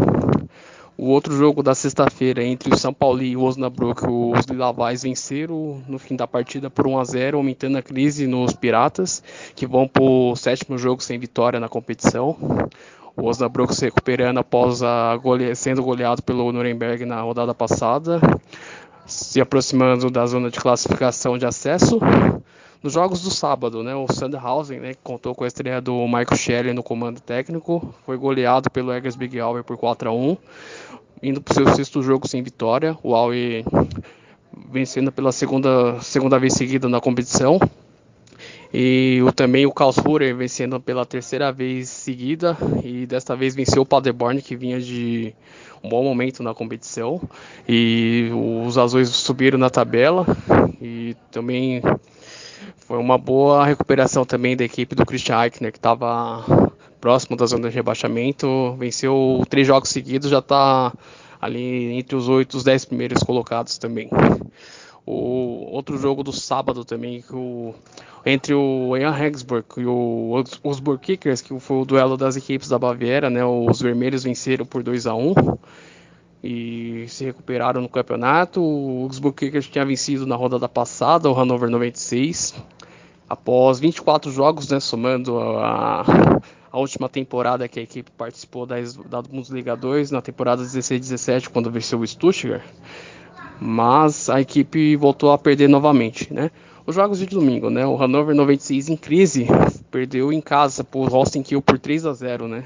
O 0.96 1.06
outro 1.06 1.34
jogo 1.34 1.62
da 1.62 1.74
sexta-feira 1.74 2.44
entre 2.44 2.72
o 2.72 2.76
São 2.76 2.92
Paulo 2.92 3.22
e 3.22 3.36
o 3.36 3.42
Osnabrück, 3.42 4.06
os 4.06 4.44
Lilavais 4.46 5.02
venceram 5.02 5.82
no 5.88 5.98
fim 5.98 6.14
da 6.14 6.26
partida 6.26 6.68
por 6.68 6.86
1 6.86 6.98
a 6.98 7.04
0, 7.04 7.36
aumentando 7.38 7.78
a 7.78 7.82
crise 7.82 8.26
nos 8.26 8.52
Piratas, 8.52 9.22
que 9.56 9.66
vão 9.66 9.88
para 9.88 10.02
o 10.02 10.36
sétimo 10.36 10.76
jogo 10.76 11.02
sem 11.02 11.18
vitória 11.18 11.58
na 11.58 11.68
competição. 11.68 12.36
O 13.16 13.26
Osnabrück 13.26 13.74
se 13.74 13.86
recuperando 13.86 14.38
após 14.38 14.82
a 14.82 15.16
gole... 15.16 15.54
sendo 15.54 15.82
goleado 15.82 16.22
pelo 16.22 16.52
Nuremberg 16.52 17.04
na 17.04 17.20
rodada 17.20 17.54
passada, 17.54 18.20
se 19.06 19.40
aproximando 19.40 20.10
da 20.10 20.24
zona 20.26 20.50
de 20.50 20.60
classificação 20.60 21.36
de 21.36 21.46
acesso. 21.46 21.98
Nos 22.82 22.92
jogos 22.92 23.22
do 23.22 23.30
sábado, 23.30 23.82
né, 23.82 23.94
o 23.94 24.06
Sandhausen, 24.12 24.80
né, 24.80 24.94
que 24.94 25.00
contou 25.04 25.34
com 25.34 25.44
a 25.44 25.46
estreia 25.46 25.80
do 25.80 26.04
Michael 26.06 26.36
Shelley 26.36 26.74
no 26.74 26.82
comando 26.82 27.20
técnico, 27.20 27.94
foi 28.04 28.16
goleado 28.16 28.68
pelo 28.70 28.92
Eggers 28.92 29.14
Big 29.14 29.40
Hour 29.40 29.62
por 29.62 29.76
4 29.76 30.08
a 30.08 30.12
1 30.12 30.36
indo 31.22 31.40
para 31.40 31.52
o 31.52 31.54
seu 31.54 31.74
sexto 31.74 32.02
jogo 32.02 32.26
sem 32.26 32.42
vitória. 32.42 32.98
O 33.02 33.14
Aue 33.14 33.64
vencendo 34.70 35.12
pela 35.12 35.30
segunda, 35.30 36.00
segunda 36.00 36.38
vez 36.38 36.54
seguida 36.54 36.88
na 36.88 37.00
competição. 37.00 37.60
E 38.74 39.20
o, 39.22 39.30
também 39.30 39.66
o 39.66 39.72
Karlsruhe 39.72 40.32
vencendo 40.32 40.80
pela 40.80 41.06
terceira 41.06 41.52
vez 41.52 41.88
seguida. 41.88 42.56
E 42.82 43.06
desta 43.06 43.36
vez 43.36 43.54
venceu 43.54 43.82
o 43.82 43.86
Paderborn, 43.86 44.42
que 44.42 44.56
vinha 44.56 44.80
de 44.80 45.34
um 45.84 45.88
bom 45.88 46.02
momento 46.02 46.42
na 46.42 46.54
competição. 46.54 47.20
E 47.68 48.30
os 48.66 48.76
azuis 48.76 49.10
subiram 49.10 49.58
na 49.58 49.70
tabela. 49.70 50.26
E 50.80 51.14
também 51.30 51.82
foi 52.76 52.98
uma 52.98 53.16
boa 53.16 53.64
recuperação 53.64 54.24
também 54.24 54.56
da 54.56 54.64
equipe 54.64 54.94
do 54.94 55.06
Christian 55.06 55.42
Eichner, 55.42 55.72
que 55.72 55.78
estava 55.78 56.44
próximo 57.00 57.36
da 57.36 57.46
zona 57.46 57.68
de 57.68 57.74
rebaixamento. 57.74 58.74
Venceu 58.78 59.42
três 59.48 59.66
jogos 59.66 59.88
seguidos, 59.88 60.30
já 60.30 60.38
está 60.38 60.92
ali 61.40 61.92
entre 61.98 62.14
os 62.14 62.28
oito, 62.28 62.56
os 62.56 62.64
dez 62.64 62.84
primeiros 62.84 63.22
colocados 63.22 63.78
também. 63.78 64.08
O 65.04 65.68
outro 65.72 65.98
jogo 65.98 66.22
do 66.22 66.32
sábado 66.32 66.84
também, 66.84 67.24
o, 67.32 67.74
entre 68.24 68.54
o 68.54 68.96
Ian 68.96 69.16
Hegsburg 69.16 69.66
e 69.78 69.84
o 69.84 70.44
Osburg 70.62 71.02
Kickers, 71.02 71.40
que 71.40 71.58
foi 71.58 71.78
o 71.78 71.84
duelo 71.84 72.16
das 72.16 72.36
equipes 72.36 72.68
da 72.68 72.78
Baviera, 72.78 73.28
né? 73.28 73.44
Os 73.44 73.80
vermelhos 73.80 74.22
venceram 74.22 74.64
por 74.64 74.82
2 74.84 75.08
a 75.08 75.14
1 75.14 75.34
e 76.42 77.04
se 77.08 77.24
recuperaram 77.24 77.80
no 77.80 77.88
campeonato. 77.88 78.60
O 78.60 79.04
Augsburg 79.04 79.36
Kickers 79.36 79.68
tinha 79.68 79.84
vencido 79.84 80.26
na 80.26 80.36
rodada 80.36 80.68
passada 80.68 81.30
o 81.30 81.34
Hannover 81.34 81.70
96 81.70 82.54
após 83.32 83.80
24 83.80 84.30
jogos, 84.30 84.68
né, 84.68 84.78
somando 84.78 85.38
a, 85.38 86.04
a, 86.70 86.78
última 86.78 87.08
temporada 87.08 87.66
que 87.66 87.80
a 87.80 87.82
equipe 87.82 88.10
participou 88.10 88.66
da, 88.66 88.76
da 89.08 89.22
Bundesliga 89.22 89.74
2, 89.74 90.10
na 90.10 90.20
temporada 90.20 90.62
16-17, 90.62 91.48
quando 91.48 91.70
venceu 91.70 92.00
o 92.00 92.06
Stuttgart. 92.06 92.62
Mas 93.58 94.28
a 94.28 94.38
equipe 94.38 94.96
voltou 94.96 95.32
a 95.32 95.38
perder 95.38 95.66
novamente, 95.66 96.30
né? 96.30 96.50
Os 96.84 96.96
jogos 96.96 97.20
de 97.20 97.26
domingo, 97.26 97.70
né? 97.70 97.86
O 97.86 97.96
Hannover 97.96 98.34
96 98.34 98.90
em 98.90 98.96
crise 98.96 99.46
perdeu 99.90 100.30
em 100.30 100.40
casa 100.40 100.84
por 100.84 101.08
Holstein 101.08 101.42
Kiel 101.42 101.62
por 101.62 101.78
3 101.78 102.04
a 102.04 102.12
0, 102.12 102.48
né? 102.48 102.62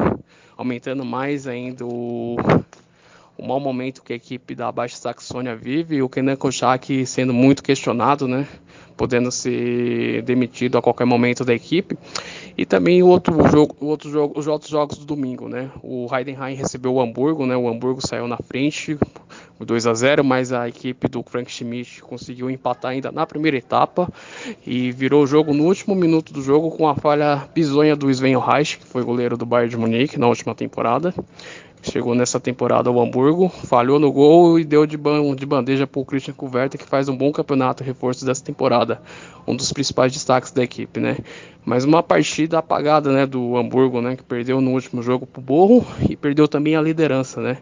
Aumentando 0.56 1.04
mais 1.04 1.46
ainda 1.46 1.84
o, 1.84 2.36
o 3.38 3.46
mau 3.46 3.60
momento 3.60 4.02
que 4.02 4.12
a 4.12 4.16
equipe 4.16 4.54
da 4.54 4.70
Baixa 4.72 4.96
Saxônia 4.96 5.54
vive, 5.54 6.02
o 6.02 6.08
Kenan 6.08 6.36
Kochak 6.36 7.04
sendo 7.06 7.32
muito 7.32 7.62
questionado, 7.62 8.26
né? 8.26 8.46
podendo 8.96 9.30
ser 9.30 10.22
demitido 10.22 10.78
a 10.78 10.82
qualquer 10.82 11.04
momento 11.04 11.44
da 11.44 11.54
equipe. 11.54 11.96
E 12.56 12.64
também 12.64 13.02
o 13.02 13.06
outro 13.06 13.46
jogo, 13.48 13.76
o 13.78 13.86
outro 13.86 14.10
jogo, 14.10 14.38
os 14.38 14.46
outros 14.46 14.70
jogos 14.70 14.96
do 14.96 15.04
domingo, 15.04 15.46
né? 15.46 15.70
O 15.82 16.08
Heidenheim 16.10 16.54
recebeu 16.54 16.94
o 16.94 17.00
Hamburgo, 17.00 17.44
né? 17.44 17.54
O 17.54 17.68
Hamburgo 17.68 18.00
saiu 18.06 18.26
na 18.26 18.38
frente, 18.38 18.98
2 19.60 19.86
a 19.86 19.92
0, 19.92 20.24
mas 20.24 20.52
a 20.52 20.66
equipe 20.66 21.06
do 21.08 21.22
Frank 21.22 21.50
Schmidt 21.52 22.02
conseguiu 22.02 22.48
empatar 22.48 22.92
ainda 22.92 23.12
na 23.12 23.26
primeira 23.26 23.58
etapa 23.58 24.08
e 24.66 24.90
virou 24.90 25.22
o 25.22 25.26
jogo 25.26 25.52
no 25.52 25.64
último 25.64 25.94
minuto 25.94 26.32
do 26.32 26.42
jogo 26.42 26.70
com 26.70 26.88
a 26.88 26.94
falha 26.94 27.46
bizonha 27.54 27.94
do 27.94 28.10
Sven 28.10 28.38
Reich, 28.38 28.78
que 28.78 28.86
foi 28.86 29.02
goleiro 29.02 29.36
do 29.36 29.44
Bayern 29.44 29.70
de 29.70 29.76
Munique 29.76 30.18
na 30.18 30.26
última 30.26 30.54
temporada. 30.54 31.14
Chegou 31.88 32.16
nessa 32.16 32.40
temporada 32.40 32.90
ao 32.90 33.00
Hamburgo, 33.00 33.48
falhou 33.48 34.00
no 34.00 34.10
gol 34.10 34.58
e 34.58 34.64
deu 34.64 34.84
de, 34.84 34.98
de 35.36 35.46
bandeja 35.46 35.86
para 35.86 36.00
o 36.00 36.04
Christian 36.04 36.34
Kuverta, 36.34 36.76
que 36.76 36.84
faz 36.84 37.08
um 37.08 37.16
bom 37.16 37.30
campeonato 37.30 37.84
reforço 37.84 38.26
dessa 38.26 38.44
temporada. 38.44 39.00
Um 39.46 39.54
dos 39.54 39.72
principais 39.72 40.12
destaques 40.12 40.50
da 40.50 40.64
equipe, 40.64 40.98
né? 40.98 41.16
Mas 41.64 41.84
uma 41.84 42.02
partida 42.02 42.58
apagada, 42.58 43.12
né, 43.12 43.24
do 43.24 43.56
Hamburgo, 43.56 44.00
né, 44.00 44.16
que 44.16 44.24
perdeu 44.24 44.60
no 44.60 44.72
último 44.72 45.00
jogo 45.00 45.26
para 45.26 45.38
o 45.38 45.42
Borro 45.42 45.86
e 46.10 46.16
perdeu 46.16 46.48
também 46.48 46.74
a 46.74 46.80
liderança, 46.80 47.40
né? 47.40 47.58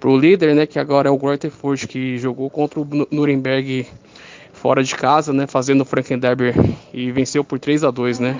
Para 0.00 0.10
o 0.10 0.18
líder, 0.18 0.56
né, 0.56 0.66
que 0.66 0.78
agora 0.78 1.08
é 1.08 1.12
o 1.12 1.16
Grotefurt, 1.16 1.86
que 1.86 2.18
jogou 2.18 2.50
contra 2.50 2.80
o 2.80 2.88
Nuremberg 3.12 3.86
fora 4.52 4.82
de 4.82 4.94
casa, 4.96 5.32
né, 5.32 5.46
fazendo 5.46 5.82
o 5.82 5.84
Frankenderber 5.84 6.54
e 6.92 7.12
venceu 7.12 7.44
por 7.44 7.60
3 7.60 7.84
a 7.84 7.92
2, 7.92 8.18
né? 8.18 8.36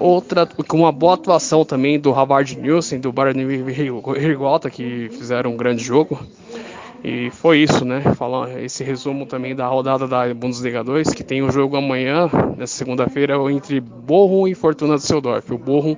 Outra 0.00 0.46
com 0.46 0.76
uma 0.76 0.92
boa 0.92 1.14
atuação 1.14 1.64
também 1.64 1.98
do 1.98 2.14
Havard 2.14 2.56
Nielsen, 2.56 3.00
do 3.00 3.12
Bayern 3.12 3.44
Rigota, 4.16 4.70
que 4.70 5.08
fizeram 5.10 5.52
um 5.52 5.56
grande 5.56 5.82
jogo. 5.82 6.20
E 7.02 7.30
foi 7.30 7.58
isso, 7.58 7.84
né? 7.84 8.00
Falar 8.14 8.62
esse 8.62 8.84
resumo 8.84 9.26
também 9.26 9.54
da 9.54 9.66
rodada 9.66 10.06
da 10.06 10.32
Bundesliga 10.32 10.84
2, 10.84 11.14
que 11.14 11.24
tem 11.24 11.42
o 11.42 11.46
um 11.46 11.50
jogo 11.50 11.76
amanhã, 11.76 12.28
nessa 12.56 12.74
segunda-feira, 12.74 13.34
entre 13.50 13.80
Bochum 13.80 14.46
e 14.46 14.54
Fortuna 14.54 14.96
Düsseldorf. 14.96 15.52
O 15.52 15.58
Bochum 15.58 15.96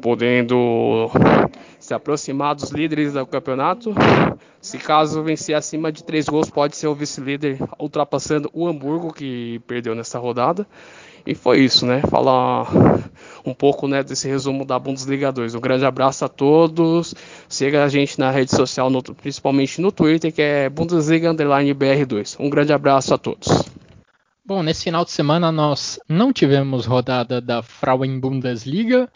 podendo 0.00 1.10
se 1.78 1.94
aproximar 1.94 2.54
dos 2.54 2.70
líderes 2.70 3.12
do 3.12 3.26
campeonato. 3.26 3.94
Se 4.60 4.78
caso 4.78 5.22
vencer 5.22 5.54
acima 5.54 5.92
de 5.92 6.04
três 6.04 6.26
gols, 6.26 6.50
pode 6.50 6.76
ser 6.76 6.88
o 6.88 6.94
vice-líder, 6.94 7.58
ultrapassando 7.78 8.50
o 8.52 8.66
Hamburgo, 8.66 9.12
que 9.12 9.60
perdeu 9.66 9.94
nessa 9.94 10.18
rodada. 10.18 10.66
E 11.26 11.34
foi 11.34 11.60
isso, 11.60 11.86
né? 11.86 12.00
Falar 12.02 12.66
um 13.44 13.54
pouco 13.54 13.86
né, 13.86 14.02
desse 14.02 14.28
resumo 14.28 14.64
da 14.64 14.78
Bundesliga 14.78 15.32
2. 15.32 15.54
Um 15.54 15.60
grande 15.60 15.84
abraço 15.84 16.24
a 16.24 16.28
todos. 16.28 17.14
Siga 17.48 17.84
a 17.84 17.88
gente 17.88 18.18
na 18.18 18.30
rede 18.30 18.50
social, 18.50 18.90
no, 18.90 19.02
principalmente 19.02 19.80
no 19.80 19.92
Twitter, 19.92 20.32
que 20.32 20.42
é 20.42 20.68
Bundesliga 20.68 21.32
BR2. 21.34 22.36
Um 22.38 22.50
grande 22.50 22.72
abraço 22.72 23.14
a 23.14 23.18
todos. 23.18 23.48
Bom, 24.44 24.62
nesse 24.62 24.84
final 24.84 25.04
de 25.04 25.12
semana 25.12 25.52
nós 25.52 26.00
não 26.08 26.32
tivemos 26.32 26.86
rodada 26.86 27.40
da 27.40 27.62
Frauen 27.62 28.18
Bundesliga 28.18 29.08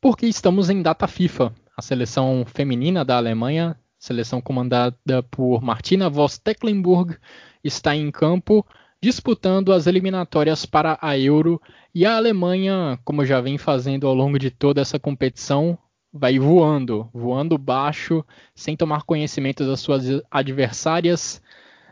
porque 0.00 0.26
estamos 0.26 0.70
em 0.70 0.80
data 0.80 1.06
FIFA. 1.06 1.52
A 1.76 1.82
seleção 1.82 2.44
feminina 2.46 3.04
da 3.04 3.16
Alemanha, 3.16 3.76
seleção 3.98 4.40
comandada 4.40 5.22
por 5.30 5.62
Martina 5.62 6.08
Voss 6.08 6.38
Tecklenburg, 6.38 7.16
está 7.62 7.94
em 7.94 8.10
campo 8.10 8.66
disputando 9.02 9.72
as 9.72 9.86
eliminatórias 9.86 10.66
para 10.66 10.98
a 11.00 11.18
Euro 11.18 11.60
e 11.94 12.04
a 12.04 12.16
Alemanha, 12.16 12.98
como 13.04 13.24
já 13.24 13.40
vem 13.40 13.56
fazendo 13.56 14.06
ao 14.06 14.14
longo 14.14 14.38
de 14.38 14.50
toda 14.50 14.80
essa 14.80 14.98
competição, 14.98 15.78
vai 16.12 16.38
voando, 16.38 17.08
voando 17.12 17.56
baixo, 17.56 18.24
sem 18.54 18.76
tomar 18.76 19.04
conhecimento 19.04 19.66
das 19.66 19.80
suas 19.80 20.04
adversárias. 20.30 21.40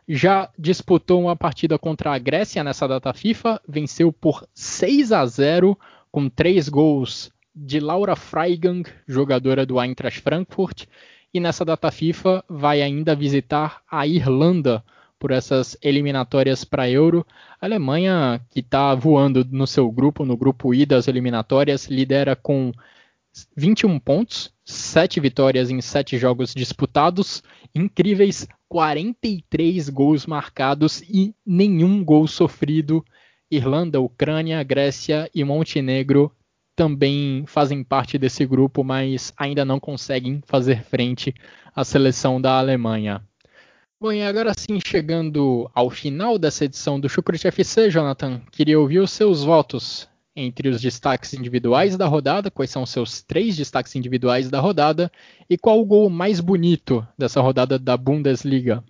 Já 0.07 0.51
disputou 0.59 1.23
uma 1.23 1.37
partida 1.37 1.79
contra 1.79 2.13
a 2.13 2.19
Grécia 2.19 2.63
nessa 2.63 2.87
data 2.87 3.13
FIFA, 3.13 3.61
venceu 3.67 4.13
por 4.13 4.47
6 4.55 5.13
a 5.13 5.25
0 5.25 5.79
com 6.11 6.29
três 6.29 6.69
gols 6.69 7.31
de 7.55 7.81
Laura 7.81 8.17
Freigang, 8.17 8.89
jogadora 9.07 9.65
do 9.65 9.81
Eintracht 9.81 10.21
Frankfurt, 10.21 10.87
e 11.33 11.41
nessa 11.41 11.65
data 11.65 11.91
FIFA 11.91 12.45
vai 12.49 12.83
ainda 12.83 13.15
visitar 13.15 13.83
a 13.91 14.07
Irlanda 14.07 14.83
por 15.19 15.31
essas 15.31 15.77
eliminatórias 15.83 16.65
para 16.65 16.89
Euro. 16.89 17.27
A 17.61 17.67
Alemanha, 17.67 18.41
que 18.51 18.61
está 18.61 18.95
voando 18.95 19.47
no 19.51 19.67
seu 19.67 19.91
grupo, 19.91 20.25
no 20.25 20.37
grupo 20.37 20.75
I 20.75 20.87
das 20.87 21.09
eliminatórias, 21.09 21.87
lidera 21.87 22.37
com 22.37 22.73
21 23.57 23.99
pontos, 23.99 24.53
7 24.65 25.21
vitórias 25.21 25.71
em 25.71 25.81
7 25.81 26.19
jogos 26.19 26.55
disputados, 26.55 27.43
incríveis 27.75 28.47
43 28.69 29.89
gols 29.89 30.27
marcados 30.27 31.03
e 31.03 31.35
nenhum 31.45 32.05
gol 32.05 32.27
sofrido. 32.27 33.05
Irlanda, 33.51 34.01
Ucrânia, 34.01 34.63
Grécia 34.63 35.31
e 35.35 35.43
Montenegro 35.43 36.33
também 36.77 37.45
fazem 37.47 37.83
parte 37.83 38.17
desse 38.19 38.47
grupo, 38.47 38.85
mas 38.85 39.33
ainda 39.37 39.65
não 39.65 39.81
conseguem 39.81 40.41
fazer 40.47 40.85
frente 40.85 41.35
à 41.75 41.85
seleção 41.85 42.41
da 42.41 42.57
Alemanha. 42.59 43.28
Bom, 44.01 44.13
e 44.13 44.23
agora 44.23 44.55
sim, 44.57 44.79
chegando 44.79 45.69
ao 45.75 45.91
final 45.91 46.39
dessa 46.39 46.65
edição 46.65 47.01
do 47.01 47.09
Chucrute 47.09 47.49
FC, 47.49 47.91
Jonathan, 47.91 48.41
queria 48.53 48.79
ouvir 48.79 49.01
os 49.01 49.11
seus 49.11 49.43
votos 49.43 50.09
entre 50.37 50.69
os 50.69 50.81
destaques 50.81 51.35
individuais 51.35 51.97
da 51.97 52.07
rodada, 52.07 52.49
quais 52.49 52.71
são 52.71 52.85
os 52.85 52.91
seus 52.91 53.23
três 53.23 53.57
destaques 53.57 53.97
individuais 53.97 54.49
da 54.49 54.61
rodada 54.61 55.11
e 55.51 55.59
qual 55.59 55.81
o 55.81 55.85
gol 55.85 56.09
mais 56.09 56.39
bonito 56.39 57.05
dessa 57.19 57.41
rodada 57.41 57.77
da 57.77 57.97
Bundesliga. 57.97 58.85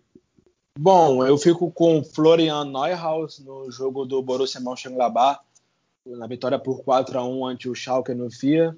Bom, 0.79 1.25
eu 1.25 1.39
fico 1.39 1.71
com 1.71 2.05
Florian 2.05 2.67
Neuhaus 2.67 3.39
no 3.39 3.71
jogo 3.71 4.05
do 4.05 4.21
Borussia 4.23 4.61
Mönchengladbach, 4.61 5.41
na 6.05 6.27
vitória 6.27 6.59
por 6.59 6.83
4 6.83 7.19
a 7.19 7.27
1 7.27 7.47
ante 7.47 7.67
o 7.67 7.75
Schalke 7.75 8.13
no 8.13 8.31
FIA. 8.31 8.77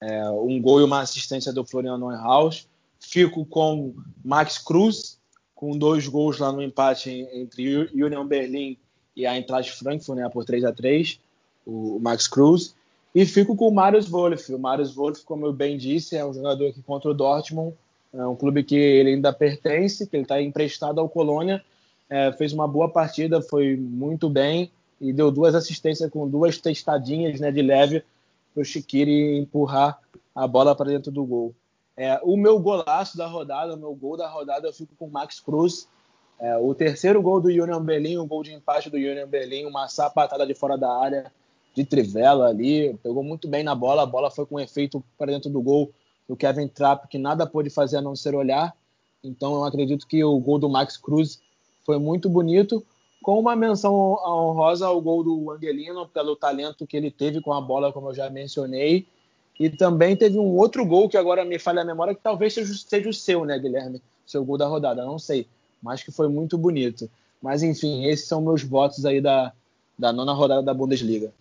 É, 0.00 0.30
um 0.30 0.62
gol 0.62 0.80
e 0.80 0.84
uma 0.84 1.00
assistência 1.00 1.52
do 1.52 1.64
Florian 1.64 1.98
Neuhaus 1.98 2.68
fico 3.00 3.44
com 3.44 3.94
Max 4.24 4.58
Cruz, 4.58 5.13
com 5.54 5.76
dois 5.76 6.06
gols 6.08 6.38
lá 6.38 6.52
no 6.52 6.62
empate 6.62 7.10
entre 7.32 7.90
Union 7.94 8.26
Berlin 8.26 8.76
e 9.16 9.26
a 9.26 9.36
Eintracht 9.36 9.72
Frankfurt, 9.72 10.18
né, 10.18 10.28
por 10.28 10.44
3 10.44 10.64
a 10.64 10.72
3 10.72 11.20
o 11.66 11.98
Max 12.00 12.26
Cruz. 12.26 12.74
E 13.14 13.24
fico 13.24 13.54
com 13.54 13.68
o 13.68 13.74
Marius 13.74 14.08
Wolff. 14.08 14.52
O 14.52 14.58
Marius 14.58 14.94
Wolff, 14.94 15.24
como 15.24 15.46
eu 15.46 15.52
bem 15.52 15.78
disse, 15.78 16.16
é 16.16 16.24
um 16.24 16.34
jogador 16.34 16.72
que 16.72 16.82
contra 16.82 17.10
o 17.10 17.14
Dortmund, 17.14 17.74
é 18.12 18.26
um 18.26 18.34
clube 18.36 18.62
que 18.62 18.76
ele 18.76 19.10
ainda 19.10 19.32
pertence, 19.32 20.06
que 20.06 20.16
ele 20.16 20.24
está 20.24 20.40
emprestado 20.40 21.00
ao 21.00 21.08
Colônia. 21.08 21.62
É, 22.10 22.32
fez 22.32 22.52
uma 22.52 22.68
boa 22.68 22.88
partida, 22.88 23.40
foi 23.40 23.76
muito 23.76 24.28
bem 24.28 24.70
e 25.00 25.12
deu 25.12 25.30
duas 25.30 25.54
assistências 25.54 26.10
com 26.10 26.28
duas 26.28 26.58
testadinhas 26.58 27.40
né, 27.40 27.50
de 27.50 27.62
leve 27.62 28.04
para 28.52 28.62
o 28.62 28.64
Chiquiri 28.64 29.38
empurrar 29.38 29.98
a 30.34 30.46
bola 30.46 30.74
para 30.74 30.90
dentro 30.90 31.10
do 31.10 31.24
gol. 31.24 31.54
É, 31.96 32.20
o 32.22 32.36
meu 32.36 32.58
golaço 32.58 33.16
da 33.16 33.26
rodada, 33.26 33.74
o 33.74 33.78
meu 33.78 33.94
gol 33.94 34.16
da 34.16 34.28
rodada, 34.28 34.66
eu 34.66 34.72
fico 34.72 34.94
com 34.96 35.06
o 35.06 35.10
Max 35.10 35.40
Cruz. 35.40 35.88
É, 36.40 36.56
o 36.56 36.74
terceiro 36.74 37.22
gol 37.22 37.40
do 37.40 37.48
Union 37.48 37.80
Berlin, 37.80 38.16
o 38.16 38.26
gol 38.26 38.42
de 38.42 38.52
empate 38.52 38.90
do 38.90 38.96
Union 38.96 39.26
Berlin, 39.26 39.66
uma 39.66 39.88
sapatada 39.88 40.46
de 40.46 40.54
fora 40.54 40.76
da 40.76 40.92
área 40.92 41.32
de 41.74 41.84
trivela 41.84 42.48
ali, 42.48 42.94
pegou 43.02 43.22
muito 43.22 43.48
bem 43.48 43.64
na 43.64 43.74
bola, 43.74 44.02
a 44.02 44.06
bola 44.06 44.30
foi 44.30 44.46
com 44.46 44.60
efeito 44.60 45.02
para 45.18 45.32
dentro 45.32 45.50
do 45.50 45.60
gol 45.60 45.92
do 46.28 46.36
Kevin 46.36 46.68
Trapp, 46.68 47.08
que 47.08 47.18
nada 47.18 47.46
pôde 47.46 47.68
fazer 47.68 47.98
a 47.98 48.02
não 48.02 48.14
ser 48.14 48.34
olhar. 48.34 48.74
Então 49.22 49.54
eu 49.54 49.64
acredito 49.64 50.06
que 50.06 50.22
o 50.22 50.38
gol 50.38 50.58
do 50.58 50.68
Max 50.68 50.96
Cruz 50.96 51.40
foi 51.84 51.98
muito 51.98 52.28
bonito, 52.28 52.84
com 53.22 53.38
uma 53.38 53.56
menção 53.56 53.94
honrosa 53.94 54.86
ao 54.86 55.00
gol 55.00 55.24
do 55.24 55.50
Angelino, 55.50 56.06
pelo 56.06 56.36
talento 56.36 56.86
que 56.86 56.96
ele 56.96 57.10
teve 57.10 57.40
com 57.40 57.52
a 57.52 57.60
bola, 57.60 57.92
como 57.92 58.10
eu 58.10 58.14
já 58.14 58.28
mencionei. 58.28 59.06
E 59.58 59.70
também 59.70 60.16
teve 60.16 60.38
um 60.38 60.56
outro 60.56 60.84
gol 60.84 61.08
que 61.08 61.16
agora 61.16 61.44
me 61.44 61.58
falha 61.58 61.82
a 61.82 61.84
memória, 61.84 62.14
que 62.14 62.22
talvez 62.22 62.54
seja, 62.54 63.08
o 63.08 63.12
seu, 63.12 63.44
né, 63.44 63.58
Guilherme? 63.58 64.02
Seu 64.26 64.44
gol 64.44 64.58
da 64.58 64.66
rodada, 64.66 65.04
não 65.04 65.18
sei. 65.18 65.46
Mas 65.82 66.02
que 66.02 66.10
foi 66.10 66.28
muito 66.28 66.58
bonito. 66.58 67.08
Mas 67.40 67.62
enfim, 67.62 68.06
esses 68.06 68.26
são 68.26 68.40
meus 68.40 68.62
votos 68.62 69.04
aí 69.04 69.20
da, 69.20 69.52
da 69.98 70.12
nona 70.12 70.32
rodada 70.32 70.62
da 70.62 70.74
Bundesliga. 70.74 71.32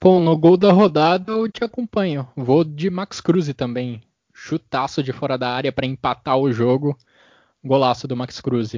Bom, 0.00 0.20
no 0.20 0.36
gol 0.36 0.56
da 0.56 0.70
rodada 0.70 1.32
eu 1.32 1.50
te 1.50 1.64
acompanho. 1.64 2.28
Vou 2.36 2.62
de 2.62 2.90
Max 2.90 3.20
Cruz 3.20 3.52
também. 3.54 4.02
Chutaço 4.32 5.02
de 5.02 5.12
fora 5.12 5.38
da 5.38 5.48
área 5.48 5.72
para 5.72 5.86
empatar 5.86 6.38
o 6.38 6.52
jogo. 6.52 6.96
Golaço 7.64 8.06
do 8.06 8.16
Max 8.16 8.40
Cruz. 8.40 8.76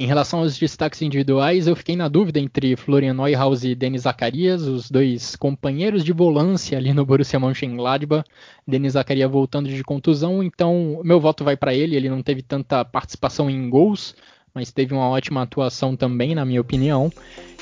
Em 0.00 0.06
relação 0.06 0.38
aos 0.38 0.56
destaques 0.56 1.02
individuais, 1.02 1.66
eu 1.66 1.74
fiquei 1.74 1.96
na 1.96 2.06
dúvida 2.06 2.38
entre 2.38 2.76
Florian 2.76 3.14
Neuhaus 3.14 3.64
e 3.64 3.74
Denis 3.74 4.02
Zacarias, 4.02 4.62
os 4.62 4.88
dois 4.88 5.34
companheiros 5.34 6.04
de 6.04 6.12
volância 6.12 6.78
ali 6.78 6.94
no 6.94 7.04
Borussia 7.04 7.40
Mönchengladbach. 7.40 8.24
Denis 8.64 8.92
Zacarias 8.92 9.28
voltando 9.28 9.68
de 9.68 9.82
contusão, 9.82 10.40
então 10.40 11.00
meu 11.02 11.18
voto 11.18 11.42
vai 11.42 11.56
para 11.56 11.74
ele. 11.74 11.96
Ele 11.96 12.08
não 12.08 12.22
teve 12.22 12.42
tanta 12.42 12.84
participação 12.84 13.50
em 13.50 13.68
gols, 13.68 14.14
mas 14.54 14.70
teve 14.70 14.94
uma 14.94 15.08
ótima 15.08 15.42
atuação 15.42 15.96
também, 15.96 16.32
na 16.32 16.44
minha 16.44 16.60
opinião. 16.60 17.10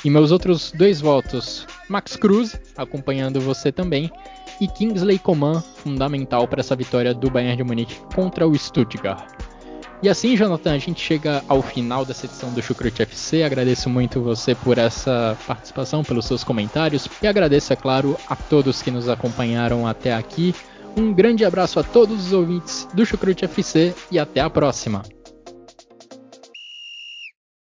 E 0.04 0.10
meus 0.10 0.30
outros 0.30 0.72
dois 0.72 1.00
votos, 1.00 1.66
Max 1.88 2.16
Cruz, 2.16 2.60
acompanhando 2.76 3.40
você 3.40 3.72
também, 3.72 4.10
e 4.60 4.68
Kingsley 4.68 5.18
Coman, 5.18 5.62
fundamental 5.62 6.46
para 6.46 6.60
essa 6.60 6.76
vitória 6.76 7.14
do 7.14 7.30
Bayern 7.30 7.56
de 7.56 7.64
Munique 7.64 7.98
contra 8.14 8.46
o 8.46 8.54
Stuttgart. 8.54 9.55
E 10.06 10.08
assim, 10.08 10.36
Jonathan, 10.36 10.72
a 10.72 10.78
gente 10.78 11.00
chega 11.00 11.42
ao 11.48 11.60
final 11.60 12.04
dessa 12.04 12.26
edição 12.26 12.52
do 12.52 12.62
Chucrute 12.62 13.02
FC. 13.02 13.42
Agradeço 13.42 13.90
muito 13.90 14.20
você 14.20 14.54
por 14.54 14.78
essa 14.78 15.36
participação, 15.48 16.04
pelos 16.04 16.26
seus 16.26 16.44
comentários 16.44 17.08
e 17.20 17.26
agradeço, 17.26 17.72
é 17.72 17.76
claro, 17.76 18.16
a 18.28 18.36
todos 18.36 18.80
que 18.80 18.92
nos 18.92 19.08
acompanharam 19.08 19.84
até 19.84 20.14
aqui. 20.14 20.54
Um 20.96 21.12
grande 21.12 21.44
abraço 21.44 21.80
a 21.80 21.82
todos 21.82 22.26
os 22.26 22.32
ouvintes 22.32 22.86
do 22.94 23.04
Chucrute 23.04 23.46
FC 23.46 23.92
e 24.08 24.16
até 24.16 24.40
a 24.40 24.48
próxima. 24.48 25.02